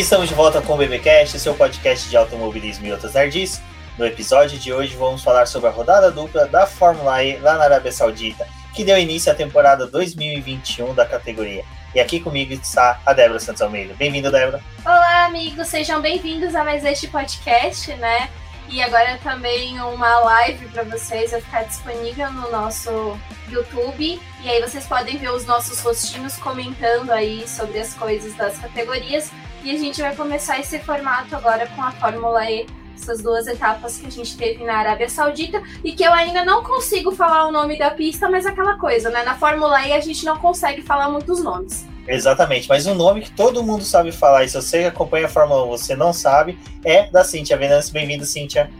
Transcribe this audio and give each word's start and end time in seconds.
Estamos 0.00 0.30
de 0.30 0.34
volta 0.34 0.62
com 0.62 0.72
o 0.72 0.76
BBcast, 0.78 1.38
seu 1.38 1.54
podcast 1.54 2.08
de 2.08 2.16
automobilismo 2.16 2.86
e 2.86 2.90
outras 2.90 3.12
nerds. 3.12 3.60
No 3.98 4.06
episódio 4.06 4.58
de 4.58 4.72
hoje 4.72 4.96
vamos 4.96 5.22
falar 5.22 5.44
sobre 5.44 5.68
a 5.68 5.70
rodada 5.70 6.10
dupla 6.10 6.46
da 6.46 6.66
Fórmula 6.66 7.22
E 7.22 7.36
lá 7.36 7.58
na 7.58 7.64
Arábia 7.64 7.92
Saudita, 7.92 8.48
que 8.74 8.82
deu 8.82 8.96
início 8.96 9.30
à 9.30 9.34
temporada 9.34 9.86
2021 9.86 10.94
da 10.94 11.04
categoria. 11.04 11.66
E 11.94 12.00
aqui 12.00 12.18
comigo 12.18 12.54
está 12.54 12.98
a 13.04 13.12
Débora 13.12 13.38
Santos 13.38 13.60
Almeida. 13.60 13.92
Bem-vinda, 13.92 14.30
Débora. 14.30 14.62
Olá, 14.86 15.26
amigos, 15.26 15.68
sejam 15.68 16.00
bem-vindos 16.00 16.54
a 16.54 16.64
mais 16.64 16.82
este 16.82 17.06
podcast, 17.06 17.92
né? 17.96 18.30
E 18.70 18.80
agora 18.80 19.18
também 19.22 19.78
uma 19.82 20.18
live 20.20 20.66
para 20.68 20.84
vocês 20.84 21.32
vai 21.32 21.42
ficar 21.42 21.64
disponível 21.64 22.32
no 22.32 22.50
nosso 22.50 23.18
YouTube. 23.50 24.18
E 24.42 24.48
aí 24.48 24.62
vocês 24.62 24.86
podem 24.86 25.18
ver 25.18 25.30
os 25.30 25.44
nossos 25.44 25.78
rostinhos 25.80 26.38
comentando 26.38 27.10
aí 27.10 27.46
sobre 27.46 27.78
as 27.78 27.92
coisas 27.92 28.34
das 28.34 28.58
categorias. 28.58 29.30
E 29.62 29.70
a 29.70 29.78
gente 29.78 30.00
vai 30.00 30.16
começar 30.16 30.58
esse 30.58 30.78
formato 30.78 31.36
agora 31.36 31.66
com 31.66 31.82
a 31.82 31.90
Fórmula 31.90 32.50
E 32.50 32.66
essas 32.94 33.22
duas 33.22 33.46
etapas 33.46 33.98
que 33.98 34.06
a 34.06 34.10
gente 34.10 34.36
teve 34.36 34.64
na 34.64 34.76
Arábia 34.76 35.08
Saudita 35.08 35.62
e 35.82 35.92
que 35.92 36.02
eu 36.02 36.12
ainda 36.12 36.44
não 36.44 36.62
consigo 36.62 37.12
falar 37.12 37.46
o 37.46 37.52
nome 37.52 37.78
da 37.78 37.90
pista, 37.90 38.28
mas 38.28 38.46
aquela 38.46 38.76
coisa, 38.76 39.10
né? 39.10 39.22
Na 39.22 39.34
Fórmula 39.34 39.86
E 39.86 39.92
a 39.92 40.00
gente 40.00 40.24
não 40.24 40.38
consegue 40.38 40.82
falar 40.82 41.10
muitos 41.10 41.42
nomes. 41.42 41.86
Exatamente, 42.06 42.68
mas 42.68 42.86
um 42.86 42.94
nome 42.94 43.20
que 43.20 43.30
todo 43.30 43.62
mundo 43.62 43.84
sabe 43.84 44.10
falar, 44.10 44.44
e 44.44 44.48
se 44.48 44.56
você 44.56 44.84
acompanha 44.84 45.26
a 45.26 45.28
Fórmula 45.28 45.64
1 45.64 45.68
você 45.68 45.94
não 45.94 46.12
sabe, 46.12 46.58
é 46.84 47.10
da 47.10 47.22
Cíntia 47.24 47.56
Venâncio. 47.56 47.92
Bem-vindo, 47.92 48.24
Cíntia. 48.24 48.70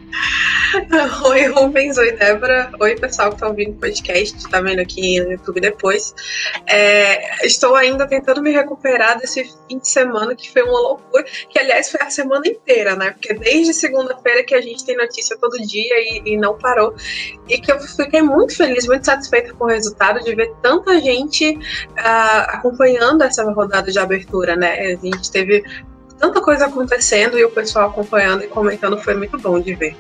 Oi, 1.29 1.47
Rubens. 1.47 1.99
Oi, 1.99 2.13
Débora. 2.13 2.71
Oi, 2.81 2.97
pessoal 2.97 3.29
que 3.29 3.35
está 3.35 3.49
ouvindo 3.49 3.73
o 3.73 3.75
podcast, 3.75 4.49
tá 4.49 4.61
vendo 4.61 4.81
aqui 4.81 5.21
no 5.21 5.33
YouTube 5.33 5.61
depois. 5.61 6.15
É, 6.67 7.45
estou 7.47 7.75
ainda 7.75 8.07
tentando 8.07 8.41
me 8.41 8.51
recuperar 8.51 9.19
desse 9.19 9.45
fim 9.69 9.79
de 9.79 9.89
semana 9.89 10.35
que 10.35 10.51
foi 10.51 10.63
uma 10.63 10.81
loucura, 10.81 11.25
que 11.49 11.59
aliás 11.59 11.91
foi 11.91 12.01
a 12.01 12.11
semana 12.11 12.47
inteira, 12.47 12.97
né? 12.97 13.11
Porque 13.11 13.35
desde 13.35 13.75
segunda-feira 13.75 14.43
que 14.45 14.55
a 14.55 14.61
gente 14.61 14.85
tem 14.85 14.97
notícia 14.97 15.37
todo 15.39 15.59
dia 15.59 15.95
e, 15.99 16.23
e, 16.25 16.37
não 16.37 16.57
parou. 16.57 16.95
E 17.49 17.59
que 17.59 17.71
eu 17.71 17.81
fiquei 17.81 18.23
muito 18.23 18.57
feliz, 18.57 18.87
muito 18.87 19.05
satisfeita 19.05 19.53
com 19.55 19.65
o 19.65 19.69
resultado 19.69 20.21
de 20.21 20.35
ver 20.35 20.53
tanta 20.63 21.01
gente 21.01 21.51
uh, 21.51 22.47
acompanhando 22.49 23.10
essa 23.19 23.45
rodada 23.51 23.91
de 23.91 23.99
abertura, 23.99 24.57
né? 24.57 24.79
A 24.93 24.97
gente 24.97 25.31
teve 25.31 25.65
tanta 26.19 26.41
coisa 26.41 26.67
acontecendo 26.67 27.39
e 27.39 27.45
o 27.45 27.51
pessoal 27.51 27.89
acompanhando 27.89 28.45
e 28.45 28.49
comentando 28.49 28.99
foi 28.99 29.15
muito 29.15 29.39
bom 29.39 29.59
de 29.59 29.75
ver. 29.75 29.97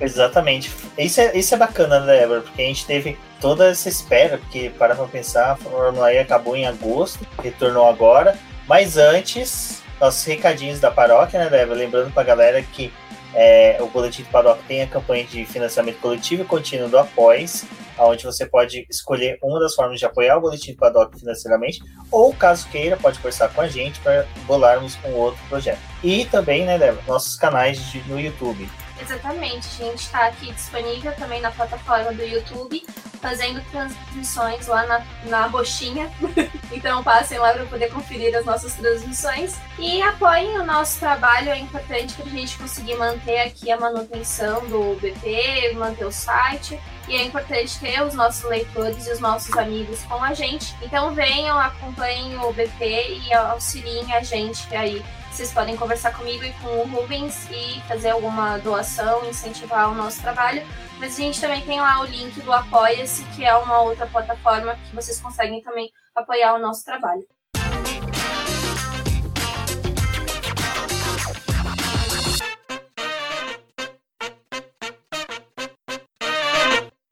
Exatamente. 0.00 0.72
Isso 0.96 1.20
é, 1.20 1.36
isso 1.36 1.54
é 1.54 1.58
bacana, 1.58 2.00
né, 2.00 2.20
Débora? 2.20 2.40
Porque 2.40 2.62
a 2.62 2.64
gente 2.64 2.86
teve 2.86 3.18
toda 3.40 3.68
essa 3.68 3.88
espera, 3.88 4.38
porque 4.38 4.70
para 4.78 4.94
pra 4.94 5.04
pensar, 5.06 5.52
a 5.52 5.56
Fórmula 5.56 6.12
E 6.12 6.18
acabou 6.18 6.56
em 6.56 6.66
agosto, 6.66 7.26
retornou 7.42 7.86
agora. 7.86 8.38
Mas 8.66 8.96
antes, 8.96 9.82
nossos 10.00 10.24
recadinhos 10.24 10.80
da 10.80 10.90
paróquia, 10.90 11.38
né, 11.38 11.50
Débora? 11.50 11.78
Lembrando 11.78 12.12
pra 12.12 12.22
galera 12.22 12.62
que 12.62 12.90
é, 13.34 13.76
o 13.80 13.86
do 13.86 14.30
Paddock 14.30 14.62
tem 14.64 14.82
a 14.82 14.86
campanha 14.86 15.24
de 15.24 15.44
financiamento 15.44 16.00
coletivo 16.00 16.42
e 16.42 16.46
contínuo 16.46 16.88
do 16.88 16.98
Após, 16.98 17.64
onde 18.06 18.24
você 18.24 18.46
pode 18.46 18.86
escolher 18.88 19.38
uma 19.42 19.60
das 19.60 19.74
formas 19.74 19.98
de 19.98 20.06
apoiar 20.06 20.36
o 20.36 20.40
Boletim 20.40 20.72
do 20.72 20.78
Paddock 20.78 21.18
financeiramente, 21.18 21.82
ou 22.10 22.34
caso 22.34 22.68
queira, 22.68 22.96
pode 22.96 23.18
conversar 23.18 23.48
com 23.48 23.60
a 23.60 23.68
gente 23.68 24.00
para 24.00 24.26
bolarmos 24.46 24.98
um 25.04 25.14
outro 25.14 25.40
projeto. 25.48 25.80
E 26.02 26.24
também, 26.24 26.64
né, 26.64 26.78
Débora, 26.78 27.02
nossos 27.06 27.36
canais 27.36 27.78
de, 27.90 28.00
no 28.08 28.18
YouTube. 28.18 28.68
Exatamente, 29.00 29.66
a 29.82 29.86
gente 29.86 30.02
está 30.02 30.26
aqui 30.26 30.52
disponível 30.52 31.12
também 31.14 31.40
na 31.40 31.50
plataforma 31.50 32.12
do 32.12 32.22
YouTube, 32.22 32.84
fazendo 33.20 33.62
transmissões 33.70 34.66
lá 34.66 34.86
na, 34.86 35.06
na 35.24 35.46
roxinha. 35.46 36.10
então 36.72 37.02
passem 37.02 37.38
lá 37.38 37.52
para 37.52 37.64
poder 37.66 37.90
conferir 37.90 38.36
as 38.36 38.44
nossas 38.44 38.74
transmissões. 38.74 39.56
E 39.78 40.02
apoiem 40.02 40.58
o 40.58 40.64
nosso 40.64 40.98
trabalho, 40.98 41.50
é 41.50 41.58
importante 41.58 42.14
para 42.14 42.26
a 42.26 42.28
gente 42.28 42.58
conseguir 42.58 42.96
manter 42.96 43.40
aqui 43.40 43.70
a 43.70 43.78
manutenção 43.78 44.66
do 44.66 44.98
BP, 45.00 45.74
manter 45.74 46.04
o 46.04 46.12
site. 46.12 46.78
E 47.08 47.16
é 47.16 47.24
importante 47.24 47.78
ter 47.80 48.02
os 48.02 48.14
nossos 48.14 48.44
leitores 48.48 49.06
e 49.06 49.12
os 49.12 49.18
nossos 49.18 49.56
amigos 49.56 50.02
com 50.04 50.22
a 50.22 50.32
gente. 50.32 50.76
Então 50.82 51.12
venham, 51.14 51.58
acompanhem 51.58 52.38
o 52.38 52.52
BP 52.52 53.20
e 53.26 53.34
auxiliem 53.34 54.12
a 54.14 54.22
gente 54.22 54.74
aí 54.74 55.02
vocês 55.30 55.52
podem 55.52 55.76
conversar 55.76 56.12
comigo 56.16 56.44
e 56.44 56.52
com 56.54 56.68
o 56.80 56.86
Rubens 56.88 57.48
e 57.50 57.80
fazer 57.82 58.10
alguma 58.10 58.58
doação, 58.58 59.24
incentivar 59.28 59.90
o 59.90 59.94
nosso 59.94 60.20
trabalho. 60.20 60.66
Mas 60.98 61.14
a 61.14 61.22
gente 61.22 61.40
também 61.40 61.62
tem 61.62 61.80
lá 61.80 62.00
o 62.00 62.04
link 62.04 62.40
do 62.42 62.52
Apoia-se, 62.52 63.24
que 63.36 63.44
é 63.44 63.54
uma 63.56 63.80
outra 63.80 64.06
plataforma 64.06 64.76
que 64.76 64.94
vocês 64.94 65.20
conseguem 65.20 65.62
também 65.62 65.90
apoiar 66.14 66.54
o 66.54 66.58
nosso 66.58 66.84
trabalho. 66.84 67.24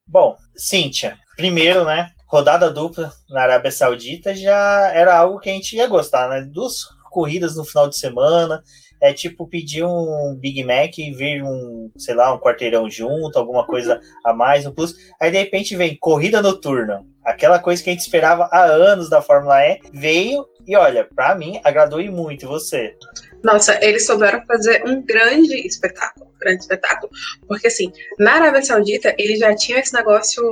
Bom, 0.06 0.36
Cíntia, 0.56 1.16
primeiro, 1.36 1.84
né? 1.84 2.10
Rodada 2.26 2.70
dupla 2.70 3.12
na 3.30 3.42
Arábia 3.42 3.70
Saudita 3.70 4.34
já 4.34 4.90
era 4.92 5.16
algo 5.16 5.38
que 5.38 5.48
a 5.48 5.52
gente 5.52 5.76
ia 5.76 5.86
gostar, 5.86 6.28
né? 6.28 6.42
Dos 6.42 6.97
corridas 7.08 7.56
no 7.56 7.64
final 7.64 7.88
de 7.88 7.98
semana. 7.98 8.62
É 9.00 9.12
tipo 9.12 9.46
pedir 9.46 9.84
um 9.84 10.36
Big 10.40 10.64
Mac 10.64 10.98
e 10.98 11.12
vir 11.12 11.42
um, 11.42 11.90
sei 11.96 12.14
lá, 12.14 12.34
um 12.34 12.38
quarteirão 12.38 12.90
junto, 12.90 13.38
alguma 13.38 13.64
coisa 13.64 14.00
a 14.24 14.34
mais, 14.34 14.66
um 14.66 14.72
plus. 14.72 14.94
Aí 15.20 15.30
de 15.30 15.38
repente 15.38 15.76
vem 15.76 15.96
corrida 15.96 16.42
noturna. 16.42 17.04
Aquela 17.24 17.58
coisa 17.58 17.82
que 17.82 17.90
a 17.90 17.92
gente 17.92 18.02
esperava 18.02 18.48
há 18.50 18.64
anos 18.64 19.08
da 19.08 19.22
Fórmula 19.22 19.64
E 19.64 19.80
veio 19.92 20.44
e 20.68 20.76
olha, 20.76 21.08
para 21.14 21.34
mim 21.34 21.58
agradou 21.64 21.98
e 21.98 22.10
muito. 22.10 22.46
Você? 22.46 22.94
Nossa, 23.42 23.82
eles 23.82 24.04
souberam 24.04 24.44
fazer 24.46 24.82
um 24.86 25.00
grande 25.02 25.66
espetáculo, 25.66 26.30
grande 26.38 26.60
espetáculo. 26.60 27.10
Porque 27.46 27.68
assim, 27.68 27.90
na 28.18 28.34
Arábia 28.34 28.62
Saudita, 28.62 29.14
eles 29.18 29.38
já 29.38 29.56
tinham 29.56 29.80
esse 29.80 29.94
negócio, 29.94 30.42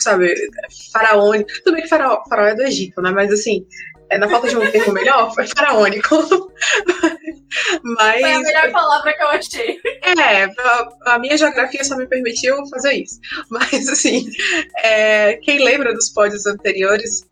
sabe, 0.00 0.34
faraônico. 0.90 1.50
Tudo 1.62 1.74
bem 1.74 1.82
que 1.82 1.88
faraó, 1.88 2.22
faraó 2.30 2.46
é 2.46 2.54
do 2.54 2.62
Egito, 2.62 3.02
né? 3.02 3.10
Mas 3.10 3.30
assim, 3.30 3.66
é, 4.10 4.18
na 4.18 4.28
falta 4.28 4.48
de 4.48 4.56
um 4.56 4.70
termo 4.70 4.92
melhor, 4.92 5.32
foi 5.34 5.46
faraônico. 5.46 6.16
Mas, 7.82 8.20
foi 8.20 8.32
a 8.32 8.40
melhor 8.40 8.72
palavra 8.72 9.12
que 9.12 9.22
eu 9.22 9.28
achei. 9.28 9.80
É, 10.02 10.44
a, 10.44 11.14
a, 11.14 11.18
minha 11.18 11.36
geografia 11.36 11.82
só 11.84 11.96
me 11.96 12.06
permitiu 12.06 12.56
fazer 12.66 12.92
isso. 12.94 13.20
Mas, 13.48 13.88
assim, 13.88 14.28
é, 14.82 15.34
quem 15.36 15.64
lembra 15.64 15.94
dos 15.94 16.10
pódios 16.10 16.46
anteriores, 16.46 17.26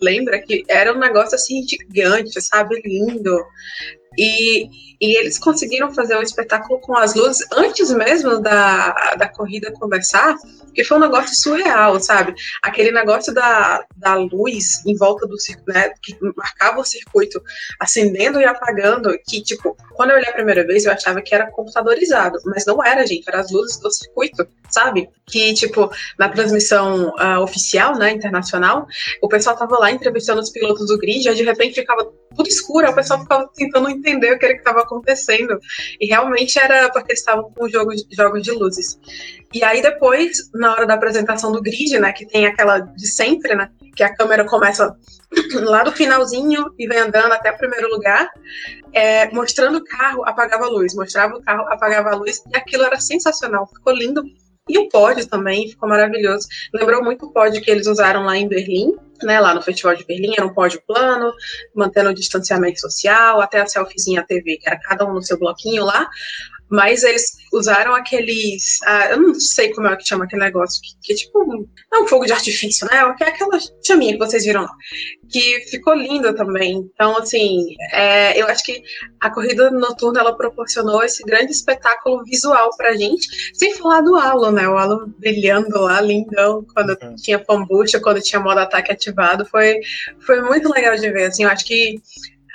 lembra 0.00 0.40
que 0.40 0.64
era 0.68 0.92
um 0.92 0.98
negócio 0.98 1.34
assim 1.34 1.62
gigante, 1.66 2.40
sabe? 2.40 2.80
Lindo. 2.84 3.44
E, 4.18 4.68
e 5.00 5.18
eles 5.18 5.38
conseguiram 5.38 5.92
fazer 5.94 6.16
um 6.16 6.22
espetáculo 6.22 6.80
com 6.80 6.96
as 6.96 7.14
luzes 7.14 7.46
antes 7.52 7.92
mesmo 7.92 8.40
da, 8.40 9.14
da 9.16 9.28
corrida 9.28 9.72
começar, 9.72 10.34
que 10.76 10.84
foi 10.84 10.98
um 10.98 11.00
negócio 11.00 11.34
surreal, 11.34 11.98
sabe? 11.98 12.34
Aquele 12.62 12.92
negócio 12.92 13.32
da, 13.32 13.82
da 13.96 14.14
luz 14.14 14.84
em 14.86 14.94
volta 14.94 15.26
do 15.26 15.40
circuito, 15.40 15.72
né, 15.72 15.90
que 16.02 16.16
marcava 16.36 16.78
o 16.80 16.84
circuito 16.84 17.42
acendendo 17.80 18.38
e 18.40 18.44
apagando, 18.44 19.18
que, 19.26 19.42
tipo, 19.42 19.74
quando 19.94 20.10
eu 20.10 20.16
olhei 20.16 20.28
a 20.28 20.34
primeira 20.34 20.66
vez, 20.66 20.84
eu 20.84 20.92
achava 20.92 21.22
que 21.22 21.34
era 21.34 21.50
computadorizado, 21.50 22.38
mas 22.44 22.66
não 22.66 22.84
era, 22.84 23.06
gente, 23.06 23.26
eram 23.26 23.40
as 23.40 23.50
luzes 23.50 23.78
do 23.78 23.90
circuito, 23.90 24.46
sabe? 24.76 25.08
Que, 25.26 25.54
tipo, 25.54 25.90
na 26.18 26.28
transmissão 26.28 27.08
uh, 27.08 27.40
oficial, 27.40 27.96
né, 27.96 28.12
internacional, 28.12 28.86
o 29.22 29.28
pessoal 29.28 29.56
tava 29.56 29.78
lá 29.78 29.90
entrevistando 29.90 30.40
os 30.40 30.50
pilotos 30.50 30.88
do 30.88 30.98
grid, 30.98 31.26
e 31.26 31.34
de 31.34 31.42
repente 31.42 31.80
ficava 31.80 32.06
tudo 32.36 32.48
escuro, 32.48 32.90
o 32.90 32.94
pessoal 32.94 33.20
ficava 33.20 33.50
tentando 33.54 33.88
entender 33.88 34.34
o 34.34 34.38
que 34.38 34.46
estava 34.46 34.82
acontecendo. 34.82 35.58
E 35.98 36.06
realmente 36.06 36.58
era 36.58 36.90
porque 36.90 37.12
eles 37.12 37.20
estavam 37.20 37.50
com 37.50 37.66
jogos, 37.68 38.06
jogos 38.12 38.42
de 38.42 38.52
luzes. 38.52 38.98
E 39.54 39.64
aí 39.64 39.80
depois, 39.80 40.50
na 40.52 40.72
hora 40.72 40.86
da 40.86 40.94
apresentação 40.94 41.50
do 41.50 41.62
grid, 41.62 41.98
né, 41.98 42.12
que 42.12 42.26
tem 42.26 42.46
aquela 42.46 42.80
de 42.80 43.06
sempre, 43.06 43.54
né, 43.54 43.70
que 43.96 44.02
a 44.02 44.14
câmera 44.14 44.44
começa 44.44 44.94
lá 45.64 45.82
do 45.84 45.92
finalzinho 45.92 46.66
e 46.78 46.86
vem 46.86 46.98
andando 46.98 47.32
até 47.32 47.50
o 47.50 47.56
primeiro 47.56 47.88
lugar, 47.88 48.28
é, 48.92 49.30
mostrando 49.30 49.78
o 49.78 49.84
carro, 49.84 50.22
apagava 50.26 50.66
a 50.66 50.68
luz, 50.68 50.94
mostrava 50.94 51.36
o 51.36 51.42
carro, 51.42 51.66
apagava 51.72 52.10
a 52.10 52.14
luz, 52.14 52.42
e 52.52 52.56
aquilo 52.56 52.84
era 52.84 53.00
sensacional, 53.00 53.66
ficou 53.66 53.94
lindo 53.94 54.22
e 54.68 54.78
o 54.78 54.88
pódio 54.88 55.26
também 55.26 55.68
ficou 55.68 55.88
maravilhoso. 55.88 56.48
Lembrou 56.74 57.02
muito 57.02 57.26
o 57.26 57.32
pódio 57.32 57.62
que 57.62 57.70
eles 57.70 57.86
usaram 57.86 58.24
lá 58.24 58.36
em 58.36 58.48
Berlim, 58.48 58.94
né, 59.22 59.40
lá 59.40 59.54
no 59.54 59.62
Festival 59.62 59.94
de 59.96 60.04
Berlim, 60.04 60.34
era 60.36 60.46
um 60.46 60.52
pódio 60.52 60.82
plano, 60.86 61.32
mantendo 61.74 62.10
o 62.10 62.14
distanciamento 62.14 62.80
social, 62.80 63.40
até 63.40 63.60
a 63.60 63.66
selfiezinha 63.66 64.24
TV, 64.26 64.58
que 64.58 64.68
era 64.68 64.78
cada 64.78 65.06
um 65.06 65.14
no 65.14 65.22
seu 65.22 65.38
bloquinho 65.38 65.84
lá 65.84 66.08
mas 66.68 67.04
eles 67.04 67.36
usaram 67.56 67.94
aqueles. 67.94 68.78
Ah, 68.84 69.10
eu 69.10 69.20
não 69.20 69.34
sei 69.34 69.72
como 69.72 69.86
é 69.88 69.96
que 69.96 70.06
chama 70.06 70.24
aquele 70.24 70.42
negócio, 70.42 70.80
que, 70.82 70.88
que 71.02 71.12
é 71.12 71.16
tipo. 71.16 71.44
Não 71.44 72.00
é 72.00 72.02
um 72.02 72.06
fogo 72.06 72.26
de 72.26 72.32
artifício, 72.32 72.86
né? 72.90 72.98
É 72.98 73.24
aquela 73.24 73.58
chaminha 73.84 74.12
que 74.12 74.18
vocês 74.18 74.44
viram 74.44 74.62
lá. 74.62 74.72
Que 75.30 75.60
ficou 75.70 75.94
linda 75.94 76.34
também. 76.34 76.88
Então, 76.92 77.16
assim, 77.18 77.74
é, 77.92 78.40
eu 78.40 78.46
acho 78.46 78.64
que 78.64 78.82
a 79.20 79.30
corrida 79.30 79.70
noturna 79.70 80.20
ela 80.20 80.36
proporcionou 80.36 81.02
esse 81.02 81.22
grande 81.24 81.52
espetáculo 81.52 82.22
visual 82.24 82.70
pra 82.76 82.96
gente. 82.96 83.26
Sem 83.54 83.74
falar 83.74 84.02
do 84.02 84.16
Alan, 84.16 84.52
né? 84.52 84.68
O 84.68 84.76
Alan 84.76 85.12
brilhando 85.18 85.80
lá, 85.80 86.00
lindão, 86.00 86.64
quando 86.74 86.96
uhum. 87.02 87.14
tinha 87.16 87.38
pambucha, 87.38 88.00
quando 88.00 88.20
tinha 88.20 88.40
modo 88.40 88.60
ataque 88.60 88.92
ativado. 88.92 89.46
Foi, 89.46 89.80
foi 90.20 90.42
muito 90.42 90.70
legal 90.72 90.96
de 90.96 91.10
ver. 91.10 91.26
Assim, 91.26 91.44
eu 91.44 91.50
acho 91.50 91.64
que 91.64 92.00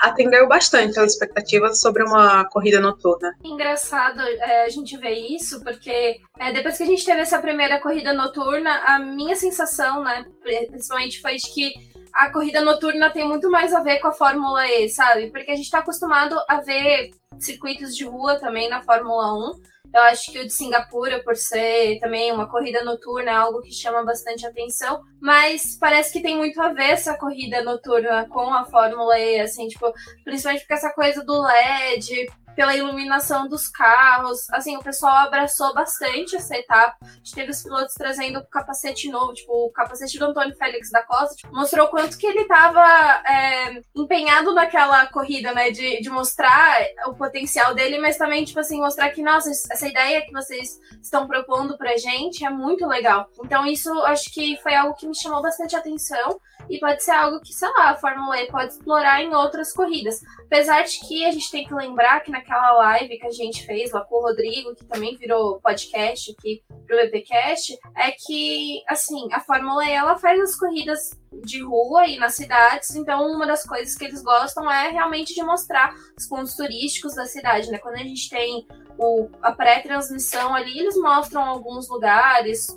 atendeu 0.02 0.48
bastante 0.48 1.00
às 1.00 1.14
expectativas 1.14 1.80
sobre 1.80 2.04
uma 2.04 2.44
corrida 2.46 2.80
noturna. 2.80 3.36
Engraçado 3.44 4.20
é, 4.20 4.66
a 4.66 4.70
gente 4.70 4.98
ver 4.98 5.14
isso, 5.14 5.64
porque 5.64 6.20
é, 6.40 6.52
depois 6.52 6.76
que 6.76 6.84
a 6.84 6.88
gente 6.88 7.06
teve 7.06 7.22
essa 7.22 7.40
primeira 7.40 7.80
corrida 7.80 8.12
noturna, 8.12 8.82
a 8.86 8.98
minha 9.00 9.36
sensação, 9.36 10.04
né, 10.04 10.26
principalmente 10.42 11.22
foi 11.22 11.36
de 11.36 11.54
que 11.54 11.74
a 12.14 12.30
corrida 12.32 12.62
noturna 12.62 13.10
tem 13.10 13.28
muito 13.28 13.50
mais 13.50 13.74
a 13.74 13.82
ver 13.82 14.00
com 14.00 14.08
a 14.08 14.14
Fórmula 14.14 14.68
E, 14.68 14.90
sabe? 14.90 15.30
Porque 15.30 15.52
a 15.52 15.56
gente 15.56 15.66
está 15.66 15.80
acostumado 15.80 16.36
a 16.48 16.60
ver 16.60 17.12
circuitos 17.40 17.96
de 17.96 18.06
rua 18.06 18.40
também 18.40 18.70
na 18.70 18.82
Fórmula 18.82 19.34
1. 19.34 19.62
Eu 19.94 20.02
acho 20.04 20.32
que 20.32 20.40
o 20.40 20.46
de 20.46 20.54
Singapura, 20.54 21.22
por 21.24 21.36
ser 21.36 22.00
também 22.00 22.32
uma 22.32 22.50
corrida 22.50 22.84
noturna, 22.84 23.32
é 23.32 23.36
algo 23.36 23.62
que 23.62 23.74
chama 23.74 24.04
bastante 24.04 24.46
atenção. 24.46 25.02
Mas 25.20 25.78
parece 25.80 26.14
que 26.14 26.22
tem 26.22 26.38
muito 26.38 26.62
a 26.62 26.72
ver 26.74 26.92
essa 26.92 27.18
corrida 27.18 27.62
noturna 27.62 28.28
com 28.30 28.54
a 28.54 28.66
Fórmula 28.66 29.20
E, 29.20 29.40
assim, 29.40 29.68
tipo, 29.68 29.92
principalmente 30.24 30.62
porque 30.62 30.74
essa 30.74 30.94
coisa 30.94 31.24
do 31.24 31.42
LED, 31.42 32.28
pela 32.56 32.76
iluminação 32.76 33.48
dos 33.48 33.68
carros. 33.68 34.50
Assim, 34.52 34.76
o 34.78 34.84
pessoal 34.84 35.28
abraçou 35.28 35.74
bastante 35.74 36.36
essa 36.36 36.56
etapa. 36.56 36.98
A 37.02 37.06
gente 37.18 37.34
teve 37.34 37.52
os 37.52 37.64
pilotos 37.64 37.94
trazendo 37.94 38.44
capacete 38.48 39.10
novo, 39.10 39.34
tipo, 39.34 39.52
o 39.52 39.72
capacete 39.72 40.18
do 40.18 40.26
Antônio 40.26 40.56
Félix 40.56 40.90
da 40.92 41.04
Costa, 41.04 41.36
tipo, 41.36 41.54
mostrou 41.54 41.88
quanto 41.88 42.18
que 42.18 42.28
ele 42.28 42.42
estava 42.42 42.84
é, 43.28 43.82
empenhado 43.96 44.54
naquela 44.54 45.06
corrida, 45.08 45.54
né? 45.54 45.72
De, 45.72 46.02
de 46.02 46.10
mostrar 46.10 46.78
o 47.08 47.14
potencial 47.14 47.74
dele, 47.74 48.00
mas 48.00 48.18
também, 48.18 48.44
tipo 48.44 48.60
assim, 48.60 48.80
mostrar 48.80 49.10
que, 49.12 49.22
nossa, 49.22 49.50
essa 49.50 49.88
ideia 49.88 50.26
que 50.26 50.32
vocês 50.32 50.80
estão 51.02 51.28
propondo 51.28 51.78
pra 51.78 51.98
gente 51.98 52.46
é 52.46 52.50
muito 52.50 52.86
legal. 52.88 53.28
Então, 53.44 53.66
isso 53.66 53.92
acho 54.04 54.32
que 54.34 54.58
foi 54.62 54.76
algo 54.76 54.96
que 54.96 55.08
me 55.08 55.16
chamou 55.16 55.42
bastante 55.42 55.76
atenção 55.76 56.40
e 56.70 56.80
pode 56.80 57.04
ser 57.04 57.12
algo 57.12 57.42
que, 57.42 57.54
sei 57.54 57.70
lá, 57.70 57.92
a 57.92 57.98
Fórmula 57.98 58.40
E 58.40 58.48
pode 58.48 58.74
explorar 58.74 59.22
em 59.22 59.34
outras 59.34 59.74
corridas. 59.74 60.22
Apesar 60.46 60.84
de 60.84 61.00
que 61.00 61.26
a 61.26 61.32
gente 61.32 61.52
tem 61.52 61.66
que 61.66 61.74
lembrar 61.74 62.22
que 62.22 62.32
naquela 62.42 62.74
live 62.74 63.18
que 63.18 63.28
a 63.28 63.32
gente 63.32 63.66
fez 63.66 63.92
lá 63.92 64.04
com 64.04 64.16
o 64.16 64.22
Rodrigo, 64.22 64.76
que 64.76 64.86
também 64.86 65.16
virou 65.16 65.62
podcast 65.62 66.32
aqui 66.32 66.64
pro 66.86 66.98
BBcast, 66.98 67.78
é 67.96 68.12
que, 68.12 68.82
assim, 68.90 69.32
a 69.32 69.40
Fórmula 69.40 69.86
E 69.86 69.92
ela 69.92 70.18
faz 70.18 70.40
as 70.40 70.56
corridas 70.56 71.21
de 71.44 71.64
rua 71.64 72.06
e 72.08 72.18
nas 72.18 72.36
cidades, 72.36 72.96
então 72.96 73.26
uma 73.26 73.48
das 73.48 73.64
coisas 73.64 73.96
que 73.96 74.06
eles 74.06 74.22
gostam 74.22 74.70
é 74.70 74.90
realmente 74.90 75.34
de 75.34 75.44
mostrar 75.44 75.94
os 76.18 76.28
pontos 76.28 76.56
turísticos 76.56 77.16
da 77.16 77.26
cidade, 77.26 77.72
né? 77.72 77.78
Quando 77.78 77.96
a 77.96 78.04
gente 78.04 78.30
tem 78.30 78.68
o, 78.98 79.30
a 79.42 79.52
pré-transmissão 79.52 80.54
ali, 80.54 80.78
eles 80.78 80.96
mostram 80.98 81.44
alguns 81.44 81.90
lugares 81.90 82.68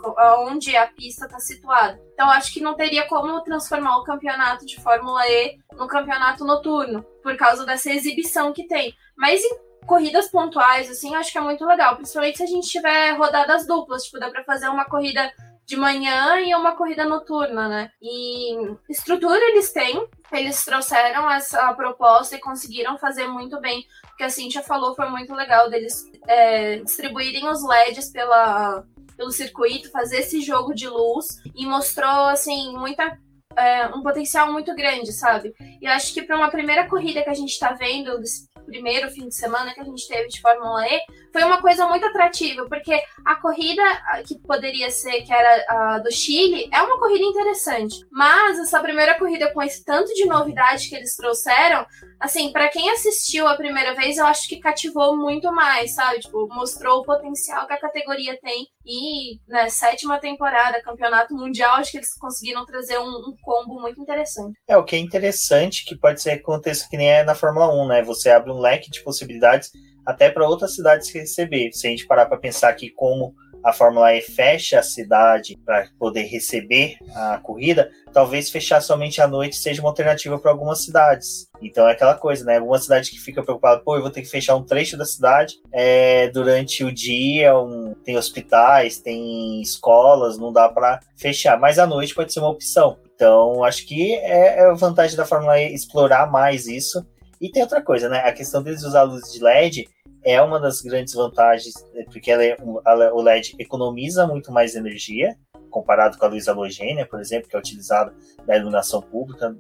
onde 0.46 0.74
a 0.76 0.86
pista 0.86 1.26
está 1.26 1.38
situada. 1.38 2.00
Então 2.12 2.30
acho 2.30 2.52
que 2.52 2.60
não 2.60 2.74
teria 2.74 3.06
como 3.06 3.42
transformar 3.42 3.98
o 3.98 4.04
campeonato 4.04 4.64
de 4.64 4.80
Fórmula 4.80 5.26
E 5.28 5.58
no 5.72 5.86
campeonato 5.88 6.44
noturno, 6.44 7.02
por 7.22 7.36
causa 7.36 7.66
dessa 7.66 7.92
exibição 7.92 8.52
que 8.52 8.66
tem. 8.66 8.94
Mas 9.16 9.42
corridas 9.86 10.30
pontuais, 10.30 10.90
assim, 10.90 11.14
acho 11.14 11.30
que 11.30 11.38
é 11.38 11.42
muito 11.42 11.64
legal, 11.66 11.96
principalmente 11.96 12.38
se 12.38 12.44
a 12.44 12.46
gente 12.46 12.68
tiver 12.68 13.12
rodadas 13.12 13.66
duplas, 13.66 14.04
tipo, 14.04 14.18
dá 14.18 14.30
para 14.30 14.44
fazer 14.44 14.68
uma 14.68 14.86
corrida 14.86 15.30
de 15.66 15.76
manhã 15.76 16.40
e 16.40 16.54
uma 16.54 16.76
corrida 16.76 17.04
noturna, 17.04 17.68
né? 17.68 17.90
E 18.00 18.54
estrutura 18.88 19.40
eles 19.50 19.72
têm, 19.72 20.06
eles 20.32 20.64
trouxeram 20.64 21.30
essa 21.30 21.72
proposta 21.74 22.36
e 22.36 22.40
conseguiram 22.40 22.98
fazer 22.98 23.26
muito 23.26 23.60
bem. 23.60 23.84
O 24.12 24.16
que 24.16 24.24
a 24.24 24.30
Cintia 24.30 24.62
falou 24.62 24.94
foi 24.94 25.08
muito 25.08 25.34
legal 25.34 25.70
deles 25.70 26.04
é, 26.28 26.76
distribuírem 26.78 27.48
os 27.48 27.66
LEDs 27.66 28.10
pela, 28.10 28.84
pelo 29.16 29.30
circuito, 29.30 29.90
fazer 29.90 30.18
esse 30.18 30.40
jogo 30.40 30.74
de 30.74 30.88
luz 30.88 31.26
e 31.54 31.66
mostrou, 31.66 32.26
assim, 32.26 32.76
muita 32.76 33.18
é, 33.56 33.86
um 33.88 34.02
potencial 34.02 34.52
muito 34.52 34.74
grande, 34.74 35.12
sabe? 35.12 35.54
E 35.80 35.86
acho 35.86 36.12
que 36.12 36.22
para 36.22 36.36
uma 36.36 36.50
primeira 36.50 36.88
corrida 36.88 37.22
que 37.22 37.30
a 37.30 37.34
gente 37.34 37.50
está 37.50 37.72
vendo, 37.72 38.18
desse 38.18 38.48
primeiro 38.66 39.10
fim 39.10 39.28
de 39.28 39.34
semana 39.34 39.72
que 39.72 39.80
a 39.80 39.84
gente 39.84 40.08
teve 40.08 40.28
de 40.28 40.40
Fórmula 40.40 40.86
E, 40.86 41.00
foi 41.34 41.42
uma 41.42 41.60
coisa 41.60 41.88
muito 41.88 42.06
atrativa, 42.06 42.64
porque 42.68 42.94
a 43.24 43.34
corrida 43.34 43.82
que 44.24 44.38
poderia 44.38 44.88
ser, 44.88 45.22
que 45.22 45.32
era 45.32 45.64
a 45.68 45.98
do 45.98 46.12
Chile, 46.12 46.70
é 46.72 46.80
uma 46.80 46.96
corrida 46.96 47.24
interessante. 47.24 48.06
Mas 48.08 48.56
essa 48.60 48.80
primeira 48.80 49.18
corrida 49.18 49.52
com 49.52 49.60
esse 49.60 49.84
tanto 49.84 50.14
de 50.14 50.26
novidade 50.26 50.88
que 50.88 50.94
eles 50.94 51.16
trouxeram, 51.16 51.84
assim, 52.20 52.52
para 52.52 52.68
quem 52.68 52.88
assistiu 52.88 53.48
a 53.48 53.56
primeira 53.56 53.96
vez, 53.96 54.16
eu 54.16 54.26
acho 54.26 54.48
que 54.48 54.60
cativou 54.60 55.16
muito 55.16 55.52
mais, 55.52 55.96
sabe? 55.96 56.20
Tipo, 56.20 56.46
mostrou 56.54 57.00
o 57.00 57.04
potencial 57.04 57.66
que 57.66 57.72
a 57.72 57.80
categoria 57.80 58.38
tem. 58.40 58.68
E, 58.86 59.40
né, 59.48 59.68
sétima 59.68 60.20
temporada, 60.20 60.82
campeonato 60.82 61.34
mundial, 61.34 61.78
acho 61.78 61.90
que 61.90 61.96
eles 61.96 62.14
conseguiram 62.14 62.64
trazer 62.64 62.98
um, 62.98 63.08
um 63.08 63.34
combo 63.42 63.80
muito 63.80 64.00
interessante. 64.00 64.56
É, 64.68 64.76
o 64.76 64.84
que 64.84 64.94
é 64.94 65.00
interessante 65.00 65.84
que 65.84 65.96
pode 65.96 66.22
ser 66.22 66.36
que 66.36 66.42
aconteça 66.42 66.86
que 66.88 66.96
nem 66.96 67.10
é 67.10 67.24
na 67.24 67.34
Fórmula 67.34 67.74
1, 67.74 67.88
né? 67.88 68.02
Você 68.04 68.30
abre 68.30 68.52
um 68.52 68.60
leque 68.60 68.88
de 68.88 69.02
possibilidades 69.02 69.72
até 70.04 70.30
para 70.30 70.46
outras 70.48 70.74
cidades 70.74 71.12
receber. 71.12 71.70
Se 71.72 71.86
a 71.86 71.90
gente 71.90 72.06
parar 72.06 72.26
para 72.26 72.38
pensar 72.38 72.72
que 72.74 72.90
como 72.90 73.34
a 73.64 73.72
Fórmula 73.72 74.14
E 74.14 74.20
fecha 74.20 74.78
a 74.78 74.82
cidade 74.82 75.58
para 75.64 75.88
poder 75.98 76.24
receber 76.24 76.96
a 77.14 77.38
corrida, 77.38 77.90
talvez 78.12 78.50
fechar 78.50 78.82
somente 78.82 79.22
à 79.22 79.26
noite 79.26 79.56
seja 79.56 79.80
uma 79.80 79.88
alternativa 79.88 80.38
para 80.38 80.50
algumas 80.50 80.84
cidades. 80.84 81.48
Então 81.62 81.88
é 81.88 81.92
aquela 81.92 82.14
coisa, 82.14 82.44
né? 82.44 82.58
Alguma 82.58 82.78
cidade 82.78 83.10
que 83.10 83.18
fica 83.18 83.42
preocupada, 83.42 83.80
pô, 83.82 83.96
eu 83.96 84.02
vou 84.02 84.10
ter 84.10 84.20
que 84.20 84.28
fechar 84.28 84.54
um 84.54 84.62
trecho 84.62 84.98
da 84.98 85.06
cidade 85.06 85.54
é, 85.72 86.28
durante 86.28 86.84
o 86.84 86.92
dia, 86.92 87.58
um, 87.58 87.94
tem 88.04 88.18
hospitais, 88.18 88.98
tem 88.98 89.62
escolas, 89.62 90.36
não 90.36 90.52
dá 90.52 90.68
para 90.68 91.00
fechar. 91.16 91.58
Mas 91.58 91.78
à 91.78 91.86
noite 91.86 92.14
pode 92.14 92.34
ser 92.34 92.40
uma 92.40 92.50
opção. 92.50 92.98
Então 93.14 93.64
acho 93.64 93.86
que 93.86 94.14
é, 94.16 94.58
é 94.58 94.66
a 94.66 94.74
vantagem 94.74 95.16
da 95.16 95.24
Fórmula 95.24 95.58
E 95.58 95.74
explorar 95.74 96.30
mais 96.30 96.66
isso. 96.66 97.02
E 97.40 97.50
tem 97.50 97.62
outra 97.62 97.82
coisa, 97.82 98.10
né? 98.10 98.18
A 98.18 98.32
questão 98.32 98.62
deles 98.62 98.84
usar 98.84 99.02
luz 99.04 99.32
de 99.32 99.42
LED 99.42 99.88
é 100.24 100.40
uma 100.40 100.58
das 100.58 100.80
grandes 100.80 101.14
vantagens, 101.14 101.74
é, 101.94 102.04
porque 102.04 102.30
ela 102.30 102.44
é, 102.44 102.56
ela, 102.86 103.14
o 103.14 103.20
LED 103.20 103.54
economiza 103.58 104.26
muito 104.26 104.50
mais 104.50 104.74
energia, 104.74 105.36
comparado 105.70 106.16
com 106.16 106.24
a 106.24 106.28
luz 106.28 106.48
halogênia, 106.48 107.06
por 107.06 107.20
exemplo, 107.20 107.48
que 107.48 107.56
é 107.56 107.58
utilizada 107.58 108.14
na 108.46 108.56
iluminação 108.56 109.02
pública, 109.02 109.54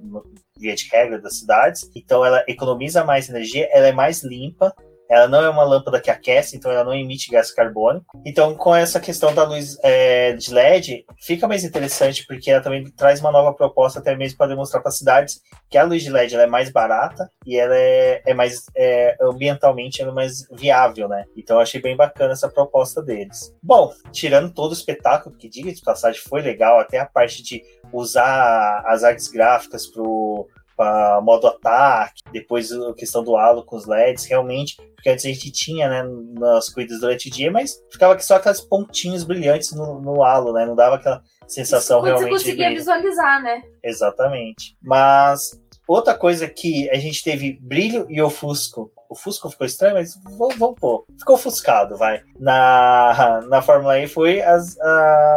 via 0.56 0.74
de 0.74 0.88
regra 0.88 1.20
das 1.20 1.38
cidades. 1.38 1.90
Então, 1.94 2.24
ela 2.24 2.44
economiza 2.46 3.04
mais 3.04 3.28
energia, 3.28 3.68
ela 3.72 3.88
é 3.88 3.92
mais 3.92 4.22
limpa, 4.22 4.74
ela 5.08 5.28
não 5.28 5.42
é 5.42 5.48
uma 5.48 5.64
lâmpada 5.64 6.00
que 6.00 6.10
aquece, 6.10 6.56
então 6.56 6.70
ela 6.70 6.84
não 6.84 6.94
emite 6.94 7.30
gás 7.30 7.52
carbônico. 7.52 8.20
Então, 8.24 8.54
com 8.54 8.74
essa 8.74 9.00
questão 9.00 9.34
da 9.34 9.44
luz 9.44 9.76
é, 9.82 10.32
de 10.32 10.52
LED, 10.52 11.04
fica 11.20 11.46
mais 11.46 11.64
interessante 11.64 12.24
porque 12.26 12.50
ela 12.50 12.62
também 12.62 12.84
traz 12.90 13.20
uma 13.20 13.32
nova 13.32 13.52
proposta, 13.52 13.98
até 13.98 14.16
mesmo 14.16 14.38
para 14.38 14.48
demonstrar 14.48 14.82
para 14.82 14.90
cidades 14.90 15.40
que 15.70 15.78
a 15.78 15.84
luz 15.84 16.02
de 16.02 16.10
LED 16.10 16.36
é 16.36 16.46
mais 16.46 16.70
barata 16.70 17.28
e 17.46 17.56
ela 17.56 17.76
é, 17.76 18.22
é 18.26 18.34
mais 18.34 18.64
é, 18.76 19.16
ambientalmente 19.20 20.02
é 20.02 20.10
mais 20.10 20.46
viável, 20.50 21.08
né? 21.08 21.24
Então, 21.36 21.58
achei 21.58 21.80
bem 21.80 21.96
bacana 21.96 22.32
essa 22.32 22.48
proposta 22.48 23.02
deles. 23.02 23.54
Bom, 23.62 23.92
tirando 24.12 24.52
todo 24.52 24.70
o 24.70 24.74
espetáculo, 24.74 25.36
que 25.36 25.48
diga 25.48 25.72
de 25.72 25.82
passagem 25.82 26.20
foi 26.20 26.40
legal, 26.40 26.78
até 26.78 26.98
a 26.98 27.06
parte 27.06 27.42
de 27.42 27.62
usar 27.92 28.82
as 28.86 29.04
artes 29.04 29.28
gráficas 29.28 29.86
pro 29.86 30.48
para 30.76 31.20
modo 31.20 31.46
ataque, 31.46 32.22
depois 32.32 32.72
a 32.72 32.94
questão 32.94 33.22
do 33.22 33.36
halo 33.36 33.64
com 33.64 33.76
os 33.76 33.86
LEDs, 33.86 34.24
realmente, 34.24 34.76
porque 34.94 35.10
antes 35.10 35.24
a 35.24 35.28
gente 35.28 35.50
tinha, 35.50 35.88
né, 35.88 36.02
nas 36.38 36.68
corridas 36.68 37.00
durante 37.00 37.28
o 37.28 37.32
dia, 37.32 37.50
mas 37.50 37.80
ficava 37.90 38.18
só 38.20 38.36
aquelas 38.36 38.60
pontinhos 38.60 39.24
brilhantes 39.24 39.72
no, 39.72 40.00
no 40.00 40.22
halo, 40.22 40.52
né, 40.52 40.66
não 40.66 40.74
dava 40.74 40.96
aquela 40.96 41.22
sensação 41.46 41.98
Isso, 41.98 42.06
realmente. 42.06 42.30
Você 42.30 42.44
conseguia 42.44 42.70
visualizar, 42.70 43.42
né? 43.42 43.62
Exatamente. 43.82 44.76
Mas 44.82 45.60
outra 45.86 46.14
coisa 46.14 46.48
que 46.48 46.88
a 46.90 46.96
gente 46.96 47.22
teve 47.22 47.58
brilho 47.60 48.06
e 48.08 48.20
ofusco. 48.20 48.90
O 49.08 49.14
Fusco 49.14 49.48
ficou 49.48 49.66
estranho, 49.66 49.94
mas 49.94 50.18
vamos, 50.24 50.56
vamos 50.56 50.80
pôr. 50.80 51.04
Ficou 51.18 51.36
ofuscado, 51.36 51.96
vai. 51.96 52.22
Na, 52.40 53.42
na 53.48 53.62
Fórmula 53.62 53.98
E 54.00 54.08
foi 54.08 54.40
as, 54.40 54.76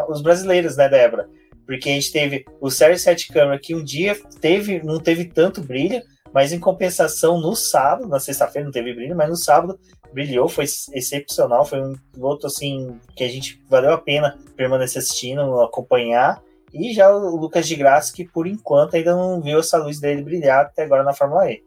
os 0.09 0.21
brasileiros, 0.21 0.77
né, 0.77 0.89
Débora? 0.89 1.29
Porque 1.67 1.89
a 1.89 1.93
gente 1.93 2.13
teve 2.13 2.45
o 2.61 2.71
Série 2.71 2.97
7 2.97 3.27
Câmara 3.27 3.59
que 3.59 3.75
um 3.75 3.83
dia 3.83 4.17
teve, 4.39 4.81
não 4.81 4.99
teve 4.99 5.25
tanto 5.25 5.61
brilho, 5.61 6.01
mas 6.33 6.53
em 6.53 6.59
compensação 6.59 7.39
no 7.39 7.55
sábado, 7.55 8.07
na 8.07 8.19
sexta-feira 8.19 8.65
não 8.65 8.71
teve 8.71 8.93
brilho, 8.93 9.15
mas 9.15 9.29
no 9.29 9.35
sábado 9.35 9.77
brilhou, 10.13 10.47
foi 10.47 10.63
excepcional, 10.63 11.65
foi 11.65 11.81
um 11.81 11.93
piloto 12.13 12.47
assim 12.47 12.97
que 13.15 13.23
a 13.23 13.27
gente 13.27 13.61
valeu 13.69 13.91
a 13.91 13.97
pena 13.97 14.37
permanecer 14.55 15.01
assistindo, 15.01 15.61
acompanhar. 15.61 16.41
E 16.73 16.93
já 16.93 17.13
o 17.13 17.35
Lucas 17.35 17.67
de 17.67 17.75
Graça, 17.75 18.13
que 18.13 18.25
por 18.25 18.47
enquanto 18.47 18.95
ainda 18.95 19.15
não 19.15 19.41
viu 19.41 19.59
essa 19.59 19.77
luz 19.77 19.99
dele 19.99 20.21
brilhar 20.21 20.65
até 20.65 20.83
agora 20.83 21.03
na 21.03 21.13
Fórmula 21.13 21.51
E. 21.51 21.63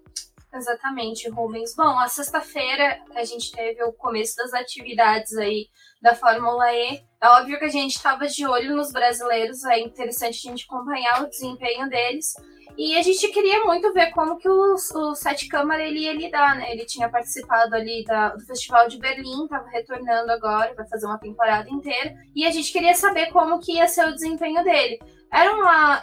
Exatamente, 0.53 1.29
Rubens. 1.29 1.75
Bom, 1.77 1.97
a 1.99 2.09
sexta-feira 2.09 3.01
a 3.15 3.25
gente 3.25 3.53
teve 3.53 3.83
o 3.85 3.93
começo 3.93 4.35
das 4.37 4.53
atividades 4.53 5.37
aí 5.37 5.69
da 6.03 6.15
Fórmula 6.15 6.73
E. 6.73 7.01
É 7.23 7.29
óbvio 7.29 7.59
que 7.59 7.67
a 7.67 7.71
gente 7.71 7.95
estava 7.95 8.27
de 8.27 8.47
olho 8.47 8.75
nos 8.75 8.91
brasileiros, 8.91 9.65
é 9.65 9.79
interessante 9.79 10.49
a 10.49 10.51
gente 10.51 10.67
acompanhar 10.69 11.23
o 11.23 11.29
desempenho 11.29 11.89
deles. 11.89 12.35
E 12.77 12.97
a 12.97 13.03
gente 13.03 13.29
queria 13.29 13.63
muito 13.65 13.93
ver 13.93 14.11
como 14.11 14.39
que 14.39 14.49
o, 14.49 14.75
o 14.75 15.15
Sete 15.15 15.47
Câmara 15.49 15.85
ele 15.85 16.01
ia 16.01 16.15
lidar, 16.15 16.57
né? 16.57 16.73
Ele 16.73 16.85
tinha 16.85 17.09
participado 17.09 17.75
ali 17.75 18.05
da, 18.05 18.31
do 18.31 18.45
Festival 18.45 18.89
de 18.89 18.99
Berlim, 18.99 19.45
estava 19.45 19.69
retornando 19.69 20.33
agora, 20.33 20.75
vai 20.75 20.89
fazer 20.89 21.07
uma 21.07 21.19
temporada 21.19 21.69
inteira. 21.71 22.15
E 22.35 22.47
a 22.47 22.51
gente 22.51 22.73
queria 22.73 22.95
saber 22.95 23.27
como 23.33 23.61
que 23.61 23.75
ia 23.75 23.87
ser 23.87 24.09
o 24.09 24.15
desempenho 24.15 24.65
dele. 24.65 24.99
Era 25.33 25.53
uma 25.53 26.01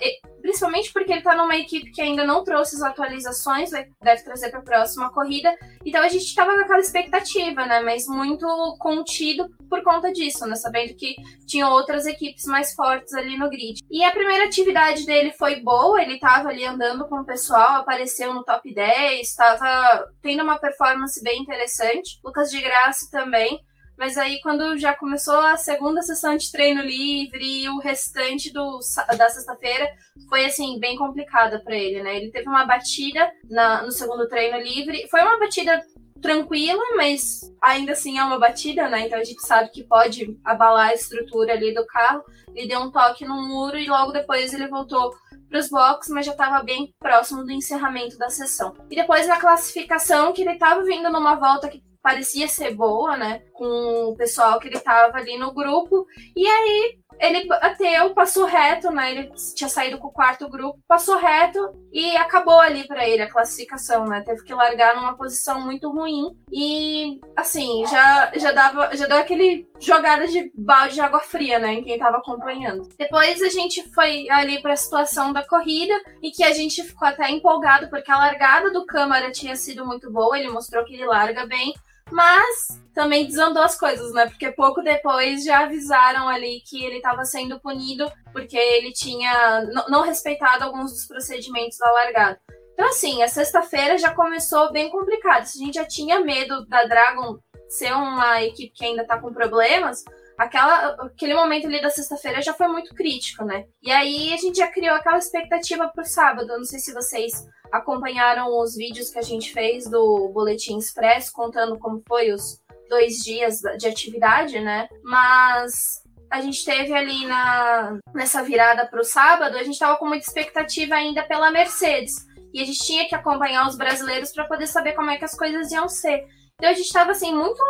principalmente 0.47 0.93
porque 0.93 1.11
ele 1.11 1.21
tá 1.21 1.35
numa 1.35 1.57
equipe 1.57 1.91
que 1.91 2.01
ainda 2.01 2.23
não 2.23 2.41
trouxe 2.41 2.77
as 2.77 2.81
atualizações, 2.81 3.69
deve 3.69 4.23
trazer 4.23 4.49
para 4.49 4.59
a 4.59 4.63
próxima 4.63 5.11
corrida. 5.11 5.53
Então 5.85 6.01
a 6.01 6.07
gente 6.07 6.33
tava 6.33 6.53
com 6.53 6.61
aquela 6.61 6.79
expectativa, 6.79 7.65
né? 7.65 7.81
Mas 7.81 8.07
muito 8.07 8.47
contido 8.79 9.49
por 9.69 9.83
conta 9.83 10.09
disso, 10.09 10.47
né? 10.47 10.55
Sabendo 10.55 10.95
que 10.95 11.15
tinha 11.45 11.67
outras 11.67 12.05
equipes 12.05 12.45
mais 12.45 12.73
fortes 12.73 13.13
ali 13.13 13.37
no 13.37 13.49
grid. 13.49 13.81
E 13.91 14.05
a 14.05 14.11
primeira 14.11 14.45
atividade 14.45 15.05
dele 15.05 15.33
foi 15.33 15.59
boa, 15.59 16.01
ele 16.01 16.17
tava 16.17 16.47
ali 16.47 16.63
andando 16.63 17.05
com 17.09 17.19
o 17.19 17.25
pessoal, 17.25 17.81
apareceu 17.81 18.33
no 18.33 18.45
top 18.45 18.73
10, 18.73 19.27
estava 19.27 20.05
tendo 20.21 20.43
uma 20.43 20.57
performance 20.57 21.21
bem 21.21 21.41
interessante. 21.41 22.21
Lucas 22.23 22.49
de 22.49 22.61
Graça 22.61 23.09
também. 23.11 23.59
Mas 23.97 24.17
aí, 24.17 24.39
quando 24.41 24.77
já 24.77 24.93
começou 24.93 25.39
a 25.39 25.57
segunda 25.57 26.01
sessão 26.01 26.37
de 26.37 26.51
treino 26.51 26.81
livre 26.81 27.63
e 27.63 27.69
o 27.69 27.79
restante 27.79 28.53
do, 28.53 28.79
da 29.17 29.29
sexta-feira, 29.29 29.89
foi, 30.29 30.45
assim, 30.45 30.79
bem 30.79 30.95
complicada 30.95 31.59
para 31.63 31.75
ele, 31.75 32.03
né? 32.03 32.17
Ele 32.17 32.31
teve 32.31 32.47
uma 32.47 32.65
batida 32.65 33.31
na, 33.49 33.81
no 33.81 33.91
segundo 33.91 34.27
treino 34.27 34.59
livre. 34.59 35.07
Foi 35.09 35.21
uma 35.21 35.39
batida 35.39 35.81
tranquila, 36.21 36.81
mas 36.95 37.41
ainda 37.61 37.93
assim 37.93 38.17
é 38.17 38.23
uma 38.23 38.39
batida, 38.39 38.89
né? 38.89 39.05
Então 39.05 39.19
a 39.19 39.23
gente 39.23 39.45
sabe 39.45 39.69
que 39.71 39.83
pode 39.83 40.37
abalar 40.43 40.89
a 40.89 40.93
estrutura 40.93 41.53
ali 41.53 41.73
do 41.73 41.85
carro. 41.85 42.23
Ele 42.53 42.67
deu 42.67 42.79
um 42.79 42.91
toque 42.91 43.25
no 43.25 43.47
muro 43.47 43.77
e 43.77 43.87
logo 43.87 44.11
depois 44.11 44.53
ele 44.53 44.67
voltou 44.67 45.13
para 45.49 45.59
os 45.59 45.69
boxes, 45.69 46.13
mas 46.13 46.25
já 46.25 46.33
estava 46.33 46.63
bem 46.63 46.93
próximo 46.99 47.43
do 47.43 47.51
encerramento 47.51 48.17
da 48.17 48.29
sessão. 48.29 48.73
E 48.89 48.95
depois 48.95 49.27
na 49.27 49.39
classificação, 49.39 50.33
que 50.33 50.41
ele 50.41 50.51
estava 50.51 50.83
vindo 50.83 51.09
numa 51.09 51.35
volta 51.35 51.69
que 51.69 51.81
parecia 52.07 52.47
ser 52.47 52.73
boa, 52.73 53.17
né? 53.17 53.41
Com 53.51 54.11
o 54.11 54.15
pessoal 54.15 54.61
que 54.61 54.69
ele 54.69 54.79
tava 54.79 55.17
ali 55.17 55.37
no 55.37 55.53
grupo. 55.53 56.07
E 56.33 56.47
aí 56.47 56.97
ele 57.19 57.45
bateu, 57.47 58.13
passou 58.13 58.45
reto, 58.45 58.91
né? 58.91 59.11
Ele 59.11 59.31
tinha 59.53 59.67
saído 59.67 59.97
com 59.97 60.07
o 60.07 60.13
quarto 60.13 60.47
grupo, 60.47 60.79
passou 60.87 61.17
reto 61.17 61.59
e 61.91 62.15
acabou 62.15 62.59
ali 62.59 62.87
para 62.87 63.05
ele 63.05 63.23
a 63.23 63.29
classificação, 63.29 64.05
né? 64.05 64.21
Teve 64.21 64.43
que 64.43 64.53
largar 64.53 64.95
numa 64.95 65.17
posição 65.17 65.59
muito 65.59 65.91
ruim 65.91 66.37
e 66.49 67.19
assim, 67.35 67.85
já 67.87 68.31
já 68.35 68.51
dava, 68.53 68.95
já 68.95 69.05
deu 69.05 69.17
aquele 69.17 69.67
jogada 69.79 70.27
de 70.27 70.49
balde 70.55 70.93
de 70.93 71.01
água 71.01 71.19
fria, 71.19 71.59
né, 71.59 71.73
em 71.73 71.83
quem 71.83 71.99
tava 71.99 72.17
acompanhando. 72.17 72.87
Depois 72.97 73.41
a 73.41 73.49
gente 73.49 73.83
foi 73.93 74.29
ali 74.29 74.61
para 74.61 74.73
a 74.73 74.77
situação 74.77 75.33
da 75.33 75.45
corrida 75.45 75.93
e 76.21 76.31
que 76.31 76.43
a 76.43 76.53
gente 76.53 76.83
ficou 76.83 77.07
até 77.07 77.29
empolgado 77.29 77.89
porque 77.89 78.11
a 78.11 78.17
largada 78.17 78.71
do 78.71 78.85
Câmara 78.85 79.31
tinha 79.31 79.55
sido 79.55 79.85
muito 79.85 80.11
boa, 80.11 80.39
ele 80.39 80.49
mostrou 80.49 80.85
que 80.85 80.93
ele 80.93 81.05
larga 81.05 81.45
bem 81.45 81.73
mas 82.11 82.81
também 82.93 83.27
desandou 83.27 83.63
as 83.63 83.77
coisas, 83.77 84.11
né? 84.13 84.27
Porque 84.27 84.51
pouco 84.51 84.81
depois 84.81 85.43
já 85.43 85.65
avisaram 85.65 86.27
ali 86.27 86.61
que 86.65 86.83
ele 86.83 86.97
estava 86.97 87.23
sendo 87.25 87.59
punido 87.59 88.11
porque 88.31 88.57
ele 88.57 88.91
tinha 88.91 89.61
não 89.87 90.01
respeitado 90.01 90.63
alguns 90.63 90.91
dos 90.91 91.05
procedimentos 91.05 91.77
da 91.77 91.91
largada. 91.91 92.39
Então, 92.73 92.89
assim, 92.89 93.23
a 93.23 93.27
sexta-feira 93.27 93.97
já 93.97 94.13
começou 94.13 94.71
bem 94.71 94.89
complicado. 94.89 95.45
Se 95.45 95.61
a 95.61 95.65
gente 95.65 95.75
já 95.75 95.85
tinha 95.85 96.19
medo 96.19 96.65
da 96.67 96.85
Dragon 96.85 97.37
ser 97.67 97.91
uma 97.93 98.43
equipe 98.43 98.71
que 98.73 98.85
ainda 98.85 99.05
tá 99.05 99.19
com 99.19 99.33
problemas, 99.33 100.03
aquela, 100.37 100.89
aquele 101.05 101.33
momento 101.33 101.67
ali 101.67 101.81
da 101.81 101.89
sexta-feira 101.89 102.41
já 102.41 102.53
foi 102.53 102.67
muito 102.67 102.93
crítico, 102.93 103.43
né? 103.43 103.65
E 103.81 103.91
aí 103.91 104.33
a 104.33 104.37
gente 104.37 104.57
já 104.57 104.67
criou 104.67 104.95
aquela 104.95 105.17
expectativa 105.17 105.87
pro 105.87 106.05
sábado. 106.05 106.51
Eu 106.51 106.57
não 106.57 106.65
sei 106.65 106.79
se 106.79 106.93
vocês 106.93 107.31
acompanharam 107.71 108.47
os 108.59 108.75
vídeos 108.75 109.09
que 109.09 109.19
a 109.19 109.23
gente 109.23 109.51
fez 109.51 109.89
do 109.89 110.29
Boletim 110.29 110.77
Expresso, 110.77 111.31
contando 111.33 111.77
como 111.79 112.01
foi 112.07 112.31
os 112.31 112.61
dois 112.89 113.15
dias 113.17 113.59
de 113.77 113.87
atividade, 113.87 114.59
né? 114.59 114.87
Mas 115.03 116.01
a 116.29 116.41
gente 116.41 116.63
teve 116.63 116.93
ali 116.93 117.25
na, 117.25 117.97
nessa 118.13 118.43
virada 118.43 118.85
para 118.85 119.01
o 119.01 119.05
sábado, 119.05 119.57
a 119.57 119.63
gente 119.63 119.73
estava 119.73 119.97
com 119.97 120.05
muita 120.05 120.25
expectativa 120.25 120.95
ainda 120.95 121.23
pela 121.23 121.51
Mercedes. 121.51 122.27
E 122.53 122.61
a 122.61 122.65
gente 122.65 122.79
tinha 122.79 123.07
que 123.07 123.15
acompanhar 123.15 123.67
os 123.67 123.77
brasileiros 123.77 124.31
para 124.31 124.45
poder 124.45 124.67
saber 124.67 124.93
como 124.93 125.09
é 125.09 125.17
que 125.17 125.25
as 125.25 125.35
coisas 125.35 125.71
iam 125.71 125.87
ser. 125.89 126.25
Então 126.59 126.71
a 126.71 126.73
gente 126.73 126.87
estava 126.87 127.11
assim 127.11 127.35
muito 127.35 127.61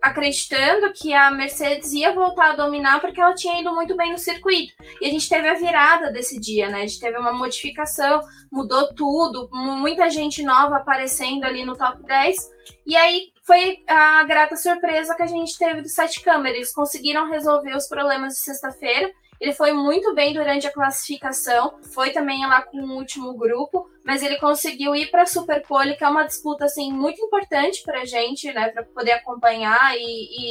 acreditando 0.00 0.92
que 0.92 1.12
a 1.12 1.32
Mercedes 1.32 1.92
ia 1.92 2.14
voltar 2.14 2.50
a 2.52 2.56
dominar 2.56 3.00
porque 3.00 3.20
ela 3.20 3.34
tinha 3.34 3.60
ido 3.60 3.74
muito 3.74 3.96
bem 3.96 4.12
no 4.12 4.18
circuito. 4.18 4.72
E 5.00 5.06
a 5.06 5.10
gente 5.10 5.28
teve 5.28 5.48
a 5.48 5.54
virada 5.54 6.12
desse 6.12 6.38
dia, 6.38 6.68
né? 6.68 6.82
A 6.82 6.86
gente 6.86 7.00
teve 7.00 7.18
uma 7.18 7.32
modificação, 7.32 8.20
mudou 8.52 8.94
tudo, 8.94 9.48
muita 9.50 10.08
gente 10.08 10.44
nova 10.44 10.76
aparecendo 10.76 11.42
ali 11.42 11.64
no 11.64 11.76
top 11.76 12.00
10. 12.04 12.36
E 12.86 12.94
aí 12.96 13.32
foi 13.42 13.78
a 13.88 14.22
grata 14.22 14.56
surpresa 14.56 15.16
que 15.16 15.24
a 15.24 15.26
gente 15.26 15.58
teve 15.58 15.82
do 15.82 15.88
Sete 15.88 16.22
Câmara. 16.22 16.50
Eles 16.50 16.72
conseguiram 16.72 17.28
resolver 17.28 17.74
os 17.74 17.88
problemas 17.88 18.34
de 18.34 18.40
sexta-feira 18.40 19.10
ele 19.40 19.52
foi 19.52 19.72
muito 19.72 20.14
bem 20.14 20.32
durante 20.32 20.66
a 20.66 20.72
classificação, 20.72 21.78
foi 21.92 22.10
também 22.10 22.46
lá 22.46 22.62
com 22.62 22.78
o 22.78 22.96
último 22.96 23.34
grupo, 23.34 23.90
mas 24.04 24.22
ele 24.22 24.38
conseguiu 24.38 24.94
ir 24.94 25.10
para 25.10 25.22
a 25.22 25.26
Superpole, 25.26 25.96
que 25.96 26.04
é 26.04 26.08
uma 26.08 26.24
disputa 26.24 26.64
assim 26.64 26.92
muito 26.92 27.20
importante 27.20 27.82
para 27.82 28.02
a 28.02 28.04
gente, 28.04 28.52
né, 28.52 28.68
para 28.68 28.84
poder 28.84 29.12
acompanhar 29.12 29.96
e, 29.96 30.00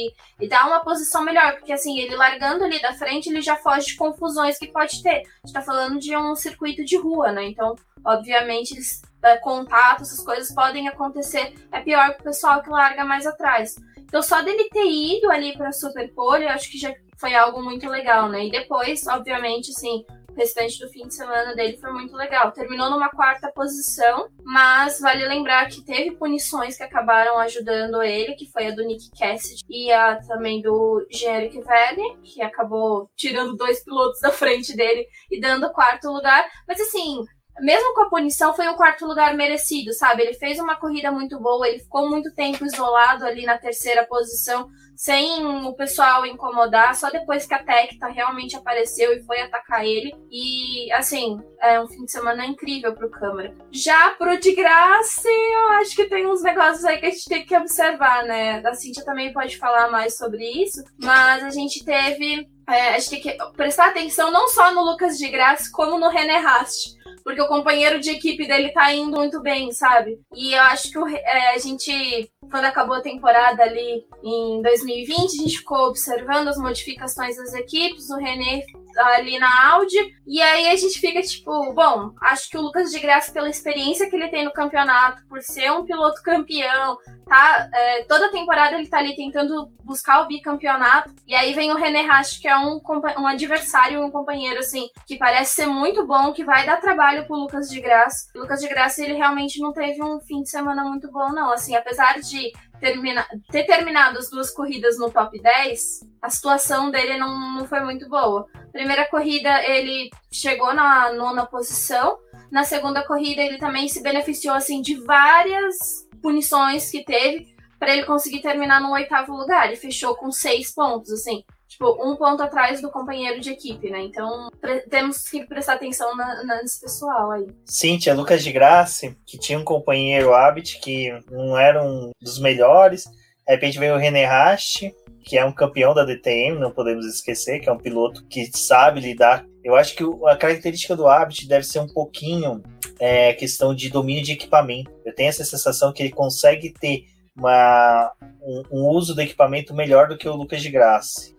e, 0.08 0.12
e, 0.40 0.48
dar 0.48 0.66
uma 0.66 0.80
posição 0.80 1.24
melhor, 1.24 1.54
porque 1.54 1.72
assim 1.72 1.98
ele 1.98 2.14
largando 2.14 2.64
ali 2.64 2.80
da 2.80 2.92
frente, 2.92 3.30
ele 3.30 3.40
já 3.40 3.56
foge 3.56 3.86
de 3.86 3.96
confusões 3.96 4.58
que 4.58 4.66
pode 4.66 5.02
ter. 5.02 5.10
A 5.10 5.16
gente 5.16 5.46
está 5.46 5.62
falando 5.62 5.98
de 5.98 6.14
um 6.16 6.36
circuito 6.36 6.84
de 6.84 6.96
rua, 6.98 7.32
né? 7.32 7.44
Então, 7.46 7.74
obviamente, 8.04 8.74
eles, 8.74 9.02
é, 9.22 9.36
contatos, 9.38 10.12
essas 10.12 10.24
coisas 10.24 10.54
podem 10.54 10.86
acontecer. 10.88 11.54
É 11.72 11.80
pior 11.80 12.12
para 12.12 12.20
o 12.20 12.24
pessoal 12.24 12.62
que 12.62 12.68
larga 12.68 13.04
mais 13.04 13.26
atrás. 13.26 13.76
Então, 13.96 14.22
só 14.22 14.42
dele 14.42 14.68
ter 14.70 14.86
ido 14.86 15.30
ali 15.30 15.56
para 15.56 15.68
a 15.68 15.72
Superpole, 15.72 16.44
eu 16.44 16.50
acho 16.50 16.70
que 16.70 16.78
já 16.78 16.94
foi 17.18 17.34
algo 17.34 17.62
muito 17.62 17.88
legal, 17.88 18.28
né? 18.28 18.46
E 18.46 18.50
depois, 18.50 19.06
obviamente, 19.06 19.70
assim, 19.70 20.04
o 20.30 20.34
restante 20.34 20.78
do 20.78 20.88
fim 20.90 21.06
de 21.06 21.14
semana 21.14 21.54
dele 21.54 21.78
foi 21.78 21.90
muito 21.92 22.14
legal. 22.14 22.52
Terminou 22.52 22.90
numa 22.90 23.08
quarta 23.08 23.50
posição, 23.50 24.28
mas 24.44 25.00
vale 25.00 25.26
lembrar 25.26 25.66
que 25.68 25.82
teve 25.82 26.12
punições 26.12 26.76
que 26.76 26.82
acabaram 26.82 27.38
ajudando 27.38 28.02
ele, 28.02 28.34
que 28.34 28.50
foi 28.50 28.68
a 28.68 28.70
do 28.70 28.84
Nick 28.84 29.10
Cassidy 29.18 29.62
e 29.68 29.90
a 29.90 30.16
também 30.16 30.60
do 30.60 31.06
Generic 31.10 31.58
Verne, 31.62 32.18
que 32.22 32.42
acabou 32.42 33.10
tirando 33.16 33.56
dois 33.56 33.82
pilotos 33.82 34.20
da 34.20 34.30
frente 34.30 34.76
dele 34.76 35.06
e 35.30 35.40
dando 35.40 35.72
quarto 35.72 36.08
lugar. 36.08 36.46
Mas 36.68 36.80
assim, 36.80 37.24
mesmo 37.60 37.94
com 37.94 38.02
a 38.02 38.10
punição, 38.10 38.54
foi 38.54 38.68
um 38.68 38.74
quarto 38.74 39.06
lugar 39.06 39.34
merecido, 39.34 39.92
sabe? 39.92 40.22
Ele 40.22 40.34
fez 40.34 40.58
uma 40.58 40.76
corrida 40.76 41.10
muito 41.10 41.38
boa, 41.40 41.68
ele 41.68 41.80
ficou 41.80 42.08
muito 42.08 42.32
tempo 42.34 42.64
isolado 42.64 43.24
ali 43.24 43.44
na 43.44 43.58
terceira 43.58 44.06
posição, 44.06 44.68
sem 44.96 45.44
o 45.44 45.74
pessoal 45.74 46.24
incomodar, 46.24 46.94
só 46.94 47.10
depois 47.10 47.46
que 47.46 47.52
a 47.52 47.62
Tecta 47.62 48.06
realmente 48.06 48.56
apareceu 48.56 49.12
e 49.12 49.22
foi 49.22 49.40
atacar 49.40 49.84
ele. 49.84 50.14
E, 50.30 50.90
assim, 50.92 51.38
é 51.60 51.80
um 51.80 51.86
fim 51.86 52.04
de 52.04 52.10
semana 52.10 52.46
incrível 52.46 52.94
pro 52.94 53.10
Câmara. 53.10 53.54
Já 53.70 54.10
pro 54.10 54.38
de 54.40 54.54
graça, 54.54 55.28
eu 55.28 55.68
acho 55.74 55.94
que 55.94 56.06
tem 56.06 56.26
uns 56.26 56.42
negócios 56.42 56.84
aí 56.84 56.98
que 56.98 57.06
a 57.06 57.10
gente 57.10 57.28
tem 57.28 57.44
que 57.44 57.56
observar, 57.56 58.24
né? 58.24 58.62
A 58.64 58.74
Cintia 58.74 59.04
também 59.04 59.32
pode 59.32 59.58
falar 59.58 59.90
mais 59.90 60.16
sobre 60.16 60.42
isso, 60.44 60.82
mas 60.98 61.44
a 61.44 61.50
gente 61.50 61.84
teve. 61.84 62.48
É, 62.68 62.94
a 62.94 62.98
gente 62.98 63.10
tem 63.10 63.20
que 63.20 63.36
prestar 63.56 63.88
atenção 63.88 64.30
não 64.30 64.48
só 64.48 64.74
no 64.74 64.82
Lucas 64.82 65.16
de 65.16 65.28
Graça, 65.28 65.70
como 65.72 65.98
no 65.98 66.08
René 66.08 66.38
Rast 66.38 66.96
porque 67.26 67.42
o 67.42 67.48
companheiro 67.48 67.98
de 67.98 68.10
equipe 68.10 68.46
dele 68.46 68.70
tá 68.70 68.94
indo 68.94 69.16
muito 69.16 69.42
bem, 69.42 69.72
sabe? 69.72 70.16
E 70.32 70.54
eu 70.54 70.62
acho 70.62 70.92
que 70.92 70.96
o, 70.96 71.08
é, 71.08 71.56
a 71.56 71.58
gente, 71.58 72.30
quando 72.48 72.66
acabou 72.66 72.94
a 72.94 73.00
temporada 73.00 73.64
ali 73.64 74.06
em 74.22 74.62
2020, 74.62 75.18
a 75.18 75.42
gente 75.42 75.58
ficou 75.58 75.88
observando 75.88 76.46
as 76.46 76.56
modificações 76.56 77.36
das 77.36 77.52
equipes, 77.52 78.10
o 78.10 78.16
René 78.16 78.62
ali 78.96 79.38
na 79.38 79.72
Audi. 79.72 79.96
E 80.26 80.42
aí 80.42 80.68
a 80.68 80.76
gente 80.76 80.98
fica 80.98 81.22
tipo, 81.22 81.72
bom, 81.72 82.12
acho 82.20 82.48
que 82.48 82.58
o 82.58 82.60
Lucas 82.60 82.90
de 82.90 82.98
Graça, 82.98 83.32
pela 83.32 83.48
experiência 83.48 84.08
que 84.08 84.16
ele 84.16 84.28
tem 84.28 84.44
no 84.44 84.52
campeonato, 84.52 85.22
por 85.28 85.40
ser 85.42 85.70
um 85.72 85.84
piloto 85.84 86.22
campeão, 86.22 86.98
tá? 87.26 87.68
É, 87.72 88.04
toda 88.04 88.30
temporada 88.30 88.76
ele 88.76 88.88
tá 88.88 88.98
ali 88.98 89.14
tentando 89.14 89.70
buscar 89.84 90.22
o 90.22 90.26
bicampeonato. 90.26 91.14
E 91.26 91.34
aí 91.34 91.52
vem 91.54 91.72
o 91.72 91.76
René 91.76 92.02
Rasch, 92.02 92.40
que 92.40 92.48
é 92.48 92.56
um, 92.56 92.80
um 93.18 93.26
adversário, 93.26 94.04
um 94.04 94.10
companheiro, 94.10 94.58
assim, 94.60 94.88
que 95.06 95.16
parece 95.16 95.54
ser 95.54 95.66
muito 95.66 96.06
bom, 96.06 96.32
que 96.32 96.44
vai 96.44 96.66
dar 96.66 96.80
trabalho 96.80 97.26
pro 97.26 97.36
Lucas 97.36 97.68
de 97.68 97.80
Graça. 97.80 98.28
O 98.34 98.40
Lucas 98.40 98.60
de 98.60 98.68
Graça, 98.68 99.02
ele 99.02 99.14
realmente 99.14 99.60
não 99.60 99.72
teve 99.72 100.02
um 100.02 100.20
fim 100.20 100.42
de 100.42 100.50
semana 100.50 100.84
muito 100.84 101.10
bom, 101.10 101.30
não. 101.30 101.52
Assim, 101.52 101.76
apesar 101.76 102.20
de 102.20 102.52
termina, 102.80 103.26
ter 103.50 103.64
terminado 103.64 104.18
as 104.18 104.30
duas 104.30 104.50
corridas 104.50 104.98
no 104.98 105.10
top 105.10 105.40
10, 105.40 106.00
a 106.20 106.30
situação 106.30 106.90
dele 106.90 107.16
não, 107.16 107.58
não 107.58 107.66
foi 107.66 107.80
muito 107.80 108.08
boa. 108.08 108.46
Primeira 108.72 109.06
corrida, 109.08 109.62
ele 109.64 110.10
chegou 110.30 110.74
na 110.74 111.12
nona 111.12 111.46
posição. 111.46 112.18
Na 112.50 112.64
segunda 112.64 113.04
corrida, 113.04 113.42
ele 113.42 113.58
também 113.58 113.88
se 113.88 114.02
beneficiou 114.02 114.54
assim 114.54 114.80
de 114.80 114.94
várias 114.94 116.06
punições 116.22 116.90
que 116.90 117.04
teve 117.04 117.54
para 117.78 117.94
ele 117.94 118.04
conseguir 118.04 118.40
terminar 118.40 118.80
no 118.80 118.92
oitavo 118.92 119.34
lugar. 119.34 119.66
Ele 119.66 119.76
fechou 119.76 120.14
com 120.14 120.30
seis 120.30 120.72
pontos, 120.72 121.10
assim 121.12 121.44
tipo, 121.68 121.86
um 122.02 122.16
ponto 122.16 122.42
atrás 122.42 122.80
do 122.80 122.90
companheiro 122.90 123.40
de 123.40 123.50
equipe, 123.50 123.90
né? 123.90 124.02
Então, 124.02 124.48
temos 124.88 125.28
que 125.28 125.44
prestar 125.46 125.74
atenção 125.74 126.16
na, 126.16 126.44
nesse 126.62 126.80
pessoal 126.80 127.30
aí. 127.32 127.46
Cíntia, 127.64 128.14
Lucas 128.14 128.42
de 128.42 128.52
Graça, 128.52 129.14
que 129.26 129.38
tinha 129.38 129.58
um 129.58 129.64
companheiro 129.64 130.34
Habit 130.34 130.80
que 130.80 131.10
não 131.30 131.56
era 131.58 131.82
um 131.82 132.10
dos 132.20 132.38
melhores, 132.38 133.04
De 133.04 133.52
repente 133.52 133.78
vem 133.78 133.92
o 133.92 133.96
René 133.96 134.24
Rasch, 134.24 134.82
que 135.26 135.36
é 135.36 135.44
um 135.44 135.52
campeão 135.52 135.92
da 135.92 136.04
DTM, 136.04 136.58
não 136.58 136.70
podemos 136.70 137.04
esquecer, 137.04 137.58
que 137.58 137.68
é 137.68 137.72
um 137.72 137.78
piloto 137.78 138.24
que 138.26 138.48
sabe 138.56 139.00
lidar. 139.00 139.44
Eu 139.64 139.74
acho 139.74 139.96
que 139.96 140.04
a 140.26 140.36
característica 140.36 140.94
do 140.94 141.08
Abt 141.08 141.48
deve 141.48 141.66
ser 141.66 141.80
um 141.80 141.88
pouquinho 141.88 142.62
é, 143.00 143.32
questão 143.34 143.74
de 143.74 143.90
domínio 143.90 144.22
de 144.22 144.32
equipamento. 144.32 144.90
Eu 145.04 145.12
tenho 145.12 145.28
essa 145.28 145.44
sensação 145.44 145.92
que 145.92 146.00
ele 146.00 146.12
consegue 146.12 146.72
ter 146.72 147.06
uma, 147.36 148.12
um, 148.42 148.62
um 148.70 148.88
uso 148.88 149.14
do 149.14 149.20
equipamento 149.20 149.74
melhor 149.74 150.08
do 150.08 150.16
que 150.16 150.28
o 150.28 150.34
Lucas 150.34 150.62
de 150.62 150.70
Graça. 150.70 151.34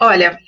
Olha, 0.00 0.38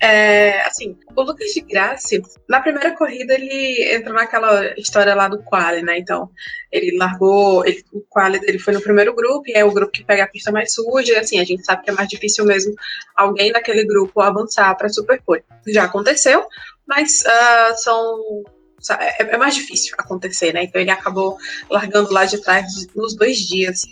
é, 0.00 0.60
assim, 0.62 0.96
o 1.16 1.22
Lucas 1.22 1.50
de 1.52 1.60
Graça, 1.62 2.20
na 2.48 2.60
primeira 2.60 2.94
corrida 2.96 3.34
ele 3.34 3.94
entrou 3.94 4.14
naquela 4.14 4.78
história 4.78 5.14
lá 5.14 5.28
do 5.28 5.42
quali, 5.42 5.82
né? 5.82 5.98
Então, 5.98 6.30
ele 6.70 6.96
largou, 6.96 7.66
ele, 7.66 7.82
o 7.92 8.02
quali 8.08 8.38
dele 8.38 8.58
foi 8.58 8.74
no 8.74 8.82
primeiro 8.82 9.14
grupo, 9.14 9.48
e 9.48 9.52
é 9.52 9.64
o 9.64 9.72
grupo 9.72 9.92
que 9.92 10.04
pega 10.04 10.24
a 10.24 10.28
pista 10.28 10.52
mais 10.52 10.74
suja, 10.74 11.18
assim, 11.18 11.40
a 11.40 11.44
gente 11.44 11.64
sabe 11.64 11.82
que 11.82 11.90
é 11.90 11.94
mais 11.94 12.08
difícil 12.08 12.44
mesmo 12.44 12.74
alguém 13.16 13.50
daquele 13.50 13.84
grupo 13.84 14.20
avançar 14.20 14.76
para 14.76 14.88
Superpole. 14.88 15.42
Já 15.66 15.84
aconteceu, 15.84 16.46
mas 16.86 17.22
uh, 17.22 17.76
são 17.76 18.44
é, 18.92 19.22
é, 19.22 19.36
mais 19.36 19.54
difícil 19.54 19.94
acontecer, 19.98 20.52
né? 20.52 20.64
Então 20.64 20.80
ele 20.80 20.90
acabou 20.90 21.36
largando 21.70 22.12
lá 22.12 22.24
de 22.24 22.38
trás 22.38 22.66
nos 22.94 23.16
dois 23.16 23.38
dias. 23.38 23.82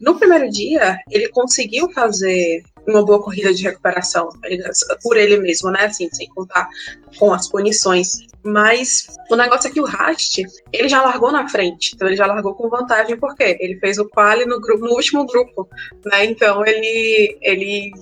No 0.00 0.18
primeiro 0.18 0.48
dia, 0.50 0.98
ele 1.10 1.28
conseguiu 1.28 1.90
fazer 1.90 2.62
uma 2.86 3.04
boa 3.04 3.22
corrida 3.22 3.52
de 3.52 3.62
recuperação 3.62 4.30
por 5.02 5.16
ele 5.16 5.38
mesmo, 5.38 5.70
né? 5.70 5.84
Assim, 5.84 6.08
sem 6.12 6.28
contar 6.28 6.68
com 7.18 7.32
as 7.32 7.48
punições. 7.48 8.30
Mas 8.42 9.06
o 9.28 9.36
negócio 9.36 9.68
é 9.68 9.70
que 9.70 9.80
o 9.80 9.84
Rast, 9.84 10.38
ele 10.72 10.88
já 10.88 11.02
largou 11.02 11.30
na 11.30 11.48
frente. 11.48 11.92
Então 11.94 12.08
ele 12.08 12.16
já 12.16 12.26
largou 12.26 12.54
com 12.54 12.70
vantagem, 12.70 13.18
porque 13.18 13.58
ele 13.60 13.78
fez 13.78 13.98
o 13.98 14.08
quali 14.08 14.46
no, 14.46 14.60
grupo, 14.60 14.86
no 14.86 14.94
último 14.94 15.26
grupo, 15.26 15.68
né? 16.06 16.24
Então 16.24 16.64
ele, 16.64 17.36
ele 17.42 17.92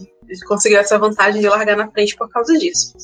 conseguiu 0.46 0.78
essa 0.78 0.98
vantagem 0.98 1.40
de 1.40 1.48
largar 1.48 1.76
na 1.76 1.90
frente 1.90 2.16
por 2.16 2.28
causa 2.28 2.56
disso. 2.56 2.94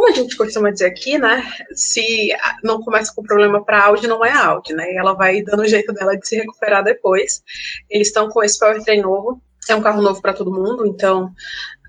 Como 0.00 0.12
a 0.12 0.14
gente 0.14 0.34
costuma 0.34 0.70
dizer 0.70 0.86
aqui, 0.86 1.18
né? 1.18 1.46
Se 1.74 2.30
não 2.64 2.80
começa 2.80 3.12
com 3.14 3.22
problema 3.22 3.62
para 3.62 3.84
Audi, 3.84 4.06
não 4.06 4.24
é 4.24 4.32
Audi, 4.32 4.72
né? 4.72 4.94
Ela 4.94 5.12
vai 5.12 5.42
dando 5.42 5.60
o 5.60 5.68
jeito 5.68 5.92
dela 5.92 6.16
de 6.16 6.26
se 6.26 6.36
recuperar 6.36 6.82
depois. 6.82 7.42
Eles 7.90 8.08
estão 8.08 8.30
com 8.30 8.42
esse 8.42 8.58
powertrain 8.58 9.02
novo, 9.02 9.42
é 9.68 9.74
um 9.76 9.82
carro 9.82 10.00
novo 10.00 10.22
para 10.22 10.32
todo 10.32 10.50
mundo, 10.50 10.86
então 10.86 11.26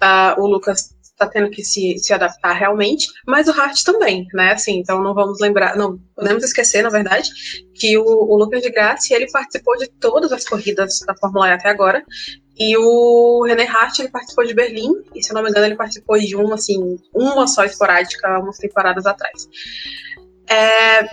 uh, 0.03 0.41
o 0.41 0.46
Lucas 0.46 0.94
está 1.01 1.25
tendo 1.25 1.50
que 1.50 1.63
se, 1.63 1.98
se 2.00 2.13
adaptar 2.13 2.51
realmente, 2.51 3.08
mas 3.25 3.48
o 3.48 3.51
Hart 3.51 3.82
também, 3.84 4.27
né? 4.34 4.51
Assim, 4.51 4.80
então 4.80 5.01
não 5.01 5.13
vamos 5.13 5.39
lembrar, 5.39 5.77
não 5.77 5.98
podemos 6.13 6.44
esquecer, 6.44 6.82
na 6.82 6.89
verdade, 6.89 7.30
que 7.75 7.98
o, 7.98 8.03
o 8.03 8.38
Lucas 8.38 8.62
de 8.62 8.72
Graça 8.72 9.15
ele 9.15 9.32
participou 9.32 9.77
de 9.77 9.88
todas 9.88 10.34
as 10.34 10.44
corridas 10.44 11.00
da 11.08 11.15
Fórmula 11.15 11.48
E 11.48 11.53
até 11.53 11.70
agora, 11.70 12.03
e 12.58 12.77
o 12.77 13.43
René 13.46 13.65
Hart, 13.65 14.00
ele 14.00 14.10
participou 14.10 14.46
de 14.46 14.53
Berlim, 14.53 15.03
e 15.15 15.24
se 15.24 15.31
eu 15.31 15.36
não 15.36 15.43
me 15.43 15.50
engano, 15.50 15.65
ele 15.65 15.75
participou 15.75 16.20
de 16.20 16.36
uma, 16.36 16.55
assim, 16.55 16.98
uma 17.13 17.48
só 17.48 17.63
esporádica, 17.63 18.39
umas 18.39 18.58
temporadas 18.58 19.05
atrás. 19.05 19.48
É, 20.48 21.05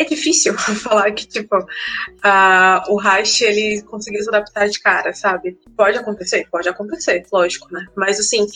é 0.00 0.04
difícil 0.08 0.54
falar 0.56 1.10
que, 1.12 1.26
tipo, 1.26 1.56
uh, 1.56 2.92
o 2.92 3.00
Hart, 3.00 3.40
ele 3.40 3.82
conseguiu 3.82 4.22
se 4.22 4.28
adaptar 4.28 4.68
de 4.68 4.78
cara, 4.78 5.12
sabe? 5.12 5.58
Pode 5.76 5.98
acontecer? 5.98 6.46
Pode 6.50 6.68
acontecer, 6.68 7.24
lógico, 7.32 7.72
né? 7.72 7.84
Mas, 7.96 8.20
assim, 8.20 8.46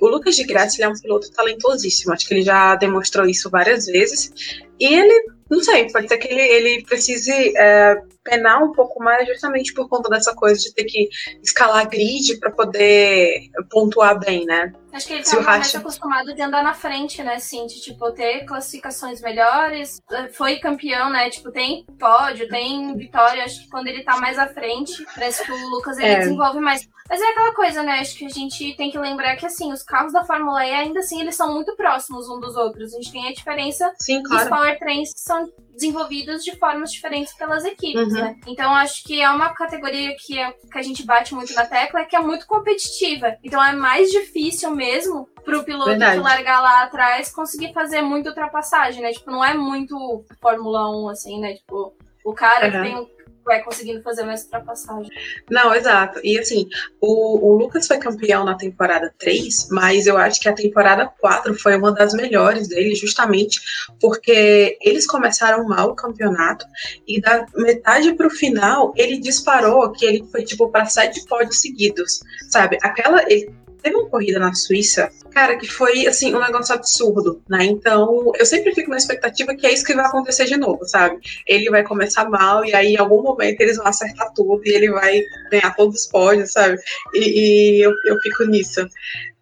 o 0.00 0.08
Lucas 0.08 0.34
de 0.34 0.44
Graça, 0.44 0.76
ele 0.76 0.84
é 0.84 0.88
um 0.88 1.00
piloto 1.00 1.30
talentosíssimo, 1.30 2.12
acho 2.12 2.26
que 2.26 2.34
ele 2.34 2.42
já 2.42 2.74
demonstrou 2.74 3.26
isso 3.26 3.48
várias 3.48 3.86
vezes, 3.86 4.32
e 4.78 4.94
ele, 4.94 5.24
não 5.50 5.62
sei, 5.62 5.90
pode 5.90 6.08
ser 6.08 6.16
que 6.16 6.28
ele, 6.28 6.42
ele 6.42 6.82
precise 6.84 7.56
é, 7.56 7.96
penar 8.22 8.62
um 8.62 8.72
pouco 8.72 9.02
mais 9.02 9.26
justamente 9.26 9.72
por 9.72 9.88
conta 9.88 10.08
dessa 10.08 10.34
coisa 10.34 10.60
de 10.60 10.74
ter 10.74 10.84
que 10.84 11.08
escalar 11.42 11.88
grid 11.88 12.38
para 12.38 12.50
poder 12.50 13.50
pontuar 13.70 14.18
bem, 14.18 14.44
né? 14.44 14.72
Acho 14.92 15.06
que 15.06 15.12
ele 15.14 15.22
tá 15.22 15.40
mais 15.40 15.74
acostumado 15.74 16.34
de 16.34 16.42
andar 16.42 16.64
na 16.64 16.74
frente, 16.74 17.22
né, 17.22 17.34
assim, 17.34 17.64
de, 17.66 17.80
tipo, 17.80 18.10
ter 18.12 18.44
classificações 18.44 19.20
melhores, 19.20 20.02
foi 20.32 20.56
campeão, 20.56 21.10
né, 21.10 21.30
tipo, 21.30 21.52
tem 21.52 21.86
pódio, 21.98 22.48
tem 22.48 22.96
vitória, 22.96 23.44
acho 23.44 23.62
que 23.62 23.68
quando 23.68 23.86
ele 23.86 24.02
tá 24.02 24.16
mais 24.16 24.36
à 24.38 24.48
frente, 24.48 25.04
parece 25.14 25.44
que 25.44 25.52
o 25.52 25.68
Lucas, 25.68 25.96
ele 25.98 26.08
é. 26.08 26.18
desenvolve 26.18 26.58
mais. 26.58 26.88
Mas 27.08 27.20
é 27.20 27.24
aquela 27.24 27.54
coisa, 27.54 27.82
né, 27.82 28.00
acho 28.00 28.16
que 28.16 28.26
a 28.26 28.30
gente 28.30 28.76
tem 28.76 28.90
que 28.90 28.98
lembrar 28.98 29.36
que, 29.36 29.46
assim, 29.46 29.72
os 29.72 29.82
carros 29.82 30.12
da 30.12 30.24
Fórmula 30.24 30.66
E, 30.66 30.72
ainda 30.72 31.00
assim, 31.00 31.20
eles 31.20 31.36
são 31.36 31.54
muito 31.54 31.76
próximos 31.76 32.28
um 32.28 32.40
dos 32.40 32.56
outros, 32.56 32.92
a 32.92 32.96
gente 32.96 33.12
tem 33.12 33.28
a 33.28 33.32
diferença 33.32 33.92
Sim, 34.00 34.22
claro. 34.24 34.42
dos 34.42 34.50
powertrains 34.50 35.12
que 35.12 35.20
são 35.20 35.48
desenvolvidos 35.72 36.42
de 36.42 36.56
formas 36.56 36.92
diferentes 36.92 37.32
pelas 37.34 37.64
equipes, 37.64 38.09
uhum. 38.09 38.09
Né? 38.12 38.36
Então 38.46 38.74
acho 38.74 39.02
que 39.04 39.20
é 39.20 39.30
uma 39.30 39.50
categoria 39.50 40.14
que, 40.18 40.38
é, 40.38 40.52
que 40.52 40.78
a 40.78 40.82
gente 40.82 41.04
bate 41.04 41.34
muito 41.34 41.54
na 41.54 41.66
tecla, 41.66 42.00
é 42.00 42.04
que 42.04 42.16
é 42.16 42.20
muito 42.20 42.46
competitiva. 42.46 43.36
Então 43.42 43.62
é 43.62 43.72
mais 43.72 44.10
difícil 44.10 44.74
mesmo 44.74 45.28
pro 45.44 45.64
piloto 45.64 45.90
Verdade. 45.90 46.16
que 46.16 46.22
largar 46.22 46.60
lá 46.60 46.82
atrás 46.82 47.32
conseguir 47.32 47.72
fazer 47.72 48.02
muita 48.02 48.30
ultrapassagem, 48.30 49.02
né? 49.02 49.12
Tipo, 49.12 49.30
não 49.30 49.44
é 49.44 49.54
muito 49.54 50.24
Fórmula 50.40 50.90
1, 50.90 51.08
assim, 51.08 51.40
né? 51.40 51.54
Tipo, 51.54 51.94
o 52.24 52.32
cara 52.32 52.66
uhum. 52.66 52.72
que 52.72 52.82
tem 52.82 53.19
vai 53.50 53.64
conseguindo 53.64 54.00
fazer 54.00 54.22
mais 54.22 54.44
ultrapassagem. 54.44 55.10
Não, 55.50 55.74
exato. 55.74 56.20
E 56.22 56.38
assim, 56.38 56.68
o, 57.00 57.48
o, 57.48 57.58
Lucas 57.58 57.84
foi 57.84 57.98
campeão 57.98 58.44
na 58.44 58.54
temporada 58.54 59.12
3, 59.18 59.70
mas 59.72 60.06
eu 60.06 60.16
acho 60.16 60.40
que 60.40 60.48
a 60.48 60.52
temporada 60.52 61.12
4 61.18 61.52
foi 61.58 61.76
uma 61.76 61.92
das 61.92 62.14
melhores 62.14 62.68
dele, 62.68 62.94
justamente 62.94 63.60
porque 64.00 64.78
eles 64.80 65.04
começaram 65.04 65.64
mal 65.64 65.90
o 65.90 65.96
campeonato 65.96 66.64
e 67.08 67.20
da 67.20 67.44
metade 67.56 68.14
para 68.14 68.28
o 68.28 68.30
final 68.30 68.92
ele 68.96 69.18
disparou 69.18 69.90
que 69.90 70.06
ele 70.06 70.24
foi 70.30 70.44
tipo 70.44 70.70
para 70.70 70.86
sete 70.86 71.24
pódios 71.26 71.60
seguidos, 71.60 72.20
sabe? 72.50 72.78
Aquela 72.82 73.20
ele, 73.28 73.52
Teve 73.82 73.96
uma 73.96 74.08
corrida 74.08 74.38
na 74.38 74.52
Suíça, 74.54 75.10
cara, 75.30 75.56
que 75.56 75.66
foi 75.66 76.06
assim, 76.06 76.34
um 76.34 76.40
negócio 76.40 76.74
absurdo, 76.74 77.42
né? 77.48 77.64
Então, 77.64 78.32
eu 78.38 78.44
sempre 78.44 78.74
fico 78.74 78.90
na 78.90 78.96
expectativa 78.96 79.54
que 79.54 79.66
é 79.66 79.72
isso 79.72 79.84
que 79.84 79.94
vai 79.94 80.04
acontecer 80.04 80.44
de 80.44 80.56
novo, 80.56 80.84
sabe? 80.84 81.18
Ele 81.46 81.70
vai 81.70 81.82
começar 81.82 82.28
mal 82.28 82.64
e 82.64 82.74
aí 82.74 82.94
em 82.94 82.98
algum 82.98 83.22
momento 83.22 83.60
eles 83.60 83.76
vão 83.76 83.86
acertar 83.86 84.32
tudo 84.34 84.60
e 84.64 84.70
ele 84.70 84.90
vai 84.90 85.20
ganhar 85.50 85.74
todos 85.74 86.02
os 86.02 86.06
pódios, 86.06 86.52
sabe? 86.52 86.76
E, 87.14 87.78
e 87.78 87.84
eu, 87.84 87.92
eu 88.06 88.18
fico 88.20 88.44
nisso. 88.44 88.86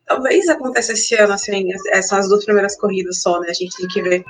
Talvez 0.07 0.49
aconteça 0.49 0.93
esse 0.93 1.15
ano, 1.17 1.35
assim, 1.35 1.69
essas 1.91 2.29
duas 2.29 2.45
primeiras 2.45 2.77
corridas 2.77 3.21
só, 3.21 3.41
né? 3.41 3.49
A 3.51 3.55
gente 3.55 3.77
tem 3.77 3.89
que 3.89 4.03
ver 4.03 4.25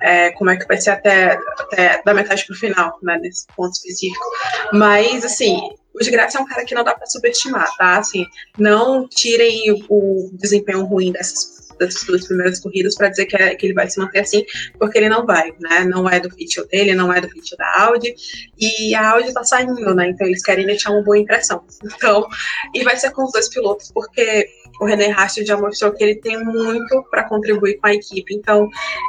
é, 0.00 0.30
como 0.32 0.50
é 0.50 0.56
que 0.56 0.66
vai 0.66 0.80
ser 0.80 0.90
até, 0.90 1.38
até 1.58 2.02
da 2.04 2.14
metade 2.14 2.46
pro 2.46 2.56
final, 2.56 2.98
né? 3.02 3.18
Nesse 3.20 3.46
ponto 3.54 3.72
específico. 3.72 4.24
Mas, 4.72 5.24
assim, 5.24 5.60
o 5.94 6.10
Graça 6.10 6.38
é 6.38 6.40
um 6.40 6.46
cara 6.46 6.64
que 6.64 6.74
não 6.74 6.84
dá 6.84 6.94
para 6.94 7.06
subestimar, 7.06 7.68
tá? 7.76 7.98
Assim, 7.98 8.26
não 8.58 9.08
tirem 9.08 9.72
o, 9.72 9.84
o 9.88 10.30
desempenho 10.34 10.84
ruim 10.84 11.12
dessas 11.12 11.60
das 11.80 11.94
duas 12.04 12.26
primeiras 12.26 12.60
corridas 12.60 12.94
para 12.94 13.08
dizer 13.08 13.24
que, 13.24 13.36
é, 13.36 13.54
que, 13.54 13.66
ele 13.66 13.74
vai 13.74 13.88
se 13.88 13.98
manter 13.98 14.20
assim, 14.20 14.44
porque 14.78 14.98
ele 14.98 15.08
não 15.08 15.24
vai, 15.24 15.50
né? 15.58 15.84
Não 15.84 16.08
é 16.08 16.20
do 16.20 16.30
feature 16.30 16.68
dele, 16.68 16.94
não 16.94 17.10
é 17.10 17.20
do 17.20 17.28
feature 17.28 17.56
da 17.56 17.84
Audi, 17.84 18.14
e 18.58 18.94
a 18.94 19.12
Audi 19.12 19.32
tá 19.32 19.42
saindo, 19.42 19.94
né? 19.94 20.10
Então 20.10 20.26
eles 20.26 20.42
querem 20.42 20.66
deixar 20.66 20.90
uma 20.90 21.02
boa 21.02 21.18
impressão. 21.18 21.64
Então, 22.00 22.26
e 22.74 22.82
vai 22.82 22.96
ser 22.96 23.10
com 23.10 23.24
os 23.24 23.32
dois 23.32 23.48
pilotos, 23.48 23.90
porque 23.92 24.48
o 24.80 24.86
René 24.86 25.08
Rast 25.08 25.44
já 25.44 25.56
mostrou 25.56 25.92
que 25.92 26.02
ele 26.02 26.16
tem 26.16 26.42
muito 26.42 27.02
para 27.10 27.28
contribuir 27.28 27.78
com 27.78 27.86
a 27.86 27.94
equipe, 27.94 28.34
então 28.34 28.68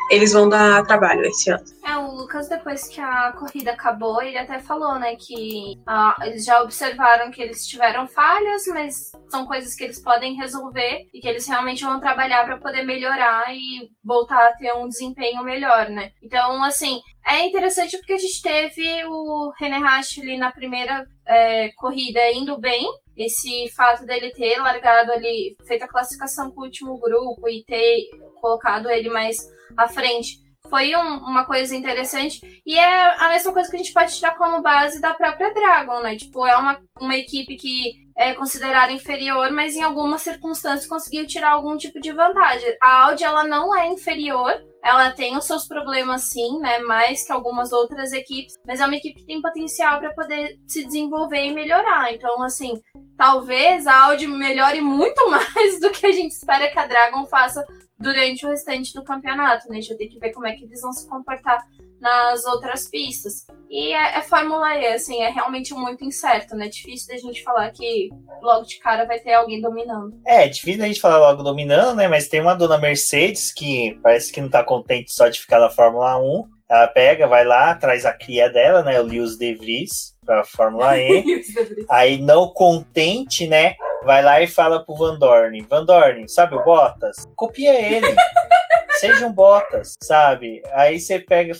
eles 0.09 0.33
vão 0.33 0.49
dar 0.49 0.85
trabalho 0.85 1.21
esse 1.21 1.49
ano. 1.49 1.63
É, 1.85 1.97
o 1.97 2.11
Lucas, 2.11 2.49
depois 2.49 2.87
que 2.89 2.99
a 2.99 3.31
corrida 3.31 3.71
acabou, 3.71 4.21
ele 4.21 4.37
até 4.37 4.59
falou, 4.59 4.99
né, 4.99 5.15
que 5.15 5.79
ah, 5.87 6.15
eles 6.23 6.43
já 6.45 6.61
observaram 6.61 7.31
que 7.31 7.41
eles 7.41 7.65
tiveram 7.65 8.05
falhas, 8.07 8.65
mas 8.67 9.11
são 9.29 9.45
coisas 9.47 9.73
que 9.73 9.85
eles 9.85 9.99
podem 9.99 10.35
resolver 10.35 11.07
e 11.13 11.21
que 11.21 11.27
eles 11.27 11.47
realmente 11.47 11.85
vão 11.85 11.99
trabalhar 11.99 12.45
para 12.45 12.57
poder 12.57 12.83
melhorar 12.83 13.45
e 13.55 13.89
voltar 14.03 14.49
a 14.49 14.53
ter 14.53 14.73
um 14.73 14.89
desempenho 14.89 15.41
melhor, 15.43 15.89
né? 15.89 16.11
Então, 16.21 16.61
assim, 16.63 17.01
é 17.25 17.45
interessante 17.45 17.97
porque 17.97 18.13
a 18.13 18.17
gente 18.17 18.41
teve 18.41 19.05
o 19.05 19.51
René 19.59 19.77
ali 19.77 20.37
na 20.37 20.51
primeira 20.51 21.05
é, 21.25 21.69
corrida 21.73 22.19
indo 22.31 22.59
bem, 22.59 22.85
esse 23.15 23.69
fato 23.75 24.05
dele 24.05 24.31
ter 24.31 24.57
largado 24.57 25.11
ali, 25.11 25.55
feito 25.65 25.83
a 25.83 25.87
classificação 25.87 26.51
com 26.51 26.61
o 26.61 26.65
último 26.65 26.99
grupo 26.99 27.47
e 27.47 27.63
ter 27.63 28.09
colocado 28.39 28.89
ele 28.89 29.09
mais 29.09 29.37
à 29.77 29.87
frente, 29.87 30.39
foi 30.69 30.95
um, 30.95 31.17
uma 31.17 31.45
coisa 31.45 31.75
interessante. 31.75 32.61
E 32.65 32.77
é 32.77 33.23
a 33.23 33.29
mesma 33.29 33.51
coisa 33.51 33.69
que 33.69 33.75
a 33.75 33.79
gente 33.79 33.93
pode 33.93 34.15
tirar 34.15 34.37
como 34.37 34.61
base 34.61 35.01
da 35.01 35.13
própria 35.13 35.53
Dragon, 35.53 36.01
né? 36.01 36.15
Tipo, 36.15 36.45
é 36.45 36.55
uma, 36.55 36.79
uma 36.99 37.15
equipe 37.15 37.55
que 37.55 38.09
é 38.15 38.33
considerada 38.33 38.91
inferior, 38.91 39.51
mas 39.51 39.75
em 39.75 39.81
algumas 39.81 40.21
circunstâncias 40.21 40.87
conseguiu 40.87 41.25
tirar 41.25 41.51
algum 41.51 41.75
tipo 41.75 41.99
de 41.99 42.11
vantagem. 42.11 42.75
A 42.81 43.05
Audi, 43.05 43.23
ela 43.23 43.43
não 43.43 43.75
é 43.75 43.87
inferior, 43.87 44.53
ela 44.83 45.11
tem 45.11 45.37
os 45.37 45.45
seus 45.45 45.67
problemas 45.67 46.23
sim, 46.23 46.59
né, 46.59 46.79
mais 46.79 47.25
que 47.25 47.31
algumas 47.31 47.71
outras 47.71 48.11
equipes, 48.11 48.55
mas 48.65 48.79
é 48.79 48.85
uma 48.85 48.95
equipe 48.95 49.19
que 49.21 49.25
tem 49.25 49.41
potencial 49.41 49.99
para 49.99 50.13
poder 50.13 50.59
se 50.67 50.85
desenvolver 50.85 51.45
e 51.45 51.53
melhorar. 51.53 52.13
Então, 52.13 52.41
assim, 52.43 52.81
talvez 53.17 53.87
a 53.87 54.05
Audi 54.05 54.27
melhore 54.27 54.81
muito 54.81 55.21
mais 55.29 55.79
do 55.79 55.89
que 55.89 56.05
a 56.05 56.11
gente 56.11 56.31
espera 56.31 56.69
que 56.69 56.79
a 56.79 56.87
Dragon 56.87 57.25
faça 57.25 57.65
durante 58.01 58.45
o 58.45 58.49
restante 58.49 58.93
do 58.93 59.03
campeonato, 59.03 59.69
né? 59.69 59.77
A 59.77 59.81
gente 59.81 59.89
vai 59.89 59.97
ter 59.97 60.07
que 60.07 60.19
ver 60.19 60.31
como 60.31 60.47
é 60.47 60.53
que 60.53 60.65
eles 60.65 60.81
vão 60.81 60.91
se 60.91 61.07
comportar 61.07 61.65
nas 61.99 62.43
outras 62.45 62.87
pistas. 62.89 63.45
E 63.69 63.93
é, 63.93 64.17
é 64.17 64.21
Fórmula 64.23 64.75
E, 64.75 64.87
assim, 64.87 65.21
é 65.21 65.29
realmente 65.29 65.73
muito 65.73 66.03
incerto, 66.03 66.55
né? 66.55 66.67
Difícil 66.67 67.09
da 67.09 67.17
gente 67.17 67.43
falar 67.43 67.69
que 67.71 68.09
logo 68.41 68.65
de 68.65 68.79
cara 68.79 69.05
vai 69.05 69.19
ter 69.19 69.33
alguém 69.33 69.61
dominando. 69.61 70.19
É, 70.25 70.47
difícil 70.47 70.79
da 70.79 70.87
gente 70.87 70.99
falar 70.99 71.19
logo 71.19 71.43
dominando, 71.43 71.95
né? 71.95 72.07
Mas 72.07 72.27
tem 72.27 72.41
uma 72.41 72.55
dona 72.55 72.79
Mercedes 72.79 73.53
que 73.53 73.99
parece 74.01 74.31
que 74.31 74.41
não 74.41 74.49
tá 74.49 74.63
contente 74.63 75.13
só 75.13 75.27
de 75.27 75.39
ficar 75.39 75.59
na 75.59 75.69
Fórmula 75.69 76.17
1. 76.17 76.60
Ela 76.71 76.87
pega, 76.87 77.27
vai 77.27 77.43
lá, 77.43 77.75
traz 77.75 78.05
a 78.05 78.13
cria 78.13 78.49
dela, 78.49 78.81
né? 78.81 78.97
O 78.97 79.03
Lewis 79.03 79.37
De 79.37 79.53
Vries, 79.53 80.15
pra 80.25 80.45
Fórmula 80.45 80.97
E. 80.97 81.43
Aí, 81.91 82.17
não 82.17 82.47
contente, 82.47 83.45
né? 83.45 83.75
Vai 84.05 84.23
lá 84.23 84.41
e 84.41 84.47
fala 84.47 84.81
pro 84.81 84.95
Van 84.95 85.19
Dorn: 85.19 85.61
Van 85.69 85.83
Dorn, 85.83 86.29
sabe 86.29 86.55
o 86.55 86.63
Bottas? 86.63 87.27
Copia 87.35 87.73
ele. 87.73 88.07
Seja 89.01 89.27
um 89.27 89.33
Bottas, 89.33 89.95
sabe? 90.01 90.61
Aí 90.71 90.97
você 90.97 91.19
pega, 91.19 91.53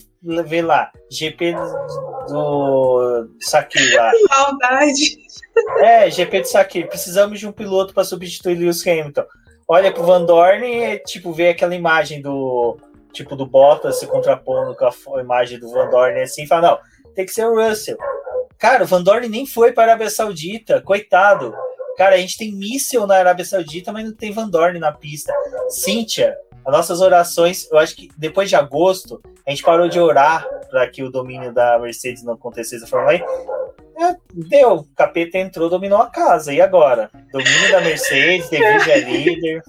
vê 0.46 0.62
lá, 0.62 0.90
GP 1.10 1.56
do, 2.30 3.30
Sakir 3.42 3.94
lá. 3.94 4.12
Maldade. 4.30 5.18
É, 5.80 6.10
GP 6.10 6.42
do 6.42 6.48
Sakir. 6.48 6.88
Precisamos 6.88 7.38
de 7.38 7.48
um 7.48 7.52
piloto 7.52 7.94
para 7.94 8.06
substituir 8.06 8.58
Lewis 8.58 8.86
Hamilton. 8.88 9.26
Olha 9.68 9.92
pro 9.92 10.04
Van 10.04 10.24
Dorn 10.24 10.66
e, 10.66 11.00
tipo, 11.00 11.34
vê 11.34 11.50
aquela 11.50 11.76
imagem 11.76 12.22
do 12.22 12.78
tipo 13.12 13.36
do 13.36 13.46
Bottas 13.46 14.00
se 14.00 14.08
contrapondo 14.08 14.76
com 14.76 14.86
a 14.86 15.22
imagem 15.22 15.60
do 15.60 15.70
Van 15.70 15.90
Dorn 15.90 16.20
assim, 16.22 16.48
fala, 16.48 16.72
não, 16.72 16.80
tem 17.14 17.26
que 17.26 17.32
ser 17.32 17.46
o 17.46 17.56
Russell. 17.56 17.98
Cara, 18.58 18.84
o 18.84 18.88
Van 18.88 19.02
Dorn 19.02 19.28
nem 19.28 19.46
foi 19.46 19.72
para 19.72 19.84
a 19.84 19.86
Arábia 19.88 20.10
Saudita, 20.10 20.82
coitado. 20.82 21.54
Cara, 21.98 22.16
a 22.16 22.18
gente 22.18 22.38
tem 22.38 22.52
míssil 22.52 23.06
na 23.08 23.16
Arábia 23.16 23.44
Saudita, 23.44 23.92
mas 23.92 24.06
não 24.06 24.14
tem 24.14 24.32
Van 24.32 24.48
Dorn 24.48 24.80
na 24.80 24.92
pista. 24.92 25.34
Cíntia, 25.70 26.38
as 26.66 26.72
nossas 26.72 27.02
orações, 27.02 27.68
eu 27.72 27.78
acho 27.78 27.96
que 27.96 28.10
depois 28.18 28.50
de 28.50 28.56
agosto, 28.56 29.22
a 29.46 29.50
gente 29.50 29.64
parou 29.64 29.90
de 29.90 30.00
orar 30.00 30.48
para 30.70 30.88
que 30.88 31.04
o 31.04 31.10
domínio 31.10 31.52
da 31.52 31.80
Mercedes 31.80 32.24
não 32.24 32.34
acontecesse 32.34 32.82
da 32.82 32.88
Fórmula 32.88 33.16
E. 33.16 33.24
É, 33.98 34.16
deu, 34.34 34.74
o 34.74 34.84
capeta 34.96 35.38
entrou, 35.38 35.70
dominou 35.70 36.00
a 36.00 36.10
casa. 36.10 36.54
E 36.54 36.62
agora? 36.62 37.12
Domínio 37.32 37.72
da 37.72 37.82
Mercedes, 37.82 38.50
De 38.50 38.58
é 38.58 39.00
líder. 39.00 39.62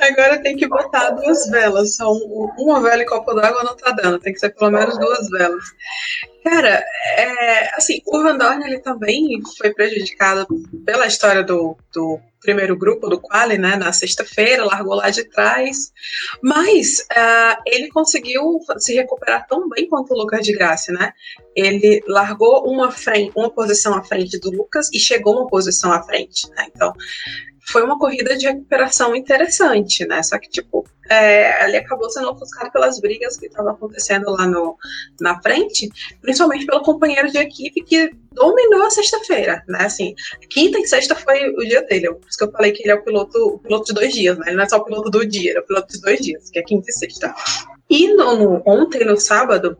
Agora 0.00 0.42
tem 0.42 0.56
que 0.56 0.68
botar 0.68 1.10
duas 1.10 1.48
velas. 1.50 1.96
Só 1.96 2.12
uma 2.12 2.80
vela 2.80 3.02
e 3.02 3.06
copo 3.06 3.34
d'água 3.34 3.64
não 3.64 3.76
tá 3.76 3.92
dando. 3.92 4.18
Tem 4.18 4.32
que 4.32 4.38
ser 4.38 4.50
pelo 4.50 4.70
menos 4.70 4.98
duas 4.98 5.28
velas. 5.30 5.64
Cara, 6.44 6.84
é, 7.16 7.76
assim, 7.76 8.00
o 8.06 8.22
Van 8.22 8.36
Dorn 8.36 8.64
ele 8.64 8.80
também 8.80 9.40
foi 9.56 9.72
prejudicado 9.72 10.46
pela 10.84 11.06
história 11.06 11.42
do, 11.42 11.76
do 11.94 12.20
primeiro 12.42 12.76
grupo 12.76 13.08
do 13.08 13.20
quali, 13.20 13.56
né, 13.56 13.76
na 13.76 13.92
sexta-feira, 13.92 14.64
largou 14.64 14.94
lá 14.94 15.10
de 15.10 15.24
trás, 15.24 15.92
mas 16.42 17.06
uh, 17.12 17.62
ele 17.66 17.88
conseguiu 17.88 18.60
se 18.78 18.94
recuperar 18.94 19.46
tão 19.46 19.68
bem 19.68 19.88
quanto 19.88 20.12
o 20.12 20.18
Lucas 20.18 20.42
de 20.42 20.52
Graça, 20.52 20.92
né? 20.92 21.12
Ele 21.54 22.02
largou 22.06 22.68
uma 22.70 22.90
frente, 22.90 23.32
uma 23.36 23.50
posição 23.50 23.94
à 23.94 24.02
frente 24.02 24.38
do 24.38 24.50
Lucas 24.50 24.88
e 24.92 24.98
chegou 24.98 25.36
uma 25.38 25.46
posição 25.46 25.92
à 25.92 26.02
frente, 26.02 26.48
né? 26.50 26.66
Então, 26.74 26.92
foi 27.66 27.82
uma 27.82 27.98
corrida 27.98 28.36
de 28.36 28.46
recuperação 28.46 29.14
interessante, 29.14 30.04
né? 30.06 30.22
Só 30.22 30.38
que, 30.38 30.48
tipo, 30.48 30.84
é, 31.08 31.64
ele 31.64 31.76
acabou 31.76 32.10
sendo 32.10 32.30
ofuscado 32.30 32.72
pelas 32.72 33.00
brigas 33.00 33.36
que 33.36 33.46
estavam 33.46 33.72
acontecendo 33.72 34.30
lá 34.30 34.46
no, 34.46 34.76
na 35.20 35.40
frente, 35.40 35.88
principalmente 36.20 36.66
pelo 36.66 36.82
companheiro 36.82 37.30
de 37.30 37.38
equipe 37.38 37.82
que 37.84 38.10
dominou 38.32 38.82
a 38.82 38.90
sexta-feira, 38.90 39.62
né? 39.68 39.84
Assim, 39.84 40.14
quinta 40.50 40.78
e 40.78 40.86
sexta 40.86 41.14
foi 41.14 41.50
o 41.50 41.58
dia 41.58 41.82
dele. 41.82 42.12
Por 42.14 42.28
isso 42.28 42.38
que 42.38 42.44
eu 42.44 42.52
falei 42.52 42.72
que 42.72 42.82
ele 42.82 42.92
é 42.92 42.94
o 42.94 43.04
piloto, 43.04 43.38
o 43.38 43.58
piloto 43.58 43.86
de 43.86 43.94
dois 43.94 44.12
dias, 44.12 44.38
né? 44.38 44.44
Ele 44.48 44.56
não 44.56 44.64
é 44.64 44.68
só 44.68 44.78
o 44.78 44.84
piloto 44.84 45.10
do 45.10 45.26
dia, 45.26 45.50
ele 45.50 45.58
é 45.58 45.62
o 45.62 45.66
piloto 45.66 45.92
de 45.92 46.00
dois 46.00 46.18
dias, 46.20 46.50
que 46.50 46.58
é 46.58 46.62
quinta 46.62 46.90
e 46.90 46.92
sexta. 46.92 47.34
E 47.88 48.08
no, 48.14 48.36
no, 48.36 48.62
ontem, 48.66 49.04
no 49.04 49.18
sábado, 49.18 49.76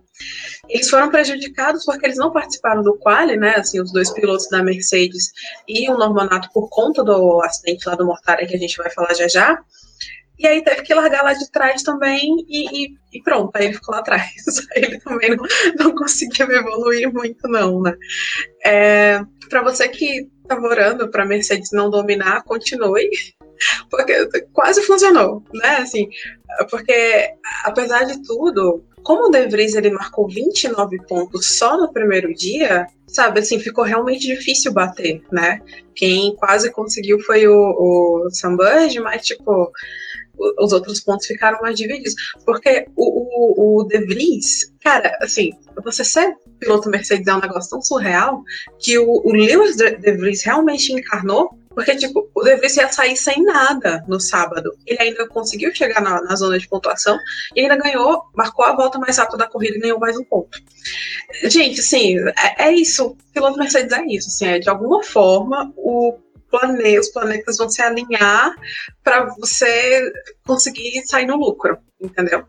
eles 0.68 0.88
foram 0.88 1.11
prejudicados 1.11 1.85
porque 1.85 2.06
eles 2.06 2.18
não 2.18 2.32
participaram 2.32 2.82
do 2.82 2.96
quali, 2.98 3.37
né? 3.37 3.56
Assim, 3.56 3.80
os 3.80 3.92
dois 3.92 4.11
pilotos 4.11 4.48
da 4.48 4.62
Mercedes 4.62 5.32
e 5.68 5.88
o 5.90 5.96
Normanato 5.96 6.48
por 6.52 6.68
conta 6.68 7.02
do 7.02 7.42
acidente 7.42 7.88
lá 7.88 7.94
do 7.94 8.06
Mortara 8.06 8.46
que 8.46 8.54
a 8.54 8.58
gente 8.58 8.76
vai 8.76 8.90
falar 8.90 9.14
já 9.14 9.28
já. 9.28 9.58
E 10.38 10.46
aí 10.46 10.62
teve 10.64 10.82
que 10.82 10.94
largar 10.94 11.22
lá 11.22 11.35
de 11.35 11.48
trás 11.50 11.82
também 11.82 12.44
e, 12.48 12.85
e, 12.85 12.94
e 13.12 13.22
pronto, 13.22 13.54
aí 13.54 13.66
ele 13.66 13.74
ficou 13.74 13.94
lá 13.94 14.00
atrás. 14.00 14.32
ele 14.74 14.98
também 14.98 15.37
não, 15.37 15.44
não 15.78 15.94
conseguiu 15.94 16.50
evoluir 16.50 17.12
muito, 17.12 17.46
não, 17.48 17.80
né? 17.80 17.94
É, 18.64 19.20
para 19.48 19.62
você 19.62 19.88
que 19.88 20.28
estava 20.42 20.66
orando 20.66 21.08
para 21.11 21.24
Mercedes 21.24 21.70
não 21.72 21.90
dominar, 21.90 22.42
continue, 22.42 23.08
porque 23.90 24.28
quase 24.52 24.82
funcionou, 24.82 25.44
né? 25.54 25.76
Assim, 25.76 26.08
porque 26.70 27.30
apesar 27.64 28.04
de 28.04 28.22
tudo, 28.22 28.85
como 29.02 29.28
o 29.28 29.30
De 29.30 29.46
Vries 29.46 29.74
ele 29.74 29.90
marcou 29.90 30.28
29 30.28 30.98
pontos 31.06 31.48
só 31.48 31.76
no 31.76 31.92
primeiro 31.92 32.32
dia, 32.34 32.86
sabe, 33.06 33.40
assim, 33.40 33.58
ficou 33.58 33.84
realmente 33.84 34.26
difícil 34.26 34.72
bater, 34.72 35.22
né? 35.30 35.60
Quem 35.94 36.34
quase 36.36 36.70
conseguiu 36.70 37.20
foi 37.20 37.46
o, 37.46 37.54
o 37.54 38.30
Sambudge, 38.30 39.00
mas, 39.00 39.26
tipo, 39.26 39.70
os 40.58 40.72
outros 40.72 41.00
pontos 41.00 41.26
ficaram 41.26 41.60
mais 41.60 41.76
divididos. 41.76 42.14
Porque 42.44 42.86
o, 42.96 43.76
o, 43.76 43.80
o 43.80 43.84
De 43.84 43.98
Vries, 43.98 44.72
cara, 44.80 45.16
assim, 45.20 45.50
você 45.82 46.04
ser 46.04 46.34
piloto 46.58 46.88
Mercedes 46.88 47.26
é 47.26 47.34
um 47.34 47.40
negócio 47.40 47.70
tão 47.70 47.82
surreal 47.82 48.42
que 48.78 48.98
o, 48.98 49.22
o 49.24 49.32
Lewis 49.32 49.76
De 49.76 50.12
Vries 50.12 50.42
realmente 50.44 50.92
encarnou 50.92 51.50
porque, 51.74 51.96
tipo, 51.96 52.30
o 52.35 52.42
De 52.42 52.56
Vries 52.56 52.76
ia 52.76 52.92
sair 52.92 53.16
sem 53.16 53.42
nada 53.42 54.04
no 54.08 54.20
sábado. 54.20 54.72
Ele 54.87 55.00
ainda 55.00 55.26
conseguiu 55.28 55.74
chegar 55.74 56.00
na, 56.00 56.20
na, 56.22 56.37
zona 56.37 56.58
de 56.58 56.68
pontuação 56.68 57.18
e 57.54 57.61
ainda 57.61 57.76
ganhou, 57.76 58.22
marcou 58.35 58.64
a 58.64 58.74
volta 58.74 58.98
mais 58.98 59.18
rápida 59.18 59.38
da 59.38 59.48
corrida 59.48 59.76
e 59.76 59.80
ganhou 59.80 59.98
mais 59.98 60.16
um 60.16 60.24
ponto. 60.24 60.58
Gente, 61.44 61.80
assim, 61.80 62.18
é, 62.18 62.68
é 62.68 62.72
isso. 62.72 63.06
O 63.06 63.16
piloto 63.32 63.58
Mercedes 63.58 63.92
é 63.92 64.04
isso. 64.06 64.28
Assim, 64.28 64.46
é, 64.46 64.58
de 64.58 64.68
alguma 64.68 65.02
forma, 65.02 65.72
o 65.76 66.18
plane 66.52 66.98
os 66.98 67.08
planetas 67.08 67.56
vão 67.56 67.70
se 67.70 67.80
alinhar 67.80 68.54
para 69.02 69.24
você 69.38 70.12
conseguir 70.46 71.02
sair 71.06 71.26
no 71.26 71.37
lucro, 71.37 71.78
entendeu? 72.02 72.44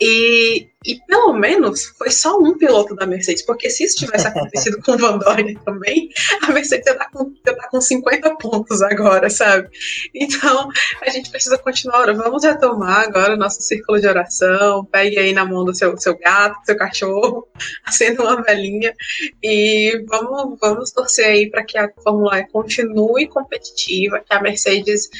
E, 0.00 0.68
e 0.84 0.94
pelo 1.06 1.32
menos 1.32 1.86
foi 1.98 2.10
só 2.10 2.38
um 2.38 2.56
piloto 2.56 2.94
da 2.94 3.06
Mercedes, 3.06 3.42
porque 3.42 3.68
se 3.68 3.84
isso 3.84 3.96
tivesse 3.96 4.26
acontecido 4.28 4.80
com 4.82 4.92
o 4.92 4.98
Van 4.98 5.18
Dorn 5.18 5.58
também, 5.64 6.08
a 6.42 6.52
Mercedes 6.52 6.86
ia 6.86 6.92
estar 6.92 7.10
com, 7.10 7.32
ia 7.44 7.52
estar 7.52 7.68
com 7.68 7.80
50 7.80 8.36
pontos 8.36 8.80
agora, 8.80 9.28
sabe? 9.28 9.68
Então 10.14 10.68
a 11.02 11.10
gente 11.10 11.30
precisa 11.30 11.58
continuar. 11.58 12.12
Vamos 12.14 12.44
retomar 12.44 13.00
agora 13.00 13.34
o 13.34 13.36
nosso 13.36 13.60
círculo 13.62 14.00
de 14.00 14.06
oração. 14.06 14.84
Pegue 14.84 15.18
aí 15.18 15.32
na 15.32 15.44
mão 15.44 15.64
do 15.64 15.74
seu, 15.74 15.96
seu 15.98 16.16
gato, 16.16 16.64
seu 16.64 16.76
cachorro, 16.76 17.48
acenda 17.84 18.22
uma 18.22 18.42
velhinha 18.42 18.94
e 19.42 20.04
vamos, 20.08 20.58
vamos 20.60 20.92
torcer 20.92 21.26
aí 21.26 21.50
para 21.50 21.64
que 21.64 21.76
a 21.76 21.90
Fórmula 22.02 22.38
E 22.38 22.48
continue 22.48 23.26
competitiva, 23.26 24.20
que 24.20 24.34
a 24.34 24.40
Mercedes 24.40 25.10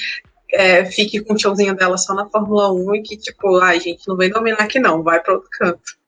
é, 0.53 0.85
fique 0.85 1.21
com 1.21 1.35
o 1.35 1.39
showzinho 1.39 1.75
dela 1.75 1.97
só 1.97 2.15
na 2.15 2.29
Fórmula 2.29 2.73
1 2.73 2.95
e 2.97 3.03
que, 3.03 3.17
tipo, 3.17 3.59
ai, 3.59 3.81
gente, 3.81 4.07
não 4.09 4.17
vem 4.17 4.31
dominar 4.31 4.61
aqui 4.61 4.79
não, 4.79 5.03
vai 5.03 5.21
para 5.21 5.35
outro 5.35 5.49
canto. 5.53 6.00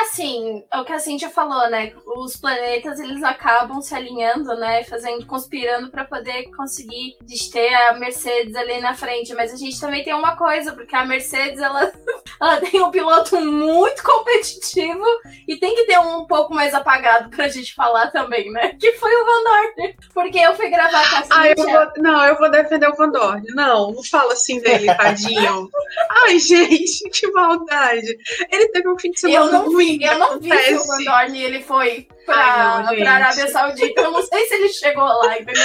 Assim, 0.00 0.64
é 0.70 0.80
o 0.80 0.84
que 0.84 0.92
a 0.92 0.98
Cintia 0.98 1.28
falou, 1.28 1.68
né? 1.70 1.92
Os 2.06 2.36
planetas 2.36 3.00
eles 3.00 3.22
acabam 3.24 3.80
se 3.80 3.94
alinhando, 3.94 4.54
né? 4.54 4.84
Fazendo, 4.84 5.26
conspirando 5.26 5.90
para 5.90 6.04
poder 6.04 6.50
conseguir 6.56 7.16
ter 7.52 7.74
a 7.74 7.94
Mercedes 7.94 8.54
ali 8.54 8.80
na 8.80 8.94
frente. 8.94 9.34
Mas 9.34 9.52
a 9.52 9.56
gente 9.56 9.80
também 9.80 10.04
tem 10.04 10.14
uma 10.14 10.36
coisa, 10.36 10.72
porque 10.72 10.94
a 10.94 11.04
Mercedes 11.04 11.60
ela, 11.60 11.90
ela 12.40 12.60
tem 12.60 12.80
um 12.80 12.90
piloto 12.92 13.40
muito 13.40 14.02
competitivo 14.02 15.04
e 15.48 15.56
tem 15.56 15.74
que 15.74 15.84
ter 15.84 15.98
um, 15.98 16.20
um 16.20 16.26
pouco 16.26 16.54
mais 16.54 16.74
apagado 16.74 17.30
pra 17.30 17.48
gente 17.48 17.74
falar 17.74 18.12
também, 18.12 18.52
né? 18.52 18.76
Que 18.78 18.92
foi 18.92 19.10
o 19.10 19.24
Van 19.24 19.44
Dorn. 19.44 19.96
Porque 20.14 20.38
eu 20.38 20.54
fui 20.54 20.68
gravar 20.70 21.10
com 21.10 21.16
a 21.16 21.22
Cintia. 21.22 21.36
Ah, 21.38 21.48
eu 21.48 21.56
vou, 21.56 22.02
não, 22.02 22.24
eu 22.24 22.38
vou 22.38 22.50
defender 22.50 22.88
o 22.88 22.94
Van 22.94 23.10
Dorn. 23.10 23.42
Não, 23.54 23.90
não 23.92 24.04
fala 24.04 24.32
assim 24.34 24.60
dele, 24.60 24.94
tadinho. 24.94 25.68
Ai, 26.26 26.38
gente, 26.38 27.08
que 27.10 27.30
maldade. 27.32 28.16
Ele 28.52 28.68
teve 28.68 28.88
um 28.88 28.98
fim 28.98 29.10
de 29.10 29.20
semana 29.20 29.58
eu 29.58 29.72
ruim 29.96 30.04
eu 30.04 30.18
não 30.18 30.40
vi 30.40 30.50
se 30.50 30.74
o 30.74 30.86
Van 30.86 31.04
Dorn 31.04 31.42
ele 31.42 31.62
foi 31.62 32.06
pra, 32.26 32.84
Ai, 32.86 32.96
pra 32.96 33.12
Arábia 33.12 33.48
Saudita. 33.48 34.00
Eu 34.02 34.10
não 34.10 34.22
sei 34.22 34.46
se 34.46 34.54
ele 34.54 34.68
chegou 34.68 35.04
lá, 35.04 35.38
entendeu? 35.38 35.62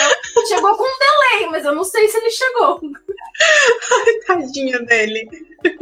Chegou 0.47 0.77
com 0.77 0.83
um 0.83 0.99
delay, 0.99 1.49
mas 1.51 1.65
eu 1.65 1.75
não 1.75 1.83
sei 1.83 2.07
se 2.07 2.17
ele 2.17 2.29
chegou. 2.29 2.79
Ai, 3.91 4.13
tadinho 4.25 4.86
dele. 4.86 5.27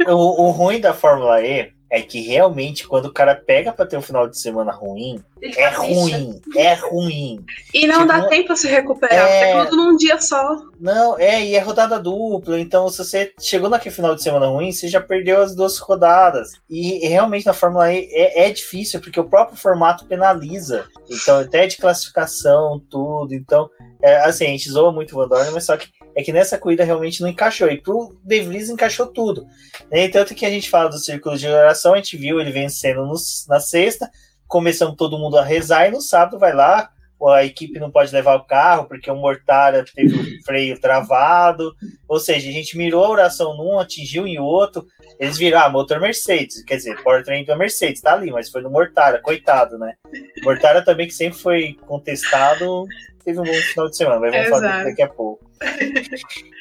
O, 0.06 0.44
o 0.44 0.50
ruim 0.50 0.80
da 0.80 0.92
Fórmula 0.92 1.42
E 1.42 1.72
é 1.94 2.00
que 2.00 2.22
realmente 2.22 2.88
quando 2.88 3.04
o 3.06 3.12
cara 3.12 3.34
pega 3.34 3.70
para 3.70 3.84
ter 3.84 3.98
um 3.98 4.02
final 4.02 4.26
de 4.26 4.38
semana 4.40 4.72
ruim, 4.72 5.22
Ele 5.42 5.52
É 5.58 5.70
capricha. 5.70 5.94
ruim, 6.00 6.40
é 6.56 6.74
ruim. 6.74 7.44
E 7.74 7.86
não 7.86 8.02
Tipo, 8.02 8.08
dá 8.12 8.28
tempo 8.28 8.46
pra 8.46 8.56
se 8.56 8.68
recuperar, 8.68 9.28
é- 9.28 9.50
é 9.50 9.64
tudo 9.66 9.76
num 9.76 9.96
dia 9.96 10.20
só. 10.20 10.56
Não, 10.80 11.18
é, 11.18 11.44
e 11.44 11.54
é 11.56 11.58
rodada 11.58 11.98
dupla, 11.98 12.58
então 12.60 12.88
se 12.88 12.98
você 13.04 13.32
chegou 13.40 13.68
naquele 13.68 13.94
final 13.94 14.14
de 14.14 14.22
semana 14.22 14.46
ruim, 14.46 14.70
você 14.72 14.86
já 14.88 15.00
perdeu 15.00 15.42
as 15.42 15.54
duas 15.54 15.78
rodadas. 15.78 16.52
E, 16.70 17.04
e 17.04 17.08
realmente 17.08 17.44
na 17.44 17.52
Fórmula 17.52 17.92
E 17.92 18.08
é, 18.12 18.46
é 18.46 18.50
difícil, 18.50 19.00
porque 19.00 19.18
o 19.20 19.28
próprio 19.28 19.58
formato 19.58 20.06
penaliza. 20.06 20.86
Então, 21.10 21.40
até 21.40 21.66
de 21.66 21.76
classificação, 21.76 22.80
tudo. 22.88 23.34
Então, 23.34 23.68
é, 24.00 24.16
assim, 24.24 24.44
a 24.46 24.48
gente 24.48 24.70
zoa 24.70 24.92
muito 24.92 25.12
o 25.12 25.16
Van 25.18 25.28
Dorn, 25.28 25.50
mas 25.50 25.64
só 25.66 25.76
que 25.76 25.88
é 26.16 26.22
que 26.22 26.32
nessa 26.32 26.58
corrida 26.58 26.84
realmente 26.84 27.20
não 27.20 27.28
encaixou. 27.28 27.68
E 27.68 27.80
pro 27.80 28.16
De 28.22 28.40
Vries 28.40 28.68
encaixou 28.68 29.06
tudo. 29.06 29.46
Né? 29.90 30.08
Tanto 30.08 30.34
que 30.34 30.46
a 30.46 30.50
gente 30.50 30.68
fala 30.68 30.90
do 30.90 30.98
círculo 30.98 31.36
de 31.36 31.46
oração, 31.48 31.94
a 31.94 31.96
gente 31.96 32.16
viu 32.16 32.40
ele 32.40 32.50
vencendo 32.50 33.06
no- 33.06 33.14
na 33.48 33.60
sexta, 33.60 34.10
começando 34.46 34.96
todo 34.96 35.18
mundo 35.18 35.38
a 35.38 35.44
rezar, 35.44 35.88
e 35.88 35.90
no 35.90 36.00
sábado 36.00 36.38
vai 36.38 36.52
lá, 36.52 36.90
a 37.30 37.44
equipe 37.44 37.78
não 37.78 37.88
pode 37.88 38.12
levar 38.12 38.34
o 38.34 38.44
carro 38.44 38.86
porque 38.86 39.08
o 39.08 39.14
Mortara 39.14 39.84
teve 39.94 40.16
o 40.16 40.44
freio 40.44 40.80
travado. 40.80 41.72
Ou 42.08 42.18
seja, 42.18 42.48
a 42.48 42.52
gente 42.52 42.76
mirou 42.76 43.04
a 43.04 43.10
oração 43.10 43.56
num, 43.56 43.78
atingiu 43.78 44.26
em 44.26 44.40
outro. 44.40 44.84
Eles 45.20 45.38
viram, 45.38 45.60
ah, 45.60 45.68
motor 45.68 46.00
Mercedes. 46.00 46.64
Quer 46.64 46.78
dizer, 46.78 47.00
powertrain 47.02 47.44
da 47.44 47.56
Mercedes, 47.56 48.00
tá 48.02 48.14
ali, 48.14 48.30
mas 48.32 48.50
foi 48.50 48.60
no 48.60 48.70
Mortara, 48.70 49.20
coitado, 49.20 49.78
né? 49.78 49.94
Mortara 50.42 50.82
também, 50.84 51.06
que 51.06 51.14
sempre 51.14 51.38
foi 51.38 51.76
contestado, 51.86 52.86
teve 53.24 53.40
um 53.40 53.44
bom 53.44 53.52
final 53.52 53.88
de 53.88 53.96
semana, 53.96 54.20
mas 54.20 54.32
vamos 54.32 54.48
falar 54.48 54.66
Exato. 54.66 54.84
daqui 54.84 55.02
a 55.02 55.08
pouco. 55.08 55.50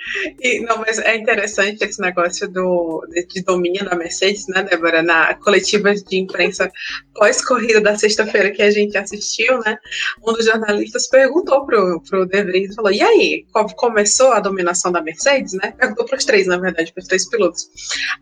E, 0.41 0.59
não, 0.61 0.77
mas 0.79 0.97
é 0.99 1.15
interessante 1.15 1.83
esse 1.83 2.01
negócio 2.01 2.47
do, 2.47 3.05
de, 3.09 3.25
de 3.27 3.43
domínio 3.43 3.85
da 3.85 3.95
Mercedes, 3.95 4.47
né, 4.47 4.63
Débora? 4.63 5.01
Na 5.03 5.33
coletiva 5.35 5.93
de 5.93 6.17
imprensa 6.17 6.71
pós-corrida 7.13 7.79
da 7.79 7.97
sexta-feira 7.97 8.51
que 8.51 8.61
a 8.61 8.71
gente 8.71 8.97
assistiu, 8.97 9.59
né? 9.59 9.77
Um 10.25 10.33
dos 10.33 10.45
jornalistas 10.45 11.07
perguntou 11.07 11.65
pro, 11.65 12.01
pro 12.09 12.25
De 12.25 12.43
Vries, 12.43 12.75
falou, 12.75 12.91
e 12.91 13.01
aí, 13.01 13.45
como 13.51 13.73
começou 13.75 14.33
a 14.33 14.39
dominação 14.39 14.91
da 14.91 15.01
Mercedes, 15.01 15.53
né? 15.53 15.73
Perguntou 15.77 16.05
pros 16.05 16.25
três, 16.25 16.47
na 16.47 16.57
verdade, 16.57 16.91
pros 16.93 17.07
três 17.07 17.29
pilotos. 17.29 17.67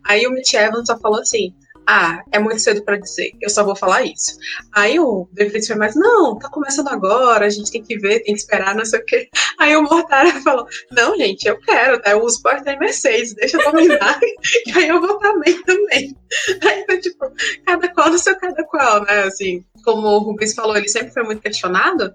Aí 0.04 0.26
o 0.26 0.30
Mitch 0.30 0.54
Evans 0.54 0.86
só 0.86 0.98
falou 0.98 1.20
assim, 1.20 1.54
ah, 1.86 2.22
é 2.30 2.38
muito 2.38 2.60
cedo 2.60 2.84
para 2.84 2.96
dizer, 2.96 3.32
eu 3.40 3.50
só 3.50 3.64
vou 3.64 3.74
falar 3.74 4.02
isso. 4.02 4.36
Aí 4.72 4.98
o 5.00 5.28
Vries 5.32 5.66
foi 5.66 5.76
mais, 5.76 5.94
não, 5.94 6.38
tá 6.38 6.48
começando 6.48 6.88
agora, 6.88 7.46
a 7.46 7.50
gente 7.50 7.70
tem 7.70 7.82
que 7.82 7.98
ver, 7.98 8.20
tem 8.20 8.34
que 8.34 8.40
esperar, 8.40 8.74
não 8.74 8.84
sei 8.84 9.00
o 9.00 9.04
quê. 9.04 9.28
Aí 9.58 9.76
o 9.76 9.82
Mortara 9.82 10.32
falou, 10.42 10.66
não, 10.92 11.16
gente, 11.16 11.46
eu 11.46 11.58
quero, 11.60 11.96
né? 11.96 12.12
Eu 12.12 12.22
uso 12.22 12.42
Porsche 12.42 12.76
Mercedes, 12.78 13.34
deixa 13.34 13.56
eu 13.56 13.72
dominar, 13.72 14.18
e 14.66 14.72
aí 14.78 14.88
eu 14.88 15.00
vou 15.00 15.18
também 15.18 15.62
também. 15.62 16.16
Aí 16.62 16.84
foi 16.86 16.98
tipo, 16.98 17.32
cada 17.66 17.92
qual 17.92 18.10
no 18.10 18.18
seu 18.18 18.38
cada 18.38 18.62
qual, 18.64 19.04
né? 19.04 19.24
Assim, 19.24 19.64
como 19.84 20.06
o 20.06 20.18
Rubens 20.18 20.54
falou, 20.54 20.76
ele 20.76 20.88
sempre 20.88 21.12
foi 21.12 21.22
muito 21.22 21.42
questionado, 21.42 22.12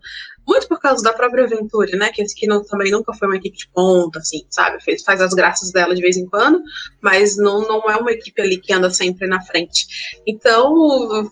muito 0.47 0.67
por 0.67 0.79
causa 0.79 1.03
da 1.03 1.13
própria 1.13 1.47
Venturi, 1.47 1.95
né? 1.97 2.11
Que, 2.11 2.23
que 2.25 2.47
não, 2.47 2.63
também 2.63 2.91
nunca 2.91 3.13
foi 3.13 3.27
uma 3.27 3.37
equipe 3.37 3.57
de 3.57 3.67
ponta, 3.69 4.19
assim, 4.19 4.45
sabe? 4.49 4.81
Fez, 4.83 5.03
faz 5.03 5.21
as 5.21 5.33
graças 5.33 5.71
dela 5.71 5.95
de 5.95 6.01
vez 6.01 6.17
em 6.17 6.25
quando, 6.27 6.61
mas 7.01 7.37
não, 7.37 7.61
não 7.61 7.89
é 7.89 7.95
uma 7.97 8.11
equipe 8.11 8.41
ali 8.41 8.57
que 8.57 8.73
anda 8.73 8.89
sempre 8.89 9.27
na 9.27 9.41
frente. 9.41 9.85
Então, 10.27 11.31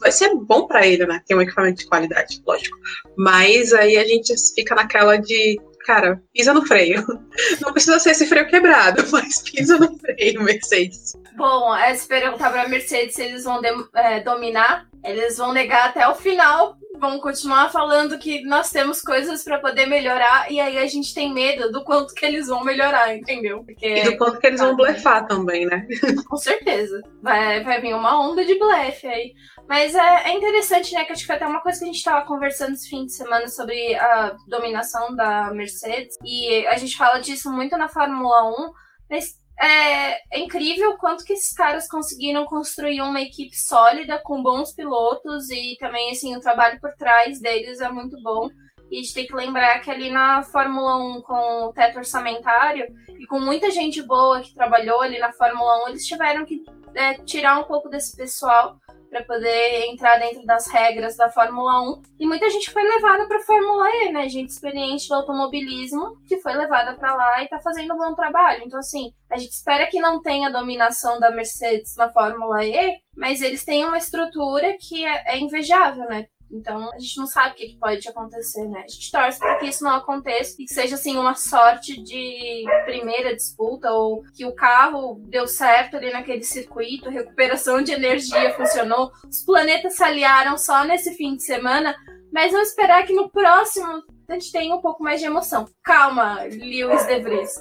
vai 0.00 0.12
ser 0.12 0.34
bom 0.34 0.66
para 0.66 0.86
ele, 0.86 1.06
né? 1.06 1.20
Ter 1.26 1.34
um 1.34 1.40
equipamento 1.42 1.80
de 1.80 1.86
qualidade, 1.86 2.42
lógico. 2.46 2.76
Mas 3.16 3.72
aí 3.72 3.96
a 3.96 4.04
gente 4.04 4.34
fica 4.54 4.74
naquela 4.74 5.16
de, 5.16 5.60
cara, 5.86 6.22
pisa 6.32 6.52
no 6.54 6.64
freio. 6.66 7.04
Não 7.60 7.72
precisa 7.72 7.98
ser 7.98 8.10
esse 8.10 8.26
freio 8.26 8.48
quebrado, 8.48 9.04
mas 9.12 9.42
pisa 9.42 9.78
no 9.78 9.98
freio, 9.98 10.42
Mercedes. 10.42 11.12
Bom, 11.36 11.74
é, 11.74 11.94
se 11.94 12.06
perguntar 12.06 12.50
pra 12.50 12.68
Mercedes 12.68 13.14
se 13.14 13.22
eles 13.22 13.44
vão 13.44 13.60
dem- 13.60 13.86
é, 13.94 14.20
dominar, 14.20 14.86
eles 15.04 15.36
vão 15.36 15.52
negar 15.52 15.88
até 15.88 16.06
o 16.08 16.14
final, 16.14 16.76
vão 16.98 17.18
continuar 17.18 17.70
falando 17.70 18.18
que 18.18 18.42
nós 18.44 18.70
temos 18.70 19.00
coisas 19.00 19.42
pra 19.42 19.58
poder 19.58 19.86
melhorar, 19.86 20.50
e 20.50 20.60
aí 20.60 20.78
a 20.78 20.86
gente 20.86 21.12
tem 21.12 21.32
medo 21.32 21.70
do 21.72 21.82
quanto 21.82 22.14
que 22.14 22.24
eles 22.24 22.46
vão 22.46 22.62
melhorar, 22.64 23.16
entendeu? 23.16 23.64
Porque, 23.64 23.86
E 23.86 24.04
do 24.04 24.16
quanto 24.16 24.38
que 24.38 24.46
eles 24.46 24.60
vão 24.60 24.76
blefar 24.76 25.26
também, 25.26 25.66
né? 25.66 25.86
com 26.28 26.36
certeza, 26.36 27.02
vai, 27.20 27.62
vai 27.64 27.80
vir 27.80 27.94
uma 27.94 28.20
onda 28.20 28.44
de 28.44 28.58
blefe 28.58 29.06
aí. 29.06 29.32
Mas 29.68 29.94
é, 29.94 30.28
é 30.28 30.32
interessante, 30.32 30.92
né, 30.94 31.04
que 31.04 31.12
acho 31.12 31.22
que 31.22 31.26
foi 31.26 31.36
até 31.36 31.46
uma 31.46 31.60
coisa 31.60 31.78
que 31.78 31.84
a 31.84 31.92
gente 31.92 32.04
tava 32.04 32.26
conversando 32.26 32.74
esse 32.74 32.88
fim 32.88 33.06
de 33.06 33.12
semana 33.12 33.48
sobre 33.48 33.94
a 33.96 34.36
dominação 34.46 35.14
da 35.16 35.52
Mercedes, 35.52 36.16
e 36.24 36.66
a 36.66 36.76
gente 36.76 36.96
fala 36.96 37.18
disso 37.18 37.50
muito 37.50 37.76
na 37.76 37.88
Fórmula 37.88 38.48
1, 38.48 38.72
mas 39.10 39.41
é, 39.60 40.36
é 40.36 40.40
incrível 40.40 40.90
o 40.90 40.98
quanto 40.98 41.24
que 41.24 41.32
esses 41.32 41.52
caras 41.52 41.86
conseguiram 41.86 42.44
construir 42.44 43.00
uma 43.00 43.20
equipe 43.20 43.56
sólida 43.56 44.18
com 44.18 44.42
bons 44.42 44.72
pilotos 44.72 45.50
e 45.50 45.76
também 45.78 46.10
assim 46.10 46.36
o 46.36 46.40
trabalho 46.40 46.80
por 46.80 46.92
trás 46.94 47.40
deles 47.40 47.80
é 47.80 47.88
muito 47.88 48.20
bom. 48.22 48.48
E 48.90 48.98
a 48.98 49.02
gente 49.02 49.14
tem 49.14 49.26
que 49.26 49.34
lembrar 49.34 49.80
que 49.80 49.90
ali 49.90 50.10
na 50.10 50.42
Fórmula 50.42 50.96
1 50.96 51.22
com 51.22 51.64
o 51.64 51.72
teto 51.72 51.98
orçamentário 51.98 52.86
e 53.18 53.26
com 53.26 53.40
muita 53.40 53.70
gente 53.70 54.02
boa 54.02 54.42
que 54.42 54.54
trabalhou 54.54 55.00
ali 55.00 55.18
na 55.18 55.32
Fórmula 55.32 55.84
1, 55.86 55.88
eles 55.88 56.06
tiveram 56.06 56.44
que 56.44 56.62
é, 56.94 57.14
tirar 57.14 57.58
um 57.58 57.64
pouco 57.64 57.88
desse 57.88 58.14
pessoal 58.14 58.76
para 59.12 59.22
poder 59.24 59.84
entrar 59.90 60.18
dentro 60.18 60.42
das 60.46 60.66
regras 60.66 61.16
da 61.16 61.28
Fórmula 61.28 61.82
1. 61.82 62.02
E 62.18 62.26
muita 62.26 62.48
gente 62.48 62.70
foi 62.70 62.82
levada 62.82 63.28
para 63.28 63.36
a 63.36 63.42
Fórmula 63.42 63.86
E, 63.96 64.10
né? 64.10 64.26
Gente 64.26 64.48
experiente 64.48 65.06
do 65.06 65.14
automobilismo 65.14 66.16
que 66.26 66.38
foi 66.38 66.54
levada 66.54 66.94
para 66.94 67.14
lá 67.14 67.42
e 67.42 67.48
tá 67.48 67.60
fazendo 67.60 67.92
um 67.92 67.98
bom 67.98 68.14
trabalho. 68.14 68.62
Então, 68.64 68.78
assim, 68.78 69.12
a 69.30 69.36
gente 69.36 69.52
espera 69.52 69.86
que 69.86 70.00
não 70.00 70.22
tenha 70.22 70.50
dominação 70.50 71.20
da 71.20 71.30
Mercedes 71.30 71.94
na 71.94 72.08
Fórmula 72.10 72.64
E, 72.64 72.98
mas 73.14 73.42
eles 73.42 73.62
têm 73.64 73.84
uma 73.84 73.98
estrutura 73.98 74.78
que 74.80 75.04
é, 75.04 75.34
é 75.34 75.38
invejável, 75.38 76.06
né? 76.06 76.26
Então 76.52 76.90
a 76.92 76.98
gente 76.98 77.16
não 77.16 77.26
sabe 77.26 77.52
o 77.52 77.54
que 77.54 77.68
que 77.68 77.78
pode 77.78 78.06
acontecer, 78.06 78.68
né? 78.68 78.82
A 78.84 78.88
gente 78.88 79.10
torce 79.10 79.38
para 79.38 79.56
que 79.56 79.66
isso 79.66 79.82
não 79.82 79.92
aconteça 79.92 80.54
e 80.60 80.66
que 80.66 80.74
seja 80.74 80.96
assim 80.96 81.16
uma 81.16 81.34
sorte 81.34 82.00
de 82.02 82.64
primeira 82.84 83.34
disputa 83.34 83.90
ou 83.90 84.22
que 84.34 84.44
o 84.44 84.54
carro 84.54 85.18
deu 85.28 85.46
certo 85.46 85.96
ali 85.96 86.12
naquele 86.12 86.42
circuito, 86.42 87.08
recuperação 87.08 87.82
de 87.82 87.92
energia 87.92 88.54
funcionou, 88.54 89.10
os 89.26 89.42
planetas 89.42 89.96
se 89.96 90.04
aliaram 90.04 90.58
só 90.58 90.84
nesse 90.84 91.14
fim 91.14 91.36
de 91.36 91.42
semana, 91.42 91.96
mas 92.30 92.52
vamos 92.52 92.68
esperar 92.68 93.06
que 93.06 93.14
no 93.14 93.30
próximo 93.30 94.02
a 94.28 94.34
gente 94.34 94.52
tenha 94.52 94.74
um 94.74 94.80
pouco 94.80 95.02
mais 95.02 95.20
de 95.20 95.26
emoção. 95.26 95.66
Calma, 95.82 96.42
Lewis 96.44 97.06
De 97.06 97.20
Vries. 97.20 97.54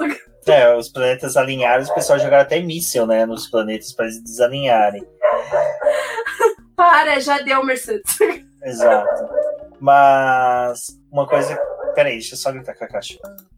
É, 0.47 0.75
os 0.75 0.89
planetas 0.89 1.37
alinharam, 1.37 1.83
o 1.83 1.93
pessoal 1.93 2.17
jogaram 2.17 2.43
até 2.43 2.59
míssil, 2.59 3.05
né, 3.05 3.25
nos 3.25 3.47
planetas 3.47 3.93
para 3.93 4.05
eles 4.05 4.23
desalinharem. 4.23 5.05
Para, 6.75 7.19
já 7.19 7.39
deu 7.39 7.63
Mercedes. 7.63 8.17
Exato. 8.63 9.25
Mas 9.79 10.99
uma 11.11 11.27
coisa. 11.27 11.57
Peraí, 11.95 12.13
deixa 12.13 12.35
eu 12.35 12.37
só 12.37 12.51
gritar 12.51 12.75
com 12.75 12.85
a 12.85 12.87
caixa. 12.87 13.17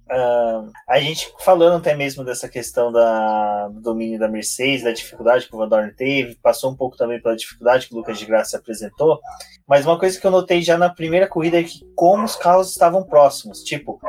Ah, 0.09 0.65
a 0.87 0.99
gente 0.99 1.33
falando 1.39 1.77
até 1.77 1.95
mesmo 1.95 2.23
dessa 2.23 2.47
questão 2.47 2.91
da, 2.91 3.67
do 3.69 3.81
domínio 3.81 4.19
da 4.19 4.27
Mercedes, 4.27 4.83
da 4.83 4.91
dificuldade 4.91 5.47
que 5.47 5.55
o 5.55 5.57
Van 5.57 5.67
Dorn 5.67 5.91
teve, 5.93 6.35
passou 6.35 6.71
um 6.71 6.75
pouco 6.75 6.97
também 6.97 7.21
pela 7.21 7.35
dificuldade 7.35 7.87
que 7.87 7.93
o 7.93 7.97
Lucas 7.97 8.19
de 8.19 8.25
Graça 8.25 8.57
apresentou. 8.57 9.19
Mas 9.67 9.85
uma 9.85 9.97
coisa 9.97 10.19
que 10.19 10.25
eu 10.25 10.31
notei 10.31 10.61
já 10.61 10.77
na 10.77 10.89
primeira 10.89 11.27
corrida 11.27 11.59
é 11.59 11.63
que 11.63 11.79
como 11.95 12.25
os 12.25 12.35
carros 12.35 12.69
estavam 12.69 13.03
próximos. 13.03 13.63
Tipo, 13.63 13.99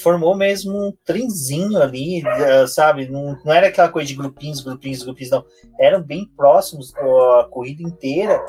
formou 0.00 0.34
mesmo 0.34 0.72
um 0.72 0.92
trenzinho 1.04 1.80
ali, 1.80 2.22
ah, 2.26 2.66
sabe? 2.66 3.08
Não, 3.08 3.38
não 3.44 3.52
era 3.52 3.68
aquela 3.68 3.88
coisa 3.88 4.08
de 4.08 4.14
grupinhos, 4.14 4.60
grupinhos, 4.60 5.02
grupinhos, 5.02 5.30
não. 5.30 5.44
Eram 5.78 6.02
bem 6.02 6.26
próximos 6.36 6.94
a 6.96 7.46
corrida 7.50 7.82
inteira. 7.82 8.42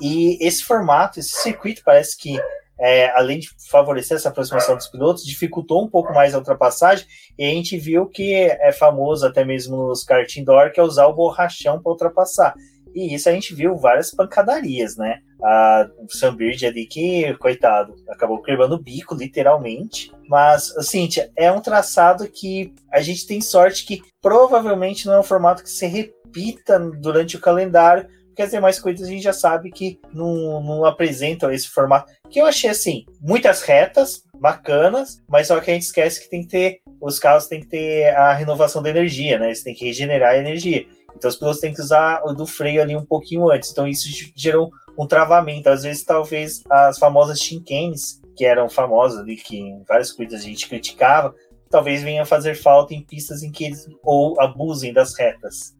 E 0.00 0.38
esse 0.40 0.64
formato, 0.64 1.20
esse 1.20 1.30
circuito, 1.42 1.82
parece 1.84 2.16
que, 2.16 2.40
é, 2.78 3.10
além 3.10 3.38
de 3.38 3.48
favorecer 3.70 4.16
essa 4.16 4.28
aproximação 4.28 4.76
dos 4.76 4.88
pilotos, 4.88 5.24
dificultou 5.24 5.84
um 5.84 5.88
pouco 5.88 6.12
mais 6.12 6.34
a 6.34 6.38
ultrapassagem. 6.38 7.06
E 7.38 7.44
a 7.44 7.50
gente 7.50 7.76
viu 7.76 8.06
que 8.06 8.34
é 8.34 8.72
famoso 8.72 9.26
até 9.26 9.44
mesmo 9.44 9.88
nos 9.88 10.04
kart 10.04 10.34
indoor, 10.36 10.72
que 10.72 10.80
é 10.80 10.82
usar 10.82 11.06
o 11.06 11.14
borrachão 11.14 11.82
para 11.82 11.92
ultrapassar. 11.92 12.54
E 12.94 13.14
isso 13.14 13.28
a 13.28 13.32
gente 13.32 13.54
viu 13.54 13.76
várias 13.76 14.10
pancadarias, 14.10 14.96
né? 14.96 15.18
A 15.42 15.88
Sam 16.08 16.34
Bird 16.34 16.66
ali 16.66 16.86
que, 16.86 17.34
coitado, 17.34 17.94
acabou 18.08 18.42
quebrando 18.42 18.74
o 18.74 18.82
bico, 18.82 19.14
literalmente. 19.14 20.12
Mas, 20.28 20.74
Cíntia, 20.80 21.30
é 21.36 21.50
um 21.52 21.60
traçado 21.60 22.28
que 22.28 22.74
a 22.92 23.00
gente 23.00 23.26
tem 23.26 23.40
sorte 23.40 23.86
que 23.86 24.02
provavelmente 24.20 25.06
não 25.06 25.14
é 25.14 25.20
um 25.20 25.24
formato 25.24 25.62
que 25.62 25.70
se 25.70 25.86
repita 25.86 26.78
durante 26.78 27.36
o 27.36 27.40
calendário, 27.40 28.08
porque 28.40 28.42
as 28.42 28.50
demais 28.50 28.78
coisas 28.78 29.06
a 29.06 29.10
gente 29.10 29.22
já 29.22 29.32
sabe 29.32 29.70
que 29.70 30.00
não, 30.14 30.62
não 30.62 30.84
apresentam 30.86 31.52
esse 31.52 31.68
formato. 31.68 32.10
Que 32.30 32.40
eu 32.40 32.46
achei 32.46 32.70
assim, 32.70 33.04
muitas 33.20 33.60
retas, 33.62 34.22
bacanas, 34.34 35.20
mas 35.28 35.48
só 35.48 35.60
que 35.60 35.70
a 35.70 35.74
gente 35.74 35.82
esquece 35.82 36.22
que 36.22 36.30
tem 36.30 36.42
que 36.42 36.48
ter. 36.48 36.80
Os 37.02 37.18
carros 37.18 37.46
têm 37.46 37.60
que 37.60 37.66
ter 37.66 38.14
a 38.14 38.32
renovação 38.32 38.82
da 38.82 38.88
energia, 38.88 39.38
né? 39.38 39.46
Eles 39.46 39.62
têm 39.62 39.74
que 39.74 39.84
regenerar 39.84 40.30
a 40.30 40.38
energia. 40.38 40.86
Então 41.14 41.28
os 41.28 41.36
pilotos 41.36 41.60
têm 41.60 41.74
que 41.74 41.82
usar 41.82 42.22
o 42.24 42.32
do 42.32 42.46
freio 42.46 42.80
ali 42.80 42.96
um 42.96 43.04
pouquinho 43.04 43.50
antes. 43.50 43.70
Então 43.70 43.86
isso 43.86 44.08
gerou 44.34 44.70
um 44.98 45.06
travamento. 45.06 45.68
Às 45.68 45.82
vezes, 45.82 46.02
talvez 46.02 46.62
as 46.70 46.98
famosas 46.98 47.40
chincanes, 47.40 48.20
que 48.36 48.46
eram 48.46 48.70
famosas 48.70 49.18
ali, 49.18 49.36
que 49.36 49.58
em 49.58 49.82
várias 49.86 50.12
corridas 50.12 50.40
a 50.40 50.44
gente 50.44 50.66
criticava, 50.66 51.34
talvez 51.70 52.02
venham 52.02 52.26
fazer 52.26 52.56
falta 52.56 52.92
em 52.92 53.00
pistas 53.00 53.44
em 53.44 53.52
que 53.52 53.64
eles 53.64 53.88
ou 54.02 54.38
abusem 54.40 54.92
das 54.92 55.16
retas. 55.16 55.74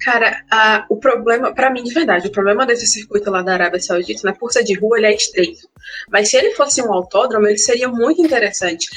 Cara, 0.00 0.44
o 0.90 0.96
problema, 0.96 1.54
para 1.54 1.70
mim, 1.70 1.84
de 1.84 1.94
verdade, 1.94 2.26
o 2.26 2.32
problema 2.32 2.66
desse 2.66 2.86
circuito 2.86 3.30
lá 3.30 3.40
da 3.40 3.52
Arábia 3.52 3.80
Saudita, 3.80 4.22
né, 4.24 4.36
por 4.38 4.50
de 4.50 4.74
rua, 4.74 4.98
ele 4.98 5.06
é 5.06 5.14
estreito. 5.14 5.69
Mas 6.08 6.30
se 6.30 6.36
ele 6.36 6.52
fosse 6.54 6.82
um 6.82 6.92
autódromo, 6.92 7.46
ele 7.46 7.58
seria 7.58 7.88
muito 7.88 8.20
interessante. 8.22 8.88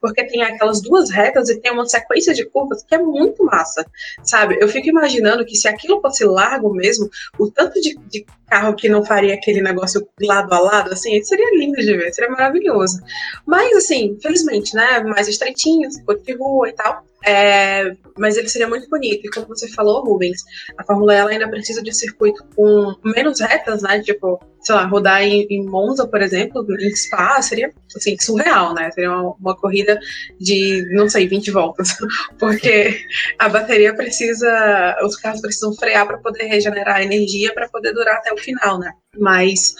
Porque 0.00 0.24
tem 0.24 0.42
aquelas 0.42 0.80
duas 0.80 1.10
retas 1.10 1.48
e 1.48 1.60
tem 1.60 1.72
uma 1.72 1.86
sequência 1.86 2.34
de 2.34 2.44
curvas 2.46 2.84
que 2.84 2.94
é 2.94 2.98
muito 2.98 3.44
massa, 3.44 3.86
sabe? 4.22 4.58
Eu 4.60 4.68
fico 4.68 4.88
imaginando 4.88 5.44
que 5.44 5.56
se 5.56 5.68
aquilo 5.68 6.00
fosse 6.00 6.24
largo 6.24 6.72
mesmo, 6.74 7.08
o 7.38 7.50
tanto 7.50 7.80
de, 7.80 7.98
de 8.08 8.26
carro 8.48 8.74
que 8.74 8.88
não 8.88 9.04
faria 9.04 9.34
aquele 9.34 9.62
negócio 9.62 10.06
lado 10.20 10.52
a 10.52 10.58
lado, 10.58 10.92
assim, 10.92 11.22
seria 11.22 11.58
lindo 11.58 11.76
de 11.76 11.96
ver, 11.96 12.12
seria 12.12 12.30
maravilhoso. 12.30 13.00
Mas, 13.46 13.74
assim, 13.76 14.18
felizmente, 14.20 14.74
né, 14.74 15.00
mais 15.00 15.28
estreitinho, 15.28 15.90
circuito 15.90 16.24
de 16.24 16.34
rua 16.34 16.68
e 16.68 16.72
tal. 16.72 17.04
É, 17.24 17.92
mas 18.18 18.36
ele 18.36 18.48
seria 18.48 18.68
muito 18.68 18.88
bonito. 18.88 19.26
E 19.26 19.30
como 19.30 19.46
você 19.46 19.68
falou, 19.68 20.04
Rubens, 20.04 20.42
a 20.76 20.84
Fórmula 20.84 21.14
ela 21.14 21.30
ainda 21.30 21.48
precisa 21.48 21.82
de 21.82 21.92
circuito 21.92 22.44
com 22.54 22.94
menos 23.04 23.40
retas, 23.40 23.82
né? 23.82 24.00
Tipo, 24.00 24.40
sei 24.60 24.74
lá, 24.74 24.86
rodar 24.86 25.22
em, 25.22 25.46
em 25.50 25.64
Monza, 25.64 26.06
por 26.06 26.20
exemplo, 26.20 26.64
em 26.80 26.94
Spa, 26.94 27.40
seria 27.42 27.72
assim, 27.94 28.16
surreal, 28.18 28.74
né? 28.74 28.90
Seria 28.90 29.10
uma, 29.10 29.34
uma 29.40 29.56
corrida 29.56 29.98
de, 30.40 30.84
não 30.94 31.08
sei, 31.08 31.26
20 31.28 31.50
voltas. 31.50 31.96
Porque 32.38 33.00
a 33.38 33.48
bateria 33.48 33.94
precisa, 33.94 34.96
os 35.04 35.16
carros 35.16 35.40
precisam 35.40 35.74
frear 35.74 36.06
para 36.06 36.18
poder 36.18 36.44
regenerar 36.44 37.02
energia 37.02 37.52
para 37.54 37.68
poder 37.68 37.92
durar 37.92 38.16
até 38.16 38.32
o 38.32 38.38
final, 38.38 38.78
né? 38.78 38.92
Mas 39.18 39.74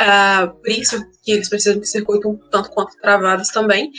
uh, 0.00 0.52
por 0.54 0.70
isso 0.70 1.02
que 1.22 1.32
eles 1.32 1.48
precisam 1.48 1.80
de 1.80 1.88
circuito 1.88 2.28
um 2.28 2.36
tanto 2.50 2.70
quanto 2.70 2.96
travados 3.00 3.48
também. 3.48 3.90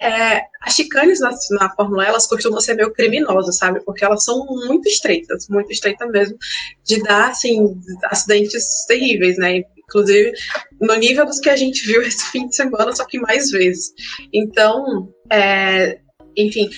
É, 0.00 0.42
as 0.60 0.74
chicanes 0.74 1.20
na, 1.20 1.30
na 1.50 1.70
Fórmula 1.74 2.04
elas 2.04 2.26
costumam 2.26 2.60
ser 2.60 2.74
meio 2.74 2.92
criminosas, 2.92 3.56
sabe? 3.56 3.80
Porque 3.84 4.04
elas 4.04 4.24
são 4.24 4.44
muito 4.46 4.88
estreitas, 4.88 5.48
muito 5.48 5.70
estreitas 5.70 6.10
mesmo, 6.10 6.36
de 6.84 7.02
dar, 7.02 7.30
assim, 7.30 7.80
acidentes 8.04 8.64
terríveis, 8.86 9.38
né? 9.38 9.62
Inclusive, 9.78 10.32
no 10.80 10.94
nível 10.94 11.24
dos 11.26 11.38
que 11.38 11.50
a 11.50 11.56
gente 11.56 11.86
viu 11.86 12.02
esse 12.02 12.30
fim 12.30 12.48
de 12.48 12.56
semana, 12.56 12.94
só 12.94 13.04
que 13.04 13.18
mais 13.18 13.50
vezes. 13.50 13.92
Então, 14.32 15.08
é, 15.30 15.98
enfim, 16.36 16.68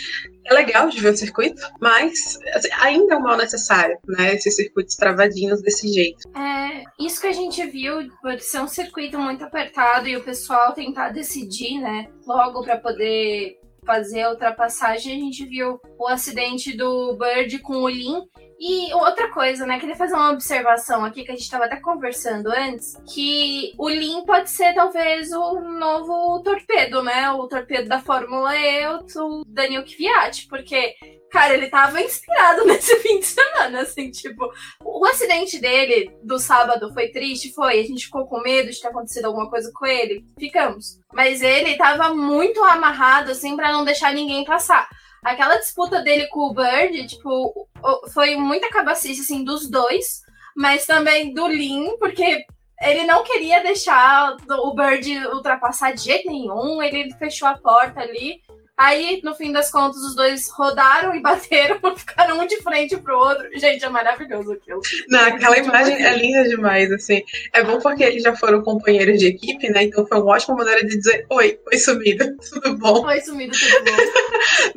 é 0.49 0.55
legal 0.55 0.89
de 0.89 1.01
ver 1.01 1.13
o 1.13 1.17
circuito, 1.17 1.61
mas 1.81 2.39
assim, 2.55 2.69
ainda 2.81 3.15
é 3.15 3.17
um 3.17 3.23
mal 3.23 3.37
necessário, 3.37 3.99
né? 4.07 4.35
Esses 4.35 4.57
circuitos 4.57 4.97
travadinhos 4.97 5.61
desse 5.63 5.89
jeito. 5.89 6.29
É, 6.37 6.85
isso 6.99 7.21
que 7.21 7.27
a 7.27 7.33
gente 7.33 7.65
viu, 7.67 8.09
por 8.21 8.41
ser 8.41 8.61
um 8.61 8.69
circuito 8.69 9.19
muito 9.19 9.45
apertado 9.45 10.09
e 10.09 10.17
o 10.17 10.23
pessoal 10.23 10.73
tentar 10.73 11.11
decidir, 11.11 11.81
né? 11.81 12.09
Logo 12.27 12.63
para 12.63 12.79
poder 12.79 13.59
fazer 13.87 14.23
a 14.23 14.31
ultrapassagem, 14.31 15.17
a 15.17 15.19
gente 15.19 15.47
viu 15.47 15.81
o 15.99 16.09
acidente 16.09 16.77
do 16.77 17.17
Bird 17.17 17.59
com 17.61 17.77
o 17.77 17.89
Lin 17.89 18.21
e 18.59 18.93
outra 18.95 19.31
coisa, 19.33 19.67
né? 19.67 19.79
Queria 19.79 19.97
fazer 19.97 20.15
uma 20.15 20.33
observação 20.33 21.05
aqui 21.05 21.25
que 21.25 21.31
a 21.31 21.35
gente 21.35 21.45
estava 21.45 21.67
até 21.67 21.77
conversando 21.77 22.49
antes, 22.49 22.97
que 23.07 23.73
o 23.79 23.87
Lean 23.87 24.25
pode 24.25 24.51
ser 24.51 24.75
talvez 24.75 25.31
o 25.33 25.61
novo 25.61 26.43
torpedo, 26.43 27.03
né? 27.03 27.31
O 27.31 27.47
torpedo 27.47 27.89
da 27.89 28.01
Fórmula 28.01 28.57
E, 28.57 28.87
o 28.87 29.45
Daniel 29.47 29.85
Kvyat, 29.85 30.49
porque 30.49 30.95
cara, 31.31 31.55
ele 31.55 31.69
tava 31.69 32.01
inspirado 32.01 32.65
nesse 32.67 32.97
fim 33.01 33.21
de 33.21 33.27
semana, 33.27 33.83
assim, 33.83 34.11
tipo, 34.11 34.51
o 34.83 35.05
acidente 35.05 35.59
dele 35.59 36.11
do 36.23 36.39
sábado 36.39 36.93
foi 36.95 37.09
triste, 37.09 37.53
foi, 37.53 37.79
a 37.79 37.85
gente 37.85 38.07
ficou 38.07 38.27
com 38.27 38.41
medo 38.41 38.71
de 38.71 38.81
ter 38.81 38.89
acontecido 38.89 39.27
alguma 39.27 39.51
coisa 39.51 39.71
com 39.75 39.85
ele, 39.85 40.25
ficamos. 40.39 40.99
Mas 41.13 41.43
ele 41.43 41.77
tava 41.77 42.15
muito 42.15 42.63
amarrado, 42.65 43.31
assim, 43.31 43.55
para 43.57 43.76
não 43.77 43.85
deixar 43.85 44.13
ninguém 44.13 44.45
passar 44.45 44.89
aquela 45.27 45.57
disputa 45.57 46.03
dele 46.03 46.29
com 46.29 46.41
o 46.41 46.55
Bird, 46.55 47.07
tipo, 47.09 47.69
foi 48.15 48.37
muita 48.37 48.71
cabacice, 48.71 49.23
assim, 49.23 49.43
dos 49.43 49.69
dois, 49.69 50.23
mas 50.57 50.87
também 50.87 51.35
do 51.35 51.49
Lin, 51.49 51.97
porque 51.99 52.45
ele 52.81 53.05
não 53.05 53.25
queria 53.25 53.61
deixar 53.63 54.37
o 54.49 54.75
Bird 54.75 55.27
ultrapassar 55.29 55.93
de 55.93 56.05
jeito 56.05 56.29
nenhum, 56.31 56.81
ele 56.81 57.13
fechou 57.15 57.49
a 57.49 57.59
porta 57.59 58.01
ali. 58.01 58.41
Aí, 58.77 59.21
no 59.25 59.35
fim 59.35 59.53
das 59.53 59.71
contas, 59.71 60.03
os 60.03 60.15
dois 60.15 60.51
rodaram 60.51 61.15
e 61.15 61.21
bateram, 61.23 61.79
ficaram 61.97 62.39
um 62.39 62.47
de 62.47 62.57
frente 62.59 62.97
pro 62.99 63.17
outro. 63.17 63.49
Gente, 63.59 63.85
é 63.85 63.89
maravilhoso 63.89 64.53
aquilo. 64.53 64.81
Não, 65.09 65.21
aquela 65.21 65.57
imagem 65.57 66.05
é 66.05 66.17
linda 66.17 66.47
demais, 66.49 66.93
assim. 66.93 67.23
É 67.55 67.65
bom 67.65 67.81
porque 67.81 68.05
eles 68.05 68.23
já 68.23 68.37
foram 68.37 68.63
companheiros 68.63 69.19
de 69.19 69.29
equipe, 69.29 69.71
né? 69.71 69.85
Então 69.85 70.07
foi 70.07 70.19
uma 70.19 70.35
ótima 70.35 70.57
maneira 70.57 70.85
de 70.85 70.97
dizer: 70.97 71.25
Oi, 71.31 71.59
oi 71.73 71.79
sumida, 71.79 72.37
tudo 72.53 72.77
bom? 72.77 73.07
Oi 73.07 73.21
sumida, 73.21 73.53
tudo 73.57 73.85
bom? 73.85 73.97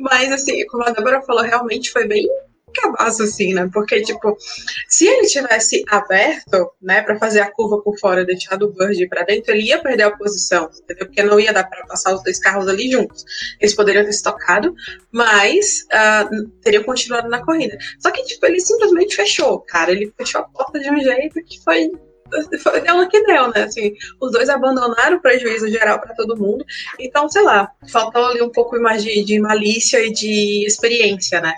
Mas, 0.00 0.32
assim, 0.32 0.64
como 0.66 0.84
a 0.84 0.90
Débora 0.90 1.20
falou, 1.22 1.42
realmente 1.42 1.90
foi 1.90 2.06
bem 2.06 2.26
cabaço, 2.72 3.22
assim, 3.22 3.54
né? 3.54 3.68
Porque, 3.72 4.00
tipo, 4.02 4.36
se 4.88 5.06
ele 5.06 5.26
tivesse 5.26 5.84
aberto, 5.88 6.72
né, 6.80 7.02
para 7.02 7.18
fazer 7.18 7.40
a 7.40 7.50
curva 7.50 7.82
por 7.82 7.98
fora, 7.98 8.24
deixado 8.24 8.66
o 8.66 8.72
Bird 8.72 9.08
para 9.08 9.24
dentro, 9.24 9.52
ele 9.52 9.66
ia 9.68 9.80
perder 9.80 10.04
a 10.04 10.16
posição, 10.16 10.70
entendeu? 10.82 11.06
Porque 11.06 11.22
não 11.22 11.40
ia 11.40 11.52
dar 11.52 11.64
para 11.64 11.86
passar 11.86 12.14
os 12.14 12.22
dois 12.22 12.38
carros 12.38 12.68
ali 12.68 12.90
juntos. 12.90 13.24
Eles 13.60 13.74
poderiam 13.74 14.04
ter 14.04 14.10
estocado, 14.10 14.74
mas 15.12 15.86
uh, 15.92 16.48
teriam 16.62 16.84
continuado 16.84 17.28
na 17.28 17.44
corrida. 17.44 17.76
Só 17.98 18.10
que, 18.10 18.24
tipo, 18.24 18.44
ele 18.46 18.60
simplesmente 18.60 19.16
fechou, 19.16 19.60
cara. 19.60 19.92
Ele 19.92 20.12
fechou 20.16 20.40
a 20.40 20.44
porta 20.44 20.78
de 20.78 20.90
um 20.90 21.00
jeito 21.00 21.42
que 21.44 21.60
foi 21.62 21.90
deu 22.82 22.96
no 22.96 23.08
que 23.08 23.22
deu, 23.24 23.48
né? 23.48 23.64
Assim, 23.64 23.94
os 24.20 24.32
dois 24.32 24.48
abandonaram 24.48 25.16
o 25.16 25.20
prejuízo 25.20 25.68
geral 25.68 26.00
para 26.00 26.14
todo 26.14 26.36
mundo. 26.36 26.64
Então, 26.98 27.28
sei 27.28 27.42
lá, 27.42 27.70
faltou 27.90 28.24
ali 28.26 28.42
um 28.42 28.50
pouco 28.50 28.80
mais 28.80 29.02
de 29.02 29.40
malícia 29.40 30.04
e 30.04 30.12
de 30.12 30.64
experiência, 30.66 31.40
né? 31.40 31.54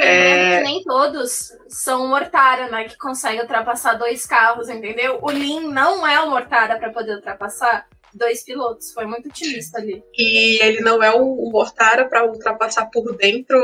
É... 0.00 0.62
nem 0.62 0.82
todos 0.82 1.52
são 1.68 2.04
o 2.04 2.08
Mortara, 2.08 2.68
né? 2.68 2.84
Que 2.84 2.96
consegue 2.96 3.40
ultrapassar 3.40 3.94
dois 3.94 4.26
carros, 4.26 4.68
entendeu? 4.68 5.18
O 5.22 5.30
Lin 5.30 5.68
não 5.68 6.06
é 6.06 6.20
o 6.20 6.30
Mortara 6.30 6.78
para 6.78 6.90
poder 6.90 7.16
ultrapassar 7.16 7.86
dois 8.14 8.44
pilotos. 8.44 8.92
Foi 8.92 9.06
muito 9.06 9.28
otimista 9.28 9.78
ali. 9.78 10.02
E 10.14 10.62
ele 10.62 10.80
não 10.80 11.02
é 11.02 11.10
o 11.10 11.50
Mortara 11.50 12.08
para 12.08 12.26
ultrapassar 12.26 12.86
por 12.86 13.16
dentro 13.16 13.58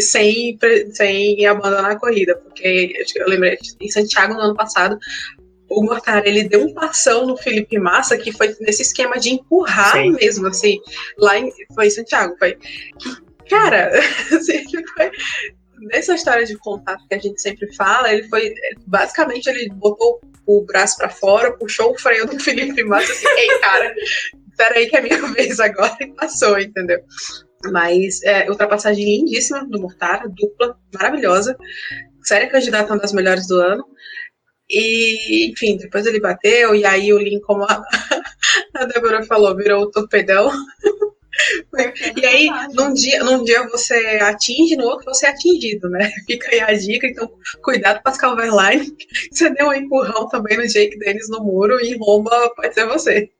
sem, 0.00 0.58
sem 0.92 1.46
abandonar 1.46 1.92
a 1.92 1.98
corrida. 1.98 2.36
Porque 2.36 2.92
eu 3.16 3.28
lembrei, 3.28 3.58
em 3.80 3.88
Santiago, 3.88 4.34
no 4.34 4.40
ano 4.40 4.54
passado, 4.54 4.98
o 5.68 5.82
Mortara 5.84 6.28
ele 6.28 6.48
deu 6.48 6.64
um 6.64 6.74
passão 6.74 7.26
no 7.26 7.36
Felipe 7.36 7.78
Massa 7.78 8.16
que 8.16 8.32
foi 8.32 8.54
nesse 8.60 8.82
esquema 8.82 9.18
de 9.18 9.30
empurrar 9.30 9.92
Sim. 9.92 10.12
mesmo, 10.12 10.46
assim. 10.46 10.78
Lá 11.18 11.38
em, 11.38 11.50
foi 11.74 11.86
em 11.86 11.90
Santiago, 11.90 12.36
foi. 12.38 12.56
Cara, 13.48 13.90
assim, 14.32 14.64
foi 14.94 15.10
nessa 15.86 16.14
história 16.14 16.44
de 16.44 16.56
contato 16.56 17.06
que 17.08 17.14
a 17.14 17.18
gente 17.18 17.40
sempre 17.40 17.72
fala, 17.74 18.12
ele 18.12 18.28
foi 18.28 18.54
basicamente 18.86 19.48
ele 19.48 19.68
botou 19.74 20.20
o 20.46 20.64
braço 20.64 20.96
para 20.96 21.08
fora, 21.08 21.56
puxou 21.56 21.92
o 21.92 21.98
freio 21.98 22.26
do 22.26 22.38
Felipe 22.38 22.84
Massa 22.84 23.12
assim, 23.12 23.26
ei, 23.26 23.58
cara, 23.60 23.94
peraí 24.56 24.88
que 24.88 24.96
é 24.96 25.00
minha 25.00 25.20
vez 25.32 25.58
agora 25.60 25.96
e 26.00 26.12
passou, 26.12 26.58
entendeu? 26.58 27.00
Mas 27.72 28.22
é, 28.22 28.48
ultrapassagem 28.48 29.04
lindíssima 29.04 29.66
do 29.66 29.80
Mortara, 29.80 30.28
dupla, 30.28 30.78
maravilhosa. 30.94 31.56
Séria 32.22 32.48
candidata 32.48 32.92
uma 32.92 33.00
das 33.00 33.12
melhores 33.12 33.46
do 33.46 33.56
ano. 33.60 33.84
E, 34.68 35.50
enfim, 35.50 35.76
depois 35.76 36.06
ele 36.06 36.20
bateu, 36.20 36.74
e 36.74 36.84
aí 36.84 37.12
o 37.12 37.18
Lin, 37.18 37.40
como 37.40 37.62
a, 37.64 37.82
a 38.74 38.84
Débora 38.84 39.22
falou, 39.22 39.56
virou 39.56 39.84
o 39.84 39.90
torpedão. 39.90 40.50
E 42.16 42.26
aí, 42.26 42.48
num 42.74 42.92
dia, 42.92 43.22
num 43.22 43.44
dia 43.44 43.68
você 43.68 43.94
atinge, 44.22 44.76
no 44.76 44.84
outro 44.84 45.04
você 45.06 45.26
é 45.26 45.30
atingido, 45.30 45.88
né? 45.90 46.10
Fica 46.26 46.48
aí 46.50 46.60
a 46.60 46.72
dica, 46.72 47.06
então 47.06 47.30
cuidado 47.62 48.02
com 48.02 48.08
as 48.08 48.18
Calverline. 48.18 48.96
Você 49.30 49.50
deu 49.50 49.68
um 49.68 49.74
empurrão 49.74 50.28
também 50.28 50.56
no 50.56 50.66
Jake 50.66 50.98
Dennis 50.98 51.28
no 51.28 51.42
muro 51.44 51.80
e 51.80 51.96
Roma 51.98 52.30
pode 52.54 52.74
ser 52.74 52.86
você. 52.86 53.30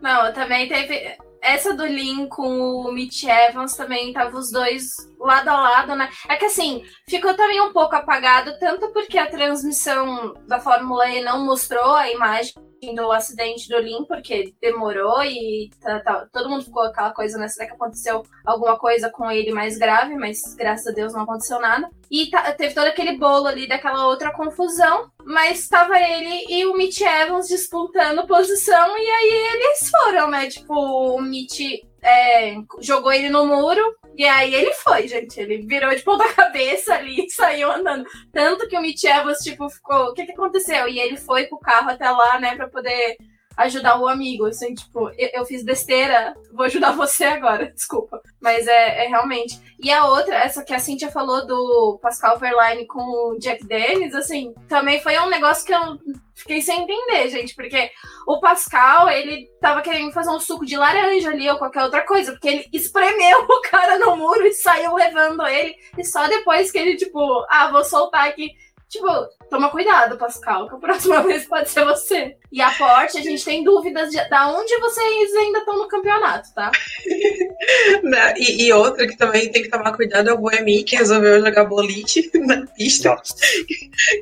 Não, 0.00 0.32
também 0.32 0.68
teve. 0.68 1.16
Essa 1.44 1.74
do 1.74 1.84
Lin 1.84 2.26
com 2.26 2.48
o 2.48 2.92
Mitch 2.92 3.24
Evans 3.24 3.76
também 3.76 4.12
tava 4.12 4.36
os 4.36 4.50
dois 4.50 4.86
lado 5.18 5.48
a 5.48 5.60
lado, 5.60 5.94
né? 5.94 6.08
É 6.28 6.36
que 6.36 6.46
assim, 6.46 6.82
ficou 7.08 7.34
também 7.34 7.60
um 7.60 7.72
pouco 7.72 7.94
apagado, 7.94 8.58
tanto 8.58 8.92
porque 8.92 9.18
a 9.18 9.30
transmissão 9.30 10.34
da 10.46 10.58
Fórmula 10.58 11.08
E 11.08 11.22
não 11.22 11.44
mostrou 11.44 11.94
a 11.94 12.10
imagem 12.10 12.54
do 12.94 13.12
acidente 13.12 13.68
do 13.68 13.78
Lin, 13.78 14.04
porque 14.06 14.54
demorou 14.60 15.22
e 15.22 15.70
tá, 15.80 16.00
tá, 16.00 16.26
todo 16.32 16.50
mundo 16.50 16.64
ficou 16.64 16.82
aquela 16.82 17.12
coisa, 17.12 17.38
né? 17.38 17.48
Será 17.48 17.66
que 17.66 17.74
aconteceu 17.74 18.22
alguma 18.44 18.78
coisa 18.78 19.08
com 19.10 19.30
ele 19.30 19.52
mais 19.52 19.78
grave? 19.78 20.16
Mas 20.16 20.54
graças 20.54 20.88
a 20.88 20.92
Deus 20.92 21.12
não 21.14 21.22
aconteceu 21.22 21.60
nada. 21.60 21.88
E 22.10 22.30
tá, 22.30 22.52
teve 22.52 22.74
todo 22.74 22.86
aquele 22.86 23.16
bolo 23.16 23.46
ali 23.46 23.66
daquela 23.66 24.06
outra 24.06 24.32
confusão, 24.32 25.10
mas 25.24 25.60
estava 25.60 25.98
ele 25.98 26.44
e 26.48 26.66
o 26.66 26.76
Mitch 26.76 27.00
Evans 27.00 27.48
disputando 27.48 28.26
posição, 28.26 28.96
e 28.98 29.10
aí 29.10 29.48
eles 29.52 29.90
foram, 29.90 30.30
né? 30.30 30.48
Tipo, 30.48 30.74
o 30.74 31.20
Mitch 31.20 31.60
é, 32.02 32.56
jogou 32.80 33.12
ele 33.12 33.30
no 33.30 33.46
muro, 33.46 33.96
e 34.16 34.24
aí 34.24 34.54
ele 34.54 34.72
foi, 34.74 35.08
gente. 35.08 35.40
Ele 35.40 35.66
virou 35.66 35.94
de 35.94 36.02
ponta 36.02 36.28
cabeça 36.34 36.94
ali 36.94 37.26
e 37.26 37.30
saiu 37.30 37.70
andando. 37.70 38.04
Tanto 38.32 38.68
que 38.68 38.76
o 38.76 38.80
Mitch 38.80 39.04
Evans, 39.04 39.38
tipo, 39.38 39.68
ficou. 39.68 40.06
O 40.06 40.14
que, 40.14 40.26
que 40.26 40.32
aconteceu? 40.32 40.88
E 40.88 40.98
ele 40.98 41.16
foi 41.16 41.46
com 41.46 41.56
o 41.56 41.60
carro 41.60 41.90
até 41.90 42.08
lá, 42.10 42.38
né, 42.38 42.54
pra 42.54 42.68
poder 42.68 43.16
ajudar 43.56 44.00
o 44.00 44.08
amigo. 44.08 44.46
Assim, 44.46 44.74
tipo, 44.74 45.10
eu, 45.18 45.30
eu 45.34 45.44
fiz 45.44 45.64
besteira, 45.64 46.34
vou 46.52 46.66
ajudar 46.66 46.92
você 46.96 47.24
agora, 47.24 47.72
desculpa. 47.72 48.20
Mas 48.40 48.66
é, 48.66 49.04
é, 49.04 49.08
realmente. 49.08 49.60
E 49.80 49.90
a 49.90 50.06
outra, 50.06 50.34
essa 50.36 50.64
que 50.64 50.74
a 50.74 50.78
Cintia 50.78 51.10
falou 51.10 51.46
do 51.46 51.98
Pascal 52.00 52.38
Verlaine 52.38 52.86
com 52.86 53.00
o 53.00 53.38
Jack 53.38 53.66
Dennis, 53.66 54.14
assim, 54.14 54.54
também 54.68 55.00
foi 55.00 55.18
um 55.18 55.28
negócio 55.28 55.64
que 55.64 55.74
eu 55.74 55.98
fiquei 56.34 56.60
sem 56.60 56.82
entender, 56.82 57.28
gente, 57.30 57.54
porque 57.54 57.90
o 58.26 58.40
Pascal, 58.40 59.08
ele 59.08 59.48
tava 59.60 59.82
querendo 59.82 60.12
fazer 60.12 60.30
um 60.30 60.40
suco 60.40 60.66
de 60.66 60.76
laranja 60.76 61.30
ali 61.30 61.48
ou 61.48 61.58
qualquer 61.58 61.84
outra 61.84 62.04
coisa, 62.04 62.32
porque 62.32 62.48
ele 62.48 62.68
espremeu 62.72 63.40
o 63.48 63.60
cara 63.62 63.98
no 63.98 64.16
muro 64.16 64.46
e 64.46 64.52
saiu 64.52 64.94
levando 64.94 65.46
ele, 65.46 65.74
e 65.96 66.04
só 66.04 66.26
depois 66.26 66.70
que 66.70 66.78
ele, 66.78 66.96
tipo, 66.96 67.46
ah, 67.48 67.70
vou 67.70 67.84
soltar 67.84 68.28
aqui. 68.28 68.50
Tipo, 68.88 69.08
toma 69.50 69.70
cuidado, 69.70 70.16
Pascal, 70.16 70.68
que 70.68 70.76
a 70.76 70.78
próxima 70.78 71.22
vez 71.26 71.46
pode 71.46 71.68
ser 71.68 71.84
você. 71.84 72.36
E 72.52 72.60
a 72.60 72.70
Porsche, 72.70 73.18
a 73.18 73.22
gente 73.22 73.44
tem 73.44 73.64
dúvidas 73.64 74.10
de 74.10 74.28
da 74.28 74.48
onde 74.48 74.78
vocês 74.78 75.34
ainda 75.34 75.58
estão 75.58 75.76
no 75.76 75.88
campeonato, 75.88 76.54
tá? 76.54 76.70
Não, 78.02 78.36
e, 78.36 78.66
e, 78.66 78.72
outra 78.72 79.06
que 79.06 79.16
também 79.16 79.50
tem 79.50 79.62
que 79.62 79.68
tomar 79.68 79.96
cuidado 79.96 80.30
é 80.30 80.32
o 80.32 80.38
Boemi, 80.38 80.84
que 80.84 80.96
resolveu 80.96 81.40
jogar 81.40 81.64
boliche 81.64 82.30
na 82.46 82.64
pista. 82.66 83.16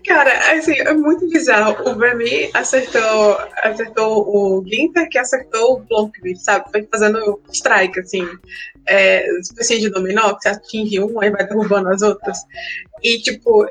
Cara, 0.06 0.52
assim, 0.52 0.78
é 0.78 0.92
muito 0.94 1.28
bizarro. 1.28 1.90
O 1.90 1.94
Boemi 1.94 2.50
acertou, 2.54 3.38
acertou 3.58 4.26
o 4.26 4.64
Ginter, 4.66 5.08
que 5.08 5.18
acertou 5.18 5.74
o 5.74 5.80
Blomqvist, 5.80 6.44
sabe? 6.44 6.70
Foi 6.70 6.88
fazendo 6.90 7.40
strike, 7.52 8.00
assim. 8.00 8.26
É, 8.88 9.28
espécie 9.38 9.78
de 9.78 9.90
dominó, 9.90 10.34
que 10.34 10.42
você 10.42 10.48
atinge 10.48 11.00
um, 11.00 11.20
aí 11.20 11.30
vai 11.30 11.46
derrubando 11.46 11.88
as 11.88 12.02
outras. 12.02 12.38
E, 13.02 13.18
tipo, 13.18 13.66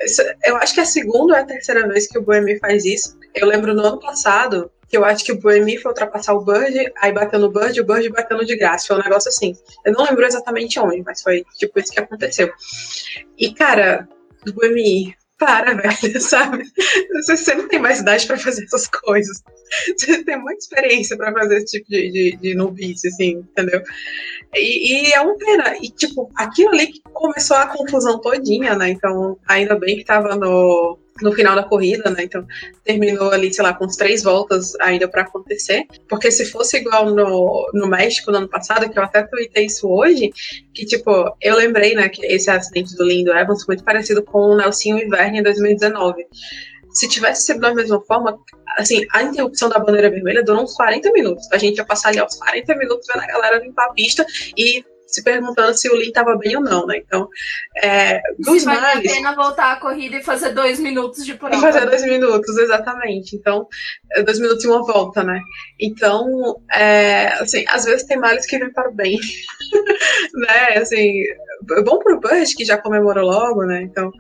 eu 0.45 0.55
acho 0.57 0.74
que 0.74 0.80
é 0.80 0.84
a 0.84 0.86
segunda 0.86 1.34
ou 1.34 1.39
a 1.39 1.45
terceira 1.45 1.88
vez 1.88 2.07
que 2.07 2.18
o 2.18 2.22
Boemi 2.22 2.57
faz 2.59 2.86
isso. 2.86 3.18
Eu 3.34 3.47
lembro 3.47 3.74
no 3.74 3.86
ano 3.86 3.99
passado, 3.99 4.72
que 4.91 4.97
eu 4.97 5.05
acho 5.05 5.24
que 5.24 5.32
o 5.32 5.39
Boemi 5.39 5.78
foi 5.78 5.91
ultrapassar 5.91 6.34
o 6.34 6.43
Bird, 6.43 6.91
aí 6.97 7.14
bateu 7.14 7.39
no 7.39 7.49
Bird, 7.49 7.80
o 7.80 7.86
Bird 7.86 8.09
bateu 8.09 8.43
de 8.43 8.57
graça. 8.57 8.88
Foi 8.88 8.97
um 8.97 9.03
negócio 9.03 9.30
assim. 9.30 9.55
Eu 9.86 9.93
não 9.93 10.03
lembro 10.03 10.26
exatamente 10.26 10.80
onde, 10.80 11.01
mas 11.01 11.22
foi 11.22 11.45
tipo 11.57 11.80
isso 11.80 11.93
que 11.93 11.99
aconteceu. 11.99 12.51
E, 13.38 13.53
cara, 13.53 14.07
o 14.45 14.51
Boemi, 14.51 15.16
para, 15.41 15.74
velho, 16.01 16.22
sabe? 16.22 16.64
Você 17.26 17.55
não 17.55 17.68
tem 17.68 17.80
mais 17.80 17.99
idade 17.99 18.28
para 18.28 18.38
fazer 18.38 18.64
essas 18.66 18.86
coisas. 18.88 19.41
Você 19.97 20.24
tem 20.24 20.38
muita 20.38 20.59
experiência 20.59 21.18
para 21.18 21.34
fazer 21.34 21.57
esse 21.57 21.80
tipo 21.80 21.89
de, 21.89 22.12
de, 22.12 22.38
de 22.38 22.53
nubice, 22.53 23.07
assim, 23.07 23.45
entendeu? 23.49 23.82
E, 24.54 25.10
e, 25.10 25.14
é 25.14 25.22
uma 25.22 25.36
pena. 25.38 25.76
E, 25.82 25.89
tipo, 25.89 26.30
aquilo 26.36 26.72
ali 26.72 26.88
que 26.88 27.02
começou 27.14 27.58
a 27.58 27.68
confusão 27.68 28.20
todinha, 28.20 28.76
né? 28.76 28.89
Então, 28.89 29.38
ainda 29.47 29.76
bem 29.76 29.97
que 29.97 30.04
tava 30.04 30.36
no, 30.36 30.97
no 31.22 31.32
final 31.32 31.56
da 31.56 31.64
corrida, 31.64 32.10
né? 32.10 32.24
Então, 32.24 32.45
terminou 32.84 33.32
ali, 33.32 33.54
sei 33.54 33.64
lá, 33.64 33.74
com 33.74 33.86
uns 33.86 33.95
três 33.95 34.24
voltas 34.24 34.74
ainda 34.82 35.08
para 35.08 35.22
acontecer. 35.22 35.86
Porque 36.10 36.30
se 36.32 36.45
fosse 36.45 36.78
igual 36.78 37.10
no, 37.10 37.70
no 37.74 37.88
México 37.88 38.32
no 38.32 38.38
ano 38.38 38.49
passado, 38.49 38.89
que 38.89 38.99
eu 38.99 39.04
até 39.04 39.24
tuitei 39.24 39.66
isso 39.68 39.88
hoje, 39.88 40.32
que, 40.74 40.86
tipo, 40.86 41.36
eu 41.41 41.56
lembrei, 41.56 41.95
né, 41.95 42.10
que 42.10 42.26
esse 42.26 42.49
acidente 42.49 42.95
do 42.95 43.06
Lindo 43.06 43.32
Evans 43.32 43.64
foi 43.64 43.76
muito 43.76 43.86
parecido 43.86 44.22
com 44.24 44.39
o 44.39 44.58
Nelson 44.58 44.97
Iverne 44.97 45.39
em 45.39 45.43
2019 45.43 46.26
se 46.94 47.08
tivesse 47.08 47.46
sido 47.46 47.60
da 47.60 47.74
mesma 47.74 48.02
forma, 48.02 48.38
assim, 48.78 49.06
a 49.12 49.24
interrupção 49.24 49.70
da 49.70 49.80
bandeira 49.80 50.10
vermelha 50.10 50.44
durou 50.44 50.64
uns 50.64 50.74
40 50.74 51.12
minutos. 51.12 51.48
A 51.52 51.58
gente 51.58 51.78
ia 51.78 51.86
passar 51.86 52.10
ali 52.10 52.20
aos 52.20 52.36
40 52.36 52.76
minutos 52.76 53.08
vendo 53.14 53.24
a 53.24 53.28
galera 53.28 53.60
limpar 53.60 53.86
a 53.86 53.94
pista 53.94 54.26
e 54.58 54.84
se 55.12 55.24
perguntando 55.24 55.78
se 55.78 55.89
o 55.89 55.96
Lee 55.96 56.08
estava 56.08 56.38
bem 56.38 56.56
ou 56.56 56.64
não, 56.64 56.88
né? 56.88 56.98
Então, 56.98 57.28
é, 57.84 58.22
dos 58.39 58.64
vale 58.64 58.80
males... 58.80 59.12
a 59.12 59.16
pena 59.16 59.36
voltar 59.36 59.74
a 59.74 59.76
corrida 59.76 60.18
e 60.18 60.24
fazer 60.24 60.52
dois 60.52 60.80
minutos 60.80 61.26
de 61.26 61.34
prova. 61.34 61.56
E 61.56 61.60
fazer 61.60 61.86
dois 61.86 62.04
minutos, 62.04 62.58
exatamente. 62.58 63.36
Então, 63.36 63.68
é, 64.14 64.24
dois 64.24 64.39
minutos 64.39 64.64
e 64.64 64.68
uma 64.68 64.84
volta, 64.84 65.24
né? 65.24 65.42
Então, 65.80 66.56
é, 66.74 67.28
assim, 67.34 67.66
às 67.68 67.84
vezes 67.84 68.08
tem 68.08 68.18
males 68.18 68.46
que 68.46 68.58
vêm 68.58 68.72
para 68.72 68.89
o 68.89 68.94
bem, 68.94 69.20
né? 70.34 70.78
Assim, 70.78 71.24
bom 71.84 72.00
pro 72.00 72.20
Bud, 72.20 72.56
que 72.56 72.64
já 72.64 72.78
comemorou 72.78 73.26
logo, 73.26 73.66
né? 73.66 73.82
Então, 73.82 74.12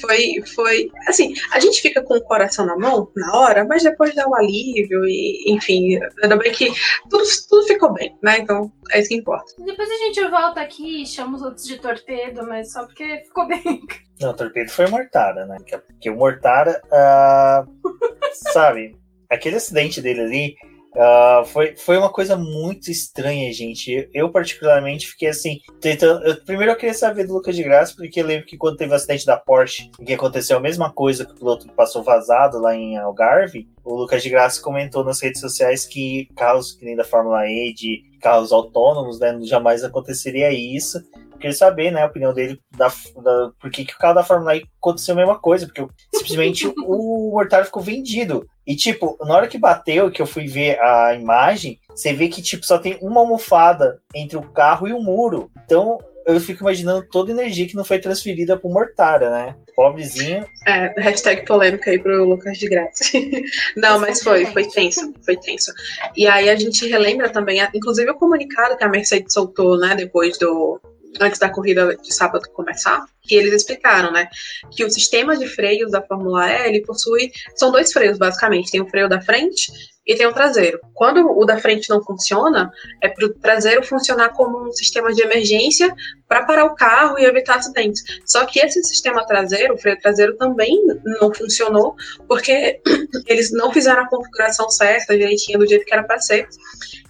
foi, 0.00 0.42
foi, 0.54 0.90
assim, 1.06 1.34
a 1.52 1.60
gente 1.60 1.80
fica 1.80 2.02
com 2.02 2.14
o 2.14 2.22
coração 2.22 2.66
na 2.66 2.76
mão 2.76 3.10
na 3.16 3.36
hora, 3.36 3.64
mas 3.64 3.82
depois 3.82 4.14
dá 4.14 4.26
o 4.26 4.30
um 4.30 4.34
alívio 4.34 5.04
e, 5.04 5.44
enfim, 5.46 5.98
ainda 6.22 6.36
bem 6.36 6.52
que 6.52 6.72
tudo, 7.08 7.24
tudo 7.48 7.66
ficou 7.66 7.92
bem, 7.92 8.16
né? 8.22 8.38
Então, 8.38 8.72
é 8.90 9.00
isso 9.00 9.08
que 9.08 9.16
importa. 9.16 9.52
Depois 9.58 9.88
a 9.88 9.96
gente 9.96 10.24
volta 10.28 10.60
aqui 10.60 11.02
e 11.02 11.06
chama 11.06 11.36
os 11.36 11.42
outros 11.42 11.66
de 11.66 11.78
torpedo, 11.78 12.46
mas 12.46 12.72
só 12.72 12.84
porque 12.84 13.22
ficou 13.24 13.46
bem. 13.46 13.80
Não, 14.20 14.30
o 14.30 14.34
torpedo 14.34 14.70
foi 14.70 14.86
Mortara, 14.86 15.46
né? 15.46 15.58
Porque 15.86 16.10
o 16.10 16.16
Mortara, 16.16 16.80
uh, 16.86 17.90
sabe, 18.52 18.96
aquele 19.30 19.56
acidente 19.56 20.00
dele 20.00 20.20
ali, 20.20 20.56
Uh, 20.94 21.44
foi, 21.46 21.74
foi 21.76 21.98
uma 21.98 22.08
coisa 22.08 22.36
muito 22.36 22.88
estranha, 22.88 23.52
gente. 23.52 24.08
Eu, 24.14 24.30
particularmente, 24.30 25.08
fiquei 25.08 25.28
assim. 25.28 25.58
Tentando, 25.80 26.24
eu, 26.24 26.36
primeiro, 26.44 26.72
eu 26.72 26.76
queria 26.76 26.94
saber 26.94 27.26
do 27.26 27.34
Lucas 27.34 27.56
de 27.56 27.64
Graça, 27.64 27.94
porque 27.96 28.20
eu 28.20 28.26
lembro 28.26 28.46
que 28.46 28.56
quando 28.56 28.76
teve 28.76 28.92
o 28.92 28.94
acidente 28.94 29.26
da 29.26 29.36
Porsche, 29.36 29.90
que 30.04 30.14
aconteceu 30.14 30.56
a 30.56 30.60
mesma 30.60 30.92
coisa 30.92 31.24
que 31.24 31.32
o 31.32 31.34
piloto 31.36 31.66
passou 31.72 32.02
vazado 32.02 32.60
lá 32.60 32.74
em 32.76 32.96
Algarve, 32.96 33.68
o 33.84 33.96
Lucas 33.96 34.22
de 34.22 34.30
Graça 34.30 34.62
comentou 34.62 35.04
nas 35.04 35.20
redes 35.20 35.40
sociais 35.40 35.84
que 35.84 36.28
carros 36.36 36.72
que 36.72 36.84
nem 36.84 36.94
da 36.94 37.04
Fórmula 37.04 37.44
E, 37.46 37.74
de 37.74 38.02
carros 38.20 38.52
autônomos, 38.52 39.18
né, 39.18 39.36
jamais 39.42 39.82
aconteceria 39.82 40.50
isso. 40.52 41.02
Queria 41.38 41.52
saber, 41.52 41.90
né, 41.90 42.02
a 42.02 42.06
opinião 42.06 42.32
dele 42.32 42.58
da, 42.74 42.88
da 43.22 43.50
por 43.60 43.70
que, 43.70 43.84
que 43.84 43.94
o 43.94 43.98
carro 43.98 44.14
da 44.14 44.24
Fórmula 44.24 44.56
E 44.56 44.64
aconteceu 44.80 45.12
a 45.14 45.18
mesma 45.18 45.38
coisa, 45.38 45.66
porque 45.66 45.86
simplesmente 46.26 46.66
o 46.66 47.30
Mortário 47.30 47.66
ficou 47.66 47.82
vendido. 47.82 48.46
E, 48.66 48.74
tipo, 48.74 49.18
na 49.20 49.34
hora 49.34 49.46
que 49.46 49.58
bateu, 49.58 50.10
que 50.10 50.22
eu 50.22 50.26
fui 50.26 50.46
ver 50.46 50.80
a 50.80 51.14
imagem, 51.14 51.78
você 51.88 52.12
vê 52.12 52.28
que, 52.28 52.40
tipo, 52.40 52.64
só 52.64 52.78
tem 52.78 52.98
uma 53.02 53.20
almofada 53.20 54.00
entre 54.14 54.36
o 54.36 54.42
carro 54.42 54.88
e 54.88 54.92
o 54.92 55.02
muro. 55.02 55.50
Então, 55.64 55.98
eu 56.26 56.40
fico 56.40 56.62
imaginando 56.62 57.06
toda 57.10 57.30
a 57.30 57.34
energia 57.34 57.66
que 57.66 57.76
não 57.76 57.84
foi 57.84 57.98
transferida 57.98 58.56
pro 58.56 58.70
Mortara, 58.70 59.30
né? 59.30 59.54
Pobrezinho. 59.76 60.46
É, 60.66 60.94
hashtag 60.98 61.44
polêmica 61.44 61.90
aí 61.90 61.98
pro 61.98 62.24
Lucas 62.24 62.56
de 62.56 62.68
Graça. 62.68 63.04
não, 63.76 63.98
mas 64.00 64.22
foi, 64.22 64.46
foi 64.46 64.66
tenso, 64.66 65.12
foi 65.22 65.36
tenso. 65.36 65.70
E 66.16 66.26
aí 66.26 66.48
a 66.48 66.56
gente 66.56 66.88
relembra 66.88 67.28
também, 67.28 67.60
inclusive 67.74 68.10
o 68.10 68.18
comunicado 68.18 68.76
que 68.76 68.84
a 68.84 68.88
Mercedes 68.88 69.34
soltou, 69.34 69.78
né, 69.78 69.94
depois 69.94 70.38
do, 70.38 70.80
antes 71.20 71.38
da 71.38 71.48
corrida 71.48 71.96
de 71.96 72.12
sábado 72.12 72.48
começar, 72.52 73.04
que 73.22 73.34
eles 73.34 73.52
explicaram, 73.52 74.12
né, 74.12 74.28
que 74.70 74.84
o 74.84 74.90
sistema 74.90 75.36
de 75.36 75.46
freios 75.46 75.90
da 75.90 76.02
Fórmula 76.02 76.50
E, 76.50 76.68
ele 76.68 76.82
possui, 76.82 77.30
são 77.54 77.70
dois 77.72 77.92
freios 77.92 78.18
basicamente, 78.18 78.70
tem 78.70 78.80
o 78.80 78.88
freio 78.88 79.08
da 79.08 79.20
frente 79.20 79.72
e 80.06 80.14
tem 80.14 80.26
o 80.26 80.32
traseiro. 80.32 80.78
Quando 80.92 81.26
o 81.26 81.44
da 81.44 81.58
frente 81.58 81.88
não 81.88 82.02
funciona, 82.02 82.70
é 83.02 83.08
para 83.08 83.26
o 83.26 83.32
traseiro 83.34 83.82
funcionar 83.82 84.30
como 84.30 84.68
um 84.68 84.72
sistema 84.72 85.12
de 85.12 85.22
emergência 85.22 85.94
para 86.28 86.44
parar 86.44 86.66
o 86.66 86.74
carro 86.74 87.18
e 87.18 87.24
evitar 87.24 87.56
acidentes. 87.56 88.02
Só 88.26 88.44
que 88.44 88.60
esse 88.60 88.82
sistema 88.84 89.26
traseiro, 89.26 89.74
o 89.74 89.78
freio 89.78 89.98
traseiro, 89.98 90.36
também 90.36 90.78
não 91.20 91.32
funcionou 91.32 91.96
porque 92.28 92.80
eles 93.26 93.50
não 93.52 93.72
fizeram 93.72 94.02
a 94.02 94.08
configuração 94.08 94.68
certa, 94.68 95.16
direitinho, 95.16 95.58
do 95.58 95.66
jeito 95.66 95.86
que 95.86 95.94
era 95.94 96.04
para 96.04 96.20
ser. 96.20 96.46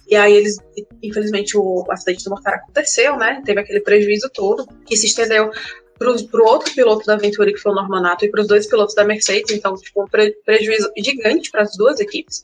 E 0.07 0.15
aí 0.15 0.33
eles, 0.33 0.57
infelizmente, 1.01 1.57
o 1.57 1.85
acidente 1.89 2.23
do 2.23 2.29
Mortar 2.29 2.55
aconteceu, 2.55 3.17
né? 3.17 3.41
Teve 3.45 3.59
aquele 3.59 3.79
prejuízo 3.79 4.29
todo, 4.33 4.67
que 4.85 4.95
se 4.95 5.07
estendeu 5.07 5.51
para 5.97 6.09
o 6.09 6.45
outro 6.45 6.73
piloto 6.73 7.05
da 7.05 7.15
Venturi, 7.15 7.53
que 7.53 7.59
foi 7.59 7.71
o 7.71 7.75
Normanato, 7.75 8.25
e 8.25 8.29
para 8.29 8.41
os 8.41 8.47
dois 8.47 8.67
pilotos 8.67 8.93
da 8.95 9.05
Mercedes, 9.05 9.55
então, 9.55 9.75
tipo, 9.75 10.03
um 10.03 10.07
pre 10.07 10.31
prejuízo 10.45 10.91
gigante 10.97 11.49
para 11.49 11.61
as 11.61 11.75
duas 11.77 11.99
equipes. 11.99 12.41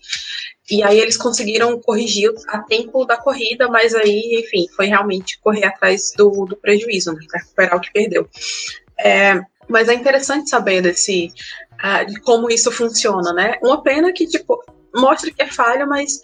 E 0.69 0.81
aí 0.81 0.99
eles 0.99 1.17
conseguiram 1.17 1.79
corrigir 1.81 2.31
a 2.47 2.59
tempo 2.59 3.03
da 3.05 3.17
corrida, 3.17 3.67
mas 3.67 3.93
aí, 3.93 4.41
enfim, 4.41 4.67
foi 4.73 4.85
realmente 4.85 5.39
correr 5.41 5.65
atrás 5.65 6.13
do, 6.15 6.45
do 6.45 6.55
prejuízo, 6.55 7.11
né, 7.13 7.19
para 7.29 7.39
recuperar 7.41 7.77
o 7.77 7.81
que 7.81 7.91
perdeu. 7.91 8.29
É, 8.97 9.41
mas 9.67 9.89
é 9.89 9.93
interessante 9.93 10.49
saber 10.49 10.81
desse, 10.81 11.29
uh, 11.73 12.05
de 12.05 12.19
como 12.21 12.49
isso 12.49 12.71
funciona, 12.71 13.33
né? 13.33 13.57
Uma 13.61 13.81
pena 13.83 14.13
que, 14.13 14.25
tipo, 14.27 14.63
mostra 14.95 15.31
que 15.31 15.41
é 15.41 15.47
falha, 15.47 15.85
mas 15.85 16.21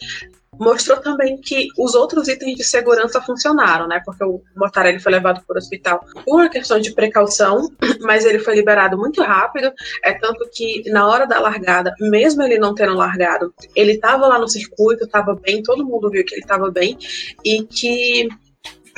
mostrou 0.60 0.98
também 0.98 1.40
que 1.40 1.68
os 1.78 1.96
outros 1.96 2.28
itens 2.28 2.56
de 2.56 2.64
segurança 2.64 3.22
funcionaram, 3.22 3.88
né? 3.88 4.02
Porque 4.06 4.24
o 4.24 4.42
Mortarelli 4.56 5.00
foi 5.00 5.12
levado 5.12 5.44
para 5.46 5.56
o 5.56 5.58
hospital 5.58 6.00
por 6.00 6.36
uma 6.36 6.50
questão 6.50 6.80
de 6.80 6.94
precaução, 6.94 7.70
mas 8.02 8.26
ele 8.26 8.40
foi 8.40 8.56
liberado 8.56 8.98
muito 8.98 9.22
rápido. 9.22 9.72
É 10.04 10.14
tanto 10.14 10.50
que 10.52 10.90
na 10.90 11.08
hora 11.08 11.26
da 11.26 11.40
largada, 11.40 11.94
mesmo 12.00 12.42
ele 12.44 12.58
não 12.58 12.74
tendo 12.74 12.96
largado, 12.96 13.54
ele 13.76 13.94
estava 13.94 14.28
lá 14.28 14.40
no 14.40 14.48
circuito, 14.48 15.06
estava 15.06 15.36
bem, 15.36 15.64
todo 15.64 15.86
mundo 15.86 16.10
viu 16.10 16.26
que 16.26 16.34
ele 16.34 16.42
estava 16.42 16.72
bem 16.72 16.98
e 17.44 17.64
que 17.64 18.28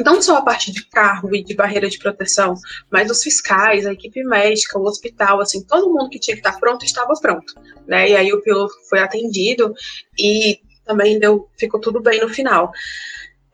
não 0.04 0.22
só 0.22 0.38
a 0.38 0.42
parte 0.42 0.72
de 0.72 0.86
carro 0.88 1.36
e 1.36 1.44
de 1.44 1.54
barreira 1.54 1.90
de 1.90 2.00
proteção, 2.00 2.56
mas 2.90 3.12
os 3.12 3.22
fiscais, 3.22 3.86
a 3.86 3.94
equipe 3.94 4.24
médica, 4.24 4.80
o 4.80 4.86
hospital, 4.86 5.42
assim, 5.42 5.64
todo 5.64 5.90
mundo 5.90 6.10
que 6.10 6.20
tinha 6.20 6.36
que 6.36 6.48
estar 6.48 6.58
pronto 6.60 6.86
estava 6.86 7.14
pronto, 7.22 7.54
né? 7.88 8.10
E 8.10 8.16
aí 8.16 8.32
o 8.32 8.42
piloto 8.42 8.74
foi 8.90 9.00
atendido 9.00 9.74
e 10.18 10.60
também 10.90 11.20
deu, 11.20 11.48
ficou 11.56 11.80
tudo 11.80 12.02
bem 12.02 12.20
no 12.20 12.28
final. 12.28 12.72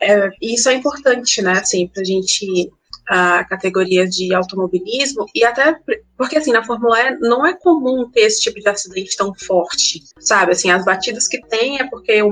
É, 0.02 0.30
e 0.42 0.56
isso 0.56 0.70
é 0.70 0.74
importante, 0.74 1.42
né, 1.42 1.52
assim, 1.52 1.88
pra 1.88 2.04
gente 2.04 2.72
a 3.08 3.44
categoria 3.44 4.08
de 4.08 4.34
automobilismo 4.34 5.26
e 5.34 5.44
até 5.44 5.78
porque 6.18 6.38
assim 6.38 6.52
na 6.52 6.64
Fórmula 6.64 7.00
E 7.02 7.18
não 7.20 7.46
é 7.46 7.54
comum 7.54 8.10
ter 8.10 8.22
esse 8.22 8.42
tipo 8.42 8.60
de 8.60 8.68
acidente 8.68 9.16
tão 9.16 9.34
forte, 9.34 10.04
sabe? 10.20 10.54
Assim, 10.54 10.72
as 10.72 10.84
batidas 10.84 11.28
que 11.28 11.40
tem 11.48 11.80
é 11.80 11.88
porque 11.90 12.22
o, 12.24 12.30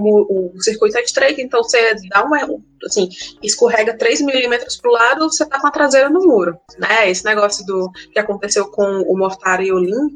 o 0.55 0.61
circuito 0.61 0.97
é 0.97 1.03
estreito, 1.03 1.41
então 1.41 1.61
você 1.61 1.95
dá 2.09 2.23
uma 2.23 2.37
assim, 2.85 3.09
escorrega 3.41 3.97
3 3.97 4.21
milímetros 4.21 4.77
para 4.77 4.89
o 4.89 4.93
lado, 4.93 5.31
você 5.31 5.45
tá 5.45 5.59
com 5.59 5.67
a 5.67 5.71
traseira 5.71 6.09
no 6.09 6.21
muro, 6.21 6.57
né? 6.77 7.09
Esse 7.09 7.23
negócio 7.25 7.65
do 7.65 7.89
que 8.11 8.19
aconteceu 8.19 8.65
com 8.69 8.83
o 8.83 9.17
Mortara 9.17 9.63
e 9.63 9.71
o 9.71 9.79
Lin 9.79 10.09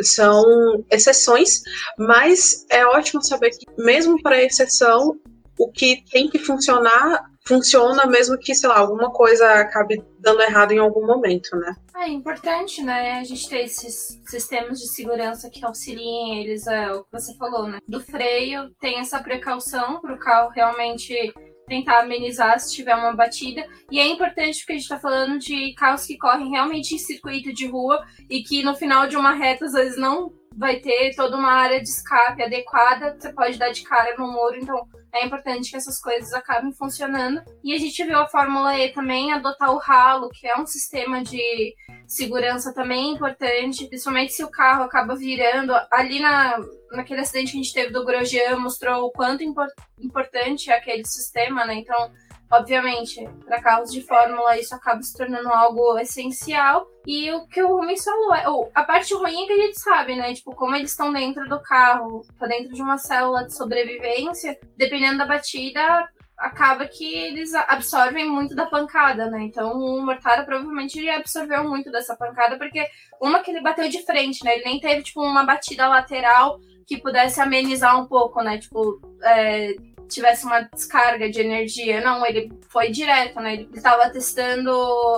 são 0.00 0.44
exceções, 0.90 1.62
mas 1.98 2.64
é 2.70 2.84
ótimo 2.86 3.22
saber 3.22 3.50
que 3.50 3.66
mesmo 3.78 4.20
para 4.22 4.42
exceção 4.42 5.16
o 5.58 5.70
que 5.70 6.02
tem 6.10 6.28
que 6.28 6.38
funcionar 6.38 7.24
funciona 7.46 8.06
mesmo 8.06 8.38
que, 8.38 8.54
sei 8.54 8.68
lá, 8.68 8.78
alguma 8.78 9.10
coisa 9.10 9.46
acabe 9.60 10.02
dando 10.18 10.42
errado 10.42 10.72
em 10.72 10.78
algum 10.78 11.06
momento, 11.06 11.56
né? 11.56 11.74
É 11.96 12.08
importante, 12.08 12.82
né? 12.82 13.18
A 13.18 13.24
gente 13.24 13.48
ter 13.48 13.64
esses 13.64 14.20
sistemas 14.26 14.78
de 14.78 14.88
segurança 14.88 15.50
que 15.50 15.64
auxiliem 15.64 16.40
eles, 16.40 16.66
é 16.66 16.92
o 16.92 17.04
que 17.04 17.12
você 17.12 17.36
falou, 17.36 17.68
né? 17.68 17.78
Do 17.86 18.00
freio, 18.00 18.70
tem 18.80 18.98
essa 18.98 19.22
precaução 19.22 20.00
para 20.00 20.14
o 20.14 20.18
carro 20.18 20.50
realmente 20.50 21.32
tentar 21.66 22.00
amenizar 22.00 22.58
se 22.60 22.74
tiver 22.74 22.94
uma 22.94 23.14
batida. 23.14 23.66
E 23.90 23.98
é 23.98 24.06
importante 24.06 24.58
porque 24.58 24.72
a 24.72 24.76
gente 24.76 24.84
está 24.84 24.98
falando 24.98 25.38
de 25.38 25.74
carros 25.74 26.04
que 26.06 26.18
correm 26.18 26.50
realmente 26.50 26.94
em 26.94 26.98
circuito 26.98 27.52
de 27.52 27.66
rua 27.66 28.04
e 28.28 28.42
que 28.42 28.62
no 28.62 28.74
final 28.74 29.06
de 29.06 29.16
uma 29.16 29.32
reta, 29.32 29.64
às 29.64 29.72
vezes, 29.72 29.96
não 29.96 30.32
vai 30.56 30.76
ter 30.76 31.14
toda 31.14 31.36
uma 31.36 31.50
área 31.50 31.80
de 31.80 31.88
escape 31.88 32.42
adequada, 32.42 33.16
você 33.18 33.32
pode 33.32 33.58
dar 33.58 33.70
de 33.70 33.82
cara 33.82 34.14
no 34.16 34.30
muro, 34.30 34.56
então 34.56 34.86
é 35.14 35.24
importante 35.24 35.70
que 35.70 35.76
essas 35.76 36.00
coisas 36.00 36.32
acabem 36.32 36.72
funcionando. 36.72 37.40
E 37.62 37.72
a 37.72 37.78
gente 37.78 38.04
viu 38.04 38.18
a 38.18 38.28
Fórmula 38.28 38.76
E 38.78 38.92
também 38.92 39.32
adotar 39.32 39.72
o 39.72 39.78
ralo, 39.78 40.28
que 40.28 40.46
é 40.46 40.56
um 40.58 40.66
sistema 40.66 41.22
de 41.22 41.74
segurança 42.06 42.74
também 42.74 43.12
importante, 43.12 43.86
principalmente 43.86 44.32
se 44.32 44.42
o 44.42 44.50
carro 44.50 44.82
acaba 44.82 45.14
virando. 45.14 45.72
Ali 45.90 46.18
na, 46.18 46.58
naquele 46.90 47.20
acidente 47.20 47.52
que 47.52 47.58
a 47.58 47.62
gente 47.62 47.74
teve 47.74 47.92
do 47.92 48.04
Grosjean, 48.04 48.56
mostrou 48.56 49.04
o 49.04 49.12
quanto 49.12 49.44
import, 49.44 49.70
importante 50.00 50.70
é 50.70 50.76
aquele 50.76 51.06
sistema, 51.06 51.64
né? 51.64 51.74
Então, 51.74 52.10
Obviamente, 52.56 53.28
para 53.44 53.60
carros 53.60 53.90
de 53.90 54.00
Fórmula 54.00 54.58
isso 54.58 54.74
acaba 54.74 55.02
se 55.02 55.16
tornando 55.16 55.48
algo 55.48 55.98
essencial. 55.98 56.86
E 57.06 57.30
o 57.32 57.46
que 57.46 57.62
o 57.62 57.68
Rumi 57.68 58.00
falou 58.00 58.34
é. 58.34 58.48
Ou, 58.48 58.70
a 58.74 58.82
parte 58.84 59.12
ruim 59.14 59.42
é 59.42 59.46
que 59.46 59.52
a 59.52 59.66
gente 59.66 59.80
sabe, 59.80 60.16
né? 60.16 60.32
Tipo, 60.34 60.54
como 60.54 60.74
eles 60.74 60.90
estão 60.90 61.12
dentro 61.12 61.48
do 61.48 61.60
carro, 61.60 62.22
tá 62.38 62.46
dentro 62.46 62.72
de 62.72 62.80
uma 62.80 62.96
célula 62.96 63.44
de 63.44 63.54
sobrevivência, 63.54 64.58
dependendo 64.76 65.18
da 65.18 65.26
batida, 65.26 66.08
acaba 66.38 66.86
que 66.86 67.14
eles 67.14 67.54
absorvem 67.54 68.28
muito 68.28 68.54
da 68.54 68.66
pancada, 68.66 69.30
né? 69.30 69.42
Então 69.42 69.72
o 69.72 70.04
Mortara 70.04 70.44
provavelmente 70.44 71.08
absorveu 71.08 71.64
muito 71.68 71.90
dessa 71.90 72.16
pancada, 72.16 72.56
porque 72.56 72.86
uma 73.20 73.40
que 73.40 73.50
ele 73.50 73.60
bateu 73.60 73.88
de 73.88 74.04
frente, 74.04 74.44
né? 74.44 74.54
Ele 74.54 74.64
nem 74.64 74.80
teve, 74.80 75.02
tipo, 75.02 75.22
uma 75.22 75.44
batida 75.44 75.88
lateral 75.88 76.58
que 76.86 76.98
pudesse 76.98 77.40
amenizar 77.40 78.00
um 78.00 78.06
pouco, 78.06 78.42
né? 78.42 78.58
Tipo, 78.58 79.00
é, 79.22 79.74
tivesse 80.08 80.44
uma 80.44 80.60
descarga 80.60 81.28
de 81.30 81.40
energia. 81.40 82.00
Não, 82.00 82.24
ele 82.26 82.52
foi 82.68 82.90
direto, 82.90 83.40
né? 83.40 83.54
Ele 83.54 83.68
estava 83.74 84.10
testando 84.10 84.70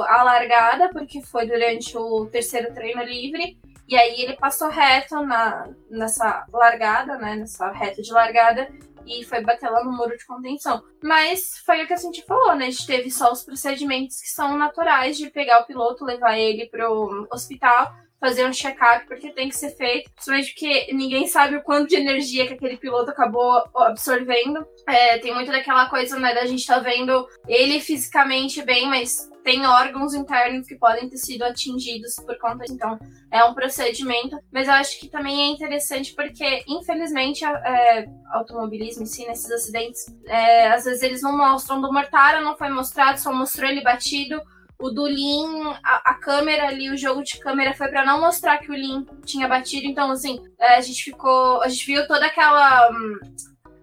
a 0.08 0.22
largada, 0.22 0.88
porque 0.90 1.22
foi 1.22 1.46
durante 1.46 1.96
o 1.96 2.26
terceiro 2.26 2.72
treino 2.74 3.02
livre. 3.02 3.58
E 3.88 3.96
aí 3.96 4.20
ele 4.20 4.36
passou 4.36 4.68
reto 4.68 5.20
na, 5.22 5.68
nessa 5.90 6.44
largada, 6.52 7.16
né? 7.18 7.36
Nessa 7.36 7.70
reta 7.70 8.02
de 8.02 8.12
largada. 8.12 8.68
E 9.06 9.24
foi 9.24 9.40
bater 9.40 9.70
lá 9.70 9.84
no 9.84 9.92
muro 9.92 10.16
de 10.16 10.26
contenção. 10.26 10.82
Mas 11.00 11.58
foi 11.64 11.84
o 11.84 11.86
que 11.86 11.92
a 11.92 11.96
gente 11.96 12.24
falou, 12.24 12.56
né? 12.56 12.66
A 12.66 12.70
gente 12.70 12.86
teve 12.86 13.10
só 13.10 13.30
os 13.30 13.44
procedimentos 13.44 14.20
que 14.20 14.28
são 14.28 14.58
naturais 14.58 15.16
de 15.16 15.30
pegar 15.30 15.60
o 15.60 15.66
piloto, 15.66 16.04
levar 16.04 16.36
ele 16.36 16.66
pro 16.66 17.28
hospital 17.30 17.94
fazer 18.20 18.46
um 18.46 18.52
check-up, 18.52 19.06
porque 19.06 19.32
tem 19.32 19.48
que 19.48 19.56
ser 19.56 19.70
feito, 19.76 20.10
principalmente 20.10 20.52
porque 20.52 20.92
ninguém 20.92 21.26
sabe 21.26 21.56
o 21.56 21.62
quanto 21.62 21.88
de 21.88 21.96
energia 21.96 22.46
que 22.46 22.54
aquele 22.54 22.76
piloto 22.76 23.10
acabou 23.10 23.64
absorvendo. 23.76 24.66
É, 24.88 25.18
tem 25.18 25.34
muito 25.34 25.50
daquela 25.50 25.88
coisa, 25.88 26.18
né, 26.18 26.34
da 26.34 26.46
gente 26.46 26.66
tá 26.66 26.78
vendo 26.78 27.26
ele 27.46 27.80
fisicamente 27.80 28.62
bem, 28.62 28.86
mas 28.88 29.28
tem 29.46 29.64
órgãos 29.64 30.12
internos 30.12 30.66
que 30.66 30.74
podem 30.74 31.08
ter 31.08 31.18
sido 31.18 31.44
atingidos 31.44 32.16
por 32.16 32.36
conta. 32.36 32.64
Então, 32.68 32.98
é 33.30 33.44
um 33.44 33.54
procedimento. 33.54 34.36
Mas 34.52 34.66
eu 34.66 34.74
acho 34.74 34.98
que 34.98 35.08
também 35.08 35.40
é 35.40 35.46
interessante 35.52 36.12
porque, 36.16 36.64
infelizmente, 36.66 37.44
é, 37.44 38.06
automobilismo 38.32 39.04
em 39.04 39.06
si, 39.06 39.24
nesses 39.24 39.48
acidentes, 39.48 40.04
é, 40.26 40.66
às 40.68 40.84
vezes 40.84 41.00
eles 41.00 41.22
não 41.22 41.36
mostram 41.36 41.80
do 41.80 41.92
Mortara, 41.92 42.40
não 42.40 42.56
foi 42.56 42.70
mostrado, 42.70 43.20
só 43.20 43.32
mostrou 43.32 43.70
ele 43.70 43.82
batido 43.82 44.42
o 44.78 44.90
do 44.90 45.06
Lin, 45.06 45.64
a, 45.82 46.10
a, 46.10 46.14
câmera 46.14 46.68
ali, 46.68 46.90
o 46.90 46.96
jogo 46.96 47.22
de 47.22 47.38
câmera 47.38 47.74
foi 47.74 47.88
para 47.88 48.04
não 48.04 48.20
mostrar 48.20 48.58
que 48.58 48.70
o 48.70 48.74
Lin 48.74 49.06
tinha 49.24 49.48
batido. 49.48 49.86
Então, 49.86 50.10
assim, 50.10 50.38
é, 50.58 50.76
a 50.76 50.80
gente 50.80 51.02
ficou. 51.02 51.62
A 51.62 51.68
gente 51.68 51.86
viu 51.86 52.06
toda 52.06 52.26
aquela 52.26 52.90
hum, 52.90 53.18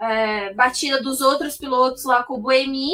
é, 0.02 0.54
batida 0.54 1.02
dos 1.02 1.22
outros 1.22 1.58
pilotos 1.58 2.06
lá 2.06 2.24
com 2.24 2.36
o 2.36 2.42
Buemi. 2.42 2.92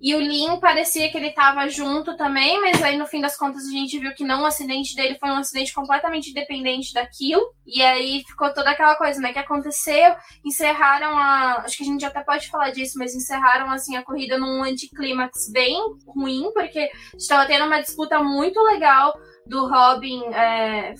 E 0.00 0.14
o 0.14 0.20
Lin 0.20 0.60
parecia 0.60 1.10
que 1.10 1.16
ele 1.16 1.32
tava 1.32 1.68
junto 1.68 2.16
também, 2.16 2.60
mas 2.60 2.80
aí 2.82 2.96
no 2.96 3.06
fim 3.06 3.20
das 3.20 3.36
contas 3.36 3.66
a 3.66 3.70
gente 3.70 3.98
viu 3.98 4.14
que 4.14 4.24
não, 4.24 4.42
o 4.42 4.46
acidente 4.46 4.94
dele 4.94 5.18
foi 5.18 5.28
um 5.30 5.36
acidente 5.36 5.74
completamente 5.74 6.30
independente 6.30 6.94
daquilo. 6.94 7.42
E 7.66 7.82
aí 7.82 8.22
ficou 8.26 8.52
toda 8.52 8.70
aquela 8.70 8.94
coisa, 8.94 9.20
né, 9.20 9.32
que 9.32 9.38
aconteceu, 9.38 10.14
encerraram 10.44 11.18
a, 11.18 11.62
acho 11.64 11.76
que 11.76 11.82
a 11.82 11.86
gente 11.86 12.04
até 12.04 12.20
pode 12.22 12.48
falar 12.48 12.70
disso, 12.70 12.98
mas 12.98 13.14
encerraram 13.14 13.70
assim 13.70 13.96
a 13.96 14.04
corrida 14.04 14.38
num 14.38 14.62
anticlímax 14.62 15.50
bem 15.50 15.76
ruim, 16.06 16.50
porque 16.54 16.88
estava 17.16 17.44
tendo 17.46 17.66
uma 17.66 17.80
disputa 17.80 18.20
muito 18.20 18.62
legal 18.62 19.12
do 19.46 19.66
Robin 19.66 20.22
é, 20.32 20.94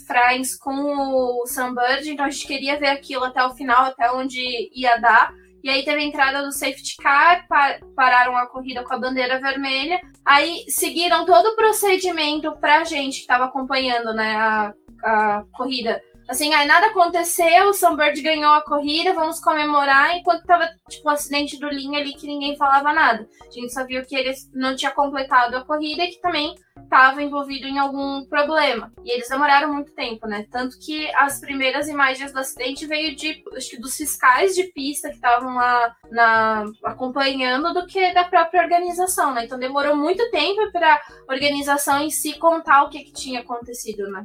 com 0.60 1.42
o 1.42 1.46
Sam 1.46 1.74
Bird, 1.74 2.10
então 2.10 2.26
a 2.26 2.30
gente 2.30 2.46
queria 2.46 2.78
ver 2.78 2.88
aquilo 2.88 3.24
até 3.24 3.44
o 3.44 3.54
final, 3.54 3.84
até 3.84 4.10
onde 4.10 4.40
ia 4.74 4.96
dar. 4.96 5.32
E 5.62 5.68
aí 5.68 5.84
teve 5.84 6.00
a 6.00 6.04
entrada 6.04 6.42
do 6.42 6.52
safety 6.52 6.96
car, 7.02 7.46
pararam 7.94 8.36
a 8.36 8.46
corrida 8.46 8.84
com 8.84 8.94
a 8.94 8.98
bandeira 8.98 9.40
vermelha. 9.40 10.00
Aí 10.24 10.64
seguiram 10.68 11.24
todo 11.24 11.46
o 11.46 11.56
procedimento 11.56 12.52
pra 12.60 12.84
gente 12.84 13.16
que 13.16 13.20
estava 13.22 13.46
acompanhando 13.46 14.12
né, 14.14 14.36
a, 14.36 14.72
a 15.02 15.44
corrida 15.52 16.00
Assim, 16.28 16.52
aí 16.52 16.66
nada 16.66 16.88
aconteceu, 16.88 17.68
o 17.68 17.72
Sunbird 17.72 18.20
ganhou 18.20 18.52
a 18.52 18.62
corrida, 18.62 19.14
vamos 19.14 19.40
comemorar, 19.40 20.14
enquanto 20.14 20.44
tava, 20.44 20.68
tipo, 20.86 21.08
o 21.08 21.10
acidente 21.10 21.58
do 21.58 21.68
Linha 21.68 22.00
ali 22.00 22.12
que 22.12 22.26
ninguém 22.26 22.54
falava 22.54 22.92
nada. 22.92 23.26
A 23.40 23.50
gente 23.50 23.72
só 23.72 23.86
viu 23.86 24.04
que 24.04 24.14
ele 24.14 24.34
não 24.52 24.76
tinha 24.76 24.90
completado 24.90 25.56
a 25.56 25.64
corrida 25.64 26.04
e 26.04 26.08
que 26.08 26.20
também 26.20 26.54
estava 26.82 27.22
envolvido 27.22 27.66
em 27.66 27.78
algum 27.78 28.26
problema. 28.26 28.92
E 29.02 29.10
eles 29.10 29.28
demoraram 29.28 29.72
muito 29.72 29.94
tempo, 29.94 30.26
né? 30.26 30.46
Tanto 30.50 30.78
que 30.78 31.10
as 31.16 31.40
primeiras 31.40 31.88
imagens 31.88 32.30
do 32.30 32.38
acidente 32.38 32.86
veio 32.86 33.16
de, 33.16 33.42
acho 33.56 33.70
que 33.70 33.80
dos 33.80 33.96
fiscais 33.96 34.54
de 34.54 34.64
pista 34.64 35.08
que 35.08 35.14
estavam 35.14 35.54
lá 35.54 35.96
na, 36.10 36.64
acompanhando 36.84 37.72
do 37.72 37.86
que 37.86 38.12
da 38.12 38.24
própria 38.24 38.62
organização, 38.62 39.32
né? 39.32 39.46
Então 39.46 39.58
demorou 39.58 39.96
muito 39.96 40.30
tempo 40.30 40.70
para 40.72 40.94
a 40.94 41.32
organização 41.32 42.02
em 42.02 42.10
si 42.10 42.38
contar 42.38 42.84
o 42.84 42.90
que, 42.90 43.04
que 43.04 43.12
tinha 43.12 43.40
acontecido, 43.40 44.10
né? 44.10 44.22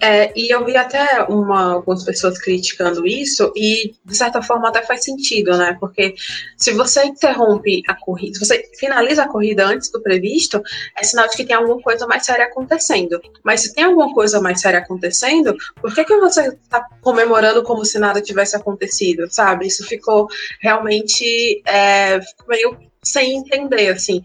É, 0.00 0.30
e 0.38 0.52
eu 0.52 0.62
vi 0.62 0.76
até 0.76 1.22
uma, 1.22 1.72
algumas 1.74 2.04
pessoas 2.04 2.38
criticando 2.38 3.06
isso, 3.06 3.50
e 3.56 3.94
de 4.04 4.16
certa 4.16 4.42
forma 4.42 4.68
até 4.68 4.82
faz 4.82 5.02
sentido, 5.04 5.56
né? 5.56 5.74
Porque 5.80 6.14
se 6.56 6.72
você 6.72 7.04
interrompe 7.04 7.82
a 7.88 7.94
corrida, 7.94 8.34
se 8.34 8.44
você 8.44 8.62
finaliza 8.78 9.22
a 9.22 9.28
corrida 9.28 9.66
antes 9.66 9.90
do 9.90 10.02
previsto, 10.02 10.62
é 10.98 11.02
sinal 11.02 11.26
de 11.28 11.36
que 11.36 11.44
tem 11.44 11.56
alguma 11.56 11.80
coisa 11.80 12.06
mais 12.06 12.26
séria 12.26 12.44
acontecendo. 12.44 13.18
Mas 13.42 13.62
se 13.62 13.74
tem 13.74 13.84
alguma 13.84 14.12
coisa 14.12 14.38
mais 14.38 14.60
séria 14.60 14.80
acontecendo, 14.80 15.56
por 15.80 15.94
que, 15.94 16.04
que 16.04 16.16
você 16.18 16.48
está 16.48 16.86
comemorando 17.00 17.62
como 17.62 17.82
se 17.82 17.98
nada 17.98 18.20
tivesse 18.20 18.54
acontecido, 18.54 19.26
sabe? 19.30 19.66
Isso 19.66 19.82
ficou 19.86 20.28
realmente 20.60 21.62
é, 21.66 22.20
meio 22.46 22.76
sem 23.02 23.38
entender, 23.38 23.88
assim. 23.88 24.22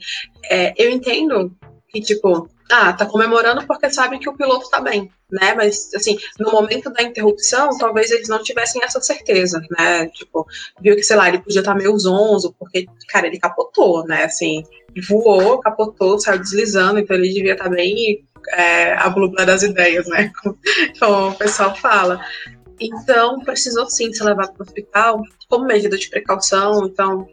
É, 0.50 0.74
eu 0.76 0.90
entendo 0.92 1.56
que, 1.88 2.02
tipo, 2.02 2.50
ah, 2.72 2.94
tá 2.94 3.06
comemorando 3.06 3.66
porque 3.68 3.90
sabe 3.90 4.18
que 4.18 4.30
o 4.30 4.36
piloto 4.36 4.70
tá 4.70 4.80
bem, 4.80 5.12
né? 5.30 5.54
Mas, 5.54 5.94
assim, 5.94 6.18
no 6.40 6.52
momento 6.52 6.90
da 6.90 7.04
interrupção, 7.04 7.78
talvez 7.78 8.12
eles 8.12 8.30
não 8.30 8.42
tivessem 8.42 8.82
essa 8.84 9.02
certeza, 9.02 9.62
né? 9.78 10.08
Tipo, 10.08 10.46
viu 10.80 10.96
que, 10.96 11.04
sei 11.04 11.16
lá, 11.16 11.28
ele 11.28 11.40
podia 11.40 11.60
estar 11.60 11.74
tá 11.74 11.78
meio 11.78 11.98
zonzo, 11.98 12.56
porque, 12.58 12.88
cara, 13.10 13.28
ele 13.28 13.40
capotou, 13.40 14.06
né? 14.06 14.24
Assim, 14.24 14.64
voou, 15.08 15.60
capotou, 15.60 16.20
saiu 16.20 16.40
deslizando, 16.40 17.00
então 17.00 17.16
ele 17.16 17.34
devia 17.34 17.54
estar 17.54 17.66
tá 17.66 17.70
bem 17.70 18.26
é, 18.54 18.94
a 18.94 19.10
das 19.46 19.64
ideias, 19.64 20.08
né? 20.08 20.32
Como 21.00 21.30
o 21.30 21.36
pessoal 21.36 21.76
fala. 21.76 22.20
Então, 22.80 23.40
precisou 23.42 23.88
sim 23.90 24.12
ser 24.12 24.24
levado 24.24 24.54
para 24.54 24.64
o 24.64 24.68
hospital 24.68 25.22
como 25.48 25.66
medida 25.66 25.96
de 25.96 26.10
precaução. 26.10 26.88
Então, 26.88 27.28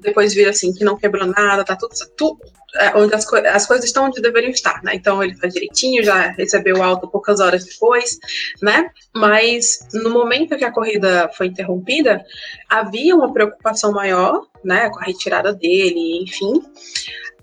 depois 0.00 0.34
vira 0.34 0.50
assim 0.50 0.72
que 0.72 0.84
não 0.84 0.96
quebrou 0.96 1.26
nada, 1.26 1.64
tá 1.64 1.76
tudo, 1.76 1.94
tudo 2.16 2.38
é, 2.76 2.96
onde 2.96 3.14
as, 3.14 3.24
co 3.24 3.36
as 3.36 3.66
coisas 3.66 3.86
estão 3.86 4.04
onde 4.04 4.20
deveriam 4.20 4.50
estar, 4.50 4.82
né? 4.82 4.92
Então 4.94 5.22
ele 5.22 5.34
faz 5.34 5.52
direitinho, 5.52 6.04
já 6.04 6.28
recebeu 6.28 6.82
alta 6.82 7.06
poucas 7.06 7.40
horas 7.40 7.64
depois, 7.64 8.18
né? 8.62 8.90
Mas 9.14 9.86
no 9.92 10.10
momento 10.10 10.56
que 10.56 10.64
a 10.64 10.72
corrida 10.72 11.28
foi 11.36 11.46
interrompida, 11.46 12.24
havia 12.68 13.16
uma 13.16 13.32
preocupação 13.32 13.92
maior, 13.92 14.46
né, 14.64 14.88
com 14.90 15.00
a 15.00 15.04
retirada 15.04 15.52
dele, 15.52 16.22
enfim. 16.22 16.62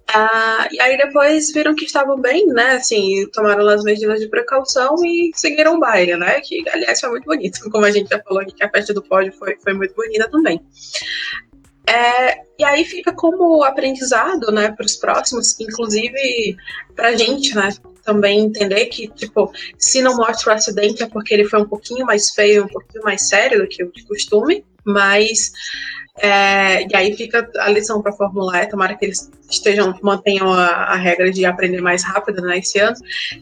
Ah, 0.09 0.69
e 0.71 0.79
aí 0.79 0.97
depois 0.97 1.51
viram 1.51 1.75
que 1.75 1.83
estavam 1.83 2.17
bem, 2.19 2.47
né? 2.47 2.75
Assim, 2.75 3.27
tomaram 3.33 3.67
as 3.67 3.83
medidas 3.83 4.21
de 4.21 4.29
precaução 4.29 4.95
e 5.03 5.31
seguiram 5.35 5.75
o 5.75 5.79
baile, 5.79 6.15
né? 6.15 6.39
Que, 6.39 6.63
aliás, 6.69 7.01
foi 7.01 7.09
muito 7.09 7.25
bonito. 7.25 7.59
Como 7.69 7.83
a 7.83 7.91
gente 7.91 8.09
já 8.09 8.21
falou 8.23 8.41
aqui, 8.41 8.53
que 8.53 8.63
a 8.63 8.69
festa 8.69 8.93
do 8.93 9.03
pódio 9.03 9.33
foi, 9.33 9.57
foi 9.57 9.73
muito 9.73 9.93
bonita 9.93 10.29
também. 10.29 10.61
É, 11.88 12.41
e 12.59 12.63
aí 12.65 12.83
fica 12.83 13.13
como 13.13 13.63
aprendizado, 13.63 14.51
né, 14.51 14.71
para 14.71 14.85
os 14.85 14.95
próximos, 14.95 15.57
inclusive 15.59 16.57
para 16.95 17.09
a 17.09 17.15
gente, 17.15 17.55
né, 17.55 17.69
também 18.03 18.39
entender 18.41 18.85
que, 18.88 19.07
tipo, 19.07 19.51
se 19.77 20.01
não 20.01 20.17
mostra 20.17 20.51
o 20.51 20.55
acidente 20.55 21.03
é 21.03 21.07
porque 21.07 21.33
ele 21.33 21.45
foi 21.45 21.61
um 21.61 21.67
pouquinho 21.67 22.05
mais 22.05 22.31
feio, 22.31 22.65
um 22.65 22.67
pouquinho 22.67 23.03
mais 23.03 23.27
sério 23.27 23.61
do 23.61 23.67
que 23.67 23.83
o 23.83 23.91
de 23.91 24.05
costume, 24.05 24.65
mas 24.85 25.51
é, 26.19 26.83
e 26.83 26.95
aí 26.95 27.15
fica 27.15 27.47
a 27.59 27.69
lição 27.69 28.01
para 28.01 28.11
a 28.11 28.15
Fórmula 28.15 28.63
E, 28.63 28.67
tomara 28.67 28.95
que 28.95 29.05
eles 29.05 29.29
estejam, 29.49 29.97
mantenham 30.01 30.51
a, 30.51 30.65
a, 30.65 30.95
regra 30.95 31.31
de 31.31 31.45
aprender 31.45 31.79
mais 31.79 32.03
rápido 32.03 32.41
né, 32.41 32.57
esse 32.57 32.79
ano, 32.79 32.95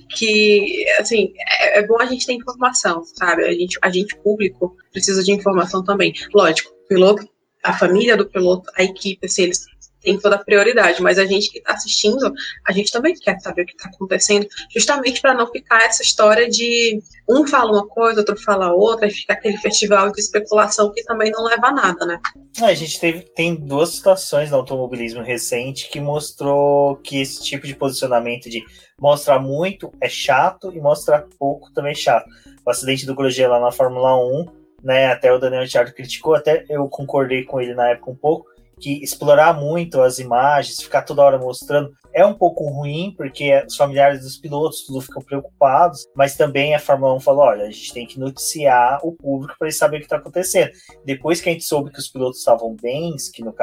que, 0.10 0.86
assim, 1.00 1.34
é, 1.62 1.80
é, 1.80 1.88
bom 1.88 2.00
a 2.02 2.06
gente 2.06 2.26
ter 2.26 2.34
informação, 2.34 3.04
sabe? 3.06 3.46
A 3.46 3.52
gente, 3.54 3.80
a 3.82 3.90
gente 3.90 4.16
público 4.18 4.76
precisa 4.92 5.24
de 5.24 5.32
informação 5.32 5.84
também. 5.84 6.14
Lógico, 6.34 6.72
piloto 6.90 7.26
a 7.66 7.74
família 7.74 8.16
do 8.16 8.30
piloto, 8.30 8.70
a 8.78 8.84
equipe, 8.84 9.26
assim, 9.26 9.44
eles 9.44 9.66
têm 10.06 10.20
toda 10.20 10.36
a 10.36 10.44
prioridade, 10.44 11.02
mas 11.02 11.18
a 11.18 11.26
gente 11.26 11.52
que 11.52 11.58
está 11.58 11.74
assistindo, 11.74 12.32
a 12.66 12.72
gente 12.72 12.92
também 12.92 13.16
quer 13.16 13.40
saber 13.40 13.64
o 13.64 13.66
que 13.66 13.74
está 13.74 13.90
acontecendo, 13.90 14.48
justamente 14.72 15.20
para 15.20 15.34
não 15.34 15.48
ficar 15.48 15.84
essa 15.84 16.04
história 16.04 16.48
de 16.48 17.02
um 17.28 17.48
fala 17.48 17.72
uma 17.72 17.88
coisa, 17.88 18.20
outro 18.20 18.38
fala 18.38 18.72
outra, 18.72 19.08
e 19.08 19.12
fica 19.12 19.34
aquele 19.34 19.58
festival 19.60 20.12
de 20.12 20.22
especulação 20.22 20.94
que 20.94 21.04
também 21.04 21.32
não 21.32 21.44
leva 21.44 21.68
a 21.68 21.72
nada, 21.72 22.06
né? 22.06 22.20
A 22.62 22.74
gente 22.76 23.00
teve, 23.00 23.22
tem 23.22 23.56
duas 23.56 23.96
situações 23.96 24.52
no 24.52 24.58
automobilismo 24.58 25.24
recente 25.24 25.90
que 25.90 26.00
mostrou 26.00 26.98
que 26.98 27.20
esse 27.20 27.44
tipo 27.44 27.66
de 27.66 27.76
posicionamento 27.76 28.48
de 28.48 28.64
mostrar 29.00 29.40
muito 29.40 29.92
é 30.00 30.08
chato 30.08 30.72
e 30.72 30.80
mostrar 30.80 31.26
pouco 31.40 31.74
também 31.74 31.92
é 31.94 31.96
chato. 31.96 32.26
O 32.66 32.70
acidente 32.70 33.06
do 33.06 33.16
Grosjean 33.16 33.50
lá 33.50 33.60
na 33.60 33.72
Fórmula 33.72 34.16
1 34.18 34.55
né? 34.86 35.08
Até 35.08 35.34
o 35.34 35.40
Daniel 35.40 35.68
Thiago 35.68 35.92
criticou, 35.94 36.36
até 36.36 36.64
eu 36.70 36.88
concordei 36.88 37.44
com 37.44 37.60
ele 37.60 37.74
na 37.74 37.90
época 37.90 38.12
um 38.12 38.16
pouco, 38.16 38.46
que 38.80 39.04
explorar 39.04 39.54
muito 39.54 40.02
as 40.02 40.20
imagens, 40.20 40.82
ficar 40.82 41.02
toda 41.02 41.24
hora 41.24 41.38
mostrando, 41.40 41.92
é 42.14 42.26
um 42.26 42.34
pouco 42.34 42.66
ruim, 42.70 43.14
porque 43.18 43.64
os 43.68 43.76
familiares 43.76 44.22
dos 44.22 44.38
pilotos 44.38 44.86
tudo 44.86 45.02
ficam 45.02 45.22
preocupados, 45.22 46.08
mas 46.16 46.38
também 46.38 46.76
a 46.76 46.80
Fórmula 46.80 47.16
1 47.16 47.20
falou: 47.20 47.46
olha, 47.46 47.66
a 47.66 47.72
gente 47.72 47.94
tem 47.94 48.06
que 48.06 48.20
noticiar 48.20 49.00
o 49.04 49.12
público 49.12 49.56
para 49.58 49.68
eles 49.68 49.78
saberem 49.78 50.00
o 50.00 50.02
que 50.02 50.06
está 50.06 50.18
acontecendo. 50.18 50.72
Depois 51.04 51.42
que 51.42 51.50
a 51.50 51.52
gente 51.52 51.66
soube 51.66 51.92
que 51.92 52.00
os 52.00 52.08
pilotos 52.08 52.40
estavam 52.40 52.76
bens, 52.80 53.30
que 53.30 53.44
no 53.44 53.54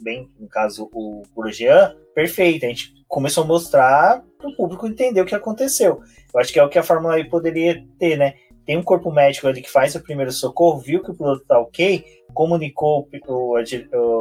bem, 0.00 0.30
no 0.38 0.48
caso 0.48 0.88
o 0.92 1.22
Grosjean, 1.36 1.94
perfeito, 2.14 2.64
a 2.64 2.68
gente 2.68 2.94
começou 3.08 3.44
a 3.44 3.46
mostrar 3.46 4.22
para 4.38 4.48
o 4.48 4.54
público 4.54 4.86
entender 4.86 5.20
o 5.20 5.26
que 5.26 5.34
aconteceu. 5.34 6.00
Eu 6.32 6.40
acho 6.40 6.52
que 6.52 6.58
é 6.58 6.62
o 6.62 6.68
que 6.68 6.78
a 6.78 6.82
Fórmula 6.82 7.18
E 7.18 7.28
poderia 7.28 7.84
ter, 7.98 8.16
né? 8.16 8.34
Tem 8.68 8.76
um 8.76 8.82
corpo 8.82 9.10
médico 9.10 9.48
ali 9.48 9.62
que 9.62 9.70
faz 9.70 9.94
o 9.94 10.02
primeiro 10.02 10.30
socorro, 10.30 10.78
viu 10.78 11.02
que 11.02 11.10
o 11.10 11.14
piloto 11.14 11.42
tá 11.46 11.58
ok, 11.58 12.04
comunicou 12.34 13.08
o, 13.26 13.58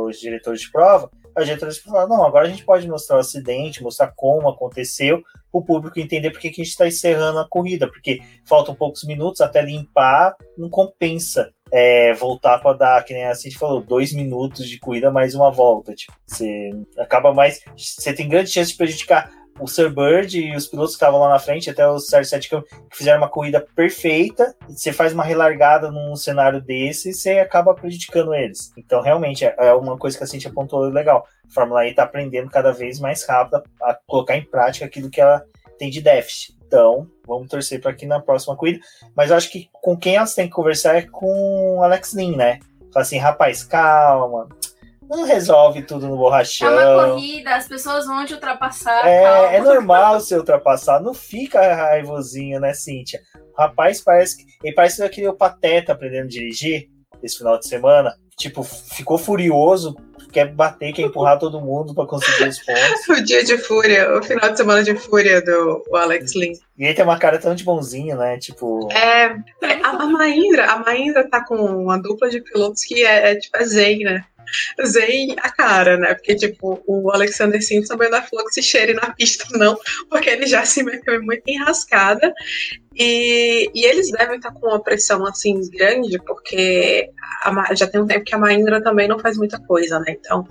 os 0.07 0.17
diretores 0.17 0.61
de 0.61 0.71
prova, 0.71 1.11
a 1.35 1.43
diretores 1.43 1.79
falaram, 1.79 2.07
não, 2.07 2.25
agora 2.25 2.47
a 2.47 2.49
gente 2.49 2.63
pode 2.63 2.87
mostrar 2.87 3.17
o 3.17 3.19
acidente, 3.19 3.83
mostrar 3.83 4.13
como 4.15 4.47
aconteceu, 4.47 5.21
o 5.51 5.61
público 5.61 5.99
entender 5.99 6.31
porque 6.31 6.49
que 6.49 6.61
a 6.61 6.63
gente 6.63 6.71
está 6.71 6.87
encerrando 6.87 7.39
a 7.39 7.47
corrida, 7.49 7.89
porque 7.89 8.21
faltam 8.45 8.73
poucos 8.73 9.03
minutos 9.03 9.41
até 9.41 9.61
limpar, 9.61 10.33
não 10.57 10.69
compensa 10.69 11.51
é, 11.69 12.13
voltar 12.13 12.59
para 12.59 12.77
dar, 12.77 13.03
que 13.03 13.13
nem 13.13 13.25
a 13.25 13.33
gente 13.33 13.57
falou, 13.57 13.81
dois 13.81 14.13
minutos 14.13 14.65
de 14.65 14.79
corrida 14.79 15.11
mais 15.11 15.35
uma 15.35 15.51
volta. 15.51 15.93
Tipo, 15.93 16.13
você 16.25 16.69
acaba 16.97 17.33
mais. 17.33 17.59
Você 17.75 18.13
tem 18.13 18.29
grande 18.29 18.49
chance 18.49 18.71
de 18.71 18.77
prejudicar 18.77 19.29
o 19.59 19.67
Sir 19.67 19.89
Bird 19.93 20.39
e 20.39 20.55
os 20.55 20.67
pilotos 20.67 20.91
que 20.91 20.97
estavam 20.97 21.19
lá 21.19 21.29
na 21.29 21.39
frente, 21.39 21.69
até 21.69 21.89
os 21.89 22.07
Sr. 22.07 22.39
que 22.39 22.63
fizeram 22.91 23.19
uma 23.19 23.29
corrida 23.29 23.65
perfeita, 23.75 24.55
você 24.67 24.93
faz 24.93 25.13
uma 25.13 25.23
relargada 25.23 25.91
num 25.91 26.15
cenário 26.15 26.61
desse 26.61 27.09
e 27.09 27.13
você 27.13 27.39
acaba 27.39 27.73
prejudicando 27.73 28.33
eles. 28.33 28.71
Então, 28.77 29.01
realmente, 29.01 29.45
é, 29.45 29.55
é 29.57 29.73
uma 29.73 29.97
coisa 29.97 30.17
que 30.17 30.23
a 30.23 30.27
gente 30.27 30.47
apontou 30.47 30.81
legal. 30.81 31.25
A 31.49 31.53
Fórmula 31.53 31.85
E 31.85 31.89
está 31.89 32.03
aprendendo 32.03 32.49
cada 32.49 32.71
vez 32.71 32.99
mais 32.99 33.25
rápido 33.25 33.63
a 33.81 33.97
colocar 34.05 34.37
em 34.37 34.43
prática 34.43 34.85
aquilo 34.85 35.09
que 35.09 35.21
ela 35.21 35.43
tem 35.77 35.89
de 35.89 36.01
déficit. 36.01 36.57
Então, 36.65 37.07
vamos 37.25 37.47
torcer 37.47 37.79
para 37.79 37.91
aqui 37.91 38.05
na 38.05 38.19
próxima 38.19 38.55
corrida. 38.55 38.79
Mas 39.15 39.31
eu 39.31 39.37
acho 39.37 39.49
que 39.49 39.69
com 39.71 39.97
quem 39.97 40.17
elas 40.17 40.35
têm 40.35 40.47
que 40.47 40.53
conversar 40.53 40.95
é 40.95 41.01
com 41.03 41.77
o 41.77 41.83
Alex 41.83 42.13
Lin, 42.13 42.35
né? 42.35 42.59
Fala 42.91 43.03
assim, 43.03 43.17
rapaz, 43.17 43.63
calma, 43.63 44.49
não 45.09 45.23
resolve 45.23 45.81
tudo 45.83 46.07
no 46.07 46.17
borrachão. 46.17 46.67
É 46.79 46.95
uma 46.95 47.09
corrida, 47.09 47.55
as 47.55 47.67
pessoas 47.67 48.05
vão 48.05 48.25
te 48.25 48.33
ultrapassar. 48.33 49.07
É, 49.07 49.55
é 49.55 49.61
normal 49.61 50.19
ser 50.19 50.37
ultrapassado. 50.37 51.05
Não 51.05 51.13
fica 51.13 51.75
raivosinho, 51.75 52.59
né, 52.59 52.73
Cíntia? 52.73 53.21
O 53.53 53.61
rapaz 53.61 54.01
parece 54.01 54.37
que. 54.37 54.45
Ele 54.63 54.75
parece 54.75 55.01
aquele 55.03 55.31
pateta 55.33 55.93
aprendendo 55.93 56.25
a 56.25 56.29
dirigir 56.29 56.89
esse 57.23 57.37
final 57.37 57.57
de 57.57 57.67
semana. 57.67 58.13
Tipo, 58.37 58.61
ficou 58.63 59.17
furioso, 59.17 59.95
quer 60.31 60.53
bater, 60.53 60.93
quer 60.93 61.01
empurrar 61.01 61.39
todo 61.39 61.59
mundo 61.59 61.95
para 61.95 62.05
conseguir 62.05 62.47
os 62.47 62.59
pontos. 62.59 63.09
o 63.09 63.23
dia 63.23 63.43
de 63.43 63.57
fúria, 63.57 64.15
o 64.15 64.21
final 64.21 64.51
de 64.51 64.57
semana 64.57 64.83
de 64.83 64.95
fúria 64.95 65.41
do 65.41 65.83
Alex 65.93 66.35
Lin. 66.35 66.53
E 66.77 66.85
ele 66.85 66.93
tem 66.93 67.03
uma 67.03 67.17
cara 67.17 67.39
tão 67.39 67.55
de 67.55 67.63
bonzinho, 67.63 68.15
né? 68.15 68.37
Tipo. 68.37 68.87
É. 68.91 69.35
A, 69.83 69.89
a 69.89 70.05
Maíndra, 70.05 70.71
a 70.71 70.79
Maíndra 70.79 71.27
tá 71.27 71.43
com 71.43 71.55
uma 71.55 71.97
dupla 71.97 72.29
de 72.29 72.41
pilotos 72.41 72.83
que 72.83 73.03
é, 73.03 73.31
é 73.31 73.35
tipo, 73.35 73.57
é 73.57 73.65
zen, 73.65 73.99
né? 74.03 74.23
Zen 74.85 75.35
a 75.39 75.49
cara, 75.51 75.97
né? 75.97 76.13
Porque, 76.13 76.35
tipo, 76.35 76.81
o 76.85 77.11
Alexander 77.11 77.61
Simpson 77.61 77.93
também 77.93 78.09
não 78.09 78.21
falou 78.23 78.45
que 78.45 78.53
se 78.53 78.63
cheire 78.63 78.93
na 78.93 79.13
pista, 79.13 79.45
não, 79.57 79.77
porque 80.09 80.29
ele 80.29 80.45
já 80.45 80.65
se 80.65 80.83
meteu 80.83 81.21
muito 81.21 81.43
enrascada. 81.47 82.33
E, 82.99 83.69
e 83.75 83.85
eles 83.85 84.11
devem 84.11 84.37
estar 84.37 84.51
com 84.51 84.67
uma 84.67 84.81
pressão, 84.81 85.23
assim, 85.25 85.59
grande, 85.69 86.17
porque 86.25 87.09
a, 87.43 87.75
já 87.75 87.85
tem 87.85 88.01
um 88.01 88.07
tempo 88.07 88.25
que 88.25 88.33
a 88.33 88.39
Maindra 88.39 88.81
também 88.81 89.07
não 89.07 89.19
faz 89.19 89.37
muita 89.37 89.59
coisa, 89.59 89.99
né? 89.99 90.15
Então, 90.19 90.47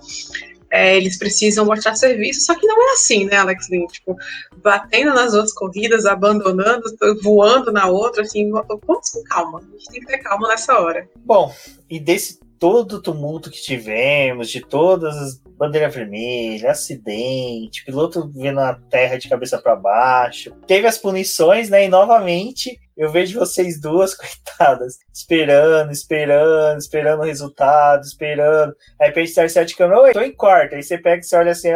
é, 0.70 0.96
eles 0.96 1.18
precisam 1.18 1.64
mostrar 1.64 1.94
serviço, 1.94 2.42
só 2.42 2.54
que 2.54 2.66
não 2.66 2.90
é 2.90 2.92
assim, 2.92 3.24
né, 3.24 3.36
Alex 3.36 3.68
Lin? 3.70 3.86
Tipo, 3.86 4.16
batendo 4.58 5.14
nas 5.14 5.32
outras 5.32 5.52
corridas, 5.52 6.06
abandonando, 6.06 6.82
voando 7.22 7.72
na 7.72 7.86
outra, 7.86 8.22
assim, 8.22 8.50
vamos 8.50 8.80
com 9.10 9.22
calma. 9.24 9.60
A 9.60 9.72
gente 9.72 9.90
tem 9.90 10.00
que 10.00 10.06
ter 10.06 10.18
calma 10.18 10.48
nessa 10.48 10.78
hora. 10.78 11.08
Bom, 11.24 11.54
e 11.88 11.98
desse 11.98 12.38
todo 12.58 12.94
o 12.94 13.02
tumulto 13.02 13.50
que 13.50 13.62
tivemos, 13.62 14.48
de 14.50 14.60
todas 14.60 15.16
as 15.16 15.38
bandeiras 15.56 15.94
vermelhas, 15.94 16.64
acidente, 16.64 17.84
piloto 17.84 18.30
vendo 18.34 18.60
a 18.60 18.74
terra 18.74 19.16
de 19.16 19.28
cabeça 19.28 19.58
para 19.58 19.76
baixo. 19.76 20.52
Teve 20.66 20.86
as 20.86 20.98
punições, 20.98 21.70
né? 21.70 21.84
E 21.84 21.88
novamente 21.88 22.78
eu 22.96 23.10
vejo 23.10 23.38
vocês 23.38 23.80
duas, 23.80 24.14
coitadas, 24.16 24.98
esperando, 25.12 25.92
esperando, 25.92 26.78
esperando 26.78 27.20
o 27.20 27.24
resultado, 27.24 28.02
esperando. 28.02 28.74
Aí 29.00 29.12
pede 29.12 29.28
sete 29.28 29.76
câmera, 29.76 30.00
oi, 30.00 30.12
tô 30.12 30.20
em 30.20 30.32
quarto. 30.32 30.74
Aí 30.74 30.82
você 30.82 30.96
pega 30.96 31.20
e 31.20 31.24
você 31.24 31.36
olha 31.36 31.52
assim, 31.52 31.68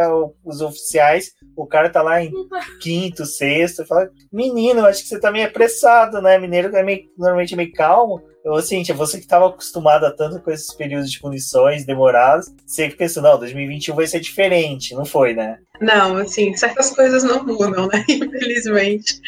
os 0.44 0.60
oficiais, 0.60 1.32
o 1.56 1.66
cara 1.66 1.90
tá 1.90 2.02
lá 2.02 2.22
em 2.22 2.32
quinto, 2.80 3.26
sexto, 3.26 3.86
fala, 3.86 4.10
menino, 4.32 4.86
acho 4.86 5.02
que 5.02 5.08
você 5.08 5.20
tá 5.20 5.30
meio 5.30 5.46
apressado, 5.46 6.22
né? 6.22 6.38
Mineiro 6.38 6.74
é 6.74 6.82
meio, 6.82 7.04
normalmente 7.18 7.54
é 7.54 7.56
meio 7.56 7.72
calmo. 7.72 8.22
Eu, 8.44 8.60
Cíntia, 8.62 8.94
você 8.94 9.18
que 9.18 9.24
estava 9.24 9.48
acostumada 9.48 10.14
tanto 10.14 10.40
com 10.40 10.50
esses 10.50 10.72
períodos 10.72 11.10
de 11.10 11.20
punições 11.20 11.84
demorados, 11.84 12.46
que 12.74 12.96
pensou, 12.96 13.22
não, 13.22 13.38
2021 13.38 13.94
vai 13.94 14.06
ser 14.06 14.20
diferente, 14.20 14.94
não 14.94 15.04
foi, 15.04 15.34
né? 15.34 15.58
Não, 15.80 16.16
assim, 16.16 16.56
certas 16.56 16.90
coisas 16.90 17.22
não 17.22 17.44
mudam, 17.44 17.86
né? 17.86 18.04
Infelizmente. 18.08 19.20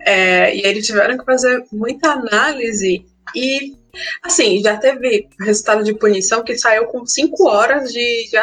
É, 0.00 0.54
e 0.54 0.62
eles 0.66 0.86
tiveram 0.86 1.16
que 1.16 1.24
fazer 1.24 1.64
muita 1.70 2.12
análise 2.12 3.04
e, 3.36 3.76
assim, 4.22 4.60
já 4.60 4.76
teve 4.76 5.28
resultado 5.40 5.84
de 5.84 5.94
punição 5.94 6.42
que 6.42 6.56
saiu 6.58 6.86
com 6.86 7.06
cinco 7.06 7.48
horas 7.48 7.92
de, 7.92 8.28
de 8.30 8.36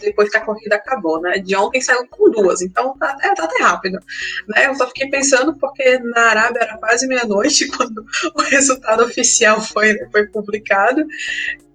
depois 0.00 0.30
que 0.30 0.36
a 0.36 0.44
corrida 0.44 0.76
acabou, 0.76 1.20
né? 1.20 1.38
De 1.38 1.54
ontem 1.56 1.80
saiu 1.80 2.06
com 2.08 2.30
duas, 2.30 2.62
então 2.62 2.96
tá, 2.98 3.16
é, 3.22 3.34
tá 3.34 3.44
até 3.44 3.62
rápido. 3.62 3.98
Né? 4.48 4.66
Eu 4.66 4.74
só 4.74 4.86
fiquei 4.86 5.08
pensando 5.08 5.56
porque 5.58 5.98
na 5.98 6.22
Arábia 6.22 6.60
era 6.60 6.78
quase 6.78 7.06
meia-noite 7.06 7.68
quando 7.76 8.04
o 8.34 8.42
resultado 8.42 9.04
oficial 9.04 9.60
foi, 9.60 9.98
foi 10.10 10.26
publicado. 10.26 11.04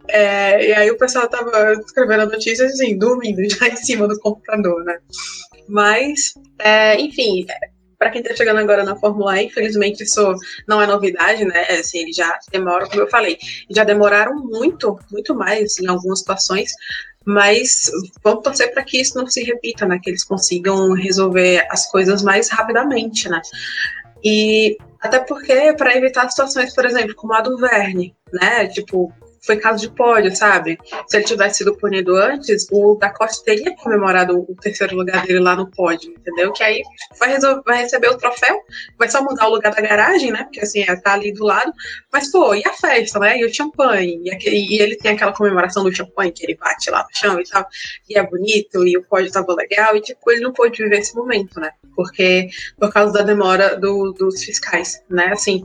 É, 0.10 0.66
e 0.66 0.74
aí 0.74 0.90
o 0.90 0.98
pessoal 0.98 1.28
tava 1.28 1.74
escrevendo 1.74 2.22
a 2.22 2.26
notícia 2.28 2.66
assim, 2.66 2.98
dormindo 2.98 3.42
já 3.50 3.68
em 3.68 3.76
cima 3.76 4.08
do 4.08 4.20
computador, 4.20 4.84
né? 4.84 5.00
Mas, 5.68 6.34
é, 6.60 7.00
enfim, 7.00 7.46
para 7.98 8.12
quem 8.12 8.22
está 8.22 8.36
chegando 8.36 8.60
agora 8.60 8.84
na 8.84 8.96
Fórmula 8.96 9.42
E, 9.42 9.46
infelizmente 9.46 10.04
isso 10.04 10.36
não 10.68 10.82
é 10.82 10.88
novidade, 10.88 11.44
né? 11.46 11.64
Assim, 11.80 12.00
eles 12.00 12.16
já 12.16 12.38
demoram, 12.52 12.88
como 12.88 13.02
eu 13.02 13.10
falei, 13.10 13.38
já 13.70 13.84
demoraram 13.84 14.36
muito, 14.36 14.98
muito 15.12 15.36
mais 15.36 15.78
em 15.80 15.88
algumas 15.88 16.20
situações, 16.20 16.72
mas 17.28 17.92
vamos 18.24 18.42
torcer 18.42 18.74
para 18.74 18.86
que 18.86 19.02
isso 19.02 19.18
não 19.18 19.28
se 19.28 19.44
repita, 19.44 19.86
né? 19.86 20.00
Que 20.02 20.12
eles 20.12 20.24
consigam 20.24 20.94
resolver 20.94 21.68
as 21.70 21.92
coisas 21.92 22.24
mais 22.24 22.50
rapidamente, 22.50 23.28
né? 23.28 23.42
E 24.24 24.78
até 25.02 25.20
porque 25.20 25.74
para 25.74 25.98
evitar 25.98 26.30
situações, 26.30 26.74
por 26.74 26.86
exemplo, 26.86 27.14
como 27.16 27.34
a 27.34 27.42
do 27.42 27.58
Verne, 27.58 28.16
né? 28.32 28.68
Tipo, 28.68 29.12
foi 29.48 29.58
caso 29.58 29.82
de 29.82 29.90
pódio, 29.96 30.36
sabe? 30.36 30.78
Se 31.08 31.18
ele 31.18 31.26
tivesse 31.26 31.60
sido 31.60 31.76
punido 31.78 32.16
antes, 32.16 32.68
o 32.70 32.96
da 32.96 33.10
Costa 33.10 33.46
teria 33.46 33.74
comemorado 33.78 34.46
o 34.48 34.56
terceiro 34.56 34.96
lugar 34.96 35.26
dele 35.26 35.40
lá 35.40 35.56
no 35.56 35.72
pódio, 35.72 36.12
entendeu? 36.12 36.52
Que 36.52 36.64
aí 36.64 36.84
vai, 37.18 37.30
resolver, 37.30 37.62
vai 37.66 37.82
receber 37.82 38.10
o 38.10 38.18
troféu, 38.18 38.60
vai 39.00 39.10
só 39.10 39.24
mudar 39.24 39.48
o 39.48 39.52
lugar 39.52 39.74
da 39.74 39.82
garagem, 39.82 40.32
né? 40.32 40.44
Porque 40.44 40.60
assim, 40.60 40.82
é, 40.82 40.96
tá 40.98 41.14
ali 41.14 41.32
do 41.32 41.46
lado. 41.46 41.72
Mas, 42.12 42.30
pô, 42.30 42.54
e 42.54 42.62
a 42.66 42.74
festa, 42.74 43.20
né? 43.20 43.40
E 43.40 43.46
o 43.46 43.54
champanhe? 43.54 44.22
E, 44.24 44.34
aquele, 44.34 44.58
e 44.58 44.82
ele 44.82 44.98
tem 44.98 45.14
aquela 45.14 45.32
comemoração 45.32 45.84
do 45.84 45.96
champanhe 45.96 46.32
que 46.32 46.46
ele 46.46 46.56
bate 46.56 46.92
lá 46.92 47.04
no 47.04 47.18
chão 47.18 47.40
e 47.40 47.44
tal. 47.46 47.66
E 48.10 48.18
é 48.20 48.24
bonito, 48.24 48.86
e 48.86 48.98
o 48.98 49.04
pódio 49.04 49.32
tava 49.32 49.56
legal. 49.56 49.96
E, 49.96 50.02
tipo, 50.02 50.30
ele 50.30 50.42
não 50.42 50.52
pôde 50.52 50.84
viver 50.84 51.00
esse 51.00 51.16
momento, 51.16 51.58
né? 51.62 51.72
Porque, 51.96 52.50
por 52.78 52.92
causa 52.92 53.14
da 53.14 53.22
demora 53.22 53.78
do, 53.78 54.12
dos 54.12 54.44
fiscais, 54.44 55.02
né? 55.10 55.30
Assim, 55.32 55.64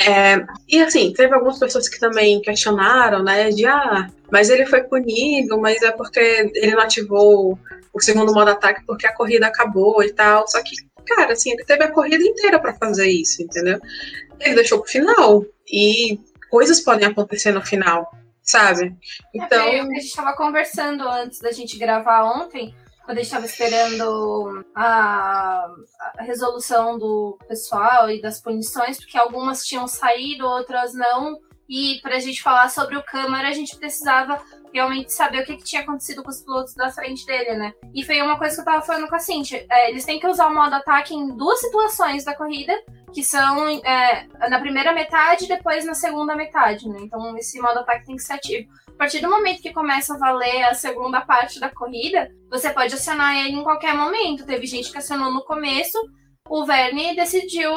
é, 0.00 0.46
e 0.68 0.80
assim, 0.80 1.12
teve 1.12 1.34
algumas 1.34 1.58
pessoas 1.58 1.88
que 1.88 1.98
também 1.98 2.40
questionaram, 2.40 3.22
né, 3.22 3.50
de 3.50 3.66
ah, 3.66 4.08
mas 4.30 4.48
ele 4.48 4.64
foi 4.64 4.84
punido, 4.84 5.58
mas 5.60 5.82
é 5.82 5.90
porque 5.90 6.20
ele 6.54 6.72
não 6.72 6.82
ativou 6.82 7.58
o 7.92 8.00
segundo 8.00 8.32
modo 8.32 8.50
ataque 8.50 8.84
porque 8.86 9.06
a 9.06 9.14
corrida 9.14 9.46
acabou 9.46 10.02
e 10.02 10.12
tal. 10.12 10.46
Só 10.46 10.62
que, 10.62 10.76
cara, 11.06 11.32
assim, 11.32 11.50
ele 11.52 11.64
teve 11.64 11.82
a 11.82 11.90
corrida 11.90 12.22
inteira 12.22 12.60
para 12.60 12.74
fazer 12.74 13.08
isso, 13.08 13.42
entendeu? 13.42 13.80
Ele 14.38 14.54
deixou 14.54 14.80
pro 14.80 14.90
final. 14.90 15.44
E 15.70 16.20
coisas 16.50 16.80
podem 16.80 17.08
acontecer 17.08 17.52
no 17.52 17.64
final, 17.64 18.10
sabe? 18.42 18.94
Então. 19.34 19.66
É, 19.66 19.80
a 19.80 19.84
gente 19.84 20.06
estava 20.06 20.34
conversando 20.34 21.08
antes 21.08 21.40
da 21.40 21.50
gente 21.50 21.76
gravar 21.78 22.24
ontem 22.24 22.74
quando 23.08 23.20
a 23.20 23.22
gente 23.22 23.32
estava 23.32 23.46
esperando 23.46 24.66
a, 24.74 25.66
a, 26.18 26.22
resolução 26.22 26.98
do 26.98 27.38
pessoal 27.48 28.10
e 28.10 28.20
das 28.20 28.38
punições, 28.38 28.98
porque 28.98 29.16
algumas 29.16 29.64
tinham 29.64 29.88
saído, 29.88 30.44
outras 30.44 30.92
não. 30.92 31.40
E 31.68 32.00
para 32.00 32.16
a 32.16 32.20
gente 32.20 32.42
falar 32.42 32.68
sobre 32.70 32.96
o 32.96 33.02
Câmara, 33.02 33.48
a 33.48 33.52
gente 33.52 33.76
precisava 33.76 34.40
realmente 34.72 35.12
saber 35.12 35.42
o 35.42 35.44
que, 35.44 35.56
que, 35.56 35.64
tinha 35.64 35.82
acontecido 35.82 36.22
com 36.22 36.30
os 36.30 36.40
pilotos 36.40 36.74
da 36.74 36.90
frente 36.90 37.26
dele, 37.26 37.56
né? 37.56 37.72
E 37.94 38.04
foi 38.04 38.20
uma 38.22 38.38
coisa 38.38 38.54
que 38.54 38.60
eu 38.60 38.64
tava 38.64 38.82
falando 38.82 39.08
com 39.08 39.14
a 39.14 39.18
Cintia. 39.18 39.66
É, 39.70 39.90
eles 39.90 40.04
têm 40.04 40.18
que 40.18 40.26
usar 40.26 40.48
o 40.48 40.54
modo 40.54 40.74
ataque 40.74 41.14
em 41.14 41.36
duas 41.36 41.60
situações 41.60 42.24
da 42.24 42.34
corrida, 42.34 42.72
que 43.12 43.22
são 43.22 43.68
é, 43.68 44.26
na 44.48 44.60
primeira 44.60 44.92
metade 44.92 45.44
e 45.44 45.48
depois 45.48 45.84
na 45.84 45.94
segunda 45.94 46.34
metade, 46.34 46.88
né? 46.88 46.98
Então 47.02 47.36
esse 47.36 47.60
modo 47.60 47.80
ataque 47.80 48.06
tem 48.06 48.16
que 48.16 48.22
ser 48.22 48.34
ativo. 48.34 48.68
A 48.88 48.98
partir 48.98 49.20
do 49.20 49.30
momento 49.30 49.62
que 49.62 49.72
começa 49.72 50.14
a 50.14 50.18
valer 50.18 50.64
a 50.64 50.74
segunda 50.74 51.20
parte 51.20 51.60
da 51.60 51.70
corrida, 51.70 52.30
você 52.50 52.70
pode 52.70 52.94
acionar 52.94 53.36
ele 53.36 53.56
em 53.56 53.62
qualquer 53.62 53.94
momento. 53.94 54.44
Teve 54.44 54.66
gente 54.66 54.90
que 54.90 54.98
acionou 54.98 55.32
no 55.32 55.44
começo, 55.44 55.98
o 56.48 56.64
Verne 56.64 57.14
decidiu 57.14 57.70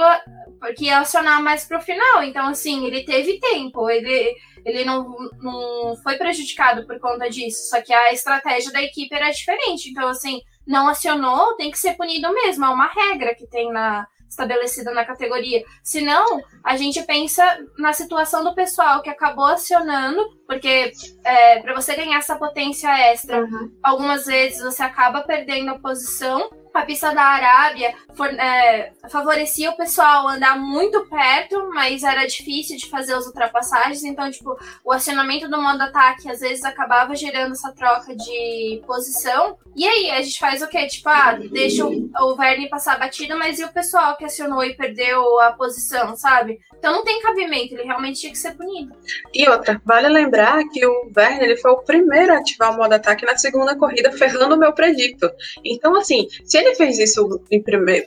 que 0.75 0.85
ia 0.85 0.99
acionar 0.99 1.41
mais 1.41 1.65
pro 1.65 1.81
final. 1.81 2.23
Então, 2.23 2.47
assim, 2.47 2.85
ele 2.85 3.03
teve 3.03 3.39
tempo, 3.39 3.89
ele, 3.89 4.35
ele 4.63 4.85
não, 4.85 5.07
não 5.39 5.95
foi 6.03 6.17
prejudicado 6.17 6.85
por 6.85 6.99
conta 6.99 7.29
disso. 7.29 7.69
Só 7.69 7.81
que 7.81 7.93
a 7.93 8.13
estratégia 8.13 8.71
da 8.71 8.81
equipe 8.81 9.13
era 9.13 9.31
diferente. 9.31 9.89
Então, 9.89 10.07
assim, 10.07 10.41
não 10.65 10.87
acionou, 10.87 11.55
tem 11.55 11.71
que 11.71 11.79
ser 11.79 11.95
punido 11.95 12.31
mesmo. 12.33 12.65
É 12.65 12.69
uma 12.69 12.87
regra 12.87 13.33
que 13.33 13.47
tem 13.47 13.71
na, 13.71 14.07
estabelecida 14.31 14.91
na 14.93 15.05
categoria. 15.05 15.63
Senão, 15.83 16.41
a 16.63 16.77
gente 16.77 17.01
pensa 17.03 17.43
na 17.77 17.93
situação 17.93 18.43
do 18.43 18.55
pessoal 18.55 19.01
que 19.01 19.09
acabou 19.09 19.45
acionando, 19.45 20.21
porque 20.47 20.91
é, 21.23 21.59
para 21.59 21.73
você 21.73 21.95
ganhar 21.95 22.17
essa 22.17 22.35
potência 22.35 22.89
extra, 23.11 23.41
uhum. 23.41 23.71
algumas 23.83 24.25
vezes 24.25 24.61
você 24.61 24.81
acaba 24.81 25.21
perdendo 25.21 25.71
a 25.71 25.79
posição 25.79 26.49
a 26.73 26.85
pista 26.85 27.13
da 27.13 27.21
Arábia 27.21 27.93
for, 28.13 28.27
é, 28.27 28.93
favorecia 29.09 29.69
o 29.71 29.77
pessoal 29.77 30.27
andar 30.27 30.57
muito 30.57 31.05
perto, 31.07 31.69
mas 31.73 32.03
era 32.03 32.25
difícil 32.25 32.77
de 32.77 32.89
fazer 32.89 33.13
as 33.13 33.25
ultrapassagens. 33.25 34.03
Então, 34.03 34.29
tipo, 34.31 34.57
o 34.83 34.91
acionamento 34.91 35.49
do 35.49 35.61
modo 35.61 35.81
ataque 35.81 36.29
às 36.29 36.39
vezes 36.39 36.63
acabava 36.63 37.15
gerando 37.15 37.51
essa 37.53 37.71
troca 37.71 38.15
de 38.15 38.81
posição. 38.85 39.57
E 39.75 39.85
aí, 39.85 40.11
a 40.11 40.21
gente 40.21 40.39
faz 40.39 40.61
o 40.61 40.67
quê? 40.67 40.87
Tipo, 40.87 41.09
ah, 41.09 41.39
deixa 41.51 41.85
o, 41.85 42.09
o 42.19 42.35
Verne 42.35 42.69
passar 42.69 42.95
a 42.95 42.99
batida, 42.99 43.35
mas 43.35 43.59
e 43.59 43.63
o 43.63 43.71
pessoal 43.71 44.15
que 44.17 44.25
acionou 44.25 44.63
e 44.63 44.75
perdeu 44.75 45.39
a 45.39 45.51
posição, 45.51 46.15
sabe? 46.15 46.59
Então 46.77 46.93
não 46.93 47.03
tem 47.03 47.21
cabimento, 47.21 47.75
ele 47.75 47.83
realmente 47.83 48.19
tinha 48.19 48.31
que 48.31 48.37
ser 48.37 48.55
punido. 48.55 48.91
E 49.31 49.47
outra, 49.47 49.79
vale 49.85 50.09
lembrar 50.09 50.67
que 50.69 50.83
o 50.83 51.11
Verne 51.13 51.43
ele 51.43 51.57
foi 51.57 51.71
o 51.71 51.83
primeiro 51.83 52.33
a 52.33 52.37
ativar 52.37 52.71
o 52.71 52.77
modo 52.77 52.93
ataque 52.93 53.23
na 53.23 53.37
segunda 53.37 53.75
corrida, 53.75 54.11
ferrando 54.11 54.55
o 54.55 54.57
meu 54.57 54.73
predicto. 54.73 55.29
Então, 55.63 55.95
assim, 55.95 56.27
se 56.43 56.60
ele 56.61 56.75
fez 56.75 56.99
isso 56.99 57.41
em 57.51 57.61
primeiro, 57.61 58.05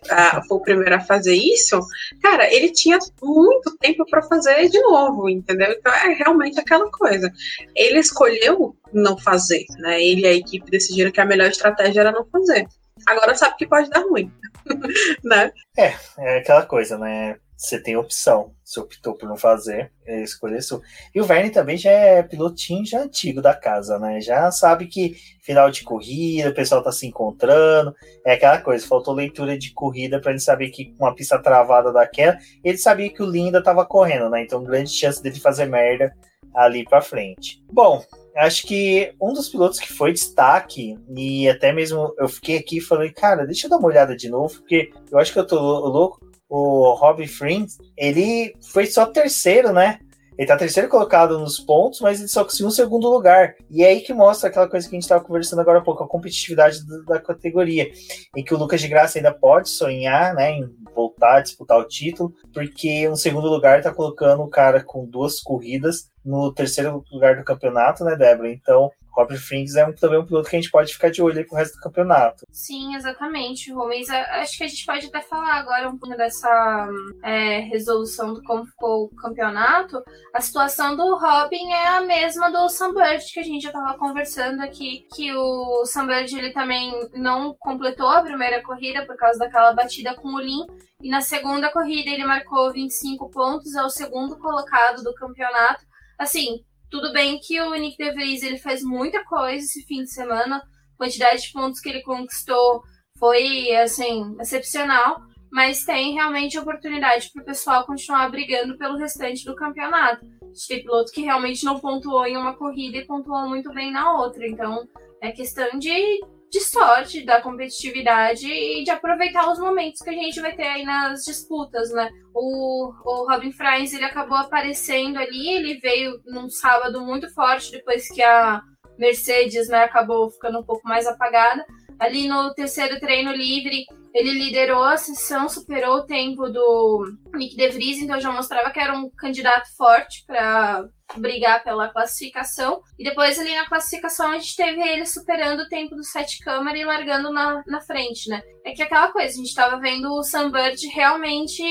foi 0.49 0.57
o 0.57 0.61
primeiro 0.61 0.95
a 0.95 1.01
fazer 1.01 1.35
isso, 1.35 1.81
cara, 2.23 2.53
ele 2.53 2.71
tinha 2.71 2.99
muito 3.23 3.77
tempo 3.79 4.05
para 4.09 4.23
fazer 4.23 4.69
de 4.69 4.81
novo, 4.81 5.29
entendeu? 5.29 5.73
Então 5.73 5.93
é 5.93 6.15
realmente 6.15 6.59
aquela 6.59 6.91
coisa. 6.91 7.31
Ele 7.75 7.99
escolheu 7.99 8.77
não 8.93 9.19
fazer, 9.19 9.65
né? 9.79 10.03
Ele 10.03 10.23
e 10.23 10.27
a 10.27 10.33
equipe 10.33 10.71
decidiram 10.71 11.11
que 11.11 11.21
a 11.21 11.27
melhor 11.27 11.49
estratégia 11.49 12.01
era 12.01 12.13
não 12.13 12.25
fazer. 12.27 12.67
Agora 13.07 13.35
sabe 13.35 13.57
que 13.57 13.67
pode 13.67 13.91
dar 13.91 14.01
ruim, 14.01 14.33
né? 15.25 15.53
É, 15.77 15.95
é 16.19 16.39
aquela 16.39 16.65
coisa, 16.65 16.97
né? 16.97 17.37
Você 17.65 17.81
tem 17.81 17.97
opção. 17.97 18.53
Se 18.63 18.79
optou 18.79 19.15
por 19.15 19.27
não 19.27 19.39
fazer, 19.39 19.91
é 20.05 20.23
escolher 20.23 20.61
sua. 20.61 20.83
E 21.15 21.21
o 21.21 21.25
Verne 21.25 21.49
também 21.49 21.79
já 21.79 21.91
é 21.91 22.23
pilotinho 22.23 22.85
já 22.85 23.01
antigo 23.01 23.41
da 23.41 23.55
casa, 23.55 23.99
né? 23.99 24.21
Já 24.21 24.51
sabe 24.51 24.87
que 24.87 25.17
final 25.43 25.71
de 25.71 25.83
corrida, 25.83 26.51
o 26.51 26.55
pessoal 26.55 26.83
tá 26.83 26.93
se 26.93 27.07
encontrando. 27.07 27.95
É 28.25 28.35
aquela 28.35 28.61
coisa, 28.61 28.87
faltou 28.87 29.15
leitura 29.15 29.57
de 29.57 29.73
corrida 29.73 30.21
para 30.21 30.33
ele 30.33 30.41
saber 30.41 30.69
que 30.69 30.95
uma 31.01 31.15
pista 31.15 31.39
travada 31.39 31.91
daquela, 31.91 32.37
ele 32.63 32.77
sabia 32.77 33.09
que 33.09 33.23
o 33.23 33.31
Linda 33.31 33.63
tava 33.63 33.87
correndo, 33.87 34.29
né? 34.29 34.43
Então, 34.43 34.63
grande 34.63 34.91
chance 34.91 35.23
dele 35.23 35.41
fazer 35.41 35.65
merda 35.65 36.15
ali 36.55 36.85
para 36.85 37.01
frente. 37.01 37.65
Bom, 37.73 38.05
acho 38.37 38.67
que 38.67 39.15
um 39.19 39.33
dos 39.33 39.49
pilotos 39.49 39.81
que 39.81 39.91
foi 39.91 40.13
destaque, 40.13 40.99
e 41.17 41.49
até 41.49 41.73
mesmo 41.73 42.15
eu 42.19 42.29
fiquei 42.29 42.59
aqui 42.59 42.79
e 42.79 42.83
falei, 42.83 43.11
cara, 43.11 43.47
deixa 43.47 43.67
eu 43.67 43.71
dar 43.71 43.79
uma 43.79 43.89
olhada 43.89 44.15
de 44.15 44.29
novo, 44.29 44.55
porque 44.61 44.91
eu 45.11 45.19
acho 45.19 45.33
que 45.33 45.39
eu 45.39 45.47
tô 45.47 45.59
louco 45.59 46.34
o 46.49 46.95
Robin 46.95 47.27
Friend, 47.27 47.67
ele 47.97 48.55
foi 48.73 48.87
só 48.87 49.07
terceiro, 49.07 49.73
né? 49.73 49.99
Ele 50.37 50.49
tá 50.49 50.57
terceiro 50.57 50.89
colocado 50.89 51.39
nos 51.39 51.61
pontos, 51.61 52.01
mas 52.01 52.19
ele 52.19 52.29
só 52.29 52.43
conseguiu 52.43 52.67
um 52.67 52.71
segundo 52.71 53.09
lugar. 53.09 53.55
E 53.71 53.85
é 53.85 53.89
aí 53.89 54.01
que 54.01 54.13
mostra 54.13 54.49
aquela 54.49 54.69
coisa 54.69 54.89
que 54.89 54.95
a 54.95 54.97
gente 54.97 55.05
estava 55.05 55.23
conversando 55.23 55.61
agora 55.61 55.79
há 55.79 55.83
pouco, 55.83 56.03
a 56.03 56.09
competitividade 56.09 56.85
da, 56.87 57.15
da, 57.15 57.21
categoria. 57.21 57.91
Em 58.37 58.43
que 58.43 58.53
o 58.53 58.59
Lucas 58.59 58.81
de 58.81 58.89
Graça 58.89 59.19
ainda 59.19 59.33
pode 59.33 59.69
sonhar, 59.69 60.35
né, 60.35 60.51
em 60.51 60.69
voltar 60.93 61.37
a 61.37 61.41
disputar 61.41 61.79
o 61.79 61.87
título, 61.87 62.33
porque 62.53 63.09
um 63.09 63.17
segundo 63.17 63.49
lugar 63.49 63.79
está 63.79 63.93
colocando 63.93 64.43
o 64.43 64.51
cara 64.51 64.83
com 64.83 65.07
duas 65.07 65.41
corridas 65.41 66.11
no 66.25 66.53
terceiro 66.53 67.05
lugar 67.13 67.37
do 67.37 67.45
campeonato, 67.45 68.05
né, 68.05 68.17
Débora? 68.17 68.51
Então, 68.51 68.91
Robert 69.15 69.39
Frings 69.39 69.77
é 69.77 69.87
um, 69.87 69.95
também 69.95 70.19
um 70.19 70.27
piloto 70.27 70.51
que 70.51 70.57
a 70.57 70.61
gente 70.61 70.71
pode 70.71 70.93
ficar 70.93 71.11
de 71.11 71.23
olho 71.23 71.39
aí 71.39 71.45
pro 71.45 71.57
resto 71.57 71.77
do 71.77 71.81
campeonato. 71.81 72.45
Sim, 72.51 72.97
exatamente, 72.97 73.73
Rubens. 73.73 74.11
Acho 74.11 74.59
que 74.59 74.65
a 74.65 74.69
gente 74.69 74.85
pode 74.85 75.07
até 75.07 75.21
falar 75.21 75.55
agora 75.55 75.89
um 75.89 75.97
pouco 75.97 76.17
dessa 76.17 76.89
é, 77.23 77.61
resolução 77.61 78.35
do 78.35 78.43
como 78.43 78.67
ficou 78.67 79.05
o 79.05 79.17
campeonato. 79.17 80.03
A 80.35 80.41
situação 80.41 80.97
do 80.97 81.17
Robin 81.17 81.71
é 81.71 81.89
a 81.89 82.01
mesma 82.01 82.51
do 82.51 82.69
Sunbird, 82.69 83.25
que 83.33 83.41
a 83.41 83.45
gente 83.45 83.63
já 83.63 83.69
estava 83.69 83.97
conversando 83.97 84.61
aqui, 84.61 85.07
que 85.15 85.33
o 85.33 85.85
Sunbird 85.87 86.37
ele 86.37 86.53
também 86.53 86.93
não 87.15 87.55
completou 87.59 88.09
a 88.09 88.23
primeira 88.23 88.63
corrida 88.63 89.07
por 89.07 89.17
causa 89.17 89.39
daquela 89.39 89.73
batida 89.73 90.15
com 90.15 90.35
o 90.35 90.41
Lin. 90.41 90.67
E 91.01 91.09
na 91.09 91.21
segunda 91.21 91.71
corrida 91.71 92.11
ele 92.11 92.25
marcou 92.25 92.73
25 92.73 93.31
pontos, 93.31 93.75
é 93.75 93.83
o 93.83 93.91
segundo 93.91 94.39
colocado 94.39 95.03
do 95.03 95.15
campeonato. 95.15 95.85
Assim, 96.19 96.65
tudo 96.91 97.13
bem 97.13 97.39
que 97.41 97.61
o 97.61 97.75
Nick 97.75 97.97
DeVries 97.97 98.43
ele 98.43 98.59
fez 98.59 98.83
muita 98.83 99.25
coisa 99.25 99.65
esse 99.65 99.85
fim 99.85 100.03
de 100.03 100.13
semana, 100.13 100.57
a 100.57 100.97
quantidade 100.97 101.43
de 101.43 101.53
pontos 101.53 101.81
que 101.81 101.89
ele 101.89 102.03
conquistou 102.03 102.83
foi 103.19 103.75
assim 103.77 104.37
excepcional, 104.41 105.21
mas 105.51 105.85
tem 105.85 106.15
realmente 106.15 106.59
oportunidade 106.59 107.31
para 107.33 107.43
o 107.43 107.47
pessoal 107.47 107.87
continuar 107.87 108.29
brigando 108.31 108.77
pelo 108.77 108.99
restante 108.99 109.45
do 109.45 109.55
campeonato. 109.55 110.27
Tem 110.69 110.83
piloto 110.83 111.13
que 111.13 111.23
realmente 111.23 111.65
não 111.65 111.81
pontuou 111.81 112.27
em 112.27 112.37
uma 112.37 112.57
corrida 112.57 112.99
e 112.99 113.07
pontuou 113.07 113.49
muito 113.49 113.73
bem 113.73 113.93
na 113.93 114.21
outra, 114.21 114.47
então 114.47 114.87
é 115.21 115.33
questão 115.33 115.79
de 115.79 116.21
de 116.55 116.61
sorte, 116.61 117.25
da 117.25 117.43
competitividade 117.43 118.47
e 118.47 118.85
de 118.85 118.91
aproveitar 118.93 119.51
os 119.51 119.59
momentos 119.59 120.01
que 120.01 120.11
a 120.11 120.13
gente 120.13 120.41
vai 120.41 120.55
ter 120.55 120.63
aí 120.63 120.85
nas 120.85 121.25
disputas, 121.25 121.91
né? 121.91 122.09
O, 122.33 122.93
o 123.05 123.29
Robin 123.29 123.51
Frains, 123.51 123.93
ele 123.93 124.05
acabou 124.05 124.37
aparecendo 124.37 125.19
ali, 125.19 125.49
ele 125.49 125.81
veio 125.81 126.21
num 126.25 126.49
sábado 126.49 127.05
muito 127.05 127.29
forte, 127.35 127.73
depois 127.73 128.07
que 128.09 128.23
a 128.23 128.63
Mercedes, 128.97 129.69
né, 129.69 129.83
acabou 129.83 130.31
ficando 130.31 130.61
um 130.61 130.65
pouco 130.65 130.87
mais 130.87 131.09
apagada. 131.09 131.67
Ali 131.99 132.29
no 132.29 132.53
terceiro 132.55 132.99
treino 132.99 133.33
livre, 133.33 133.85
ele 134.15 134.33
liderou 134.33 134.83
a 134.83 134.97
sessão, 134.97 135.49
superou 135.49 135.97
o 135.97 136.07
tempo 136.07 136.49
do 136.49 137.13
Nick 137.35 137.57
De 137.57 137.69
Vries, 137.69 137.99
então 137.99 138.21
já 138.21 138.31
mostrava 138.31 138.71
que 138.71 138.79
era 138.79 138.97
um 138.97 139.11
candidato 139.11 139.69
forte 139.77 140.25
para 140.27 140.89
brigar 141.17 141.63
pela 141.65 141.89
classificação. 141.89 142.81
E 142.99 143.05
depois 143.05 143.39
ali 143.39 143.55
na 143.55 143.67
classificação 143.67 144.31
a 144.31 144.39
gente 144.39 144.57
teve 144.57 144.81
ele 144.81 145.07
superando 145.07 145.61
o 145.61 145.69
tempo 145.69 145.97
do 145.97 146.05
Sete 146.05 146.39
Câmara 146.39 146.79
e 146.79 146.85
largando 146.85 147.33
na, 147.33 147.63
na 147.67 147.81
frente, 147.81 148.29
né? 148.29 148.41
É 148.65 148.73
que 148.73 148.83
aquela 148.83 149.11
coisa, 149.11 149.33
a 149.33 149.37
gente 149.37 149.49
estava 149.49 149.81
vendo 149.81 150.13
o 150.13 150.23
Sunbird 150.23 150.87
realmente 150.89 151.63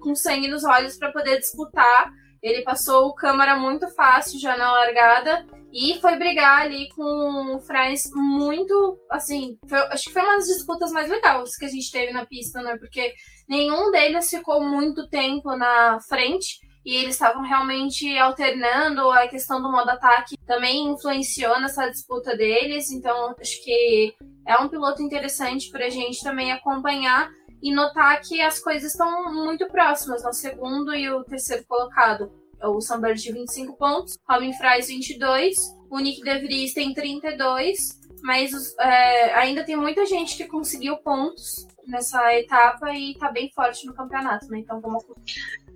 com 0.00 0.14
sangue 0.14 0.48
nos 0.48 0.64
olhos 0.64 0.96
para 0.96 1.12
poder 1.12 1.38
disputar 1.38 2.10
Ele 2.42 2.62
passou 2.62 3.06
o 3.06 3.14
câmara 3.14 3.56
muito 3.56 3.88
fácil 3.88 4.40
já 4.40 4.56
na 4.56 4.72
largada 4.72 5.46
e 5.72 6.00
foi 6.00 6.16
brigar 6.16 6.62
ali 6.62 6.88
com 6.90 7.56
o 7.56 7.60
Franz 7.60 8.10
muito, 8.12 8.98
assim, 9.10 9.56
foi, 9.68 9.78
acho 9.78 10.04
que 10.04 10.12
foi 10.12 10.22
uma 10.22 10.36
das 10.36 10.46
disputas 10.46 10.90
mais 10.90 11.08
legais 11.08 11.56
que 11.56 11.64
a 11.64 11.68
gente 11.68 11.92
teve 11.92 12.12
na 12.12 12.26
pista, 12.26 12.60
né? 12.60 12.76
Porque 12.76 13.14
nenhum 13.48 13.90
deles 13.90 14.28
ficou 14.28 14.60
muito 14.60 15.08
tempo 15.08 15.54
na 15.54 16.00
frente 16.00 16.58
e 16.84 16.96
eles 16.96 17.14
estavam 17.14 17.42
realmente 17.42 18.18
alternando. 18.18 19.10
A 19.10 19.28
questão 19.28 19.62
do 19.62 19.70
modo 19.70 19.90
ataque 19.90 20.36
também 20.46 20.88
influenciou 20.88 21.60
nessa 21.60 21.88
disputa 21.88 22.36
deles, 22.36 22.90
então 22.90 23.34
acho 23.38 23.62
que 23.62 24.14
é 24.46 24.56
um 24.56 24.68
piloto 24.68 25.02
interessante 25.02 25.70
para 25.70 25.86
a 25.86 25.90
gente 25.90 26.22
também 26.22 26.50
acompanhar 26.50 27.30
e 27.62 27.74
notar 27.74 28.20
que 28.20 28.40
as 28.40 28.58
coisas 28.58 28.92
estão 28.92 29.32
muito 29.32 29.66
próximas 29.68 30.22
no 30.24 30.32
segundo 30.32 30.94
e 30.94 31.08
o 31.10 31.24
terceiro 31.24 31.64
colocado. 31.66 32.32
É 32.60 32.66
o 32.66 32.80
Sunbird 32.80 33.20
de 33.20 33.32
25 33.32 33.76
pontos, 33.76 34.18
Robin 34.28 34.52
Fries 34.52 34.88
22, 34.88 35.56
o 35.90 35.98
Nick 35.98 36.22
De 36.22 36.38
Vries 36.38 36.74
tem 36.74 36.92
32, 36.92 38.00
mas 38.22 38.52
é, 38.78 39.34
ainda 39.34 39.64
tem 39.64 39.76
muita 39.76 40.04
gente 40.04 40.36
que 40.36 40.44
conseguiu 40.44 40.96
pontos 40.98 41.66
nessa 41.90 42.34
etapa 42.34 42.92
e 42.94 43.14
tá 43.18 43.30
bem 43.30 43.50
forte 43.54 43.86
no 43.86 43.94
campeonato, 43.94 44.46
né? 44.48 44.58
Então 44.58 44.80
vamos. 44.80 45.04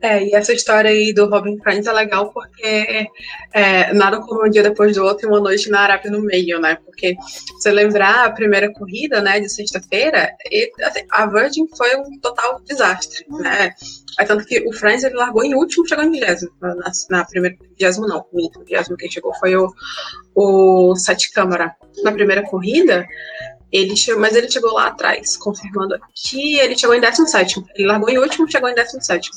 É, 0.00 0.22
e 0.22 0.34
essa 0.34 0.52
história 0.52 0.90
aí 0.90 1.14
do 1.14 1.26
Robin 1.28 1.58
Friends 1.60 1.86
é 1.86 1.92
legal 1.92 2.30
porque 2.30 3.08
é, 3.52 3.92
nada 3.94 4.20
como 4.20 4.46
um 4.46 4.50
dia 4.50 4.62
depois 4.62 4.94
do 4.94 5.02
outro 5.02 5.26
e 5.26 5.30
uma 5.30 5.40
noite 5.40 5.70
na 5.70 5.80
Arábia 5.80 6.10
no 6.10 6.20
meio, 6.20 6.60
né? 6.60 6.76
Porque 6.84 7.16
você 7.54 7.70
lembrar 7.70 8.26
a 8.26 8.30
primeira 8.30 8.70
corrida, 8.72 9.22
né, 9.22 9.40
de 9.40 9.48
sexta-feira, 9.48 10.30
assim, 10.82 11.06
a 11.10 11.26
Virgin 11.26 11.66
foi 11.74 11.96
um 11.96 12.18
total 12.20 12.60
desastre, 12.64 13.24
né? 13.30 13.72
É 14.18 14.24
tanto 14.24 14.44
que 14.44 14.60
o 14.68 14.72
Friends 14.72 15.04
ele 15.04 15.14
largou 15.14 15.42
em 15.42 15.54
último, 15.54 15.88
chegou 15.88 16.04
em 16.04 16.10
vigésimo. 16.10 16.52
Na, 16.60 16.92
na 17.10 17.24
primeira, 17.24 17.56
vigésimo 17.76 18.06
não, 18.06 18.26
o 18.30 18.64
vigésimo 18.64 18.96
quem 18.96 19.10
chegou 19.10 19.34
foi 19.34 19.56
o, 19.56 19.72
o 20.34 20.94
Sete 20.96 21.32
Câmara. 21.32 21.74
Na 22.02 22.12
primeira 22.12 22.42
corrida, 22.42 23.06
ele 23.74 23.92
mas 24.18 24.36
ele 24.36 24.48
chegou 24.48 24.72
lá 24.72 24.86
atrás, 24.86 25.36
confirmando 25.36 25.96
aqui, 25.96 26.60
ele 26.60 26.78
chegou 26.78 26.94
em 26.94 27.00
17. 27.00 27.60
Ele 27.74 27.88
largou 27.88 28.08
em 28.08 28.18
último, 28.18 28.48
chegou 28.48 28.68
em 28.68 28.74
17. 28.74 29.30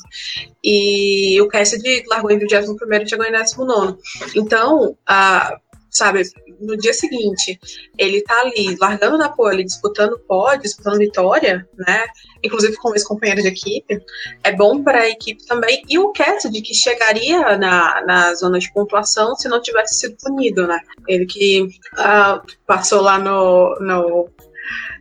E 0.62 1.40
o 1.40 1.48
Cassidy 1.48 2.04
largou 2.06 2.30
em 2.30 2.38
21 2.38 2.76
e 3.02 3.08
chegou 3.08 3.26
em 3.26 3.32
19. 3.32 3.98
Então, 4.36 4.96
a, 5.04 5.58
sabe, 5.98 6.22
no 6.60 6.76
dia 6.76 6.92
seguinte, 6.92 7.58
ele 7.96 8.22
tá 8.22 8.40
ali 8.40 8.76
largando 8.80 9.18
na 9.18 9.28
pole, 9.28 9.64
disputando 9.64 10.18
pódio, 10.20 10.62
disputando 10.62 10.98
vitória, 10.98 11.68
né? 11.76 12.04
Inclusive 12.42 12.76
com 12.76 12.92
ex-companheiro 12.94 13.42
de 13.42 13.48
equipe, 13.48 14.00
é 14.44 14.52
bom 14.52 14.82
para 14.82 15.00
a 15.00 15.08
equipe 15.08 15.44
também. 15.46 15.82
E 15.88 15.98
o 15.98 16.12
Cassidy, 16.12 16.62
que 16.62 16.74
chegaria 16.74 17.56
na, 17.58 18.04
na 18.06 18.34
zona 18.34 18.58
de 18.58 18.72
pontuação 18.72 19.34
se 19.34 19.48
não 19.48 19.60
tivesse 19.60 19.96
sido 19.96 20.16
punido, 20.22 20.66
né? 20.66 20.80
Ele 21.06 21.26
que 21.26 21.62
uh, 21.62 22.40
passou 22.66 23.02
lá 23.02 23.18
no, 23.18 23.76
no 23.80 24.28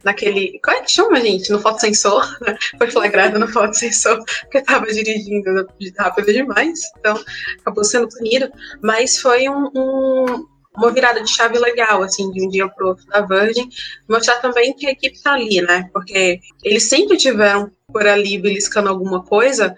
naquele. 0.03 0.59
Como 0.63 0.77
é 0.77 0.81
que 0.81 0.91
chama, 0.91 1.19
gente? 1.19 1.51
No 1.51 1.59
fotossensor. 1.59 2.25
Né? 2.41 2.57
Foi 2.77 2.89
flagrado 2.89 3.39
no 3.39 3.47
fotossensor, 3.47 4.23
porque 4.41 4.59
estava 4.59 4.85
dirigindo 4.85 5.67
rápido 5.97 6.33
demais. 6.33 6.79
Então, 6.99 7.19
acabou 7.59 7.83
sendo 7.83 8.07
punido. 8.09 8.49
Mas 8.81 9.19
foi 9.19 9.49
um, 9.49 9.69
um 9.75 10.47
uma 10.77 10.91
virada 10.91 11.21
de 11.21 11.29
chave 11.29 11.57
legal, 11.57 12.03
assim, 12.03 12.31
de 12.31 12.45
um 12.45 12.49
dia 12.49 12.69
pro 12.69 12.89
outro 12.89 13.05
da 13.07 13.21
Virgin, 13.21 13.67
mostrar 14.07 14.35
também 14.35 14.73
que 14.73 14.85
a 14.85 14.91
equipe 14.91 15.21
tá 15.21 15.33
ali, 15.33 15.61
né? 15.61 15.89
Porque 15.91 16.39
eles 16.63 16.87
sempre 16.87 17.17
tiveram 17.17 17.71
por 17.91 18.05
ali 18.05 18.37
beliscando 18.37 18.89
alguma 18.89 19.23
coisa, 19.23 19.75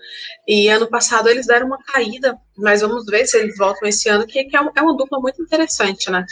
e 0.47 0.67
ano 0.67 0.89
passado 0.89 1.29
eles 1.29 1.47
deram 1.47 1.67
uma 1.67 1.81
caída, 1.83 2.35
mas 2.57 2.81
vamos 2.81 3.05
ver 3.05 3.25
se 3.25 3.37
eles 3.37 3.55
voltam 3.57 3.87
esse 3.87 4.09
ano, 4.09 4.27
que, 4.27 4.39
é, 4.39 4.47
é 4.53 4.81
uma 4.81 4.97
dupla 4.97 5.19
muito 5.19 5.41
interessante, 5.41 6.11
né? 6.11 6.25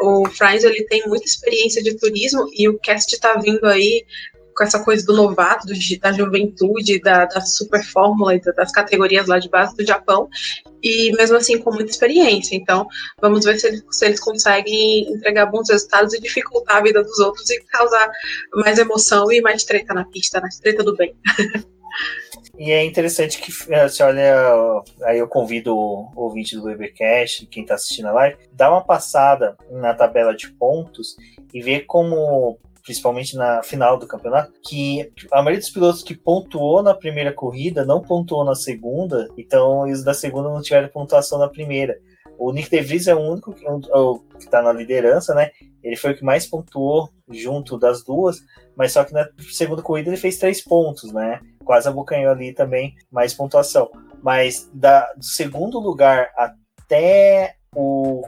O 0.00 0.28
Fries 0.28 0.64
ele 0.64 0.84
tem 0.84 1.06
muita 1.06 1.24
experiência 1.24 1.82
de 1.82 1.96
turismo 1.96 2.46
e 2.52 2.68
o 2.68 2.78
cast 2.78 3.14
está 3.14 3.34
vindo 3.34 3.64
aí 3.66 4.04
com 4.56 4.64
essa 4.64 4.82
coisa 4.82 5.04
do 5.06 5.14
novato, 5.14 5.66
do, 5.66 5.74
da 6.00 6.12
juventude, 6.12 7.00
da, 7.00 7.24
da 7.26 7.40
super 7.40 7.82
fórmula 7.84 8.34
e 8.34 8.40
das 8.40 8.72
categorias 8.72 9.26
lá 9.26 9.38
de 9.38 9.48
base 9.48 9.76
do 9.76 9.86
Japão, 9.86 10.28
e 10.82 11.12
mesmo 11.16 11.36
assim 11.36 11.58
com 11.58 11.72
muita 11.72 11.90
experiência. 11.90 12.56
Então, 12.56 12.86
vamos 13.20 13.44
ver 13.44 13.58
se 13.58 13.68
eles, 13.68 13.84
se 13.90 14.04
eles 14.04 14.20
conseguem 14.20 15.12
entregar 15.12 15.46
bons 15.46 15.68
resultados 15.68 16.12
e 16.14 16.20
dificultar 16.20 16.78
a 16.78 16.82
vida 16.82 17.02
dos 17.02 17.18
outros 17.18 17.48
e 17.50 17.60
causar 17.64 18.10
mais 18.54 18.78
emoção 18.78 19.30
e 19.30 19.40
mais 19.40 19.64
treta 19.64 19.94
na 19.94 20.04
pista, 20.04 20.40
né? 20.40 20.48
Treta 20.60 20.82
do 20.82 20.96
bem. 20.96 21.14
E 22.58 22.70
é 22.70 22.84
interessante 22.84 23.40
que 23.40 23.50
eh, 23.72 23.88
você 23.88 24.02
olha, 24.02 24.34
aí 25.02 25.18
eu 25.18 25.26
convido 25.26 25.74
o 25.74 26.10
ouvinte 26.14 26.54
do 26.54 26.64
Webercast, 26.64 27.46
quem 27.46 27.62
está 27.62 27.74
assistindo 27.74 28.06
a 28.08 28.12
live, 28.12 28.36
dá 28.52 28.70
uma 28.70 28.84
passada 28.84 29.56
na 29.70 29.94
tabela 29.94 30.34
de 30.34 30.50
pontos 30.52 31.16
e 31.52 31.62
ver 31.62 31.80
como 31.86 32.58
principalmente 32.82 33.36
na 33.36 33.62
final 33.62 33.98
do 33.98 34.06
campeonato, 34.06 34.52
que 34.62 35.12
a 35.30 35.42
maioria 35.42 35.60
dos 35.60 35.70
pilotos 35.70 36.02
que 36.02 36.14
pontuou 36.14 36.82
na 36.82 36.94
primeira 36.94 37.32
corrida 37.32 37.84
não 37.84 38.02
pontuou 38.02 38.44
na 38.44 38.54
segunda, 38.54 39.28
então 39.36 39.82
os 39.82 40.02
da 40.04 40.14
segunda 40.14 40.48
não 40.48 40.60
tiveram 40.60 40.88
pontuação 40.88 41.38
na 41.38 41.48
primeira. 41.48 41.96
O 42.38 42.52
Nick 42.52 42.70
DeVries 42.70 43.06
é 43.06 43.14
o 43.14 43.20
único 43.20 43.52
que 43.52 43.64
está 44.38 44.60
na 44.62 44.72
liderança, 44.72 45.34
né? 45.34 45.50
Ele 45.82 45.96
foi 45.96 46.12
o 46.12 46.16
que 46.16 46.24
mais 46.24 46.46
pontuou 46.46 47.10
junto 47.30 47.78
das 47.78 48.02
duas, 48.02 48.38
mas 48.76 48.92
só 48.92 49.04
que 49.04 49.12
na 49.12 49.28
segunda 49.50 49.82
corrida 49.82 50.08
ele 50.08 50.16
fez 50.16 50.38
três 50.38 50.60
pontos, 50.60 51.12
né? 51.12 51.40
Quase 51.64 51.88
abocanhou 51.88 52.32
ali 52.32 52.52
também 52.52 52.94
mais 53.10 53.34
pontuação. 53.34 53.90
Mas 54.22 54.68
da, 54.72 55.12
do 55.12 55.24
segundo 55.24 55.78
lugar 55.78 56.30
até 56.36 57.56
o 57.74 58.22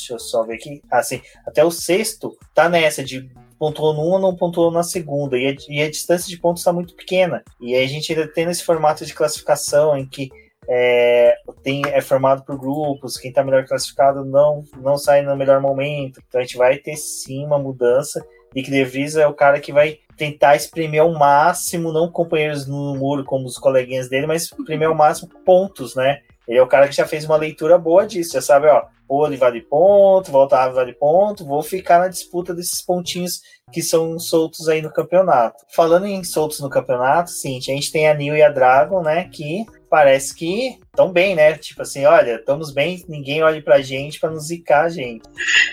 Deixa 0.00 0.14
eu 0.14 0.18
só 0.18 0.44
ver 0.44 0.54
aqui. 0.54 0.82
Ah, 0.90 1.02
sim. 1.02 1.20
Até 1.46 1.64
o 1.64 1.70
sexto 1.70 2.36
tá 2.54 2.68
nessa 2.68 3.04
de 3.04 3.30
pontuou 3.58 3.92
numa, 3.92 4.18
não 4.18 4.34
pontuou 4.34 4.70
na 4.70 4.82
segunda. 4.82 5.36
E 5.36 5.46
a, 5.46 5.54
e 5.68 5.82
a 5.82 5.90
distância 5.90 6.28
de 6.28 6.38
pontos 6.38 6.62
está 6.62 6.72
muito 6.72 6.94
pequena. 6.94 7.44
E 7.60 7.74
a 7.74 7.86
gente 7.86 8.12
ainda 8.12 8.26
tem 8.26 8.46
nesse 8.46 8.64
formato 8.64 9.04
de 9.04 9.14
classificação 9.14 9.96
em 9.96 10.06
que 10.06 10.30
é, 10.68 11.36
tem, 11.62 11.82
é 11.86 12.00
formado 12.00 12.44
por 12.44 12.56
grupos, 12.56 13.16
quem 13.16 13.30
está 13.30 13.42
melhor 13.42 13.66
classificado 13.66 14.24
não, 14.24 14.62
não 14.80 14.96
sai 14.96 15.22
no 15.22 15.36
melhor 15.36 15.60
momento. 15.60 16.22
Então 16.26 16.40
a 16.40 16.44
gente 16.44 16.56
vai 16.56 16.78
ter 16.78 16.96
sim 16.96 17.44
uma 17.44 17.58
mudança. 17.58 18.24
Nick 18.54 18.70
De 18.70 18.84
Vries 18.84 19.16
é 19.16 19.26
o 19.26 19.34
cara 19.34 19.60
que 19.60 19.72
vai 19.72 19.98
tentar 20.16 20.56
exprimir 20.56 21.00
ao 21.00 21.12
máximo, 21.12 21.92
não 21.92 22.10
companheiros 22.10 22.66
no 22.66 22.96
muro 22.96 23.24
como 23.24 23.46
os 23.46 23.58
coleguinhas 23.58 24.08
dele, 24.08 24.26
mas 24.26 24.42
exprimir 24.42 24.88
ao 24.88 24.94
máximo 24.94 25.30
pontos, 25.44 25.94
né? 25.94 26.20
Ele 26.48 26.58
é 26.58 26.62
o 26.62 26.66
cara 26.66 26.88
que 26.88 26.96
já 26.96 27.06
fez 27.06 27.24
uma 27.24 27.36
leitura 27.36 27.78
boa 27.78 28.06
disso, 28.06 28.32
já 28.32 28.40
sabe, 28.40 28.66
ó, 28.66 28.84
pole 29.06 29.36
vale 29.36 29.60
ponto, 29.62 30.30
volta 30.30 30.68
vale 30.68 30.92
ponto, 30.92 31.44
vou 31.44 31.62
ficar 31.62 31.98
na 31.98 32.08
disputa 32.08 32.54
desses 32.54 32.80
pontinhos 32.80 33.40
que 33.72 33.82
são 33.82 34.18
soltos 34.18 34.68
aí 34.68 34.80
no 34.80 34.92
campeonato. 34.92 35.64
Falando 35.74 36.06
em 36.06 36.22
soltos 36.22 36.60
no 36.60 36.70
campeonato, 36.70 37.30
sim, 37.30 37.58
a 37.58 37.60
gente 37.60 37.90
tem 37.90 38.08
a 38.08 38.14
Nil 38.14 38.36
e 38.36 38.42
a 38.42 38.50
Dragon, 38.50 39.02
né, 39.02 39.28
que 39.32 39.64
parece 39.90 40.34
que 40.34 40.78
estão 40.86 41.12
bem, 41.12 41.34
né? 41.34 41.58
Tipo 41.58 41.82
assim, 41.82 42.04
olha, 42.04 42.36
estamos 42.36 42.72
bem, 42.72 43.04
ninguém 43.08 43.42
olha 43.42 43.60
pra 43.60 43.82
gente 43.82 44.20
para 44.20 44.30
nos 44.30 44.46
zicar 44.46 44.84
a 44.84 44.88
gente. 44.88 45.22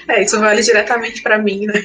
É, 0.07 0.23
isso 0.23 0.39
vale 0.39 0.63
diretamente 0.63 1.21
para 1.21 1.37
mim, 1.37 1.67
né? 1.67 1.79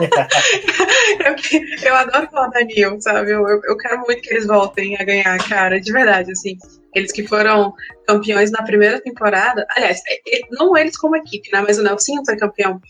eu, 1.24 1.88
eu, 1.88 1.94
adoro 1.94 2.28
falar 2.30 2.48
da 2.48 2.64
Nil, 2.64 3.00
sabe? 3.00 3.30
Eu, 3.30 3.48
eu, 3.48 3.60
eu 3.64 3.76
quero 3.76 4.00
muito 4.00 4.20
que 4.22 4.34
eles 4.34 4.46
voltem 4.46 4.96
a 4.96 5.04
ganhar, 5.04 5.38
cara, 5.48 5.80
de 5.80 5.92
verdade, 5.92 6.32
assim. 6.32 6.58
Eles 6.94 7.12
que 7.12 7.26
foram 7.26 7.72
campeões 8.06 8.50
na 8.50 8.62
primeira 8.62 9.00
temporada. 9.00 9.66
Aliás, 9.70 10.00
é, 10.08 10.38
é, 10.38 10.40
não 10.50 10.76
eles 10.76 10.96
como 10.96 11.16
equipe, 11.16 11.50
né? 11.52 11.62
Mas 11.66 11.78
o 11.78 11.82
Nelsinho 11.82 12.22
foi 12.24 12.36
campeão 12.36 12.80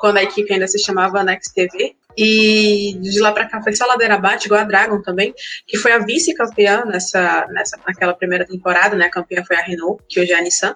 quando 0.00 0.16
a 0.16 0.22
equipe 0.22 0.52
ainda 0.52 0.66
se 0.66 0.78
chamava 0.78 1.22
Next 1.22 1.52
TV. 1.54 1.94
E 2.16 2.98
de 3.00 3.20
lá 3.20 3.32
para 3.32 3.48
cá 3.48 3.62
foi 3.62 3.74
só 3.74 3.86
ladeira 3.86 4.16
abaixo, 4.16 4.46
igual 4.46 4.60
a 4.60 4.64
Dragon 4.64 5.00
também, 5.00 5.32
que 5.66 5.78
foi 5.78 5.92
a 5.92 5.98
vice-campeã 5.98 6.84
nessa, 6.84 7.46
nessa, 7.50 7.78
naquela 7.86 8.12
primeira 8.14 8.46
temporada, 8.46 8.94
né? 8.96 9.06
A 9.06 9.10
campeã 9.10 9.42
foi 9.46 9.56
a 9.56 9.62
Renault, 9.62 10.02
que 10.08 10.20
hoje 10.20 10.32
é 10.32 10.38
a 10.38 10.42
Nissan. 10.42 10.74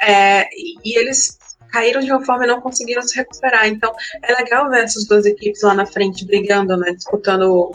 É, 0.00 0.44
e 0.84 0.96
eles 0.98 1.38
caíram 1.72 2.00
de 2.00 2.10
uma 2.10 2.24
forma 2.24 2.44
e 2.44 2.48
não 2.48 2.60
conseguiram 2.60 3.02
se 3.02 3.16
recuperar. 3.16 3.66
Então 3.66 3.92
é 4.22 4.34
legal 4.34 4.68
ver 4.68 4.84
essas 4.84 5.06
duas 5.06 5.26
equipes 5.26 5.62
lá 5.62 5.74
na 5.74 5.86
frente 5.86 6.24
brigando, 6.24 6.76
né? 6.76 6.92
Disputando 6.92 7.70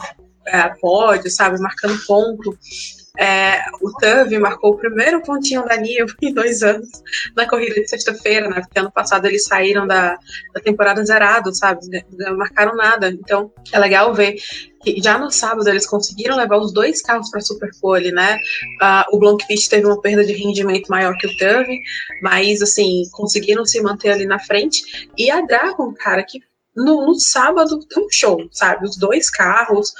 é, 0.46 0.68
pódio, 0.80 1.30
sabe? 1.30 1.58
Marcando 1.58 1.98
ponto. 2.06 2.56
É, 3.18 3.60
o 3.80 3.90
Tuve 3.92 4.38
marcou 4.38 4.72
o 4.72 4.76
primeiro 4.76 5.22
pontinho 5.22 5.64
da 5.64 5.76
Nia 5.76 6.04
em 6.22 6.34
dois 6.34 6.62
anos 6.62 6.88
na 7.34 7.48
corrida 7.48 7.74
de 7.74 7.88
sexta-feira, 7.88 8.48
né? 8.48 8.60
Porque 8.60 8.78
ano 8.78 8.92
passado 8.92 9.26
eles 9.26 9.44
saíram 9.44 9.86
da, 9.86 10.18
da 10.54 10.60
temporada 10.60 11.04
zerado, 11.04 11.54
sabe? 11.54 11.80
Não 12.12 12.36
marcaram 12.36 12.76
nada. 12.76 13.08
Então 13.08 13.52
é 13.72 13.78
legal 13.78 14.14
ver 14.14 14.36
que 14.82 15.02
já 15.02 15.18
no 15.18 15.30
sábado 15.30 15.68
eles 15.68 15.86
conseguiram 15.86 16.36
levar 16.36 16.58
os 16.58 16.72
dois 16.72 17.02
carros 17.02 17.30
para 17.30 17.40
a 17.40 17.42
Superpole, 17.42 18.12
né? 18.12 18.36
Uh, 18.82 19.16
o 19.16 19.18
Blomqvist 19.18 19.68
teve 19.68 19.86
uma 19.86 20.00
perda 20.00 20.24
de 20.24 20.32
rendimento 20.32 20.88
maior 20.88 21.16
que 21.16 21.26
o 21.26 21.36
Tuve, 21.36 21.80
mas 22.22 22.62
assim 22.62 23.02
conseguiram 23.12 23.64
se 23.64 23.80
manter 23.80 24.10
ali 24.10 24.26
na 24.26 24.38
frente. 24.38 25.08
E 25.16 25.30
a 25.30 25.40
Dragon, 25.40 25.92
cara, 25.94 26.22
que 26.22 26.40
no, 26.76 27.06
no 27.06 27.14
sábado 27.14 27.80
deu 27.88 28.04
um 28.04 28.10
show, 28.10 28.46
sabe? 28.52 28.84
Os 28.84 28.96
dois 28.96 29.30
carros 29.30 29.94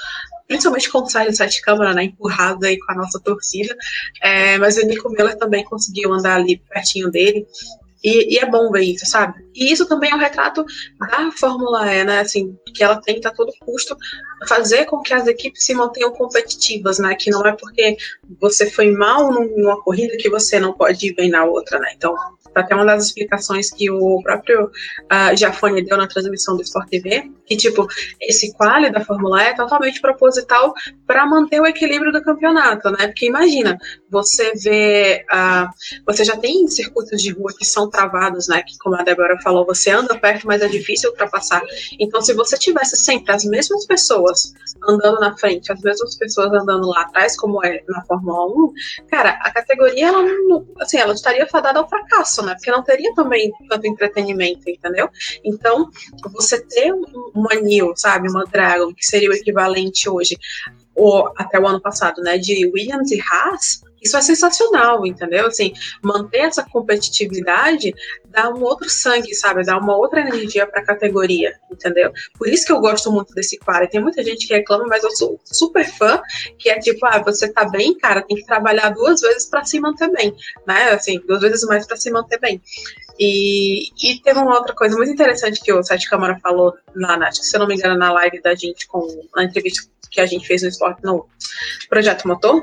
principalmente 0.47 0.89
com 0.89 0.99
o 0.99 1.09
Sérgio 1.09 1.35
Sete 1.35 1.61
Câmara, 1.61 1.93
né, 1.93 2.13
aí 2.63 2.79
com 2.79 2.91
a 2.91 2.95
nossa 2.95 3.19
torcida, 3.19 3.75
é, 4.21 4.57
mas 4.57 4.77
o 4.77 4.85
Nico 4.85 5.09
Miller 5.09 5.37
também 5.37 5.63
conseguiu 5.63 6.13
andar 6.13 6.35
ali 6.35 6.61
pertinho 6.69 7.11
dele, 7.11 7.45
e, 8.03 8.35
e, 8.35 8.37
é 8.37 8.45
bom 8.45 8.71
ver 8.71 8.83
isso, 8.83 9.05
sabe? 9.05 9.43
E 9.55 9.71
isso 9.71 9.87
também 9.87 10.11
é 10.11 10.15
um 10.15 10.19
retrato 10.19 10.63
da 10.99 11.31
Fórmula 11.31 11.91
E, 11.91 12.03
né? 12.03 12.19
Assim, 12.19 12.55
que 12.73 12.83
ela 12.83 13.01
tenta 13.01 13.29
a 13.29 13.33
todo 13.33 13.51
custo 13.59 13.97
fazer 14.47 14.85
com 14.85 15.01
que 15.01 15.13
as 15.13 15.27
equipes 15.27 15.65
se 15.65 15.73
mantenham 15.73 16.11
competitivas, 16.11 16.99
né? 16.99 17.15
Que 17.15 17.31
não 17.31 17.45
é 17.45 17.53
porque 17.53 17.97
você 18.39 18.69
foi 18.69 18.91
mal 18.91 19.31
numa 19.31 19.81
corrida 19.81 20.15
que 20.17 20.29
você 20.29 20.59
não 20.59 20.73
pode 20.73 21.07
ir 21.07 21.15
bem 21.15 21.29
na 21.29 21.43
outra, 21.43 21.79
né? 21.79 21.91
Então, 21.95 22.15
até 22.61 22.75
uma 22.75 22.85
das 22.85 23.05
explicações 23.05 23.69
que 23.71 23.89
o 23.89 24.21
próprio 24.21 24.65
uh, 24.65 25.35
Jafone 25.35 25.83
deu 25.83 25.97
na 25.97 26.07
transmissão 26.07 26.55
do 26.55 26.63
Sport 26.63 26.89
TV, 26.89 27.31
que 27.45 27.55
tipo, 27.55 27.87
esse 28.21 28.53
quali 28.53 28.91
da 28.91 29.01
Fórmula 29.01 29.43
E 29.43 29.47
é 29.47 29.55
totalmente 29.55 30.01
proposital 30.01 30.73
para 31.05 31.25
manter 31.25 31.61
o 31.61 31.65
equilíbrio 31.65 32.11
do 32.11 32.21
campeonato, 32.21 32.89
né? 32.91 33.07
Porque 33.07 33.27
imagina, 33.27 33.77
você 34.09 34.51
vê, 34.55 35.25
uh, 35.31 35.69
você 36.05 36.23
já 36.23 36.35
tem 36.35 36.67
circuitos 36.67 37.21
de 37.21 37.31
rua 37.31 37.51
que 37.57 37.65
são 37.65 37.89
travados, 37.89 38.47
né? 38.47 38.61
Que 38.63 38.77
como 38.77 38.95
a 38.95 39.03
Débora 39.03 39.39
falou, 39.41 39.65
você 39.65 39.91
anda 39.91 40.17
perto, 40.17 40.45
mas 40.45 40.61
é 40.61 40.67
difícil 40.67 41.09
ultrapassar. 41.09 41.61
Então, 41.99 42.21
se 42.21 42.33
você 42.33 42.57
tivesse 42.57 42.97
sempre 42.97 43.31
as 43.33 43.45
mesmas 43.45 43.85
pessoas 43.85 44.53
andando 44.87 45.19
na 45.19 45.35
frente, 45.37 45.71
as 45.71 45.81
mesmas 45.81 46.15
pessoas 46.15 46.51
andando 46.53 46.87
lá 46.87 47.01
atrás, 47.01 47.37
como 47.37 47.63
é 47.65 47.81
na 47.87 48.03
Fórmula 48.05 48.47
1, 48.47 48.73
cara, 49.09 49.31
a 49.41 49.51
categoria, 49.51 50.07
ela, 50.07 50.25
assim, 50.79 50.97
ela 50.97 51.13
estaria 51.13 51.47
fadada 51.47 51.79
ao 51.79 51.87
fracasso, 51.87 52.45
né? 52.47 52.55
Porque 52.55 52.71
não 52.71 52.83
teria 52.83 53.13
também 53.13 53.51
tanto 53.69 53.87
entretenimento, 53.87 54.69
entendeu? 54.69 55.09
Então, 55.43 55.89
você 56.33 56.59
ter 56.65 56.93
uma 57.33 57.55
New, 57.55 57.93
sabe, 57.95 58.29
uma 58.29 58.45
Dragon, 58.45 58.93
que 58.93 59.05
seria 59.05 59.29
o 59.29 59.33
equivalente 59.33 60.09
hoje, 60.09 60.37
ou 60.95 61.31
até 61.37 61.59
o 61.59 61.67
ano 61.67 61.79
passado, 61.79 62.21
né, 62.21 62.37
de 62.37 62.65
Williams 62.73 63.11
e 63.11 63.19
Haas, 63.21 63.81
isso 64.01 64.15
é 64.17 64.21
sensacional, 64.21 65.05
entendeu? 65.05 65.47
Assim, 65.47 65.73
manter 66.01 66.39
essa 66.39 66.63
competitividade 66.63 67.93
dá 68.25 68.49
um 68.49 68.61
outro 68.61 68.89
sangue, 68.89 69.33
sabe? 69.33 69.63
Dá 69.63 69.77
uma 69.77 69.97
outra 69.97 70.21
energia 70.21 70.67
para 70.67 70.81
a 70.81 70.85
categoria, 70.85 71.53
entendeu? 71.71 72.11
Por 72.37 72.47
isso 72.47 72.65
que 72.65 72.71
eu 72.71 72.79
gosto 72.79 73.11
muito 73.11 73.33
desse 73.33 73.57
quadro. 73.57 73.89
Tem 73.89 74.01
muita 74.01 74.23
gente 74.23 74.47
que 74.47 74.53
reclama, 74.53 74.85
mas 74.87 75.03
eu 75.03 75.11
sou 75.11 75.39
super 75.43 75.85
fã, 75.85 76.21
que 76.57 76.69
é 76.69 76.79
tipo, 76.79 77.05
ah, 77.05 77.19
você 77.19 77.51
tá 77.51 77.67
bem, 77.67 77.97
cara, 77.97 78.21
tem 78.21 78.37
que 78.37 78.45
trabalhar 78.45 78.89
duas 78.89 79.21
vezes 79.21 79.45
para 79.49 79.65
se 79.65 79.79
manter 79.79 80.11
bem, 80.11 80.35
né? 80.67 80.91
Assim, 80.91 81.19
duas 81.25 81.41
vezes 81.41 81.63
mais 81.63 81.85
para 81.87 81.97
se 81.97 82.11
manter 82.11 82.39
bem. 82.39 82.61
E, 83.19 83.89
e 84.03 84.21
teve 84.21 84.37
uma 84.39 84.55
outra 84.55 84.75
coisa 84.75 84.95
muito 84.95 85.11
interessante 85.11 85.61
que 85.61 85.73
o 85.73 85.81
Sete 85.81 86.07
Câmara 86.07 86.39
falou 86.39 86.73
lá, 86.95 87.17
na, 87.17 87.31
se 87.31 87.55
eu 87.55 87.59
não 87.59 87.67
me 87.67 87.75
engano, 87.75 87.97
na 87.97 88.11
live 88.11 88.41
da 88.41 88.53
gente, 88.53 88.87
com 88.87 89.07
na 89.35 89.43
entrevista 89.43 89.89
que 90.11 90.21
a 90.21 90.25
gente 90.25 90.47
fez 90.47 90.61
no 90.61 90.69
esporte 90.69 91.03
no 91.03 91.27
Projeto 91.89 92.27
Motor, 92.27 92.61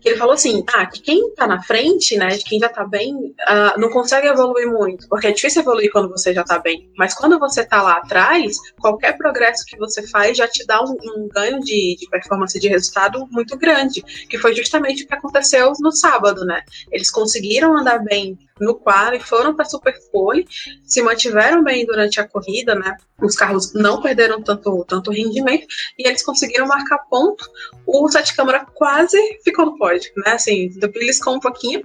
que 0.00 0.08
ele 0.08 0.18
falou 0.18 0.34
assim, 0.34 0.64
ah, 0.74 0.86
que 0.86 1.00
quem 1.00 1.34
tá 1.34 1.46
na 1.46 1.62
frente, 1.62 2.16
né, 2.16 2.28
de 2.28 2.44
quem 2.44 2.58
já 2.58 2.68
tá 2.68 2.84
bem, 2.84 3.14
uh, 3.14 3.78
não 3.78 3.90
consegue 3.90 4.26
evoluir 4.26 4.68
muito, 4.68 5.08
porque 5.08 5.26
é 5.26 5.32
difícil 5.32 5.62
evoluir 5.62 5.90
quando 5.92 6.08
você 6.08 6.32
já 6.32 6.42
tá 6.42 6.58
bem. 6.58 6.90
Mas 6.96 7.14
quando 7.14 7.38
você 7.38 7.64
tá 7.64 7.82
lá 7.82 7.98
atrás, 7.98 8.56
qualquer 8.80 9.16
progresso 9.16 9.64
que 9.66 9.76
você 9.76 10.06
faz 10.06 10.36
já 10.36 10.48
te 10.48 10.66
dá 10.66 10.82
um, 10.82 10.96
um 11.02 11.28
ganho 11.28 11.60
de, 11.60 11.96
de, 11.98 12.08
performance 12.10 12.58
de 12.58 12.68
resultado 12.68 13.26
muito 13.30 13.56
grande, 13.56 14.02
que 14.28 14.38
foi 14.38 14.54
justamente 14.54 15.04
o 15.04 15.06
que 15.06 15.14
aconteceu 15.14 15.72
no 15.80 15.92
sábado, 15.92 16.44
né? 16.44 16.62
Eles 16.90 17.10
conseguiram 17.10 17.76
andar 17.76 17.98
bem 17.98 18.38
no 18.60 18.74
quali, 18.74 19.18
foram 19.20 19.54
para 19.54 19.64
Superpole, 19.64 20.46
se 20.84 21.02
mantiveram 21.02 21.64
bem 21.64 21.86
durante 21.86 22.20
a 22.20 22.28
corrida, 22.28 22.74
né? 22.74 22.96
Os 23.20 23.34
carros 23.34 23.72
não 23.74 24.00
perderam 24.00 24.42
tanto, 24.42 24.84
tanto 24.86 25.10
rendimento 25.10 25.66
e 25.98 26.06
eles 26.06 26.22
conseguiram 26.22 26.66
marcar 26.66 26.98
ponto. 27.10 27.48
O 27.86 28.08
Sete 28.08 28.34
Câmara 28.36 28.66
quase 28.74 29.18
ficou 29.42 29.66
no 29.66 29.78
pódio, 29.78 30.12
né? 30.24 30.32
Assim, 30.32 30.68
beliscou 30.92 31.34
um 31.34 31.40
pouquinho, 31.40 31.82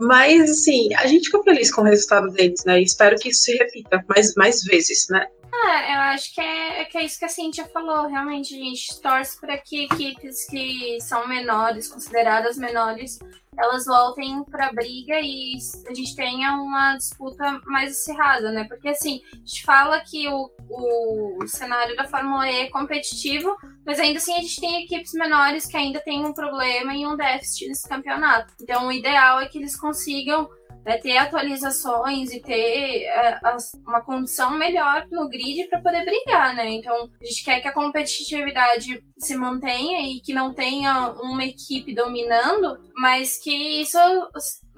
mas, 0.00 0.50
assim, 0.50 0.94
a 0.94 1.06
gente 1.06 1.26
ficou 1.26 1.42
feliz 1.42 1.70
com 1.70 1.82
o 1.82 1.84
resultado 1.84 2.30
deles, 2.30 2.64
né? 2.64 2.80
E 2.80 2.84
espero 2.84 3.16
que 3.16 3.28
isso 3.28 3.42
se 3.42 3.56
repita 3.56 4.02
mais, 4.08 4.34
mais 4.34 4.62
vezes, 4.62 5.06
né? 5.10 5.26
É, 5.52 5.94
eu 5.94 6.00
acho 6.00 6.34
que 6.34 6.40
é, 6.40 6.84
que 6.86 6.96
é 6.96 7.04
isso 7.04 7.18
que 7.18 7.24
a 7.26 7.28
Cintia 7.28 7.66
falou. 7.66 8.06
Realmente, 8.06 8.54
a 8.54 8.58
gente 8.58 9.00
torce 9.02 9.38
para 9.38 9.58
que 9.58 9.84
equipes 9.84 10.46
que 10.46 10.98
são 11.02 11.28
menores, 11.28 11.88
consideradas 11.88 12.56
menores, 12.56 13.18
elas 13.60 13.84
voltem 13.84 14.42
para 14.44 14.72
briga 14.72 15.20
e 15.20 15.56
a 15.86 15.94
gente 15.94 16.16
tenha 16.16 16.54
uma 16.54 16.96
disputa 16.96 17.60
mais 17.66 17.92
acirrada, 17.92 18.50
né? 18.50 18.64
Porque 18.64 18.88
assim, 18.88 19.20
a 19.32 19.36
gente 19.36 19.62
fala 19.64 20.00
que 20.00 20.26
o, 20.28 20.50
o 20.68 21.46
cenário 21.46 21.94
da 21.94 22.08
Fórmula 22.08 22.50
E 22.50 22.62
é 22.62 22.70
competitivo, 22.70 23.54
mas 23.84 24.00
ainda 24.00 24.18
assim 24.18 24.34
a 24.34 24.40
gente 24.40 24.60
tem 24.60 24.84
equipes 24.84 25.12
menores 25.12 25.66
que 25.66 25.76
ainda 25.76 26.00
têm 26.00 26.24
um 26.24 26.32
problema 26.32 26.94
e 26.94 27.06
um 27.06 27.16
déficit 27.16 27.68
nesse 27.68 27.88
campeonato. 27.88 28.54
Então 28.60 28.86
o 28.86 28.92
ideal 28.92 29.40
é 29.40 29.46
que 29.46 29.58
eles 29.58 29.78
consigam 29.78 30.48
né, 30.84 30.98
ter 30.98 31.16
atualizações 31.16 32.32
e 32.32 32.40
ter 32.40 33.04
é, 33.04 33.40
uma 33.86 34.00
condição 34.00 34.56
melhor 34.56 35.06
no 35.10 35.28
grid 35.28 35.68
para 35.68 35.80
poder 35.80 36.04
brigar, 36.04 36.54
né? 36.54 36.68
Então, 36.70 37.10
a 37.20 37.24
gente 37.24 37.44
quer 37.44 37.60
que 37.60 37.68
a 37.68 37.72
competitividade 37.72 39.02
se 39.18 39.36
mantenha 39.36 40.00
e 40.02 40.20
que 40.20 40.32
não 40.32 40.54
tenha 40.54 41.10
uma 41.22 41.44
equipe 41.44 41.94
dominando, 41.94 42.78
mas 42.96 43.38
que 43.38 43.80
isso 43.80 43.98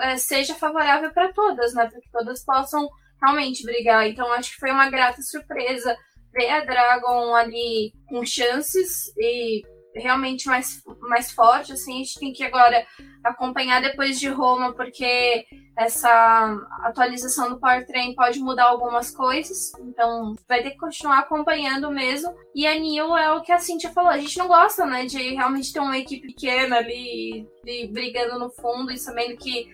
é, 0.00 0.16
seja 0.16 0.54
favorável 0.54 1.12
para 1.12 1.32
todas, 1.32 1.74
né? 1.74 1.86
Para 1.86 2.00
que 2.00 2.10
todas 2.10 2.44
possam 2.44 2.88
realmente 3.22 3.64
brigar. 3.64 4.06
Então, 4.08 4.32
acho 4.32 4.52
que 4.52 4.60
foi 4.60 4.70
uma 4.70 4.90
grata 4.90 5.22
surpresa 5.22 5.96
ver 6.32 6.48
a 6.48 6.64
Dragon 6.64 7.34
ali 7.34 7.92
com 8.08 8.24
chances 8.24 9.14
e 9.16 9.62
realmente 9.94 10.46
mais, 10.46 10.82
mais 11.00 11.32
forte, 11.32 11.72
assim, 11.72 11.94
a 11.94 11.98
gente 11.98 12.18
tem 12.18 12.32
que 12.32 12.44
agora 12.44 12.86
acompanhar 13.24 13.80
depois 13.80 14.18
de 14.18 14.28
Roma, 14.28 14.72
porque 14.72 15.44
essa 15.76 16.56
atualização 16.82 17.48
do 17.48 17.58
powertrain 17.58 18.14
pode 18.14 18.38
mudar 18.40 18.64
algumas 18.64 19.10
coisas, 19.10 19.72
então 19.80 20.34
vai 20.48 20.62
ter 20.62 20.72
que 20.72 20.78
continuar 20.78 21.20
acompanhando 21.20 21.90
mesmo. 21.90 22.34
E 22.54 22.66
a 22.66 22.74
Nil 22.74 23.16
é 23.16 23.32
o 23.32 23.42
que 23.42 23.52
a 23.52 23.58
Cintia 23.58 23.90
falou, 23.90 24.10
a 24.10 24.18
gente 24.18 24.38
não 24.38 24.48
gosta, 24.48 24.84
né, 24.84 25.06
de 25.06 25.34
realmente 25.34 25.72
ter 25.72 25.80
uma 25.80 25.98
equipe 25.98 26.28
pequena 26.28 26.76
ali, 26.76 27.46
brigando 27.90 28.38
no 28.38 28.50
fundo 28.50 28.90
e 28.90 28.98
sabendo 28.98 29.36
que 29.36 29.68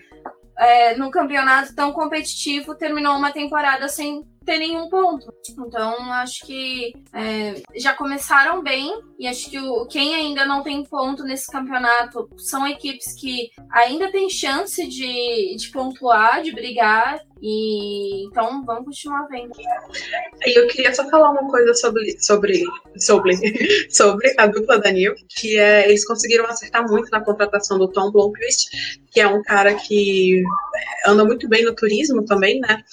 é, 0.57 0.95
num 0.95 1.09
campeonato 1.09 1.73
tão 1.73 1.93
competitivo 1.93 2.75
terminou 2.75 3.15
uma 3.15 3.31
temporada 3.31 3.87
sem 3.87 4.27
ter 4.49 4.57
nenhum 4.57 4.89
ponto. 4.89 5.31
Então, 5.59 6.11
acho 6.13 6.43
que 6.43 6.91
é, 7.13 7.61
já 7.75 7.93
começaram 7.93 8.63
bem 8.63 8.91
e 9.19 9.27
acho 9.27 9.47
que 9.47 9.59
o, 9.59 9.85
quem 9.85 10.15
ainda 10.15 10.43
não 10.43 10.63
tem 10.63 10.83
ponto 10.83 11.23
nesse 11.23 11.51
campeonato 11.51 12.27
são 12.35 12.67
equipes 12.67 13.13
que 13.13 13.51
ainda 13.71 14.11
têm 14.11 14.27
chance 14.27 14.87
de, 14.87 15.55
de 15.55 15.69
pontuar, 15.71 16.41
de 16.41 16.51
brigar. 16.51 17.19
E 17.41 18.25
então 18.25 18.65
vamos 18.65 18.85
continuar 18.85 19.27
vendo. 19.27 19.53
Eu 20.45 20.67
queria 20.67 20.93
só 20.93 21.09
falar 21.09 21.31
uma 21.31 21.47
coisa 21.49 21.73
sobre 21.73 22.21
sobre 22.21 22.65
sobre, 22.97 23.33
sobre 23.89 24.33
a 24.37 24.45
dupla 24.45 24.77
da 24.77 24.91
que 24.91 25.57
é 25.57 25.87
eles 25.87 26.05
conseguiram 26.05 26.45
acertar 26.47 26.85
muito 26.89 27.09
na 27.11 27.23
contratação 27.23 27.77
do 27.77 27.87
Tom 27.87 28.11
Blomqvist, 28.11 28.69
que 29.09 29.21
é 29.21 29.27
um 29.27 29.41
cara 29.41 29.73
que 29.75 30.43
anda 31.05 31.23
muito 31.23 31.47
bem 31.47 31.63
no 31.63 31.73
turismo 31.73 32.25
também, 32.25 32.59
né? 32.59 32.83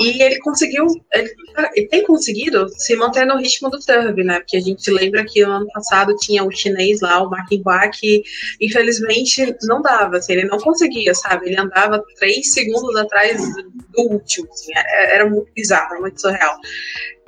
E 0.00 0.22
ele 0.22 0.38
conseguiu, 0.38 0.86
ele, 1.12 1.86
tem 1.88 2.02
conseguido 2.04 2.66
se 2.70 2.96
manter 2.96 3.26
no 3.26 3.36
ritmo 3.36 3.68
do 3.68 3.78
Turbo, 3.78 4.24
né? 4.24 4.40
Porque 4.40 4.56
a 4.56 4.60
gente 4.60 4.90
lembra 4.90 5.26
que 5.26 5.44
no 5.44 5.52
ano 5.52 5.66
passado 5.74 6.16
tinha 6.16 6.42
o 6.42 6.50
chinês 6.50 7.02
lá, 7.02 7.22
o 7.22 7.28
Ma 7.28 7.44
Hua, 7.50 7.86
que 7.88 8.22
infelizmente 8.58 9.54
não 9.64 9.82
dava, 9.82 10.16
assim, 10.16 10.32
ele 10.32 10.46
não 10.46 10.58
conseguia, 10.58 11.12
sabe? 11.12 11.48
Ele 11.48 11.60
andava 11.60 12.02
três 12.18 12.50
segundos 12.50 12.96
atrás 12.96 13.42
do 13.90 14.02
último, 14.10 14.48
assim, 14.50 14.72
era, 14.74 15.14
era 15.16 15.28
muito 15.28 15.52
bizarro, 15.54 16.00
muito 16.00 16.18
surreal. 16.18 16.56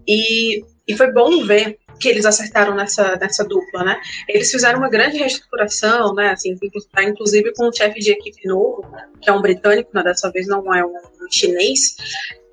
E, 0.08 0.64
e 0.88 0.96
foi 0.96 1.12
bom 1.12 1.44
ver 1.44 1.78
que 2.00 2.08
eles 2.08 2.24
acertaram 2.24 2.74
nessa, 2.74 3.16
nessa 3.16 3.44
dupla, 3.44 3.84
né? 3.84 4.00
Eles 4.28 4.50
fizeram 4.50 4.78
uma 4.78 4.88
grande 4.88 5.18
reestruturação, 5.18 6.14
né? 6.14 6.30
Assim, 6.30 6.56
inclusive 6.98 7.52
com 7.54 7.68
um 7.68 7.72
chefe 7.72 8.00
de 8.00 8.12
equipe 8.12 8.48
novo, 8.48 8.84
que 9.20 9.30
é 9.30 9.32
um 9.32 9.40
britânico, 9.42 9.90
né? 9.94 10.02
dessa 10.02 10.30
vez 10.32 10.48
não 10.48 10.74
é 10.74 10.84
um 10.84 10.94
chinês, 11.30 11.96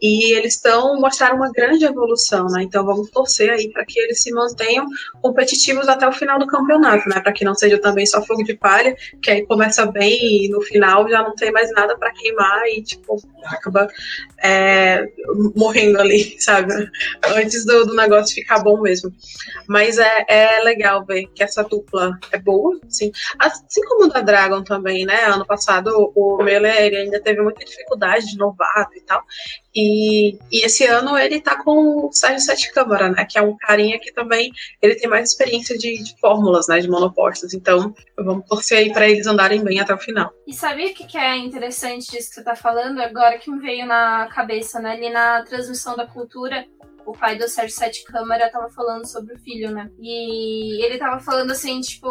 e 0.01 0.34
eles 0.34 0.55
estão 0.55 0.99
mostraram 0.99 1.36
uma 1.36 1.51
grande 1.51 1.86
evolução, 1.86 2.45
né? 2.47 2.63
Então 2.63 2.86
vamos 2.86 3.09
torcer 3.09 3.49
aí 3.49 3.70
para 3.70 3.86
que 3.86 3.99
eles 3.99 4.22
se 4.22 4.32
mantenham 4.32 4.86
competitivos 5.22 5.88
até 5.89 6.07
o 6.07 6.13
final 6.13 6.39
do 6.39 6.47
campeonato, 6.47 7.07
né? 7.09 7.20
Para 7.20 7.34
que 7.34 7.43
não 7.43 7.53
seja 7.53 7.78
também 7.80 8.05
só 8.05 8.22
fogo 8.22 8.43
de 8.43 8.55
palha, 8.55 8.95
que 9.22 9.30
aí 9.30 9.45
começa 9.45 9.86
bem 9.86 10.45
e 10.45 10.49
no 10.49 10.61
final 10.61 11.07
já 11.09 11.22
não 11.22 11.36
tem 11.36 11.51
mais 11.51 11.72
nada 11.72 11.97
para 11.97 12.13
queimar 12.13 12.67
e 12.67 12.82
tipo 12.82 13.17
acaba 13.45 13.88
é, 14.41 15.05
morrendo 15.55 15.99
ali, 15.99 16.36
sabe? 16.39 16.74
Antes 17.36 17.65
do, 17.65 17.88
do, 17.88 17.95
negócio 17.95 18.36
ficar 18.36 18.59
bom 18.59 18.82
mesmo. 18.82 19.11
Mas 19.67 19.97
é, 19.97 20.26
é 20.30 20.61
legal 20.63 21.05
ver 21.05 21.28
que 21.36 21.43
essa 21.43 21.63
dupla 21.63 22.17
é 22.32 22.39
boa, 22.39 22.80
sim. 22.88 23.11
Assim 23.38 23.82
como 23.82 24.05
o 24.05 24.09
da 24.09 24.22
Dragon 24.22 24.63
também, 24.63 25.05
né? 25.05 25.26
Ano 25.26 25.45
passado 25.45 26.11
o 26.15 26.41
Miller 26.41 26.93
ainda 26.93 27.20
teve 27.20 27.41
muita 27.41 27.65
dificuldade 27.65 28.28
de 28.28 28.38
novo 28.38 28.55
e 28.95 29.01
tal. 29.01 29.24
E, 29.76 30.38
e 30.51 30.66
esse 30.66 30.86
ano 30.86 31.18
ele 31.18 31.39
tá 31.39 31.64
com 31.64 32.07
o 32.07 32.12
Sérgio 32.12 32.41
Sete 32.41 32.72
Câmara, 32.74 33.10
né? 33.10 33.26
Que 33.26 33.38
é 33.38 33.41
um 33.41 33.55
carinha 33.57 33.99
que 33.99 34.12
também 34.12 34.51
ele 34.82 34.95
tem 34.95 35.10
mais 35.10 35.30
experiência 35.30 35.78
de, 35.78 36.03
de 36.03 36.20
fórmulas, 36.20 36.68
né? 36.68 36.80
De 36.80 36.89
monopostos. 36.89 37.53
Então, 37.53 37.93
vamos 38.18 38.45
torcer 38.47 38.80
aí 38.80 38.91
para 38.91 39.07
eles 39.07 39.28
andarem 39.28 39.64
bem 39.64 39.80
até 39.80 39.93
o 39.93 39.97
final. 39.97 40.32
E 40.47 40.53
sabia 40.53 40.91
o 40.91 40.93
que, 40.93 41.05
que 41.05 41.18
é 41.18 41.38
interessante 41.38 42.12
disso 42.12 42.30
que 42.30 42.36
você 42.36 42.43
tá 42.43 42.55
falando? 42.55 42.99
Agora 42.99 43.38
que 43.38 43.51
me 43.51 43.60
veio 43.60 43.86
na 43.86 44.28
cabeça, 44.28 44.80
né? 44.80 44.91
Ali 44.91 45.10
na 45.10 45.43
transmissão 45.43 45.95
da 45.95 46.07
cultura 46.07 46.66
o 47.10 47.14
pai 47.14 47.38
do 47.38 47.47
Sérgio 47.47 47.76
Sete 47.76 48.03
Câmara 48.03 48.51
tava 48.51 48.70
falando 48.70 49.07
sobre 49.07 49.34
o 49.34 49.39
filho, 49.39 49.72
né? 49.72 49.89
E 49.99 50.84
ele 50.86 50.99
tava 50.99 51.20
falando 51.20 51.51
assim, 51.51 51.82
tipo, 51.82 52.07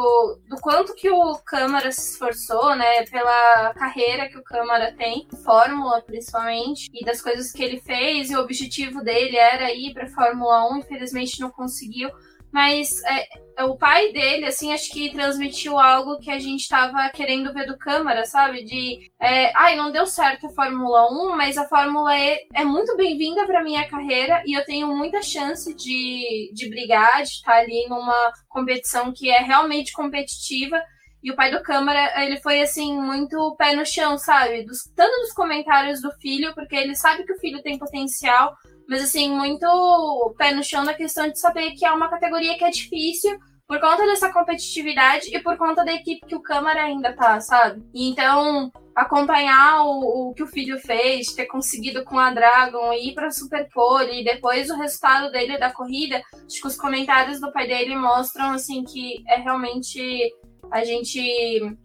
do 0.49 0.57
quanto 0.61 0.95
que 0.95 1.09
o 1.09 1.39
Câmara 1.47 1.93
se 1.93 2.13
esforçou, 2.13 2.75
né? 2.75 3.05
Pela 3.05 3.73
carreira 3.75 4.29
que 4.29 4.37
o 4.37 4.43
Câmara 4.43 4.93
tem, 4.97 5.29
Fórmula 5.45 6.03
principalmente, 6.03 6.89
e 6.93 7.05
das 7.05 7.23
coisas 7.23 7.53
que 7.53 7.63
ele 7.63 7.81
fez, 7.81 8.31
e 8.31 8.37
o 8.37 8.41
objetivo 8.41 9.03
dele 9.03 9.37
era 9.37 9.73
ir 9.73 9.95
pra 9.95 10.09
Fórmula 10.09 10.69
1, 10.73 10.79
infelizmente 10.79 11.41
não 11.41 11.51
conseguiu. 11.51 12.11
Mas 12.53 13.03
é, 13.05 13.65
o 13.65 13.77
pai 13.77 14.13
dele, 14.13 14.47
assim, 14.47 14.73
acho 14.73 14.91
que 14.91 15.13
transmitiu 15.13 15.79
algo 15.79 16.19
que 16.19 16.31
a 16.31 16.39
gente 16.39 16.61
estava 16.63 17.09
querendo 17.11 17.53
ver 17.53 17.67
do 17.67 17.77
Câmara, 17.77 18.25
sabe? 18.25 18.65
De, 18.65 19.11
é, 19.21 19.53
ai, 19.57 19.77
não 19.77 19.91
deu 19.91 20.07
certo 20.07 20.47
a 20.47 20.51
Fórmula 20.51 21.11
1, 21.11 21.37
mas 21.37 21.59
a 21.59 21.69
Fórmula 21.69 22.17
E 22.17 22.47
é 22.55 22.65
muito 22.65 22.97
bem-vinda 22.97 23.47
para 23.47 23.63
minha 23.63 23.87
carreira 23.89 24.43
e 24.47 24.57
eu 24.57 24.65
tenho 24.65 24.89
muita 24.89 25.23
chance 25.23 25.75
de, 25.75 26.51
de 26.55 26.69
brigar, 26.71 27.23
de 27.23 27.31
estar 27.31 27.57
ali 27.57 27.87
numa 27.89 28.33
competição 28.49 29.13
que 29.13 29.31
é 29.31 29.41
realmente 29.41 29.93
competitiva. 29.93 30.81
E 31.23 31.33
o 31.33 31.37
pai 31.37 31.51
do 31.51 31.63
Câmara, 31.63 32.25
ele 32.25 32.41
foi, 32.41 32.63
assim, 32.63 32.97
muito 32.97 33.57
pé 33.57 33.75
no 33.75 33.85
chão, 33.85 34.17
sabe? 34.17 34.65
Dos, 34.65 34.85
tanto 34.95 35.21
dos 35.21 35.33
comentários 35.33 36.01
do 36.01 36.13
filho, 36.21 36.55
porque 36.55 36.77
ele 36.77 36.95
sabe 36.95 37.25
que 37.25 37.33
o 37.33 37.41
filho 37.41 37.61
tem 37.61 37.77
potencial, 37.77 38.55
mas 38.89 39.03
assim, 39.03 39.31
muito 39.31 40.35
pé 40.39 40.53
no 40.53 40.65
chão 40.65 40.85
na 40.85 40.95
questão 40.95 41.29
de 41.29 41.39
saber 41.39 41.73
que 41.73 41.85
é 41.85 41.93
uma 41.93 42.09
categoria 42.09 42.57
que 42.57 42.65
é 42.65 42.71
difícil 42.71 43.39
por 43.69 43.79
conta 43.81 44.07
dessa 44.07 44.33
competitividade 44.33 45.29
e 45.31 45.39
por 45.41 45.59
conta 45.59 45.85
da 45.85 45.93
equipe 45.93 46.27
que 46.27 46.35
o 46.35 46.41
Câmara 46.41 46.85
ainda 46.85 47.13
tá, 47.13 47.39
sabe? 47.39 47.85
Então, 47.95 48.73
acompanhar 48.97 49.85
o, 49.85 50.31
o 50.31 50.35
que 50.35 50.43
o 50.43 50.47
filho 50.47 50.79
fez, 50.81 51.35
ter 51.35 51.45
conseguido 51.45 52.03
com 52.03 52.19
a 52.19 52.33
Dragon 52.33 52.95
ir 52.95 53.13
pra 53.13 53.31
Superpole 53.31 54.23
e 54.23 54.25
depois 54.25 54.71
o 54.71 54.77
resultado 54.77 55.31
dele 55.31 55.59
da 55.59 55.71
corrida, 55.71 56.23
acho 56.33 56.63
que 56.63 56.67
os 56.67 56.77
comentários 56.77 57.41
do 57.41 57.53
pai 57.53 57.69
dele 57.69 57.95
mostram, 57.95 58.53
assim, 58.53 58.83
que 58.85 59.23
é 59.29 59.37
realmente 59.37 60.33
a 60.71 60.85
gente 60.85 61.21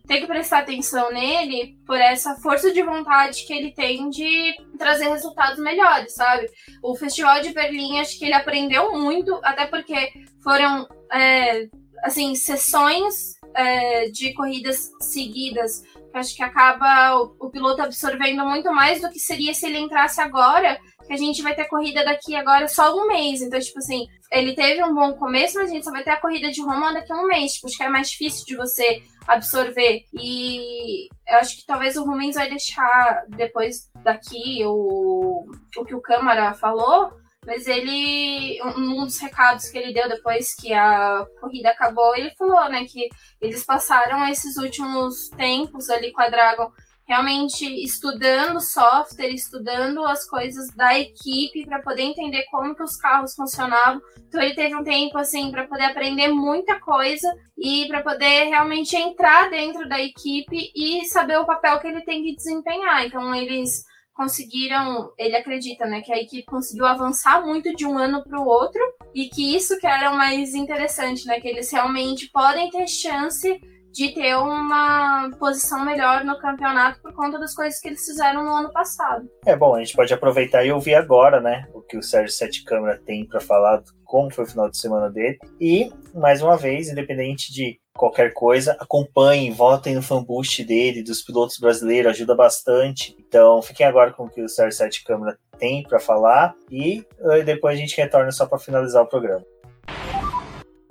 tem 0.07 0.21
que 0.21 0.27
prestar 0.27 0.59
atenção 0.59 1.11
nele 1.11 1.77
por 1.85 1.97
essa 1.97 2.35
força 2.35 2.71
de 2.71 2.81
vontade 2.81 3.45
que 3.45 3.53
ele 3.53 3.71
tem 3.71 4.09
de 4.09 4.53
trazer 4.77 5.09
resultados 5.09 5.59
melhores, 5.59 6.13
sabe? 6.13 6.47
O 6.81 6.95
Festival 6.95 7.41
de 7.41 7.53
Berlim, 7.53 7.99
acho 7.99 8.17
que 8.17 8.25
ele 8.25 8.33
aprendeu 8.33 8.91
muito, 8.91 9.39
até 9.43 9.65
porque 9.65 10.11
foram, 10.41 10.87
é, 11.11 11.67
assim, 12.03 12.35
sessões 12.35 13.35
é, 13.55 14.09
de 14.09 14.33
corridas 14.33 14.91
seguidas. 14.99 15.83
Acho 16.13 16.35
que 16.35 16.43
acaba 16.43 17.15
o, 17.15 17.35
o 17.39 17.49
piloto 17.49 17.81
absorvendo 17.81 18.45
muito 18.45 18.71
mais 18.71 19.01
do 19.01 19.09
que 19.09 19.19
seria 19.19 19.53
se 19.53 19.65
ele 19.65 19.79
entrasse 19.79 20.21
agora 20.21 20.79
que 21.05 21.13
a 21.13 21.17
gente 21.17 21.41
vai 21.41 21.55
ter 21.55 21.65
corrida 21.65 22.03
daqui 22.03 22.35
agora 22.35 22.67
só 22.67 22.95
um 22.95 23.07
mês. 23.07 23.41
Então, 23.41 23.59
tipo 23.59 23.79
assim, 23.79 24.07
ele 24.31 24.55
teve 24.55 24.83
um 24.83 24.93
bom 24.93 25.13
começo, 25.13 25.57
mas 25.57 25.69
a 25.69 25.73
gente 25.73 25.83
só 25.83 25.91
vai 25.91 26.03
ter 26.03 26.11
a 26.11 26.21
corrida 26.21 26.49
de 26.49 26.61
Roma 26.61 26.93
daqui 26.93 27.11
a 27.11 27.15
um 27.15 27.27
mês. 27.27 27.53
Tipo, 27.53 27.67
acho 27.67 27.77
que 27.77 27.83
é 27.83 27.89
mais 27.89 28.09
difícil 28.09 28.45
de 28.45 28.55
você 28.55 29.03
absorver. 29.27 30.05
E 30.13 31.07
eu 31.27 31.37
acho 31.37 31.57
que 31.57 31.65
talvez 31.65 31.95
o 31.95 32.03
Rumens 32.03 32.35
vai 32.35 32.49
deixar 32.49 33.25
depois 33.29 33.89
daqui 34.03 34.63
o, 34.65 35.45
o 35.77 35.85
que 35.85 35.95
o 35.95 36.01
Câmara 36.01 36.53
falou. 36.53 37.11
Mas 37.45 37.67
ele, 37.67 38.57
um 38.77 39.03
dos 39.03 39.19
recados 39.19 39.67
que 39.67 39.77
ele 39.77 39.93
deu 39.93 40.07
depois 40.07 40.55
que 40.55 40.73
a 40.73 41.25
corrida 41.41 41.71
acabou, 41.71 42.15
ele 42.15 42.31
falou, 42.37 42.69
né, 42.69 42.85
que 42.85 43.09
eles 43.41 43.65
passaram 43.65 44.25
esses 44.29 44.55
últimos 44.55 45.27
tempos 45.35 45.89
ali 45.89 46.13
com 46.13 46.21
a 46.21 46.29
Dragon 46.29 46.71
realmente 47.05 47.65
estudando 47.83 48.59
software, 48.59 49.33
estudando 49.33 50.03
as 50.05 50.27
coisas 50.27 50.73
da 50.75 50.97
equipe 50.97 51.65
para 51.65 51.81
poder 51.81 52.03
entender 52.03 52.43
como 52.49 52.75
que 52.75 52.83
os 52.83 52.95
carros 52.95 53.35
funcionavam. 53.35 54.01
Então 54.27 54.41
ele 54.41 54.55
teve 54.55 54.75
um 54.75 54.83
tempo 54.83 55.17
assim 55.17 55.51
para 55.51 55.67
poder 55.67 55.85
aprender 55.85 56.29
muita 56.29 56.79
coisa 56.79 57.27
e 57.57 57.87
para 57.87 58.01
poder 58.01 58.45
realmente 58.45 58.95
entrar 58.95 59.49
dentro 59.49 59.87
da 59.87 60.01
equipe 60.01 60.71
e 60.75 61.05
saber 61.05 61.37
o 61.37 61.45
papel 61.45 61.79
que 61.79 61.87
ele 61.87 62.01
tem 62.01 62.23
que 62.23 62.35
desempenhar. 62.35 63.05
Então 63.05 63.33
eles 63.35 63.83
conseguiram, 64.13 65.11
ele 65.17 65.35
acredita, 65.35 65.85
né, 65.85 66.01
que 66.01 66.13
a 66.13 66.19
equipe 66.19 66.45
conseguiu 66.45 66.85
avançar 66.85 67.43
muito 67.43 67.73
de 67.75 67.85
um 67.85 67.97
ano 67.97 68.23
para 68.23 68.39
o 68.39 68.45
outro 68.45 68.79
e 69.13 69.27
que 69.27 69.55
isso 69.55 69.77
que 69.79 69.87
era 69.87 70.11
o 70.11 70.17
mais 70.17 70.53
interessante, 70.53 71.25
né, 71.25 71.41
que 71.41 71.47
eles 71.47 71.71
realmente 71.71 72.29
podem 72.29 72.69
ter 72.69 72.87
chance 72.87 73.59
de 73.93 74.09
ter 74.09 74.35
uma 74.35 75.29
posição 75.39 75.85
melhor 75.85 76.25
no 76.25 76.37
campeonato 76.39 76.99
por 76.99 77.13
conta 77.13 77.39
das 77.39 77.53
coisas 77.53 77.79
que 77.79 77.87
eles 77.87 78.03
fizeram 78.03 78.43
no 78.43 78.53
ano 78.53 78.73
passado. 78.73 79.29
É 79.45 79.55
bom, 79.55 79.75
a 79.75 79.79
gente 79.79 79.95
pode 79.95 80.11
aproveitar 80.11 80.65
e 80.65 80.71
ouvir 80.71 80.95
agora, 80.95 81.39
né, 81.39 81.67
o 81.73 81.81
que 81.81 81.95
o 81.95 82.01
Sérgio 82.01 82.35
Sete 82.35 82.63
Câmara 82.63 82.99
tem 83.05 83.25
para 83.25 83.39
falar, 83.39 83.83
como 84.03 84.33
foi 84.33 84.45
o 84.45 84.47
final 84.47 84.69
de 84.69 84.77
semana 84.77 85.11
dele. 85.11 85.37
E, 85.61 85.91
mais 86.13 86.41
uma 86.41 86.57
vez, 86.57 86.89
independente 86.89 87.53
de 87.53 87.79
qualquer 87.95 88.33
coisa, 88.33 88.75
acompanhem, 88.79 89.51
votem 89.51 89.93
no 89.93 90.01
fanboost 90.01 90.63
dele, 90.63 91.03
dos 91.03 91.21
pilotos 91.21 91.59
brasileiros, 91.59 92.13
ajuda 92.13 92.35
bastante. 92.35 93.15
Então, 93.19 93.61
fiquem 93.61 93.85
agora 93.85 94.11
com 94.11 94.23
o 94.23 94.29
que 94.29 94.41
o 94.41 94.49
Sérgio 94.49 94.75
Sete 94.75 95.03
Câmara 95.03 95.37
tem 95.59 95.83
para 95.83 95.99
falar 95.99 96.55
e 96.71 97.05
eh, 97.19 97.43
depois 97.43 97.77
a 97.77 97.79
gente 97.79 97.95
retorna 97.95 98.31
só 98.31 98.47
para 98.47 98.57
finalizar 98.57 99.03
o 99.03 99.07
programa 99.07 99.45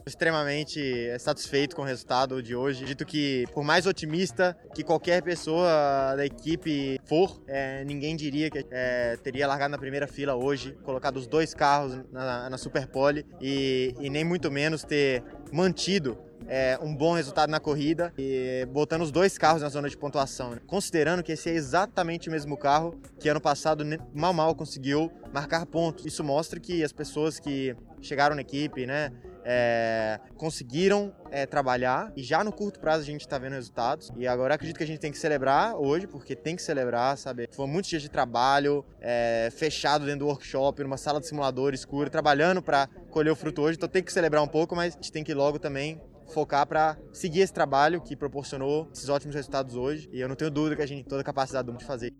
extremamente 0.06 0.80
satisfeito 1.18 1.76
com 1.76 1.82
o 1.82 1.84
resultado 1.84 2.42
de 2.42 2.54
hoje. 2.54 2.84
Dito 2.84 3.04
que, 3.04 3.44
por 3.52 3.64
mais 3.64 3.86
otimista 3.86 4.56
que 4.74 4.82
qualquer 4.82 5.22
pessoa 5.22 6.14
da 6.16 6.24
equipe 6.24 7.00
for, 7.04 7.42
é, 7.46 7.84
ninguém 7.84 8.16
diria 8.16 8.50
que 8.50 8.64
é, 8.70 9.16
teria 9.22 9.46
largado 9.46 9.70
na 9.70 9.78
primeira 9.78 10.06
fila 10.06 10.34
hoje, 10.34 10.76
colocado 10.82 11.16
os 11.16 11.26
dois 11.26 11.54
carros 11.54 12.00
na, 12.10 12.50
na 12.50 12.58
Superpole 12.58 13.26
e, 13.40 13.94
e 14.00 14.10
nem 14.10 14.24
muito 14.24 14.50
menos 14.50 14.82
ter 14.84 15.22
mantido 15.52 16.18
é, 16.48 16.78
um 16.82 16.94
bom 16.94 17.14
resultado 17.14 17.50
na 17.50 17.60
corrida 17.60 18.12
e 18.18 18.66
botando 18.70 19.02
os 19.02 19.10
dois 19.10 19.38
carros 19.38 19.62
na 19.62 19.68
zona 19.68 19.88
de 19.88 19.96
pontuação. 19.96 20.50
Né? 20.50 20.58
Considerando 20.66 21.22
que 21.22 21.32
esse 21.32 21.50
é 21.50 21.54
exatamente 21.54 22.28
o 22.28 22.32
mesmo 22.32 22.56
carro 22.56 23.00
que 23.18 23.28
ano 23.28 23.40
passado 23.40 23.84
mal 24.14 24.32
mal 24.32 24.54
conseguiu 24.54 25.10
marcar 25.32 25.66
pontos. 25.66 26.04
Isso 26.06 26.22
mostra 26.24 26.58
que 26.60 26.82
as 26.82 26.92
pessoas 26.92 27.38
que 27.38 27.74
chegaram 28.00 28.34
na 28.34 28.42
equipe, 28.42 28.86
né, 28.86 29.12
é, 29.44 30.20
conseguiram 30.36 31.12
é, 31.30 31.46
trabalhar 31.46 32.12
e 32.16 32.22
já 32.22 32.42
no 32.44 32.52
curto 32.52 32.80
prazo 32.80 33.02
a 33.02 33.06
gente 33.06 33.22
está 33.22 33.38
vendo 33.38 33.54
resultados. 33.54 34.10
E 34.16 34.26
agora 34.26 34.54
acredito 34.54 34.76
que 34.76 34.84
a 34.84 34.86
gente 34.86 35.00
tem 35.00 35.10
que 35.10 35.18
celebrar 35.18 35.76
hoje, 35.76 36.06
porque 36.06 36.34
tem 36.34 36.56
que 36.56 36.62
celebrar, 36.62 37.16
sabe? 37.16 37.48
Foi 37.52 37.66
muitos 37.66 37.90
dias 37.90 38.02
de 38.02 38.08
trabalho, 38.08 38.84
é, 39.00 39.48
fechado 39.52 40.04
dentro 40.04 40.20
do 40.20 40.26
workshop, 40.26 40.82
numa 40.82 40.96
sala 40.96 41.20
de 41.20 41.26
simulador 41.26 41.74
escura, 41.74 42.10
trabalhando 42.10 42.62
para 42.62 42.88
colher 43.10 43.30
o 43.30 43.36
fruto 43.36 43.62
hoje. 43.62 43.76
Então 43.76 43.88
tem 43.88 44.02
que 44.02 44.12
celebrar 44.12 44.42
um 44.42 44.48
pouco, 44.48 44.74
mas 44.74 44.94
a 44.94 44.96
gente 44.96 45.12
tem 45.12 45.24
que 45.24 45.34
logo 45.34 45.58
também 45.58 46.00
focar 46.32 46.66
para 46.66 46.96
seguir 47.12 47.40
esse 47.40 47.52
trabalho 47.52 48.00
que 48.00 48.16
proporcionou 48.16 48.88
esses 48.92 49.08
ótimos 49.08 49.34
resultados 49.34 49.74
hoje. 49.74 50.08
E 50.12 50.20
eu 50.20 50.28
não 50.28 50.36
tenho 50.36 50.50
dúvida 50.50 50.76
que 50.76 50.82
a 50.82 50.86
gente 50.86 50.98
tem 50.98 51.08
toda 51.08 51.20
a 51.20 51.24
capacidade 51.24 51.70
de 51.70 51.84
fazer. 51.84 52.12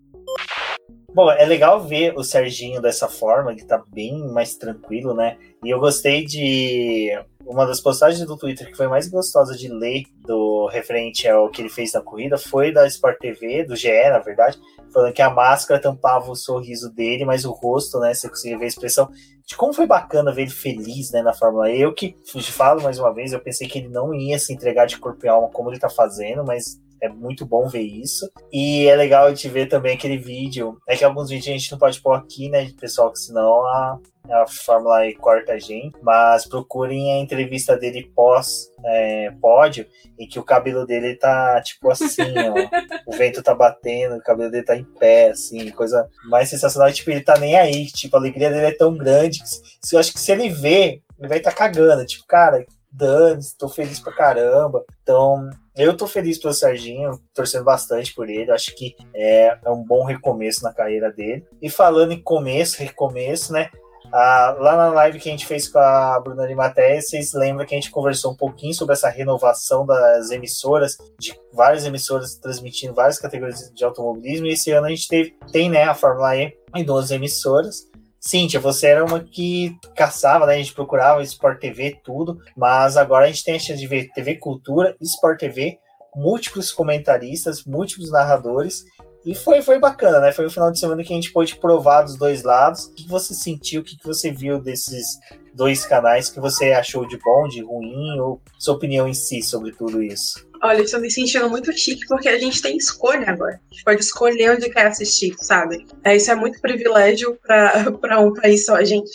Bom, 1.13 1.31
é 1.31 1.45
legal 1.45 1.79
ver 1.79 2.17
o 2.17 2.23
Serginho 2.23 2.81
dessa 2.81 3.07
forma, 3.07 3.53
que 3.53 3.63
tá 3.63 3.83
bem 3.87 4.27
mais 4.29 4.55
tranquilo, 4.55 5.13
né? 5.13 5.37
E 5.63 5.69
eu 5.69 5.79
gostei 5.79 6.25
de 6.25 7.11
uma 7.45 7.65
das 7.67 7.79
postagens 7.79 8.25
do 8.25 8.37
Twitter 8.37 8.67
que 8.67 8.75
foi 8.75 8.87
mais 8.87 9.07
gostosa 9.07 9.55
de 9.55 9.67
ler 9.67 10.05
do 10.25 10.67
referente 10.67 11.27
ao 11.27 11.49
que 11.49 11.61
ele 11.61 11.69
fez 11.69 11.93
na 11.93 12.01
corrida 12.01 12.37
foi 12.37 12.71
da 12.71 12.87
Sport 12.87 13.19
TV, 13.19 13.63
do 13.63 13.75
GE, 13.75 14.09
na 14.09 14.19
verdade, 14.19 14.57
falando 14.91 15.13
que 15.13 15.21
a 15.21 15.29
máscara 15.29 15.79
tampava 15.79 16.31
o 16.31 16.35
sorriso 16.35 16.91
dele, 16.91 17.25
mas 17.25 17.45
o 17.45 17.51
rosto, 17.51 17.99
né, 17.99 18.13
você 18.13 18.27
conseguia 18.27 18.57
ver 18.57 18.65
a 18.65 18.69
expressão 18.69 19.09
de 19.45 19.55
como 19.55 19.73
foi 19.73 19.85
bacana 19.85 20.31
ver 20.31 20.43
ele 20.43 20.51
feliz, 20.51 21.11
né, 21.11 21.21
na 21.21 21.33
Fórmula 21.33 21.69
E. 21.69 21.81
Eu 21.81 21.93
que 21.93 22.15
falo 22.51 22.81
mais 22.81 22.97
uma 22.97 23.13
vez, 23.13 23.33
eu 23.33 23.39
pensei 23.39 23.67
que 23.67 23.77
ele 23.77 23.89
não 23.89 24.13
ia 24.13 24.39
se 24.39 24.53
entregar 24.53 24.85
de 24.85 24.97
corpo 24.97 25.25
e 25.25 25.29
alma 25.29 25.49
como 25.49 25.69
ele 25.69 25.79
tá 25.79 25.89
fazendo, 25.89 26.43
mas 26.43 26.81
é 27.03 27.09
muito 27.09 27.45
bom 27.45 27.67
ver 27.67 27.81
isso. 27.81 28.31
E 28.49 28.87
é 28.87 28.95
legal 28.95 29.33
de 29.33 29.49
ver 29.49 29.67
também 29.67 29.93
aquele 29.93 30.17
vídeo. 30.17 30.77
É 30.87 30.95
que 30.95 31.03
alguns 31.03 31.29
vídeos 31.29 31.49
a 31.49 31.57
gente 31.57 31.71
não 31.73 31.77
pode 31.77 32.01
pôr 32.01 32.13
aqui, 32.13 32.49
né, 32.49 32.71
pessoal? 32.79 33.11
Que 33.11 33.19
senão 33.19 33.65
a, 33.65 33.99
a 34.31 34.47
Fórmula 34.47 35.05
E 35.05 35.13
corta 35.13 35.51
a 35.51 35.59
gente. 35.59 35.97
Mas 36.01 36.47
procurem 36.47 37.11
a 37.11 37.19
entrevista 37.21 37.75
dele 37.75 38.09
pós 38.15 38.71
é, 38.85 39.31
pódio, 39.41 39.85
em 40.17 40.25
que 40.25 40.39
o 40.39 40.45
cabelo 40.45 40.85
dele 40.85 41.15
tá 41.15 41.61
tipo 41.61 41.91
assim, 41.91 42.21
ó. 42.21 42.55
o 43.05 43.17
vento 43.17 43.43
tá 43.43 43.53
batendo, 43.53 44.15
o 44.15 44.23
cabelo 44.23 44.49
dele 44.49 44.63
tá 44.63 44.77
em 44.77 44.85
pé, 44.85 45.31
assim, 45.31 45.71
coisa 45.71 46.09
mais 46.29 46.49
sensacional. 46.49 46.89
Tipo, 46.93 47.11
ele 47.11 47.21
tá 47.21 47.37
nem 47.37 47.57
aí. 47.57 47.87
Tipo, 47.87 48.15
a 48.15 48.19
alegria 48.19 48.49
dele 48.49 48.67
é 48.67 48.77
tão 48.77 48.95
grande 48.95 49.41
que 49.41 49.49
se, 49.49 49.93
eu 49.93 49.99
acho 49.99 50.13
que 50.13 50.21
se 50.21 50.31
ele 50.31 50.47
vê, 50.47 51.01
ele 51.19 51.27
vai 51.27 51.39
estar 51.39 51.51
tá 51.51 51.57
cagando. 51.57 52.05
Tipo, 52.05 52.25
cara, 52.25 52.65
dane, 52.89 53.41
tô 53.59 53.67
feliz 53.67 53.99
pra 53.99 54.13
caramba. 54.13 54.85
Então, 55.01 55.49
eu 55.75 55.97
tô 55.97 56.07
feliz 56.07 56.37
pelo 56.37 56.53
Serginho, 56.53 57.19
torcendo 57.33 57.63
bastante 57.63 58.13
por 58.13 58.29
ele. 58.29 58.51
Acho 58.51 58.75
que 58.75 58.95
é, 59.15 59.57
é 59.63 59.69
um 59.69 59.83
bom 59.83 60.03
recomeço 60.03 60.63
na 60.63 60.73
carreira 60.73 61.11
dele. 61.11 61.45
E 61.61 61.69
falando 61.69 62.11
em 62.11 62.21
começo, 62.21 62.79
recomeço, 62.79 63.51
né? 63.51 63.69
Ah, 64.11 64.55
lá 64.59 64.77
na 64.77 64.89
live 64.89 65.19
que 65.19 65.27
a 65.27 65.31
gente 65.31 65.47
fez 65.47 65.67
com 65.67 65.79
a 65.79 66.19
Bruna 66.19 66.45
Limaté, 66.45 67.01
vocês 67.01 67.33
lembram 67.33 67.65
que 67.65 67.73
a 67.73 67.77
gente 67.79 67.89
conversou 67.89 68.33
um 68.33 68.35
pouquinho 68.35 68.73
sobre 68.73 68.93
essa 68.93 69.09
renovação 69.09 69.87
das 69.87 70.29
emissoras, 70.29 70.97
de 71.19 71.33
várias 71.51 71.83
emissoras 71.83 72.35
transmitindo 72.35 72.93
várias 72.93 73.17
categorias 73.17 73.71
de 73.73 73.83
automobilismo, 73.83 74.45
e 74.45 74.53
esse 74.53 74.69
ano 74.69 74.85
a 74.85 74.89
gente 74.89 75.07
teve, 75.07 75.35
tem 75.51 75.67
né, 75.67 75.85
a 75.85 75.95
Fórmula 75.95 76.35
E 76.37 76.53
em 76.75 76.83
12 76.83 77.15
emissoras. 77.15 77.91
Cíntia, 78.25 78.57
você 78.57 78.87
era 78.87 79.03
uma 79.03 79.19
que 79.19 79.77
caçava, 79.97 80.45
né? 80.45 80.53
A 80.53 80.57
gente 80.57 80.73
procurava 80.73 81.21
Sport 81.23 81.59
TV, 81.59 81.99
tudo, 82.05 82.39
mas 82.55 82.95
agora 82.95 83.25
a 83.25 83.27
gente 83.27 83.43
tem 83.43 83.55
a 83.55 83.59
chance 83.59 83.77
de 83.77 83.85
ver 83.85 84.13
TV 84.13 84.35
Cultura, 84.35 84.95
Sport 85.01 85.39
TV, 85.39 85.77
múltiplos 86.15 86.71
comentaristas, 86.71 87.65
múltiplos 87.65 88.09
narradores, 88.09 88.85
e 89.25 89.35
foi, 89.35 89.61
foi 89.61 89.77
bacana, 89.77 90.21
né? 90.21 90.31
Foi 90.31 90.45
um 90.45 90.49
final 90.49 90.71
de 90.71 90.79
semana 90.79 91.03
que 91.03 91.11
a 91.11 91.15
gente 91.17 91.33
pôde 91.33 91.57
provar 91.57 92.03
dos 92.03 92.15
dois 92.17 92.43
lados. 92.43 92.85
O 92.85 92.93
que 92.93 93.07
você 93.09 93.33
sentiu, 93.33 93.81
o 93.81 93.83
que 93.83 93.97
você 94.05 94.31
viu 94.31 94.57
desses 94.61 95.19
dois 95.53 95.85
canais 95.85 96.29
que 96.29 96.39
você 96.39 96.71
achou 96.71 97.05
de 97.05 97.17
bom, 97.17 97.47
de 97.49 97.61
ruim, 97.61 98.19
ou 98.19 98.41
sua 98.57 98.75
opinião 98.75 99.05
em 99.05 99.13
si 99.13 99.41
sobre 99.41 99.73
tudo 99.73 100.01
isso? 100.01 100.47
Olha, 100.63 100.81
estou 100.81 101.01
me 101.01 101.11
sentindo 101.11 101.49
muito 101.49 101.71
chique 101.77 102.05
porque 102.07 102.29
a 102.29 102.39
gente 102.39 102.61
tem 102.61 102.77
escolha 102.77 103.29
agora. 103.29 103.59
A 103.69 103.73
gente 103.73 103.83
pode 103.83 104.01
escolher 104.01 104.51
onde 104.51 104.69
quer 104.69 104.87
assistir, 104.87 105.35
sabe? 105.39 105.85
É, 106.05 106.15
isso 106.15 106.31
é 106.31 106.35
muito 106.35 106.61
privilégio 106.61 107.37
para 107.45 108.19
um 108.23 108.33
país 108.33 108.65
só, 108.65 108.81
gente. 108.81 109.11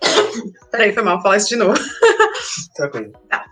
Peraí, 0.70 0.92
foi 0.92 1.02
mal, 1.02 1.20
falar 1.20 1.38
isso 1.38 1.48
de 1.48 1.56
novo. 1.56 1.78
Tranquilo. 2.76 3.12
Tá 3.28 3.44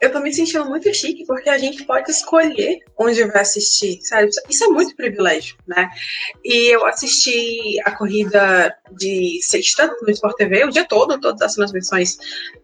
eu 0.00 0.10
tô 0.10 0.18
me 0.20 0.32
sentindo 0.32 0.64
muito 0.64 0.92
chique 0.94 1.26
porque 1.26 1.50
a 1.50 1.58
gente 1.58 1.84
pode 1.84 2.10
escolher 2.10 2.78
onde 2.98 3.22
vai 3.24 3.42
assistir, 3.42 4.00
sabe? 4.02 4.30
Isso 4.48 4.64
é 4.64 4.68
muito 4.68 4.96
privilégio, 4.96 5.56
né? 5.66 5.90
E 6.42 6.74
eu 6.74 6.86
assisti 6.86 7.78
a 7.84 7.90
corrida 7.90 8.74
de 8.92 9.38
sexta 9.42 9.94
no 10.02 10.10
Sport 10.10 10.36
TV, 10.36 10.64
o 10.64 10.70
dia 10.70 10.86
todo, 10.86 11.20
todas 11.20 11.42
as 11.42 11.54
transmissões 11.54 12.18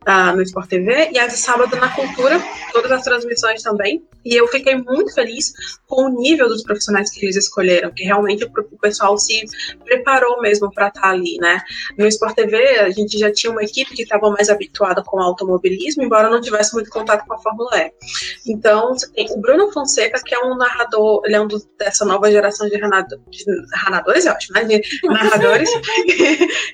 uh, 0.08 0.34
no 0.34 0.42
Sport 0.42 0.68
TV, 0.68 1.10
e 1.12 1.18
a 1.18 1.26
de 1.26 1.36
sábado 1.36 1.76
na 1.76 1.94
Cultura, 1.94 2.40
todas 2.72 2.90
as 2.90 3.02
transmissões 3.02 3.62
também. 3.62 4.02
E 4.24 4.34
eu 4.34 4.48
fiquei 4.48 4.74
muito 4.76 5.12
feliz 5.14 5.52
com 5.86 6.06
o 6.06 6.20
nível 6.20 6.48
dos 6.48 6.62
profissionais 6.62 7.10
que 7.10 7.24
eles 7.24 7.36
escolheram, 7.36 7.92
que 7.92 8.02
realmente 8.02 8.44
o 8.44 8.78
pessoal 8.78 9.16
se 9.18 9.44
preparou 9.84 10.40
mesmo 10.40 10.72
para 10.72 10.88
estar 10.88 11.02
tá 11.02 11.10
ali, 11.10 11.36
né? 11.38 11.60
No 11.98 12.06
Sport 12.06 12.34
TV, 12.34 12.56
a 12.80 12.90
gente 12.90 13.18
já 13.18 13.30
tinha 13.30 13.52
uma 13.52 13.62
equipe 13.62 13.94
que 13.94 14.02
estava 14.02 14.30
mais 14.30 14.48
habituada 14.48 15.02
com 15.02 15.18
o 15.18 15.22
automobilismo, 15.22 16.02
embora 16.02 16.30
não 16.30 16.40
tivesse 16.40 16.74
muito 16.74 16.90
contato 16.90 17.25
com 17.26 17.34
a 17.34 17.38
Fórmula 17.38 17.78
E. 17.78 17.92
Então, 18.46 18.90
você 18.90 19.10
tem 19.12 19.26
o 19.30 19.40
Bruno 19.40 19.72
Fonseca, 19.72 20.20
que 20.24 20.34
é 20.34 20.38
um 20.38 20.56
narrador, 20.56 21.22
ele 21.24 21.36
é 21.36 21.40
um 21.40 21.46
dos, 21.46 21.66
dessa 21.78 22.04
nova 22.04 22.30
geração 22.30 22.68
de, 22.68 22.78
narrador, 22.78 23.18
de 23.28 23.44
narradores, 23.70 24.26
eu 24.26 24.32
acho, 24.32 24.52
né? 24.52 24.64
De 24.64 24.82
narradores. 25.04 25.70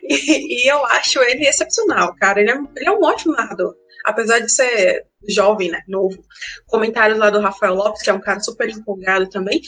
e, 0.03 0.65
e, 0.65 0.71
eu 0.71 0.85
acho 0.87 1.21
ele 1.21 1.47
excepcional, 1.47 2.15
cara. 2.17 2.41
Ele 2.41 2.51
é, 2.51 2.59
ele 2.77 2.89
é 2.89 2.93
um 2.93 3.03
ótimo 3.03 3.35
narrador 3.35 3.75
apesar 4.05 4.41
de 4.41 4.51
ser 4.51 5.05
jovem, 5.29 5.71
né, 5.71 5.81
novo. 5.87 6.25
Comentários 6.67 7.19
lá 7.19 7.31
do 7.31 7.41
Rafael 7.41 7.75
Lopes, 7.75 8.03
que 8.03 8.11
é 8.11 8.13
um 8.13 8.21
cara 8.21 8.41
super 8.41 8.69
empolgado 8.69 9.29
também. 9.29 9.61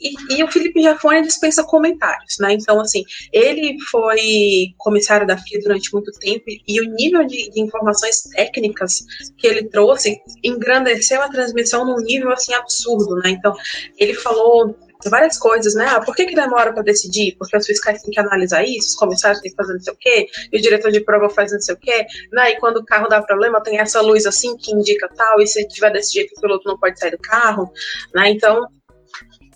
E, 0.00 0.36
e 0.36 0.44
o 0.44 0.50
Felipe 0.50 0.82
Jafone 0.82 1.22
dispensa 1.22 1.64
comentários, 1.64 2.36
né? 2.40 2.54
Então, 2.54 2.80
assim, 2.80 3.04
ele 3.32 3.76
foi 3.90 4.68
comissário 4.78 5.26
da 5.26 5.36
FIA 5.36 5.60
durante 5.60 5.92
muito 5.92 6.10
tempo 6.18 6.44
e 6.46 6.80
o 6.80 6.94
nível 6.94 7.26
de, 7.26 7.50
de 7.50 7.60
informações 7.60 8.22
técnicas 8.34 9.04
que 9.36 9.46
ele 9.46 9.68
trouxe 9.68 10.20
engrandeceu 10.42 11.20
a 11.22 11.28
transmissão 11.28 11.84
num 11.84 12.02
nível, 12.02 12.30
assim, 12.30 12.54
absurdo, 12.54 13.16
né? 13.16 13.30
Então, 13.30 13.54
ele 13.98 14.14
falou 14.14 14.74
várias 15.10 15.38
coisas, 15.38 15.74
né? 15.74 15.86
Ah, 15.88 16.00
por 16.00 16.14
que, 16.14 16.26
que 16.26 16.34
demora 16.34 16.72
para 16.72 16.82
decidir? 16.82 17.36
Porque 17.38 17.56
os 17.56 17.66
fiscais 17.66 18.02
têm 18.02 18.10
que 18.10 18.20
analisar 18.20 18.64
isso, 18.64 18.88
os 18.88 18.94
comissários 18.94 19.40
têm 19.40 19.50
que 19.50 19.56
fazer 19.56 19.74
não 19.74 19.80
sei 19.80 19.92
o 19.92 19.96
quê, 19.96 20.26
e 20.52 20.58
o 20.58 20.62
diretor 20.62 20.90
de 20.90 21.00
prova 21.00 21.28
faz 21.28 21.52
não 21.52 21.60
sei 21.60 21.74
o 21.74 21.78
quê, 21.78 22.06
né? 22.32 22.52
E 22.52 22.60
quando 22.60 22.78
o 22.78 22.84
carro 22.84 23.08
dá 23.08 23.22
problema, 23.22 23.62
tem 23.62 23.78
essa 23.78 24.00
luz 24.00 24.26
assim 24.26 24.56
que 24.56 24.72
indica 24.72 25.08
tal, 25.16 25.40
e 25.40 25.46
se 25.46 25.66
tiver 25.68 25.90
desse 25.90 26.12
jeito, 26.12 26.32
o 26.36 26.40
piloto 26.40 26.68
não 26.68 26.78
pode 26.78 26.98
sair 26.98 27.10
do 27.10 27.18
carro, 27.18 27.70
né? 28.14 28.30
Então, 28.30 28.66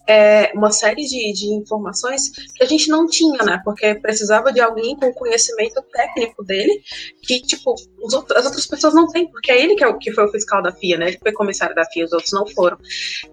é, 0.06 0.52
uma 0.54 0.70
série 0.70 1.04
de, 1.04 1.32
de 1.32 1.46
informações 1.54 2.30
que 2.54 2.62
a 2.62 2.66
gente 2.66 2.88
não 2.88 3.06
tinha, 3.06 3.42
né? 3.44 3.60
Porque 3.64 3.94
precisava 3.96 4.52
de 4.52 4.60
alguém 4.60 4.96
com 4.96 5.12
conhecimento 5.12 5.82
técnico 5.92 6.44
dele, 6.44 6.80
que, 7.22 7.40
tipo, 7.42 7.74
outros, 8.00 8.36
as 8.36 8.44
outras 8.44 8.66
pessoas 8.66 8.94
não 8.94 9.08
têm, 9.08 9.30
porque 9.30 9.50
é 9.50 9.60
ele 9.60 9.74
que, 9.74 9.82
é 9.82 9.88
o, 9.88 9.98
que 9.98 10.12
foi 10.12 10.24
o 10.24 10.30
fiscal 10.30 10.62
da 10.62 10.72
FIA, 10.72 10.98
né? 10.98 11.08
Ele 11.08 11.18
foi 11.18 11.32
comissário 11.32 11.74
da 11.74 11.84
FIA, 11.84 12.04
os 12.04 12.12
outros 12.12 12.32
não 12.32 12.46
foram. 12.46 12.78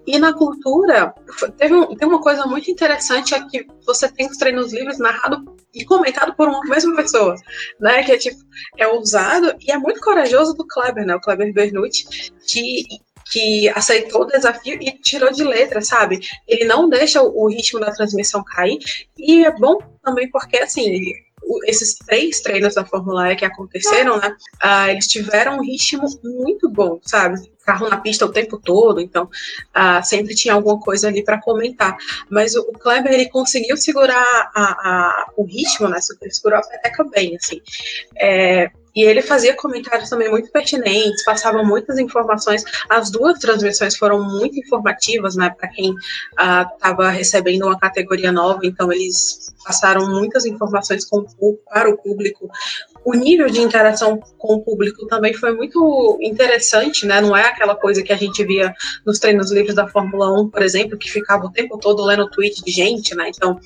E 0.08 0.18
na 0.18 0.34
cultura, 0.34 1.14
teve 1.58 1.76
um, 1.76 1.96
tem 1.96 2.08
uma 2.08 2.22
coisa 2.22 2.46
muito 2.46 2.72
interessante, 2.72 3.36
é 3.36 3.46
que 3.46 3.68
você 3.86 4.12
tem 4.12 4.28
os 4.28 4.38
treinos 4.38 4.74
livres 4.74 4.98
narrados 4.98 5.40
e 5.74 5.86
comentado 5.86 6.36
por 6.36 6.48
uma 6.48 6.62
mesma 6.62 6.96
pessoa, 6.96 7.36
né? 7.80 8.04
Que 8.04 8.14
é, 8.14 8.18
tipo, 8.18 8.38
é 8.78 8.88
ousado 8.88 9.56
e 9.60 9.72
é 9.72 9.78
muito 9.78 10.00
corajoso 10.02 10.54
do 10.54 10.66
Kleber, 10.68 11.06
né? 11.06 11.16
O 11.16 11.22
Kleber 11.22 11.54
Bernucci, 11.54 12.06
que 12.48 12.84
que 13.32 13.70
aceitou 13.70 14.22
o 14.22 14.28
desafio 14.28 14.78
e 14.82 14.92
tirou 15.00 15.32
de 15.32 15.44
letra, 15.44 15.82
sabe? 15.82 16.20
Ele 16.48 16.66
não 16.66 16.90
deixa 16.90 17.22
o 17.22 17.48
ritmo 17.48 17.80
da 17.80 17.92
transmissão 17.92 18.44
cair. 18.44 18.80
E 19.18 19.46
é 19.46 19.52
bom 19.52 19.78
também 20.04 20.30
porque, 20.30 20.58
assim, 20.58 21.14
esses 21.66 21.96
três 21.96 22.42
treinos 22.42 22.76
da 22.76 22.86
Fórmula 22.86 23.32
E 23.32 23.36
que 23.36 23.46
aconteceram, 23.46 24.20
né? 24.20 24.36
Uh, 24.64 24.90
eles 24.90 25.08
tiveram 25.08 25.58
um 25.58 25.62
ritmo 25.62 26.08
muito 26.24 26.70
bom, 26.70 27.00
sabe? 27.04 27.36
Carro 27.66 27.90
na 27.90 27.98
pista 27.98 28.26
o 28.26 28.32
tempo 28.32 28.60
todo, 28.60 29.00
então 29.00 29.24
uh, 29.26 30.04
sempre 30.04 30.36
tinha 30.36 30.54
alguma 30.54 30.80
coisa 30.80 31.08
ali 31.08 31.24
para 31.24 31.42
comentar. 31.42 31.98
Mas 32.30 32.56
o, 32.56 32.62
o, 32.62 32.74
Kleber 32.74 33.14
ele 33.14 33.30
conseguiu 33.30 33.78
segurar 33.78 34.52
a, 34.54 34.64
a, 34.64 35.26
o 35.38 35.46
ritmo, 35.46 35.88
né? 35.88 36.00
Segurou 36.02 36.60
a 36.60 36.68
peteca 36.68 37.04
bem, 37.06 37.36
assim. 37.36 37.62
É, 38.18 38.70
e 38.96 39.04
ele 39.04 39.22
fazia 39.22 39.56
comentários 39.56 40.10
também 40.10 40.30
muito 40.30 40.52
pertinentes, 40.52 41.24
passava 41.24 41.64
muitas 41.64 41.98
informações. 41.98 42.64
As 42.90 43.10
duas 43.10 43.40
transmissões 43.40 43.98
foram 43.98 44.24
muito 44.24 44.60
informativas, 44.60 45.36
né, 45.36 45.50
para 45.50 45.70
quem 45.70 45.96
estava 46.32 47.08
uh, 47.08 47.12
recebendo 47.12 47.66
uma 47.66 47.80
categoria 47.80 48.32
nova, 48.32 48.62
então 48.64 48.92
eles 48.92 49.54
passaram 49.66 50.08
muitas 50.08 50.46
informações 50.46 51.06
com, 51.06 51.26
para 51.70 51.90
o 51.90 51.98
público. 51.98 52.50
O 53.06 53.14
nível 53.14 53.48
de 53.48 53.62
interação 53.62 54.20
com 54.38 54.56
o 54.56 54.62
público 54.64 55.06
também 55.08 55.34
foi 55.34 55.54
muito 55.54 56.18
interessante, 56.22 57.06
né? 57.06 57.20
Não 57.20 57.36
é 57.36 57.48
aquela 57.48 57.76
coisa 57.76 58.02
que 58.02 58.14
a 58.14 58.18
gente 58.18 58.44
via 58.46 58.74
nos 59.06 59.20
treinos 59.20 59.52
livres 59.52 59.76
da 59.76 59.88
Fórmula 59.88 60.32
1, 60.42 60.50
por 60.50 60.62
exemplo, 60.62 60.98
que 60.98 61.12
ficava 61.12 61.46
o 61.46 61.52
tempo 61.52 61.78
todo 61.78 62.04
lendo 62.04 62.30
tweet 62.30 62.64
de 62.64 62.72
gente, 62.72 63.16
né? 63.16 63.30
Então, 63.30 63.60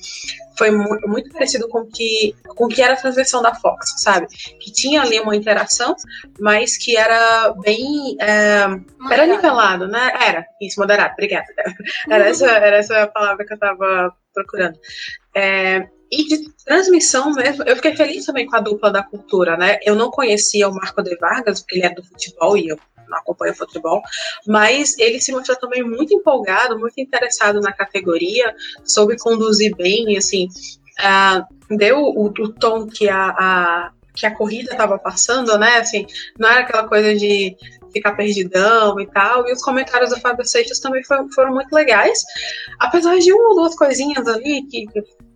foi 0.58 0.72
muito, 0.72 1.30
parecido 1.32 1.68
com 1.68 1.86
que, 1.86 2.34
com 2.48 2.66
que 2.66 2.82
era 2.82 2.94
a 2.94 2.96
transmissão 2.96 3.40
da 3.40 3.54
Fox, 3.54 3.94
sabe? 3.98 4.26
Que 4.58 4.72
tinha 4.72 5.02
ali 5.02 5.20
uma 5.20 5.36
interação, 5.36 5.94
mas 6.40 6.76
que 6.76 6.96
era 6.96 7.54
bem. 7.62 8.16
É, 8.20 8.66
era 9.10 9.26
nivelado, 9.26 9.86
né? 9.86 10.10
Era, 10.20 10.44
isso, 10.60 10.80
moderado, 10.80 11.12
obrigada. 11.12 11.46
Era 12.10 12.28
essa, 12.28 12.50
era 12.50 12.76
essa 12.76 13.06
palavra 13.06 13.46
que 13.46 13.52
eu 13.52 13.54
estava 13.54 14.12
procurando. 14.34 14.78
É, 15.34 15.86
e 16.10 16.24
de 16.24 16.50
transmissão 16.64 17.32
mesmo, 17.32 17.64
eu 17.64 17.76
fiquei 17.76 17.94
feliz 17.94 18.24
também 18.24 18.46
com 18.46 18.56
a 18.56 18.60
dupla 18.60 18.90
da 18.90 19.02
cultura, 19.02 19.56
né? 19.56 19.78
Eu 19.82 19.94
não 19.94 20.10
conhecia 20.10 20.68
o 20.68 20.74
Marco 20.74 21.02
de 21.02 21.16
Vargas, 21.16 21.60
porque 21.60 21.76
ele 21.76 21.86
é 21.86 21.94
do 21.94 22.02
futebol 22.02 22.56
e 22.56 22.68
eu 22.68 22.78
não 23.08 23.18
acompanho 23.18 23.54
futebol, 23.54 24.02
mas 24.46 24.98
ele 24.98 25.20
se 25.20 25.32
mostrou 25.32 25.56
também 25.56 25.82
muito 25.82 26.14
empolgado, 26.14 26.78
muito 26.78 27.00
interessado 27.00 27.60
na 27.60 27.72
categoria, 27.72 28.54
soube 28.84 29.16
conduzir 29.18 29.74
bem, 29.76 30.16
assim, 30.16 30.46
uh, 31.00 31.76
deu 31.76 31.98
o, 31.98 32.26
o, 32.26 32.52
tom 32.52 32.86
que 32.86 33.08
a, 33.08 33.28
a 33.28 33.92
que 34.14 34.26
a 34.26 34.34
corrida 34.34 34.72
estava 34.72 34.98
passando, 34.98 35.56
né? 35.58 35.78
Assim, 35.78 36.04
não 36.38 36.48
era 36.48 36.60
aquela 36.60 36.88
coisa 36.88 37.14
de 37.14 37.56
ficar 37.92 38.16
perdidão 38.16 38.98
e 39.00 39.06
tal. 39.06 39.48
E 39.48 39.52
os 39.52 39.62
comentários 39.62 40.10
do 40.10 40.20
Fábio 40.20 40.44
Seixas 40.44 40.80
também 40.80 41.04
foram, 41.04 41.30
foram 41.30 41.52
muito 41.52 41.72
legais, 41.72 42.24
apesar 42.80 43.16
de 43.18 43.32
uma 43.32 43.50
ou 43.50 43.54
duas 43.54 43.76
coisinhas 43.76 44.26
ali 44.26 44.66
que 44.66 44.86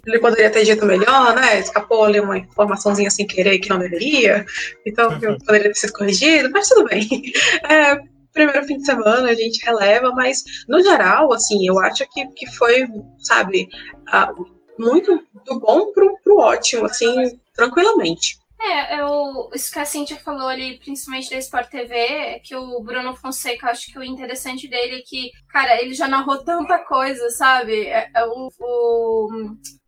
ele 0.06 0.18
poderia 0.18 0.50
ter 0.50 0.64
dito 0.64 0.84
melhor, 0.84 1.34
né? 1.34 1.60
Escapou 1.60 2.04
ali 2.04 2.20
uma 2.20 2.38
informaçãozinha 2.38 3.10
sem 3.10 3.26
querer 3.26 3.58
que 3.58 3.68
não 3.68 3.78
deveria, 3.78 4.44
então 4.86 5.10
uhum. 5.10 5.38
poderia 5.38 5.68
ter 5.68 5.76
sido 5.76 5.92
corrigido, 5.92 6.50
mas 6.50 6.68
tudo 6.68 6.88
bem. 6.88 7.08
É, 7.68 7.98
primeiro 8.32 8.64
fim 8.66 8.78
de 8.78 8.86
semana 8.86 9.30
a 9.30 9.34
gente 9.34 9.64
releva, 9.64 10.10
mas 10.10 10.42
no 10.68 10.82
geral, 10.82 11.32
assim, 11.32 11.66
eu 11.66 11.78
acho 11.78 12.04
que, 12.10 12.26
que 12.28 12.46
foi, 12.54 12.86
sabe, 13.18 13.68
uh, 14.08 14.44
muito 14.78 15.22
do 15.46 15.60
bom 15.60 15.92
pro, 15.92 16.18
pro 16.24 16.38
ótimo, 16.38 16.86
assim, 16.86 17.38
tranquilamente. 17.54 18.38
É, 18.64 19.00
eu, 19.00 19.50
isso 19.52 19.72
que 19.72 19.78
a 19.80 19.84
Cintia 19.84 20.16
falou 20.18 20.46
ali, 20.46 20.78
principalmente 20.78 21.28
da 21.28 21.36
Sport 21.38 21.68
TV, 21.68 21.94
é 21.94 22.38
que 22.38 22.54
o 22.54 22.80
Bruno 22.80 23.16
Fonseca, 23.16 23.68
acho 23.68 23.92
que 23.92 23.98
o 23.98 24.04
interessante 24.04 24.68
dele 24.68 25.00
é 25.00 25.02
que, 25.04 25.32
cara, 25.48 25.82
ele 25.82 25.94
já 25.94 26.06
narrou 26.06 26.38
tanta 26.44 26.78
coisa, 26.78 27.28
sabe? 27.30 27.86
É, 27.88 28.08
é 28.14 28.24
o, 28.24 28.48
o 28.60 29.28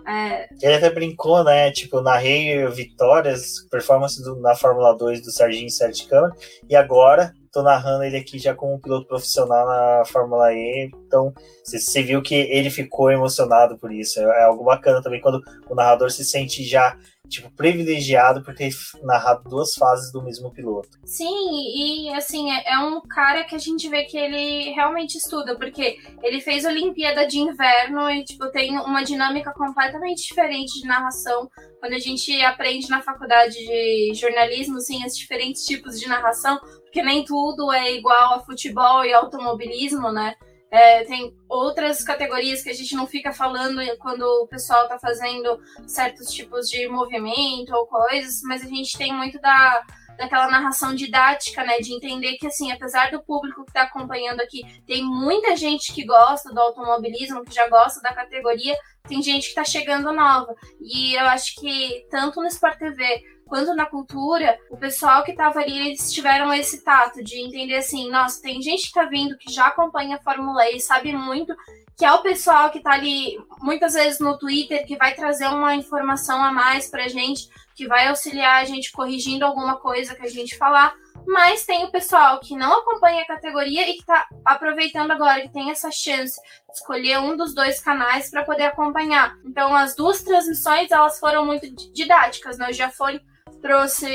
é... 0.06 0.48
Ele 0.60 0.74
até 0.74 0.90
brincou, 0.90 1.44
né? 1.44 1.70
Tipo, 1.70 2.00
narrei 2.00 2.66
vitórias, 2.68 3.64
performance 3.70 4.20
do, 4.22 4.40
na 4.40 4.56
Fórmula 4.56 4.92
2 4.96 5.22
do 5.22 5.30
Serginho 5.30 5.70
Sete 5.70 6.08
Câmara, 6.08 6.34
e 6.68 6.74
agora 6.74 7.32
tô 7.54 7.62
narrando 7.62 8.02
ele 8.02 8.16
aqui 8.16 8.36
já 8.36 8.52
como 8.52 8.80
piloto 8.80 9.06
profissional 9.06 9.64
na 9.64 10.04
Fórmula 10.06 10.52
E. 10.52 10.90
Então, 11.06 11.32
você 11.64 12.02
viu 12.02 12.20
que 12.20 12.34
ele 12.34 12.68
ficou 12.68 13.12
emocionado 13.12 13.78
por 13.78 13.92
isso. 13.92 14.18
É, 14.18 14.24
é 14.24 14.42
algo 14.42 14.64
bacana 14.64 15.00
também 15.00 15.20
quando 15.20 15.40
o 15.70 15.74
narrador 15.74 16.10
se 16.10 16.24
sente 16.24 16.64
já 16.64 16.98
tipo, 17.34 17.50
privilegiado 17.50 18.42
por 18.42 18.54
ter 18.54 18.70
narrado 19.02 19.48
duas 19.48 19.74
fases 19.74 20.12
do 20.12 20.22
mesmo 20.22 20.52
piloto. 20.52 20.98
Sim, 21.04 21.26
e 21.26 22.12
assim, 22.14 22.50
é, 22.50 22.74
é, 22.74 22.78
um 22.78 23.00
cara 23.00 23.44
que 23.44 23.54
a 23.54 23.58
gente 23.58 23.88
vê 23.88 24.04
que 24.04 24.16
ele 24.16 24.72
realmente 24.72 25.16
estuda, 25.16 25.56
porque 25.56 25.98
ele 26.22 26.40
fez 26.40 26.64
Olimpíada 26.64 27.26
de 27.26 27.38
Inverno 27.38 28.10
e, 28.10 28.24
tipo, 28.24 28.50
tem 28.50 28.78
uma 28.78 29.02
dinâmica 29.02 29.52
completamente 29.52 30.26
diferente 30.26 30.80
de 30.80 30.86
narração. 30.86 31.48
Quando 31.80 31.92
a 31.92 31.98
gente 31.98 32.32
aprende 32.42 32.88
na 32.88 33.02
faculdade 33.02 33.54
de 33.54 34.12
jornalismo, 34.14 34.80
sim, 34.80 35.04
os 35.04 35.16
diferentes 35.16 35.64
tipos 35.64 35.98
de 35.98 36.08
narração, 36.08 36.58
porque 36.84 37.02
nem 37.02 37.24
tudo 37.24 37.72
é 37.72 37.92
igual 37.94 38.34
a 38.34 38.40
futebol 38.40 39.04
e 39.04 39.12
automobilismo, 39.12 40.10
né? 40.10 40.34
É, 40.74 41.04
tem 41.04 41.32
outras 41.48 42.02
categorias 42.02 42.60
que 42.60 42.68
a 42.68 42.72
gente 42.72 42.96
não 42.96 43.06
fica 43.06 43.32
falando 43.32 43.80
quando 43.98 44.22
o 44.22 44.48
pessoal 44.48 44.82
está 44.82 44.98
fazendo 44.98 45.56
certos 45.86 46.32
tipos 46.32 46.68
de 46.68 46.88
movimento 46.88 47.72
ou 47.72 47.86
coisas, 47.86 48.42
mas 48.42 48.60
a 48.64 48.68
gente 48.68 48.98
tem 48.98 49.12
muito 49.12 49.40
da, 49.40 49.84
daquela 50.16 50.50
narração 50.50 50.92
didática, 50.92 51.62
né? 51.62 51.78
De 51.78 51.94
entender 51.94 52.36
que, 52.38 52.48
assim, 52.48 52.72
apesar 52.72 53.12
do 53.12 53.22
público 53.22 53.62
que 53.62 53.70
está 53.70 53.82
acompanhando 53.82 54.40
aqui, 54.40 54.64
tem 54.84 55.04
muita 55.04 55.54
gente 55.54 55.92
que 55.92 56.04
gosta 56.04 56.52
do 56.52 56.58
automobilismo, 56.58 57.44
que 57.44 57.54
já 57.54 57.68
gosta 57.68 58.00
da 58.00 58.12
categoria, 58.12 58.76
tem 59.08 59.22
gente 59.22 59.44
que 59.44 59.48
está 59.50 59.64
chegando 59.64 60.12
nova. 60.12 60.56
E 60.80 61.14
eu 61.14 61.26
acho 61.26 61.54
que 61.60 62.04
tanto 62.10 62.40
no 62.40 62.48
Sport 62.48 62.78
TV 62.78 63.22
quanto 63.46 63.74
na 63.74 63.86
cultura, 63.86 64.58
o 64.70 64.76
pessoal 64.76 65.22
que 65.22 65.30
estava 65.30 65.60
ali, 65.60 65.88
eles 65.88 66.12
tiveram 66.12 66.52
esse 66.52 66.82
tato 66.82 67.22
de 67.22 67.38
entender 67.38 67.76
assim, 67.76 68.10
nossa, 68.10 68.42
tem 68.42 68.60
gente 68.60 68.82
que 68.82 68.88
está 68.88 69.04
vindo 69.04 69.36
que 69.38 69.52
já 69.52 69.66
acompanha 69.66 70.16
a 70.16 70.22
Fórmula 70.22 70.70
E, 70.70 70.80
sabe 70.80 71.12
muito, 71.12 71.54
que 71.96 72.04
é 72.04 72.12
o 72.12 72.22
pessoal 72.22 72.70
que 72.70 72.78
está 72.78 72.92
ali 72.92 73.38
muitas 73.60 73.94
vezes 73.94 74.18
no 74.18 74.38
Twitter, 74.38 74.86
que 74.86 74.96
vai 74.96 75.14
trazer 75.14 75.46
uma 75.46 75.74
informação 75.74 76.42
a 76.42 76.50
mais 76.50 76.88
pra 76.88 77.08
gente, 77.08 77.48
que 77.74 77.86
vai 77.86 78.08
auxiliar 78.08 78.62
a 78.62 78.64
gente 78.64 78.92
corrigindo 78.92 79.44
alguma 79.44 79.76
coisa 79.76 80.14
que 80.14 80.22
a 80.22 80.30
gente 80.30 80.56
falar. 80.56 80.94
Mas 81.26 81.64
tem 81.64 81.84
o 81.84 81.90
pessoal 81.90 82.38
que 82.40 82.56
não 82.56 82.80
acompanha 82.80 83.22
a 83.22 83.26
categoria 83.26 83.88
e 83.88 83.94
que 83.94 84.00
está 84.00 84.26
aproveitando 84.44 85.10
agora 85.10 85.40
que 85.40 85.52
tem 85.52 85.70
essa 85.70 85.90
chance 85.90 86.38
de 86.68 86.74
escolher 86.74 87.18
um 87.18 87.36
dos 87.36 87.54
dois 87.54 87.80
canais 87.80 88.30
para 88.30 88.44
poder 88.44 88.64
acompanhar. 88.64 89.34
Então, 89.44 89.74
as 89.74 89.96
duas 89.96 90.22
transmissões 90.22 90.90
elas 90.90 91.18
foram 91.18 91.46
muito 91.46 91.66
didáticas, 91.92 92.58
né? 92.58 92.72
Já 92.72 92.90
foi 92.90 93.20
trouxe 93.64 94.06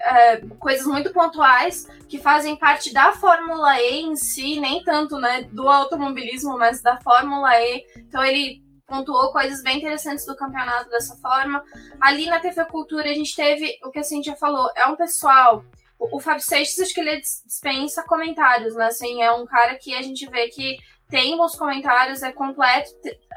é, 0.00 0.36
coisas 0.60 0.86
muito 0.86 1.12
pontuais 1.12 1.88
que 2.08 2.20
fazem 2.20 2.54
parte 2.54 2.92
da 2.92 3.12
Fórmula 3.12 3.76
E 3.80 4.00
em 4.00 4.14
si, 4.14 4.60
nem 4.60 4.84
tanto 4.84 5.18
né, 5.18 5.42
do 5.50 5.68
automobilismo, 5.68 6.56
mas 6.56 6.80
da 6.80 7.00
Fórmula 7.00 7.50
E. 7.60 7.84
Então 7.96 8.24
ele 8.24 8.62
pontuou 8.86 9.32
coisas 9.32 9.60
bem 9.60 9.78
interessantes 9.78 10.24
do 10.24 10.36
campeonato 10.36 10.88
dessa 10.88 11.16
forma. 11.16 11.64
Ali 12.00 12.26
na 12.26 12.38
TV 12.38 12.64
Cultura 12.66 13.10
a 13.10 13.14
gente 13.14 13.34
teve 13.34 13.76
o 13.82 13.90
que 13.90 13.98
a 13.98 14.04
Cintia 14.04 14.36
falou, 14.36 14.70
é 14.76 14.86
um 14.86 14.94
pessoal. 14.94 15.64
O, 15.98 16.18
o 16.18 16.20
Fábio 16.20 16.44
Seixas, 16.44 16.78
acho 16.78 16.94
que 16.94 17.00
ele 17.00 17.20
dispensa 17.20 18.04
comentários, 18.04 18.76
né? 18.76 18.86
Assim, 18.86 19.20
é 19.20 19.32
um 19.32 19.44
cara 19.44 19.74
que 19.74 19.96
a 19.96 20.02
gente 20.02 20.30
vê 20.30 20.46
que 20.46 20.76
tem 21.12 21.36
bons 21.36 21.54
comentários, 21.54 22.22
é 22.22 22.32
completo. 22.32 22.90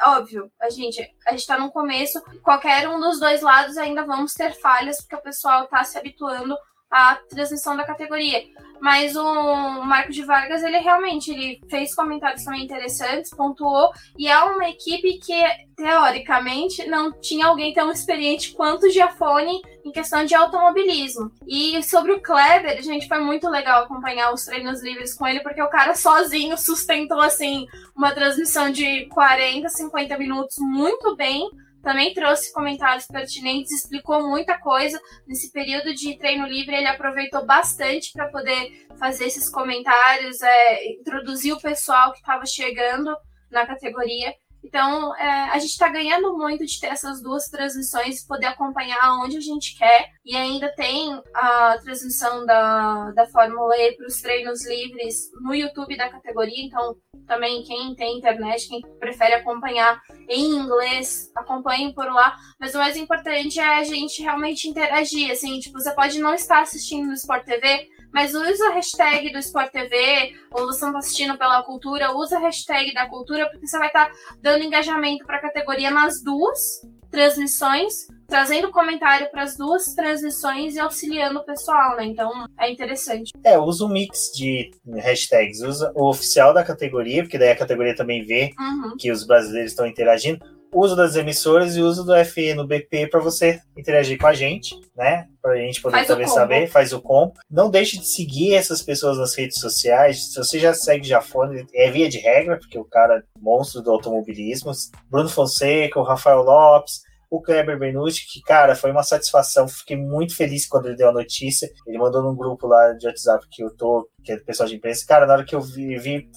Óbvio, 0.08 0.50
a 0.62 0.70
gente, 0.70 1.06
a 1.28 1.32
gente 1.32 1.46
tá 1.46 1.60
no 1.60 1.70
começo, 1.70 2.24
qualquer 2.42 2.88
um 2.88 3.02
dos 3.02 3.20
dois 3.20 3.42
lados 3.42 3.78
ainda 3.78 4.06
vamos 4.06 4.34
ter 4.34 4.54
falhas, 4.54 5.02
porque 5.02 5.16
o 5.18 5.22
pessoal 5.22 5.68
tá 5.68 5.84
se 5.84 5.98
habituando 5.98 6.56
à 6.90 7.16
transmissão 7.30 7.76
da 7.76 7.86
categoria. 7.86 8.44
Mas 8.82 9.16
o 9.16 9.82
Marco 9.84 10.12
de 10.12 10.24
Vargas, 10.24 10.62
ele 10.64 10.78
realmente 10.78 11.32
ele 11.32 11.62
fez 11.70 11.96
comentários 11.96 12.44
também 12.44 12.64
interessantes, 12.64 13.32
pontuou, 13.32 13.92
e 14.18 14.28
é 14.28 14.38
uma 14.44 14.70
equipe 14.70 15.18
que, 15.18 15.42
teoricamente, 15.76 16.86
não 16.88 17.12
tinha 17.12 17.48
alguém 17.48 17.74
tão 17.74 17.92
experiente 17.92 18.54
quanto 18.54 18.86
o 18.86 18.90
Giafone 18.90 19.62
em 19.84 19.92
questão 19.92 20.26
de 20.26 20.36
automobilismo. 20.36 21.32
E 21.48 21.82
sobre 21.84 22.12
o 22.12 22.22
Kleber, 22.22 22.82
gente, 22.84 23.08
foi 23.08 23.20
muito 23.20 23.50
legal 23.50 23.84
acompanhar 23.84 24.34
os 24.34 24.46
treinos 24.46 24.84
livres 24.84 25.14
com 25.14 25.26
ele, 25.26 25.40
porque 25.40 25.62
o 25.62 25.70
cara 25.70 25.96
sozinho 25.96 26.58
sustentou, 26.58 27.22
assim, 27.22 27.66
uma 27.96 28.12
transmissão 28.12 28.70
de 28.70 29.06
40, 29.08 29.70
50 29.70 30.18
minutos 30.18 30.58
muito 30.60 31.16
bem 31.16 31.50
também 31.86 32.16
trouxe 32.16 32.52
comentários 32.52 33.06
pertinentes, 33.06 33.72
explicou 33.72 34.28
muita 34.28 34.58
coisa. 34.58 35.00
Nesse 35.28 35.52
período 35.52 35.94
de 35.94 36.18
treino 36.18 36.48
livre, 36.48 36.76
ele 36.76 36.88
aproveitou 36.88 37.46
bastante 37.46 38.12
para 38.12 38.28
poder 38.30 38.88
fazer 38.98 39.26
esses 39.26 39.48
comentários, 39.52 40.42
é, 40.42 40.94
introduzir 40.94 41.54
o 41.54 41.62
pessoal 41.62 42.12
que 42.12 42.18
estava 42.18 42.44
chegando 42.44 43.16
na 43.52 43.68
categoria. 43.68 44.34
Então, 44.66 45.16
é, 45.16 45.50
a 45.52 45.60
gente 45.60 45.72
está 45.72 45.88
ganhando 45.90 46.36
muito 46.36 46.66
de 46.66 46.80
ter 46.80 46.88
essas 46.88 47.22
duas 47.22 47.46
transmissões, 47.46 48.26
poder 48.26 48.48
acompanhar 48.48 49.20
onde 49.24 49.38
a 49.38 49.42
gente 49.42 49.78
quer. 49.78 50.10
E 50.26 50.36
ainda 50.36 50.74
tem 50.76 51.22
a 51.36 51.78
transmissão 51.78 52.44
da, 52.48 53.12
da 53.12 53.28
Fórmula 53.28 53.78
E 53.78 53.96
para 53.96 54.08
os 54.08 54.20
treinos 54.22 54.68
livres 54.68 55.30
no 55.40 55.54
YouTube 55.54 55.96
da 55.96 56.10
categoria. 56.10 56.66
Então, 56.66 56.96
também 57.28 57.62
quem 57.62 57.94
tem 57.96 58.18
internet, 58.18 58.68
quem 58.68 58.82
prefere 59.00 59.36
acompanhar 59.36 60.02
em 60.28 60.56
inglês, 60.56 61.32
acompanhem 61.36 61.94
por 61.94 62.12
lá. 62.12 62.36
Mas 62.60 62.74
o 62.74 62.80
mais 62.80 62.98
importante 62.98 63.60
é 63.60 63.78
a 63.78 63.84
gente 63.84 64.24
realmente 64.24 64.68
interagir. 64.68 65.32
Assim, 65.32 65.60
tipo, 65.60 65.80
você 65.80 65.94
pode 65.94 66.20
não 66.20 66.34
estar 66.34 66.62
assistindo 66.62 67.06
no 67.06 67.14
Sport 67.14 67.46
TV, 67.46 67.88
mas 68.16 68.34
usa 68.34 68.70
a 68.70 68.72
hashtag 68.72 69.30
do 69.34 69.40
Sport 69.40 69.74
TV, 69.74 70.36
ou 70.54 70.68
você 70.68 70.86
não 70.86 70.92
está 70.92 71.00
assistindo 71.00 71.38
pela 71.38 71.62
cultura, 71.64 72.16
usa 72.16 72.38
a 72.38 72.40
hashtag 72.40 72.94
da 72.94 73.10
cultura, 73.10 73.50
porque 73.50 73.68
você 73.68 73.78
vai 73.78 73.88
estar 73.88 74.06
tá 74.06 74.12
dando 74.42 74.64
engajamento 74.64 75.26
para 75.26 75.36
a 75.36 75.42
categoria 75.42 75.92
nas 75.92 76.24
duas 76.24 76.80
transmissões, 77.12 78.08
trazendo 78.26 78.72
comentário 78.72 79.30
para 79.32 79.44
as 79.44 79.58
duas 79.58 79.94
transmissões 79.94 80.76
e 80.76 80.80
auxiliando 80.80 81.40
o 81.40 81.44
pessoal, 81.44 81.98
né? 81.98 82.06
Então 82.06 82.32
é 82.58 82.72
interessante. 82.72 83.34
É, 83.44 83.60
usa 83.60 83.84
um 83.84 83.90
mix 83.90 84.32
de 84.34 84.72
hashtags. 84.88 85.60
Usa 85.62 85.92
o 85.94 86.10
oficial 86.10 86.54
da 86.54 86.64
categoria, 86.64 87.22
porque 87.22 87.38
daí 87.38 87.52
a 87.52 87.58
categoria 87.58 87.96
também 87.96 88.24
vê 88.24 88.52
uhum. 88.58 88.96
que 88.98 89.12
os 89.12 89.26
brasileiros 89.26 89.74
estão 89.74 89.86
interagindo 89.86 90.40
uso 90.76 90.96
das 90.96 91.16
emissoras 91.16 91.76
e 91.76 91.82
uso 91.82 92.04
do 92.04 92.14
FE 92.26 92.54
no 92.54 92.68
BP 92.68 93.08
para 93.08 93.20
você 93.20 93.62
interagir 93.78 94.18
com 94.18 94.28
a 94.28 94.34
gente, 94.34 94.76
né? 94.96 95.28
Para 95.42 95.54
a 95.54 95.58
gente 95.58 95.82
poder 95.82 95.98
faz 95.98 96.08
também 96.08 96.28
saber, 96.28 96.68
faz 96.68 96.92
o 96.92 97.02
combo. 97.02 97.34
Não 97.50 97.70
deixe 97.70 97.98
de 97.98 98.06
seguir 98.06 98.56
essas 98.56 98.82
pessoas 98.82 99.18
nas 99.18 99.36
redes 99.36 99.60
sociais. 99.60 100.34
Se 100.34 100.38
você 100.38 100.60
já 100.60 100.74
segue 100.74 101.08
Jafone, 101.08 101.66
é 101.74 101.90
via 101.90 102.10
de 102.10 102.18
regra, 102.18 102.58
porque 102.58 102.78
o 102.78 102.86
cara 102.86 103.20
é 103.20 103.24
monstro 103.40 103.82
do 103.82 103.92
automobilismo. 103.92 104.72
Bruno 105.10 105.30
Fonseca, 105.30 106.00
o 106.00 106.04
Rafael 106.04 106.42
Lopes, 106.42 107.02
o 107.30 107.42
Kleber 107.42 107.78
Bernucci, 107.78 108.26
que, 108.28 108.42
cara, 108.42 108.76
foi 108.76 108.92
uma 108.92 109.04
satisfação. 109.04 109.68
Fiquei 109.68 109.98
muito 109.98 110.36
feliz 110.36 110.68
quando 110.68 110.88
ele 110.88 110.96
deu 110.96 111.10
a 111.10 111.14
notícia. 111.14 111.70
Ele 111.86 111.98
mandou 111.98 112.22
num 112.22 112.36
grupo 112.36 112.68
lá 112.68 112.94
de 112.94 113.08
WhatsApp 113.08 113.46
que 113.50 113.64
eu 113.64 113.76
tô, 113.76 114.08
que 114.24 114.32
é 114.32 114.38
do 114.38 114.46
pessoal 114.46 114.68
de 114.68 114.76
imprensa. 114.76 115.06
Cara, 115.08 115.26
na 115.26 115.34
hora 115.34 115.46
que 115.46 115.56
eu 115.56 115.62
vi, 115.62 115.98
vi 115.98 116.30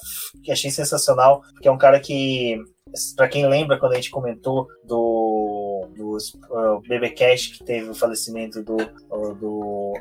achei 0.51 0.71
sensacional, 0.71 1.43
porque 1.53 1.69
é 1.69 1.73
um 1.73 1.79
cara 1.79 2.01
que 2.01 2.57
para 3.17 3.29
quem 3.29 3.47
lembra 3.49 3.79
quando 3.79 3.93
a 3.93 3.97
gente 3.97 4.11
comentou 4.11 4.67
do, 4.85 5.89
do 5.97 6.17
uh, 6.17 6.81
BBcast 6.89 7.59
que 7.59 7.65
teve 7.65 7.91
o 7.91 7.95
falecimento 7.95 8.63
do, 8.63 8.77
uh, 8.77 9.35
do, 9.35 9.93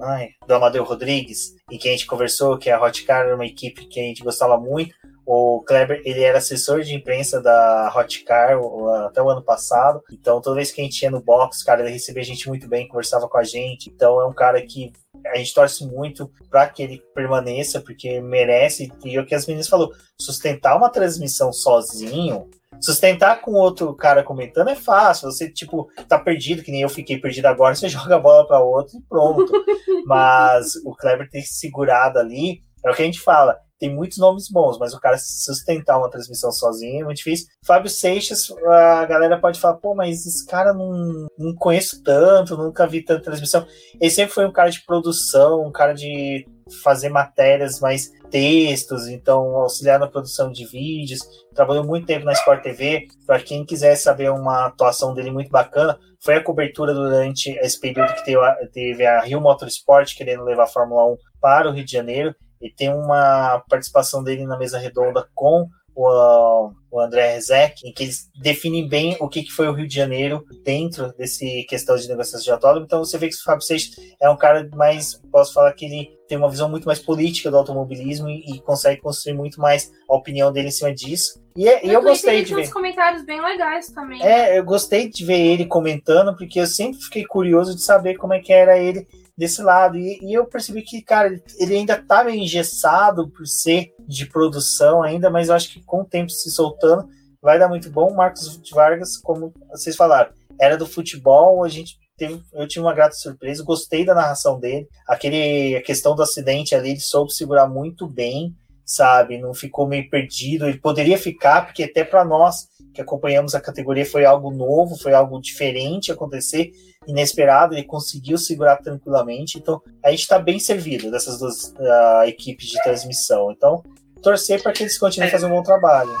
ai, 0.00 0.30
do 0.46 0.54
Amadeu 0.54 0.84
Rodrigues 0.84 1.54
e 1.70 1.78
que 1.78 1.88
a 1.88 1.92
gente 1.92 2.06
conversou 2.06 2.58
que 2.58 2.70
a 2.70 2.82
Hotcar 2.82 3.26
era 3.26 3.34
uma 3.34 3.46
equipe 3.46 3.86
que 3.86 4.00
a 4.00 4.04
gente 4.04 4.22
gostava 4.22 4.58
muito 4.58 4.94
o 5.24 5.62
Kleber, 5.62 6.02
ele 6.04 6.22
era 6.22 6.38
assessor 6.38 6.82
de 6.82 6.94
imprensa 6.94 7.40
da 7.40 7.92
Hotcar 7.94 8.58
até 9.06 9.22
o 9.22 9.30
ano 9.30 9.42
passado. 9.42 10.02
Então, 10.10 10.40
toda 10.40 10.56
vez 10.56 10.72
que 10.72 10.80
a 10.80 10.84
gente 10.84 11.00
ia 11.00 11.10
no 11.10 11.22
box, 11.22 11.64
cara, 11.64 11.82
ele 11.82 11.92
recebia 11.92 12.22
a 12.22 12.26
gente 12.26 12.48
muito 12.48 12.68
bem, 12.68 12.88
conversava 12.88 13.28
com 13.28 13.38
a 13.38 13.44
gente. 13.44 13.88
Então, 13.88 14.20
é 14.20 14.26
um 14.26 14.32
cara 14.32 14.60
que 14.62 14.92
a 15.32 15.36
gente 15.36 15.54
torce 15.54 15.86
muito 15.86 16.30
para 16.50 16.68
que 16.68 16.82
ele 16.82 17.02
permaneça, 17.14 17.80
porque 17.80 18.20
merece. 18.20 18.92
E 19.04 19.18
o 19.18 19.26
que 19.26 19.34
as 19.34 19.46
meninas 19.46 19.68
falou, 19.68 19.92
sustentar 20.20 20.76
uma 20.76 20.90
transmissão 20.90 21.52
sozinho, 21.52 22.48
sustentar 22.80 23.40
com 23.40 23.52
outro 23.52 23.94
cara 23.94 24.22
comentando 24.22 24.68
é 24.68 24.74
fácil. 24.74 25.30
Você, 25.30 25.50
tipo, 25.50 25.88
tá 26.08 26.18
perdido, 26.18 26.62
que 26.62 26.70
nem 26.70 26.82
eu 26.82 26.88
fiquei 26.88 27.18
perdido 27.18 27.46
agora, 27.46 27.74
você 27.74 27.88
joga 27.90 28.16
a 28.16 28.20
bola 28.20 28.46
para 28.46 28.60
outro 28.60 28.98
e 28.98 29.02
pronto. 29.08 29.50
Mas 30.06 30.76
o 30.84 30.94
Kleber 30.94 31.28
ter 31.30 31.42
segurado 31.42 32.18
ali, 32.18 32.60
é 32.84 32.90
o 32.90 32.94
que 32.94 33.02
a 33.02 33.06
gente 33.06 33.20
fala. 33.20 33.58
Tem 33.82 33.92
muitos 33.92 34.16
nomes 34.18 34.48
bons, 34.48 34.78
mas 34.78 34.94
o 34.94 35.00
cara 35.00 35.18
sustentar 35.18 35.98
uma 35.98 36.08
transmissão 36.08 36.52
sozinho 36.52 37.00
é 37.00 37.04
muito 37.04 37.16
difícil. 37.16 37.48
Fábio 37.66 37.90
Seixas, 37.90 38.46
a 38.64 39.04
galera 39.06 39.40
pode 39.40 39.58
falar, 39.58 39.74
pô, 39.74 39.92
mas 39.92 40.24
esse 40.24 40.46
cara 40.46 40.72
não, 40.72 41.26
não 41.36 41.52
conheço 41.56 42.00
tanto, 42.00 42.56
nunca 42.56 42.86
vi 42.86 43.02
tanta 43.02 43.24
transmissão. 43.24 43.66
Ele 44.00 44.10
sempre 44.12 44.32
foi 44.32 44.46
um 44.46 44.52
cara 44.52 44.70
de 44.70 44.84
produção, 44.86 45.66
um 45.66 45.72
cara 45.72 45.94
de 45.94 46.46
fazer 46.84 47.08
matérias 47.08 47.80
mais 47.80 48.12
textos, 48.30 49.08
então 49.08 49.56
auxiliar 49.56 49.98
na 49.98 50.06
produção 50.06 50.52
de 50.52 50.64
vídeos. 50.64 51.18
Trabalhou 51.52 51.84
muito 51.84 52.06
tempo 52.06 52.24
na 52.24 52.34
Sport 52.34 52.62
TV. 52.62 53.08
Para 53.26 53.40
quem 53.40 53.64
quiser 53.64 53.96
saber 53.96 54.30
uma 54.30 54.66
atuação 54.66 55.12
dele 55.12 55.32
muito 55.32 55.50
bacana, 55.50 55.98
foi 56.20 56.36
a 56.36 56.44
cobertura 56.44 56.94
durante 56.94 57.50
esse 57.58 57.80
período 57.80 58.14
que 58.14 58.24
teve 58.72 59.04
a 59.04 59.22
Rio 59.22 59.40
Motorsport 59.40 60.16
querendo 60.16 60.44
levar 60.44 60.64
a 60.64 60.68
Fórmula 60.68 61.04
1 61.14 61.16
para 61.40 61.68
o 61.68 61.72
Rio 61.72 61.84
de 61.84 61.90
Janeiro. 61.90 62.32
E 62.62 62.70
tem 62.70 62.88
uma 62.88 63.62
participação 63.68 64.22
dele 64.22 64.46
na 64.46 64.58
mesa 64.58 64.78
redonda 64.78 65.28
com 65.34 65.68
o, 65.94 66.70
o 66.90 67.00
André 67.00 67.32
Rezek, 67.32 67.86
em 67.86 67.92
que 67.92 68.04
eles 68.04 68.30
definem 68.40 68.88
bem 68.88 69.16
o 69.20 69.28
que, 69.28 69.42
que 69.42 69.52
foi 69.52 69.68
o 69.68 69.72
Rio 69.72 69.86
de 69.86 69.94
Janeiro 69.94 70.44
dentro 70.64 71.12
desse 71.16 71.64
questão 71.68 71.96
de 71.96 72.08
negociação 72.08 72.44
de 72.44 72.50
autódromo. 72.50 72.86
Então 72.86 73.04
você 73.04 73.18
vê 73.18 73.28
que 73.28 73.34
o 73.34 73.42
Fábio 73.42 73.62
Seixas 73.62 73.94
é 74.20 74.28
um 74.28 74.36
cara 74.36 74.68
mais, 74.74 75.20
posso 75.30 75.52
falar 75.52 75.72
que 75.72 75.84
ele 75.84 76.10
tem 76.28 76.38
uma 76.38 76.50
visão 76.50 76.68
muito 76.68 76.86
mais 76.86 76.98
política 76.98 77.50
do 77.50 77.58
automobilismo 77.58 78.28
e, 78.28 78.54
e 78.54 78.60
consegue 78.60 79.00
construir 79.00 79.34
muito 79.34 79.60
mais 79.60 79.90
a 80.08 80.16
opinião 80.16 80.50
dele 80.50 80.68
em 80.68 80.72
cima 80.72 80.94
disso. 80.94 81.42
E, 81.54 81.68
é, 81.68 81.84
e 81.84 81.92
eu 81.92 82.02
gostei 82.02 82.42
de 82.42 82.54
ver. 82.54 82.70
comentários 82.70 83.24
bem 83.24 83.40
legais 83.42 83.90
também. 83.90 84.22
É, 84.22 84.58
eu 84.58 84.64
gostei 84.64 85.10
de 85.10 85.24
ver 85.24 85.38
ele 85.38 85.66
comentando, 85.66 86.34
porque 86.34 86.60
eu 86.60 86.66
sempre 86.66 86.98
fiquei 87.02 87.24
curioso 87.26 87.74
de 87.74 87.82
saber 87.82 88.16
como 88.16 88.32
é 88.32 88.40
que 88.40 88.52
era 88.52 88.78
ele 88.78 89.06
desse 89.42 89.60
lado. 89.60 89.98
E, 89.98 90.20
e, 90.22 90.32
eu 90.32 90.46
percebi 90.46 90.82
que, 90.82 91.02
cara, 91.02 91.28
ele 91.58 91.74
ainda 91.74 92.00
tá 92.00 92.22
meio 92.22 92.40
engessado 92.40 93.28
por 93.28 93.44
ser 93.44 93.92
de 94.06 94.24
produção 94.24 95.02
ainda, 95.02 95.28
mas 95.30 95.48
eu 95.48 95.56
acho 95.56 95.72
que 95.72 95.82
com 95.82 96.02
o 96.02 96.04
tempo 96.04 96.30
se 96.30 96.48
soltando 96.48 97.08
vai 97.42 97.58
dar 97.58 97.68
muito 97.68 97.90
bom. 97.90 98.14
Marcos 98.14 98.60
Vargas, 98.70 99.16
como 99.16 99.52
vocês 99.68 99.96
falaram, 99.96 100.32
era 100.60 100.76
do 100.76 100.86
futebol, 100.86 101.64
a 101.64 101.68
gente 101.68 101.98
teve, 102.16 102.40
eu 102.52 102.68
tive 102.68 102.84
uma 102.84 102.94
grata 102.94 103.16
surpresa, 103.16 103.64
gostei 103.64 104.04
da 104.04 104.14
narração 104.14 104.60
dele. 104.60 104.86
Aquele, 105.08 105.74
a 105.74 105.82
questão 105.82 106.14
do 106.14 106.22
acidente 106.22 106.72
ali, 106.72 106.90
ele 106.90 107.00
soube 107.00 107.34
segurar 107.34 107.66
muito 107.66 108.06
bem, 108.06 108.54
sabe? 108.84 109.38
Não 109.38 109.54
ficou 109.54 109.86
meio 109.86 110.08
perdido. 110.08 110.66
Ele 110.66 110.78
poderia 110.78 111.18
ficar, 111.18 111.66
porque 111.66 111.84
até 111.84 112.04
para 112.04 112.24
nós 112.24 112.68
que 112.92 113.00
acompanhamos 113.00 113.54
a 113.54 113.60
categoria 113.60 114.04
foi 114.04 114.24
algo 114.24 114.50
novo, 114.50 114.98
foi 114.98 115.14
algo 115.14 115.40
diferente 115.40 116.12
acontecer, 116.12 116.72
inesperado, 117.06 117.74
ele 117.74 117.84
conseguiu 117.84 118.36
segurar 118.36 118.76
tranquilamente. 118.76 119.58
Então, 119.58 119.80
a 120.04 120.10
gente 120.10 120.20
está 120.20 120.38
bem 120.38 120.58
servido 120.58 121.10
dessas 121.10 121.38
duas 121.38 121.72
uh, 121.78 122.24
equipes 122.26 122.68
de 122.68 122.82
transmissão. 122.82 123.50
Então, 123.50 123.82
torcer 124.22 124.62
para 124.62 124.72
que 124.72 124.82
eles 124.82 124.98
continuem 124.98 125.28
é. 125.28 125.32
fazendo 125.32 125.52
um 125.52 125.56
bom 125.56 125.62
trabalho. 125.62 126.14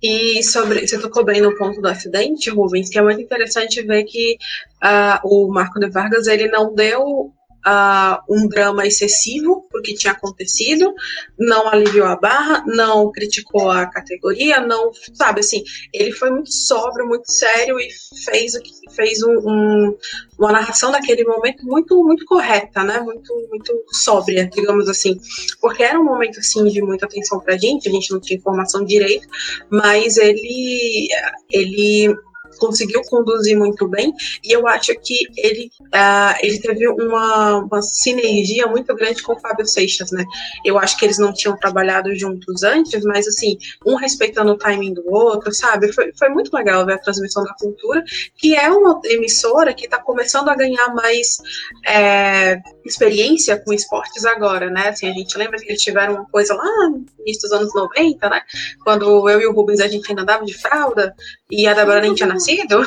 E 0.00 0.42
sobre, 0.44 0.86
você 0.86 0.98
tocou 1.00 1.24
bem 1.24 1.40
no 1.40 1.56
ponto 1.56 1.80
do 1.80 1.88
acidente, 1.88 2.50
Rubens, 2.50 2.88
que 2.88 2.98
é 2.98 3.02
muito 3.02 3.20
interessante 3.20 3.82
ver 3.82 4.04
que 4.04 4.38
uh, 4.82 5.18
o 5.24 5.48
Marco 5.52 5.80
de 5.80 5.90
Vargas 5.90 6.28
ele 6.28 6.48
não 6.48 6.72
deu 6.72 7.32
uh, 7.66 8.18
um 8.28 8.48
drama 8.48 8.86
excessivo 8.86 9.66
porque 9.70 9.94
tinha 9.94 10.12
acontecido, 10.12 10.92
não 11.38 11.68
aliviou 11.68 12.06
a 12.06 12.16
barra, 12.16 12.64
não 12.66 13.10
criticou 13.12 13.70
a 13.70 13.86
categoria, 13.86 14.60
não, 14.60 14.90
sabe, 15.14 15.40
assim, 15.40 15.62
ele 15.92 16.12
foi 16.12 16.30
muito 16.30 16.52
sóbrio, 16.52 17.06
muito 17.06 17.30
sério 17.30 17.78
e 17.78 17.88
fez, 18.24 18.52
fez 18.94 19.22
um, 19.22 19.32
um, 19.32 19.98
uma 20.38 20.52
narração 20.52 20.90
daquele 20.90 21.24
momento 21.24 21.64
muito, 21.64 22.02
muito 22.02 22.24
correta, 22.24 22.82
né, 22.82 23.00
muito, 23.00 23.32
muito 23.48 23.84
sóbria, 23.92 24.48
digamos 24.52 24.88
assim, 24.88 25.18
porque 25.60 25.82
era 25.82 26.00
um 26.00 26.04
momento, 26.04 26.40
assim, 26.40 26.64
de 26.64 26.82
muita 26.82 27.06
atenção 27.06 27.40
pra 27.40 27.56
gente, 27.56 27.88
a 27.88 27.92
gente 27.92 28.10
não 28.10 28.20
tinha 28.20 28.38
informação 28.38 28.84
direito, 28.84 29.26
mas 29.70 30.16
ele, 30.16 31.08
ele 31.50 32.16
conseguiu 32.58 33.02
conduzir 33.02 33.56
muito 33.56 33.86
bem 33.88 34.12
e 34.44 34.52
eu 34.52 34.66
acho 34.66 34.92
que 35.00 35.16
ele, 35.36 35.70
uh, 35.80 36.38
ele 36.42 36.58
teve 36.58 36.88
uma, 36.88 37.58
uma 37.58 37.82
sinergia 37.82 38.66
muito 38.66 38.94
grande 38.94 39.22
com 39.22 39.34
o 39.34 39.40
Fábio 39.40 39.66
Seixas, 39.66 40.10
né? 40.10 40.24
Eu 40.64 40.78
acho 40.78 40.98
que 40.98 41.04
eles 41.04 41.18
não 41.18 41.32
tinham 41.32 41.56
trabalhado 41.56 42.14
juntos 42.16 42.62
antes, 42.62 43.02
mas 43.04 43.26
assim, 43.26 43.56
um 43.86 43.94
respeitando 43.94 44.52
o 44.52 44.58
timing 44.58 44.94
do 44.94 45.04
outro, 45.06 45.52
sabe? 45.52 45.92
Foi, 45.92 46.12
foi 46.18 46.28
muito 46.28 46.54
legal 46.54 46.84
ver 46.84 46.94
a 46.94 46.98
transmissão 46.98 47.44
da 47.44 47.54
cultura, 47.54 48.02
que 48.36 48.54
é 48.54 48.68
uma 48.70 49.00
emissora 49.04 49.72
que 49.72 49.84
está 49.84 49.98
começando 49.98 50.48
a 50.48 50.54
ganhar 50.54 50.94
mais 50.94 51.38
é, 51.86 52.58
experiência 52.84 53.58
com 53.58 53.72
esportes 53.72 54.24
agora, 54.24 54.70
né? 54.70 54.88
Assim, 54.88 55.08
a 55.08 55.12
gente 55.12 55.36
lembra 55.38 55.58
que 55.58 55.68
eles 55.68 55.82
tiveram 55.82 56.14
uma 56.14 56.26
coisa 56.26 56.54
lá 56.54 56.88
no 56.90 57.04
início 57.20 57.42
dos 57.42 57.52
anos 57.52 57.74
90, 57.74 58.28
né? 58.28 58.42
Quando 58.82 59.28
eu 59.28 59.40
e 59.40 59.46
o 59.46 59.52
Rubens 59.52 59.80
a 59.80 59.88
gente 59.88 60.08
ainda 60.08 60.22
andava 60.22 60.44
de 60.44 60.54
fralda 60.54 61.14
e 61.50 61.66
a 61.66 61.74
Débora 61.74 62.00
nem 62.00 62.14
tinha 62.14 62.28
nascido 62.28 62.47
então 62.60 62.82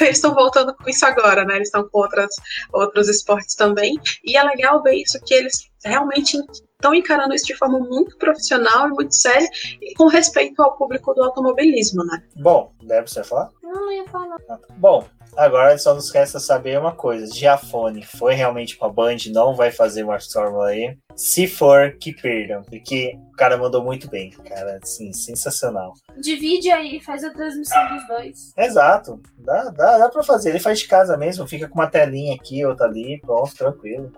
eles 0.00 0.16
estão 0.16 0.34
voltando 0.34 0.74
com 0.74 0.88
isso 0.88 1.04
agora, 1.04 1.44
né? 1.44 1.56
Eles 1.56 1.68
estão 1.68 1.88
com 1.88 1.98
outras, 1.98 2.34
outros 2.72 3.08
esportes 3.08 3.54
também. 3.54 3.94
E 4.24 4.36
é 4.36 4.42
legal 4.42 4.82
ver 4.82 4.94
isso, 4.94 5.20
que 5.24 5.34
eles 5.34 5.70
realmente 5.84 6.38
estão 6.84 6.94
encarando 6.94 7.34
isso 7.34 7.46
de 7.46 7.56
forma 7.56 7.78
muito 7.78 8.16
profissional 8.18 8.88
e 8.88 8.90
muito 8.90 9.14
séria 9.14 9.48
e 9.80 9.94
com 9.94 10.06
respeito 10.06 10.62
ao 10.62 10.76
público 10.76 11.14
do 11.14 11.22
automobilismo, 11.22 12.04
né? 12.04 12.22
Bom, 12.36 12.72
deve 12.82 13.08
você 13.08 13.24
falar? 13.24 13.50
Não, 13.62 13.90
ia 13.92 14.06
falar. 14.08 14.36
Bom, 14.76 15.06
agora 15.36 15.76
só 15.78 15.94
nos 15.94 16.10
resta 16.10 16.38
saber 16.38 16.78
uma 16.78 16.92
coisa. 16.92 17.32
Giafone 17.32 18.04
foi 18.04 18.34
realmente 18.34 18.76
pra 18.76 18.88
Band, 18.88 19.16
não 19.32 19.54
vai 19.54 19.70
fazer 19.70 20.04
uma 20.04 20.18
Fórmula 20.20 20.68
aí. 20.68 20.96
Se 21.16 21.46
for, 21.46 21.96
que 21.98 22.12
perdam. 22.12 22.62
Porque 22.62 23.16
o 23.32 23.36
cara 23.36 23.56
mandou 23.56 23.82
muito 23.82 24.08
bem, 24.08 24.30
cara. 24.30 24.78
Assim, 24.82 25.12
sensacional. 25.12 25.94
Divide 26.20 26.70
aí, 26.70 27.00
faz 27.00 27.24
a 27.24 27.30
transmissão 27.30 27.88
dos 27.88 28.06
dois. 28.06 28.52
Exato. 28.56 29.20
Dá, 29.38 29.64
dá, 29.70 29.98
dá 29.98 30.08
pra 30.08 30.22
fazer. 30.22 30.50
Ele 30.50 30.58
faz 30.58 30.80
de 30.80 30.88
casa 30.88 31.16
mesmo, 31.16 31.46
fica 31.46 31.68
com 31.68 31.74
uma 31.78 31.86
telinha 31.86 32.34
aqui, 32.34 32.64
outra 32.64 32.86
ali, 32.86 33.20
pronto, 33.20 33.54
tranquilo. 33.54 34.12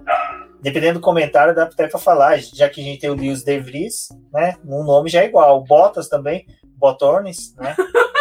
Dependendo 0.61 0.99
do 0.99 1.05
comentário, 1.05 1.55
dá 1.55 1.65
até 1.65 1.87
pra 1.87 1.99
falar, 1.99 2.39
já 2.39 2.69
que 2.69 2.81
a 2.81 2.85
gente 2.85 3.01
tem 3.01 3.11
o 3.11 3.15
Lewis 3.15 3.45
De 3.45 3.59
Vries, 3.59 4.09
né? 4.33 4.57
Um 4.65 4.83
nome 4.83 5.11
já 5.11 5.23
é 5.23 5.27
igual. 5.27 5.59
O 5.59 5.65
Bottas 5.65 6.09
também, 6.09 6.47
Botornes, 6.77 7.55
né? 7.57 7.75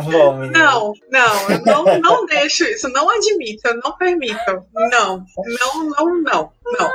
Bom, 0.00 0.38
não, 0.46 0.94
não, 1.10 1.50
eu 1.50 1.64
não, 1.66 2.00
não 2.00 2.24
deixo 2.26 2.64
isso, 2.64 2.88
não 2.88 3.10
admito, 3.10 3.68
eu 3.68 3.78
não 3.84 3.92
permito. 3.92 4.64
Não, 4.72 5.22
não, 5.36 5.90
não, 5.90 6.22
não, 6.22 6.52
não. 6.64 6.92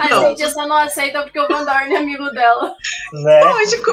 A 0.00 0.08
não. 0.08 0.28
gente 0.28 0.50
só 0.50 0.66
não 0.66 0.76
aceita 0.76 1.22
porque 1.22 1.38
o 1.40 1.48
Van 1.48 1.64
Dorn 1.64 1.94
é 1.94 1.98
amigo 1.98 2.30
dela. 2.30 2.74
Né? 3.12 3.44
Lógico. 3.44 3.92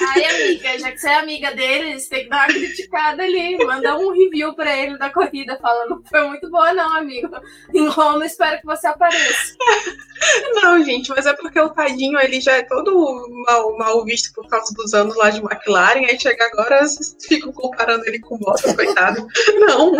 Ai, 0.00 0.24
amiga, 0.24 0.78
já 0.78 0.90
que 0.90 0.98
você 0.98 1.08
é 1.08 1.14
amiga 1.14 1.54
dele, 1.54 1.98
você 1.98 2.08
tem 2.08 2.24
que 2.24 2.30
dar 2.30 2.48
uma 2.48 2.54
criticada 2.54 3.22
ali. 3.22 3.56
Manda 3.64 3.96
um 3.96 4.12
review 4.12 4.54
pra 4.54 4.76
ele 4.76 4.98
da 4.98 5.10
corrida, 5.10 5.58
falando 5.60 6.02
que 6.02 6.10
foi 6.10 6.26
muito 6.28 6.50
boa, 6.50 6.72
não, 6.74 6.96
amigo. 6.96 7.30
Em 7.72 7.86
Roma, 7.88 8.26
espero 8.26 8.60
que 8.60 8.66
você 8.66 8.86
apareça. 8.86 9.54
Não, 10.54 10.82
gente, 10.84 11.10
mas 11.10 11.26
é 11.26 11.32
porque 11.34 11.60
o 11.60 11.70
tadinho 11.70 12.18
ele 12.18 12.40
já 12.40 12.56
é 12.56 12.62
todo 12.62 13.44
mal, 13.46 13.76
mal 13.78 14.04
visto 14.04 14.32
por 14.34 14.48
causa 14.48 14.72
dos 14.74 14.94
anos 14.94 15.16
lá 15.16 15.30
de 15.30 15.40
McLaren. 15.40 16.06
Aí 16.06 16.18
chega 16.18 16.44
agora, 16.46 16.84
ficam 17.28 17.52
comparando 17.52 18.06
ele 18.06 18.20
com 18.20 18.34
o 18.34 18.38
Bottas, 18.38 18.74
coitado. 18.74 19.26
Não. 19.60 19.92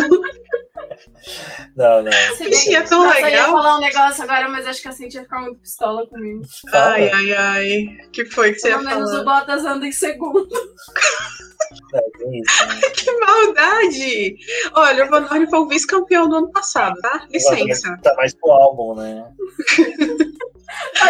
Não, 1.76 2.02
não. 2.02 2.12
Sim, 2.36 2.74
é 2.74 2.82
tão 2.82 3.08
legal. 3.08 3.30
Eu 3.30 3.36
ia 3.36 3.44
falar 3.44 3.76
um 3.76 3.80
negócio 3.80 4.22
agora, 4.22 4.48
mas 4.48 4.66
acho 4.66 4.82
que 4.82 4.88
a 4.88 4.92
Cintia 4.92 5.20
ia 5.20 5.24
ficar 5.24 5.40
muito 5.40 5.60
pistola 5.60 6.06
comigo. 6.06 6.42
Ai, 6.72 7.10
ai, 7.10 7.32
ai. 7.32 7.86
que 8.12 8.24
foi 8.26 8.52
que 8.52 8.58
você 8.60 8.70
Pelo 8.70 8.82
ia 8.82 8.88
menos 8.88 9.10
falar? 9.10 9.22
o 9.22 9.24
Bottas 9.24 9.64
anda 9.64 9.86
em 9.86 9.92
segundo. 9.92 10.48
É, 11.94 11.98
isso, 12.38 12.66
né? 12.66 12.80
que 12.94 13.12
maldade! 13.18 14.36
Olha, 14.74 15.06
o 15.06 15.10
Van 15.10 15.22
Dorn 15.22 15.48
foi 15.48 15.58
o 15.58 15.68
vice-campeão 15.68 16.28
do 16.28 16.36
ano 16.36 16.50
passado, 16.50 16.94
tá? 17.00 17.26
Licença. 17.30 17.98
Tá 18.02 18.14
mais 18.14 18.34
pro 18.34 18.50
álbum, 18.50 18.94
né? 18.94 19.24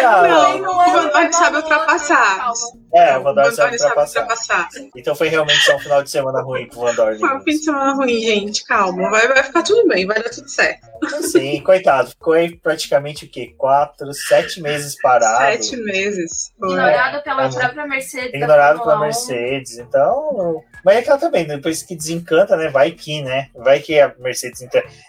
não, 0.01 0.59
não, 0.59 0.71
o 0.71 0.91
Van 0.91 1.07
Dorn 1.07 1.33
sabe 1.33 1.57
ultrapassar. 1.57 2.51
É, 2.93 3.17
o 3.17 3.23
Van 3.23 3.33
Dorn 3.33 3.55
sabe 3.55 3.73
ultrapassar. 3.73 4.69
Então 4.95 5.15
foi 5.15 5.29
realmente 5.29 5.59
só 5.61 5.75
um 5.75 5.79
final 5.79 6.03
de 6.03 6.09
semana 6.09 6.41
ruim 6.41 6.67
pro 6.67 6.81
Van 6.81 6.93
Dorn. 6.95 7.19
Foi 7.19 7.35
um 7.35 7.41
fim 7.41 7.51
de 7.51 7.63
semana 7.63 7.93
ruim, 7.93 8.19
gente. 8.19 8.63
Calma. 8.65 9.09
Vai, 9.09 9.27
vai 9.27 9.43
ficar 9.43 9.63
tudo 9.63 9.87
bem, 9.87 10.05
vai 10.05 10.21
dar 10.21 10.29
tudo 10.29 10.49
certo. 10.49 10.87
Sim, 11.21 11.61
coitado. 11.61 12.09
Ficou 12.09 12.33
aí 12.33 12.55
praticamente 12.57 13.25
o 13.25 13.29
quê? 13.29 13.53
Quatro, 13.57 14.13
sete 14.13 14.61
meses 14.61 14.95
parado. 15.01 15.37
Sete 15.37 15.77
meses. 15.77 16.51
Ignorado 16.57 17.23
pela 17.23 17.45
é, 17.45 17.49
própria 17.49 17.87
Mercedes. 17.87 18.33
Ignorado 18.33 18.79
pela 18.79 18.99
Mercedes. 18.99 19.77
Então. 19.77 20.63
Mas 20.83 20.97
é 20.97 21.01
que 21.01 21.09
ela 21.09 21.19
também, 21.19 21.45
depois 21.45 21.81
que 21.81 21.95
desencanta, 21.95 22.57
né? 22.57 22.69
Vai 22.69 22.91
que, 22.91 23.21
né? 23.21 23.49
Vai 23.55 23.79
que 23.79 23.99
a 23.99 24.13
Mercedes. 24.19 24.61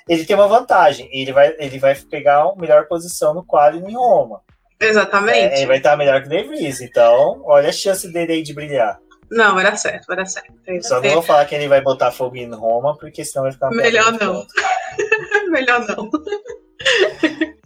Ele 0.09 0.25
tem 0.25 0.37
uma 0.37 0.47
vantagem. 0.47 1.09
Ele 1.13 1.33
vai, 1.33 1.55
ele 1.59 1.79
vai 1.79 1.95
pegar 1.95 2.43
a 2.43 2.55
melhor 2.57 2.87
posição 2.87 3.35
no 3.35 3.45
quali 3.45 3.79
em 3.79 3.95
Roma. 3.95 4.41
Exatamente. 4.81 5.55
É, 5.55 5.59
ele 5.59 5.67
vai 5.67 5.79
estar 5.79 5.97
melhor 5.97 6.21
que 6.23 6.29
o 6.29 6.31
De 6.31 6.45
Vries. 6.45 6.81
Então, 6.81 7.43
olha 7.45 7.71
a 7.71 7.73
chance 7.73 8.13
dele 8.13 8.35
aí 8.35 8.43
de 8.43 8.55
brilhar. 8.55 8.99
Não, 9.31 9.55
vai 9.55 9.65
dar 9.65 9.77
certo, 9.77 10.07
vai 10.07 10.17
dar 10.17 10.27
certo. 10.27 10.53
Só 10.83 11.01
não 11.01 11.11
vou 11.11 11.23
falar 11.23 11.45
que 11.47 11.55
ele 11.55 11.67
vai 11.67 11.81
botar 11.81 12.13
fogo 12.13 12.37
em 12.37 12.53
Roma, 12.53 12.97
porque 12.99 13.25
senão 13.25 13.45
vai 13.45 13.53
ficar 13.53 13.71
Melhor 13.71 14.13
não. 14.13 14.47
Melhor 15.51 15.87
não. 15.89 16.11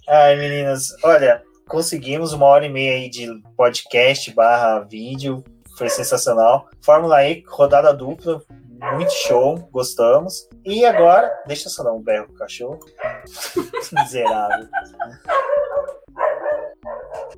Ai, 0.08 0.36
meninas, 0.36 0.88
olha, 1.02 1.42
conseguimos 1.66 2.32
uma 2.32 2.46
hora 2.46 2.64
e 2.64 2.68
meia 2.68 2.94
aí 2.94 3.10
de 3.10 3.28
podcast 3.56 4.30
barra 4.32 4.80
vídeo. 4.80 5.44
Foi 5.78 5.88
sensacional. 5.88 6.68
Fórmula 6.84 7.24
E, 7.24 7.44
rodada 7.46 7.94
dupla, 7.94 8.42
muito 8.94 9.12
show, 9.12 9.56
gostamos. 9.70 10.48
E 10.64 10.84
agora, 10.84 11.32
deixa 11.46 11.68
eu 11.68 11.72
só 11.72 11.84
dar 11.84 11.92
um 11.92 12.02
berro 12.02 12.26
pro 12.26 12.34
cachorro. 12.34 12.80
Miserável. 13.92 14.66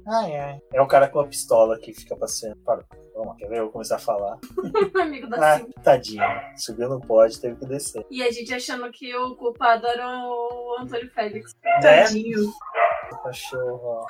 Ai, 0.06 0.36
ai. 0.36 0.58
É 0.72 0.80
o 0.80 0.86
cara 0.86 1.08
com 1.08 1.20
a 1.20 1.26
pistola 1.26 1.78
que 1.78 1.92
fica 1.92 2.16
passeando. 2.16 2.56
Para. 2.64 2.82
Vamos, 3.14 3.36
quer 3.36 3.48
ver? 3.48 3.58
Eu 3.58 3.64
vou 3.64 3.72
começar 3.72 3.96
a 3.96 3.98
falar. 3.98 4.38
Amigo 5.00 5.28
da 5.28 5.56
Ah, 5.56 5.60
tadinho. 5.82 6.22
Subiu 6.56 6.88
no 6.88 7.00
pódio, 7.00 7.38
teve 7.40 7.56
que 7.56 7.66
descer. 7.66 8.04
E 8.10 8.22
a 8.22 8.30
gente 8.30 8.52
achando 8.54 8.90
que 8.90 9.14
o 9.14 9.36
culpado 9.36 9.86
era 9.86 10.08
o 10.26 10.76
Antônio 10.80 11.10
Félix. 11.10 11.54
Né? 11.62 11.80
Tadinho. 12.04 12.50
Cachorro. 13.22 13.80
ó. 13.84 14.06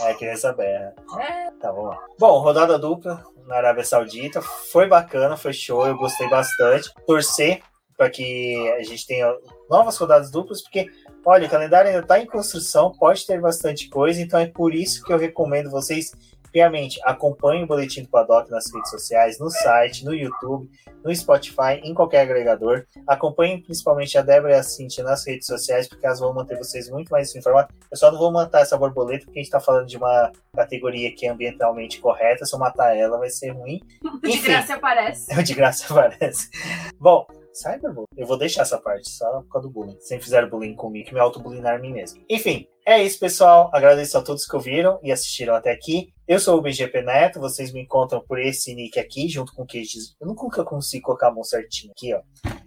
É, 0.00 0.14
criança 0.14 0.52
berra. 0.52 0.94
É, 1.20 1.50
tá 1.60 1.72
bom. 1.72 1.96
Bom, 2.18 2.38
rodada 2.40 2.78
dupla 2.78 3.24
na 3.46 3.56
Arábia 3.56 3.84
Saudita. 3.84 4.40
Foi 4.42 4.86
bacana, 4.86 5.36
foi 5.36 5.52
show, 5.52 5.86
eu 5.86 5.96
gostei 5.96 6.28
bastante. 6.28 6.92
Torcer 7.06 7.62
para 7.96 8.10
que 8.10 8.56
a 8.72 8.82
gente 8.82 9.06
tenha 9.06 9.32
novas 9.70 9.96
rodadas 9.96 10.30
duplas, 10.30 10.62
porque, 10.62 10.90
olha, 11.24 11.46
o 11.46 11.50
calendário 11.50 11.88
ainda 11.88 12.02
está 12.02 12.18
em 12.18 12.26
construção, 12.26 12.92
pode 12.92 13.26
ter 13.26 13.40
bastante 13.40 13.88
coisa, 13.88 14.20
então 14.20 14.40
é 14.40 14.46
por 14.46 14.74
isso 14.74 15.04
que 15.04 15.12
eu 15.12 15.18
recomendo 15.18 15.70
vocês, 15.70 16.12
primeiramente, 16.54 17.00
acompanhem 17.02 17.64
o 17.64 17.66
Boletim 17.66 18.02
do 18.04 18.08
Paddock 18.08 18.48
nas 18.48 18.72
redes 18.72 18.88
sociais, 18.88 19.40
no 19.40 19.50
site, 19.50 20.04
no 20.04 20.14
YouTube, 20.14 20.70
no 21.04 21.12
Spotify, 21.12 21.80
em 21.82 21.92
qualquer 21.92 22.20
agregador. 22.20 22.86
Acompanhem 23.08 23.60
principalmente 23.60 24.16
a 24.16 24.22
Débora 24.22 24.54
e 24.54 24.58
a 24.60 24.62
Cintia 24.62 25.02
nas 25.02 25.26
redes 25.26 25.48
sociais, 25.48 25.88
porque 25.88 26.06
elas 26.06 26.20
vão 26.20 26.32
manter 26.32 26.56
vocês 26.56 26.88
muito 26.88 27.08
mais 27.08 27.34
informados. 27.34 27.74
Eu 27.90 27.96
só 27.96 28.08
não 28.12 28.20
vou 28.20 28.30
matar 28.30 28.62
essa 28.62 28.78
borboleta, 28.78 29.24
porque 29.24 29.40
a 29.40 29.42
gente 29.42 29.48
está 29.48 29.58
falando 29.58 29.88
de 29.88 29.96
uma 29.96 30.30
categoria 30.54 31.12
que 31.12 31.26
é 31.26 31.30
ambientalmente 31.30 32.00
correta. 32.00 32.46
Se 32.46 32.54
eu 32.54 32.60
matar 32.60 32.96
ela, 32.96 33.18
vai 33.18 33.30
ser 33.30 33.50
ruim. 33.50 33.80
De 34.22 34.30
Enfim. 34.30 34.52
graça 34.52 34.74
aparece. 34.74 35.34
De 35.42 35.54
graça 35.54 35.92
parece. 35.92 36.48
Bom, 37.00 37.26
Cyberbullying. 37.54 38.06
Eu 38.16 38.26
vou 38.26 38.36
deixar 38.36 38.62
essa 38.62 38.78
parte, 38.78 39.10
só 39.10 39.40
por 39.42 39.48
causa 39.48 39.68
do 39.68 39.72
bullying. 39.72 39.98
Sempre 40.00 40.24
fizeram 40.24 40.48
bullying 40.48 40.74
comigo, 40.74 41.06
que 41.08 41.14
me 41.14 41.20
auto-bullyingar 41.20 41.80
mim 41.80 41.92
mesmo. 41.92 42.22
Enfim, 42.28 42.66
é 42.86 43.02
isso, 43.02 43.18
pessoal. 43.18 43.70
Agradeço 43.72 44.18
a 44.18 44.22
todos 44.22 44.46
que 44.46 44.56
ouviram 44.56 44.98
e 45.02 45.10
assistiram 45.10 45.54
até 45.54 45.72
aqui. 45.72 46.12
Eu 46.26 46.40
sou 46.40 46.58
o 46.58 46.62
BGP 46.62 47.02
Neto, 47.02 47.40
vocês 47.40 47.72
me 47.72 47.82
encontram 47.82 48.22
por 48.26 48.38
esse 48.38 48.74
nick 48.74 48.98
aqui, 48.98 49.28
junto 49.28 49.54
com 49.54 49.62
o 49.62 49.66
Queijinho. 49.66 50.04
Eu 50.20 50.26
nunca 50.26 50.64
consigo 50.64 51.06
colocar 51.06 51.28
a 51.28 51.32
mão 51.32 51.44
certinho 51.44 51.92
aqui, 51.92 52.14
ó. 52.14 52.20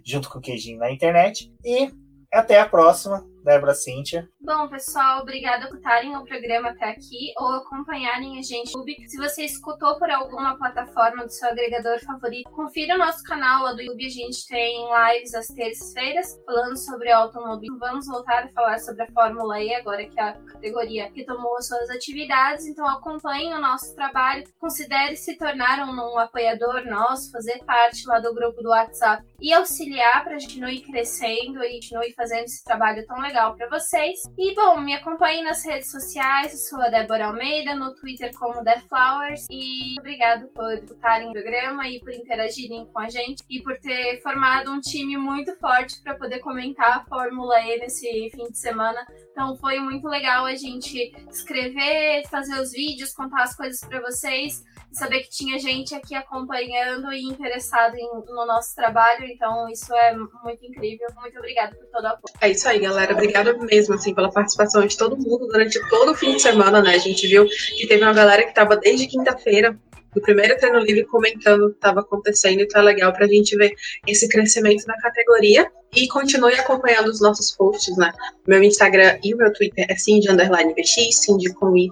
Junto 0.04 0.30
com 0.30 0.38
o 0.38 0.42
Queijinho 0.42 0.78
na 0.78 0.90
internet. 0.90 1.52
E 1.64 1.90
até 2.32 2.60
a 2.60 2.68
próxima, 2.68 3.24
Débora 3.42 3.74
Cíntia. 3.74 4.28
Bom, 4.40 4.68
pessoal, 4.68 5.22
obrigada 5.22 5.68
por 5.68 5.76
estarem 5.76 6.12
no 6.12 6.24
programa 6.24 6.70
até 6.70 6.90
aqui 6.90 7.32
ou 7.38 7.48
acompanharem 7.54 8.38
a 8.38 8.42
gente 8.42 8.72
no 8.72 8.80
YouTube. 8.80 9.08
Se 9.08 9.16
você 9.16 9.44
escutou 9.44 9.98
por 9.98 10.10
alguma 10.10 10.56
plataforma 10.56 11.24
do 11.24 11.30
seu 11.30 11.48
agregador 11.48 11.98
favorito, 12.00 12.50
confira 12.50 12.94
o 12.94 12.98
nosso 12.98 13.22
canal 13.24 13.62
lá 13.62 13.72
do 13.72 13.80
YouTube. 13.80 14.06
A 14.06 14.10
gente 14.10 14.46
tem 14.46 14.86
lives 14.86 15.34
às 15.34 15.46
terças-feiras 15.48 16.38
falando 16.44 16.76
sobre 16.76 17.10
automobilismo. 17.10 17.78
Vamos 17.78 18.06
voltar 18.06 18.44
a 18.44 18.48
falar 18.48 18.78
sobre 18.78 19.02
a 19.02 19.12
Fórmula 19.12 19.60
E, 19.60 19.74
agora 19.74 20.04
que 20.04 20.18
é 20.18 20.22
a 20.22 20.32
categoria 20.32 21.10
que 21.10 21.24
tomou 21.24 21.56
as 21.56 21.66
suas 21.66 21.88
atividades. 21.90 22.66
Então 22.66 22.86
acompanhem 22.86 23.54
o 23.54 23.60
nosso 23.60 23.94
trabalho. 23.94 24.44
Considere 24.60 25.16
se 25.16 25.36
tornar 25.36 25.80
um 25.88 26.18
apoiador 26.18 26.84
nosso, 26.84 27.30
fazer 27.30 27.64
parte 27.64 28.06
lá 28.06 28.20
do 28.20 28.34
grupo 28.34 28.62
do 28.62 28.70
WhatsApp 28.70 29.24
e 29.40 29.52
auxiliar 29.52 30.24
para 30.24 30.36
a 30.36 30.38
gente 30.38 30.58
continuar 30.58 30.80
crescendo 30.90 31.62
e 31.62 31.74
continuar 31.74 32.06
fazendo 32.16 32.44
esse 32.44 32.64
trabalho 32.64 33.06
tão 33.06 33.20
legal 33.20 33.37
para 33.38 33.68
vocês. 33.68 34.18
E 34.36 34.54
bom, 34.54 34.80
me 34.80 34.94
acompanhem 34.94 35.44
nas 35.44 35.64
redes 35.64 35.90
sociais, 35.90 36.52
eu 36.52 36.58
sou 36.58 36.80
a 36.80 36.88
Débora 36.88 37.26
Almeida, 37.26 37.74
no 37.74 37.94
Twitter 37.94 38.36
como 38.36 38.64
TheFlowers. 38.64 39.46
E 39.48 39.94
obrigado 39.98 40.48
por 40.48 40.72
escutarem 40.74 41.28
o 41.28 41.32
programa 41.32 41.88
e 41.88 42.00
por 42.00 42.12
interagirem 42.12 42.86
com 42.86 42.98
a 42.98 43.08
gente 43.08 43.42
e 43.48 43.62
por 43.62 43.78
ter 43.78 44.20
formado 44.22 44.72
um 44.72 44.80
time 44.80 45.16
muito 45.16 45.54
forte 45.56 46.02
para 46.02 46.16
poder 46.16 46.40
comentar 46.40 46.98
a 46.98 47.04
Fórmula 47.04 47.60
E 47.60 47.78
nesse 47.78 48.28
fim 48.34 48.50
de 48.50 48.58
semana. 48.58 49.06
Então 49.30 49.56
foi 49.56 49.78
muito 49.78 50.08
legal 50.08 50.44
a 50.44 50.56
gente 50.56 51.12
escrever, 51.30 52.26
fazer 52.28 52.60
os 52.60 52.72
vídeos, 52.72 53.12
contar 53.12 53.44
as 53.44 53.56
coisas 53.56 53.80
para 53.88 54.00
vocês 54.00 54.64
saber 54.92 55.20
que 55.20 55.30
tinha 55.30 55.58
gente 55.58 55.94
aqui 55.94 56.14
acompanhando 56.14 57.12
e 57.12 57.22
interessado 57.22 57.94
em, 57.96 58.08
no 58.26 58.46
nosso 58.46 58.74
trabalho, 58.74 59.24
então 59.24 59.68
isso 59.68 59.94
é 59.94 60.14
muito 60.16 60.64
incrível. 60.64 61.06
Muito 61.16 61.38
obrigada 61.38 61.74
por 61.74 61.86
todo 61.86 62.04
o 62.04 62.08
apoio. 62.08 62.34
É 62.40 62.50
isso 62.50 62.68
aí, 62.68 62.78
galera. 62.78 63.12
Obrigada 63.12 63.52
mesmo, 63.54 63.94
assim, 63.94 64.14
pela 64.14 64.30
participação 64.30 64.86
de 64.86 64.96
todo 64.96 65.16
mundo 65.16 65.46
durante 65.46 65.80
todo 65.88 66.12
o 66.12 66.14
fim 66.14 66.34
de 66.34 66.42
semana, 66.42 66.82
né? 66.82 66.94
A 66.94 66.98
gente 66.98 67.26
viu 67.26 67.46
que 67.46 67.86
teve 67.86 68.02
uma 68.02 68.14
galera 68.14 68.42
que 68.42 68.50
estava 68.50 68.76
desde 68.76 69.06
quinta-feira 69.06 69.78
do 70.14 70.20
primeiro 70.22 70.56
treino 70.56 70.78
livre 70.78 71.04
comentando 71.04 71.66
o 71.66 71.70
que 71.70 71.76
estava 71.76 72.00
acontecendo, 72.00 72.60
então 72.60 72.80
é 72.80 72.84
legal 72.84 73.12
para 73.12 73.26
a 73.26 73.28
gente 73.28 73.56
ver 73.56 73.72
esse 74.06 74.28
crescimento 74.28 74.86
na 74.86 74.96
categoria 75.00 75.70
e 75.94 76.06
continue 76.08 76.54
acompanhando 76.54 77.08
os 77.08 77.20
nossos 77.20 77.54
posts, 77.56 77.96
né? 77.96 78.12
Meu 78.46 78.62
Instagram 78.62 79.18
e 79.22 79.34
meu 79.34 79.52
Twitter 79.52 79.86
é 79.88 79.96
Cindy 79.96 80.30
Underline 80.30 80.74
VX, 80.74 81.24
Cindy 81.24 81.52
com 81.54 81.76
Y. 81.76 81.90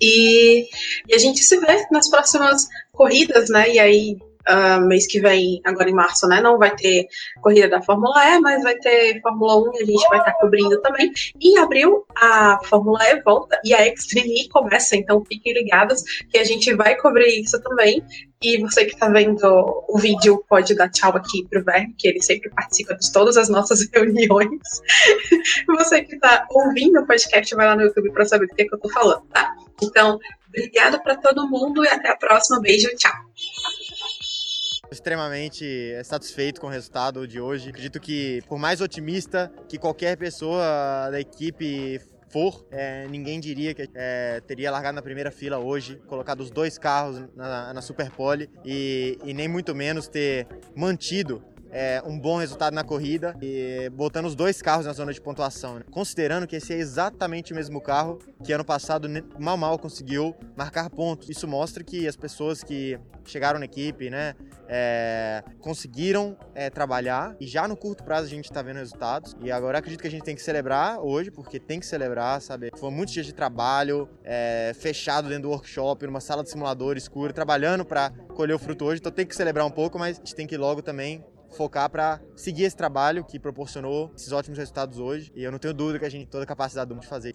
E, 0.00 0.68
e 1.08 1.14
a 1.14 1.18
gente 1.18 1.40
se 1.40 1.58
vê 1.58 1.86
nas 1.90 2.08
próximas 2.08 2.68
corridas, 2.92 3.48
né? 3.50 3.70
E 3.70 3.78
aí, 3.78 4.16
uh, 4.48 4.80
mês 4.86 5.06
que 5.06 5.20
vem, 5.20 5.60
agora 5.64 5.90
em 5.90 5.94
março, 5.94 6.26
né? 6.28 6.40
Não 6.40 6.58
vai 6.58 6.74
ter 6.74 7.06
corrida 7.40 7.68
da 7.68 7.82
Fórmula 7.82 8.24
E, 8.24 8.40
mas 8.40 8.62
vai 8.62 8.76
ter 8.76 9.20
Fórmula 9.20 9.70
1 9.70 9.74
e 9.74 9.82
a 9.82 9.86
gente 9.86 10.08
vai 10.08 10.18
estar 10.18 10.32
cobrindo 10.34 10.80
também. 10.80 11.12
E 11.40 11.50
em 11.50 11.58
abril, 11.58 12.04
a 12.16 12.58
Fórmula 12.64 13.04
E 13.08 13.20
volta 13.22 13.58
e 13.64 13.74
a 13.74 13.86
Extreme 13.86 14.48
começa, 14.48 14.96
então 14.96 15.24
fiquem 15.24 15.52
ligados 15.52 16.02
que 16.30 16.38
a 16.38 16.44
gente 16.44 16.72
vai 16.74 16.96
cobrir 16.96 17.40
isso 17.40 17.60
também. 17.62 18.02
E 18.42 18.58
você 18.60 18.84
que 18.84 18.94
está 18.94 19.08
vendo 19.08 19.40
o 19.88 19.98
vídeo 19.98 20.44
pode 20.48 20.74
dar 20.74 20.88
tchau 20.88 21.16
aqui 21.16 21.46
pro 21.48 21.62
Verne, 21.64 21.94
que 21.96 22.08
ele 22.08 22.20
sempre 22.20 22.50
participa 22.50 22.96
de 22.96 23.12
todas 23.12 23.36
as 23.36 23.48
nossas 23.48 23.88
reuniões. 23.94 24.60
você 25.66 26.02
que 26.02 26.16
está 26.16 26.46
ouvindo 26.50 27.00
o 27.00 27.06
podcast, 27.06 27.54
vai 27.54 27.66
lá 27.66 27.76
no 27.76 27.82
YouTube 27.82 28.10
para 28.12 28.24
saber 28.24 28.46
do 28.46 28.54
que, 28.54 28.64
que 28.64 28.74
eu 28.74 28.80
tô 28.80 28.88
falando, 28.90 29.22
tá? 29.32 29.54
Então, 29.80 30.18
obrigada 30.48 31.00
para 31.00 31.16
todo 31.16 31.48
mundo 31.48 31.84
e 31.84 31.88
até 31.88 32.10
a 32.10 32.16
próxima. 32.16 32.60
Beijo, 32.60 32.88
tchau. 32.96 33.12
extremamente 34.90 35.96
satisfeito 36.04 36.60
com 36.60 36.66
o 36.66 36.70
resultado 36.70 37.26
de 37.28 37.40
hoje. 37.40 37.70
Acredito 37.70 38.00
que, 38.00 38.42
por 38.48 38.58
mais 38.58 38.80
otimista 38.80 39.52
que 39.68 39.78
qualquer 39.78 40.16
pessoa 40.16 41.08
da 41.10 41.20
equipe 41.20 42.00
for, 42.32 42.66
é, 42.70 43.06
ninguém 43.08 43.38
diria 43.38 43.74
que 43.74 43.88
é, 43.94 44.40
teria 44.46 44.70
largado 44.70 44.96
na 44.96 45.02
primeira 45.02 45.30
fila 45.30 45.58
hoje, 45.58 46.00
colocado 46.06 46.40
os 46.40 46.50
dois 46.50 46.78
carros 46.78 47.22
na, 47.36 47.74
na 47.74 47.82
e, 48.64 49.18
e 49.22 49.34
nem 49.34 49.46
muito 49.46 49.74
menos 49.74 50.08
ter 50.08 50.46
mantido 50.74 51.44
é, 51.72 52.02
um 52.04 52.18
bom 52.18 52.36
resultado 52.36 52.74
na 52.74 52.84
corrida 52.84 53.34
e 53.40 53.90
botando 53.90 54.26
os 54.26 54.34
dois 54.34 54.60
carros 54.60 54.84
na 54.84 54.92
zona 54.92 55.12
de 55.12 55.20
pontuação. 55.20 55.78
Né? 55.78 55.84
Considerando 55.90 56.46
que 56.46 56.56
esse 56.56 56.74
é 56.74 56.76
exatamente 56.76 57.52
o 57.52 57.56
mesmo 57.56 57.80
carro 57.80 58.18
que 58.44 58.52
ano 58.52 58.64
passado 58.64 59.08
mal 59.38 59.56
mal 59.56 59.78
conseguiu 59.78 60.36
marcar 60.54 60.90
pontos. 60.90 61.30
Isso 61.30 61.48
mostra 61.48 61.82
que 61.82 62.06
as 62.06 62.16
pessoas 62.16 62.62
que 62.62 62.98
chegaram 63.24 63.58
na 63.58 63.64
equipe, 63.64 64.10
né, 64.10 64.34
é, 64.68 65.42
conseguiram 65.60 66.36
é, 66.54 66.68
trabalhar 66.68 67.36
e 67.40 67.46
já 67.46 67.68
no 67.68 67.76
curto 67.76 68.02
prazo 68.04 68.26
a 68.26 68.30
gente 68.30 68.44
está 68.44 68.60
vendo 68.62 68.76
resultados. 68.76 69.36
E 69.40 69.50
agora 69.50 69.78
acredito 69.78 70.00
que 70.00 70.08
a 70.08 70.10
gente 70.10 70.24
tem 70.24 70.34
que 70.34 70.42
celebrar 70.42 70.98
hoje, 71.00 71.30
porque 71.30 71.58
tem 71.58 71.80
que 71.80 71.86
celebrar, 71.86 72.40
sabe? 72.42 72.70
Foi 72.76 72.90
muitos 72.90 73.14
dias 73.14 73.26
de 73.26 73.32
trabalho, 73.32 74.08
é, 74.24 74.72
fechado 74.74 75.28
dentro 75.28 75.44
do 75.44 75.50
workshop, 75.50 76.06
numa 76.06 76.20
sala 76.20 76.42
de 76.42 76.50
simulador 76.50 76.96
escuro, 76.96 77.32
trabalhando 77.32 77.84
para 77.84 78.10
colher 78.34 78.54
o 78.54 78.58
fruto 78.58 78.84
hoje. 78.84 79.00
Então 79.00 79.12
tem 79.12 79.26
que 79.26 79.36
celebrar 79.36 79.66
um 79.66 79.70
pouco, 79.70 79.98
mas 79.98 80.16
a 80.16 80.18
gente 80.18 80.34
tem 80.34 80.46
que 80.46 80.56
logo 80.56 80.82
também 80.82 81.24
focar 81.52 81.90
para 81.90 82.20
seguir 82.34 82.64
esse 82.64 82.76
trabalho 82.76 83.24
que 83.24 83.38
proporcionou 83.38 84.12
esses 84.16 84.32
ótimos 84.32 84.58
resultados 84.58 84.98
hoje. 84.98 85.30
E 85.34 85.42
eu 85.42 85.52
não 85.52 85.58
tenho 85.58 85.74
dúvida 85.74 85.98
que 85.98 86.04
a 86.04 86.10
gente 86.10 86.22
tem 86.22 86.30
toda 86.30 86.44
a 86.44 86.46
capacidade 86.46 86.92
de 86.94 87.06
fazer. 87.06 87.34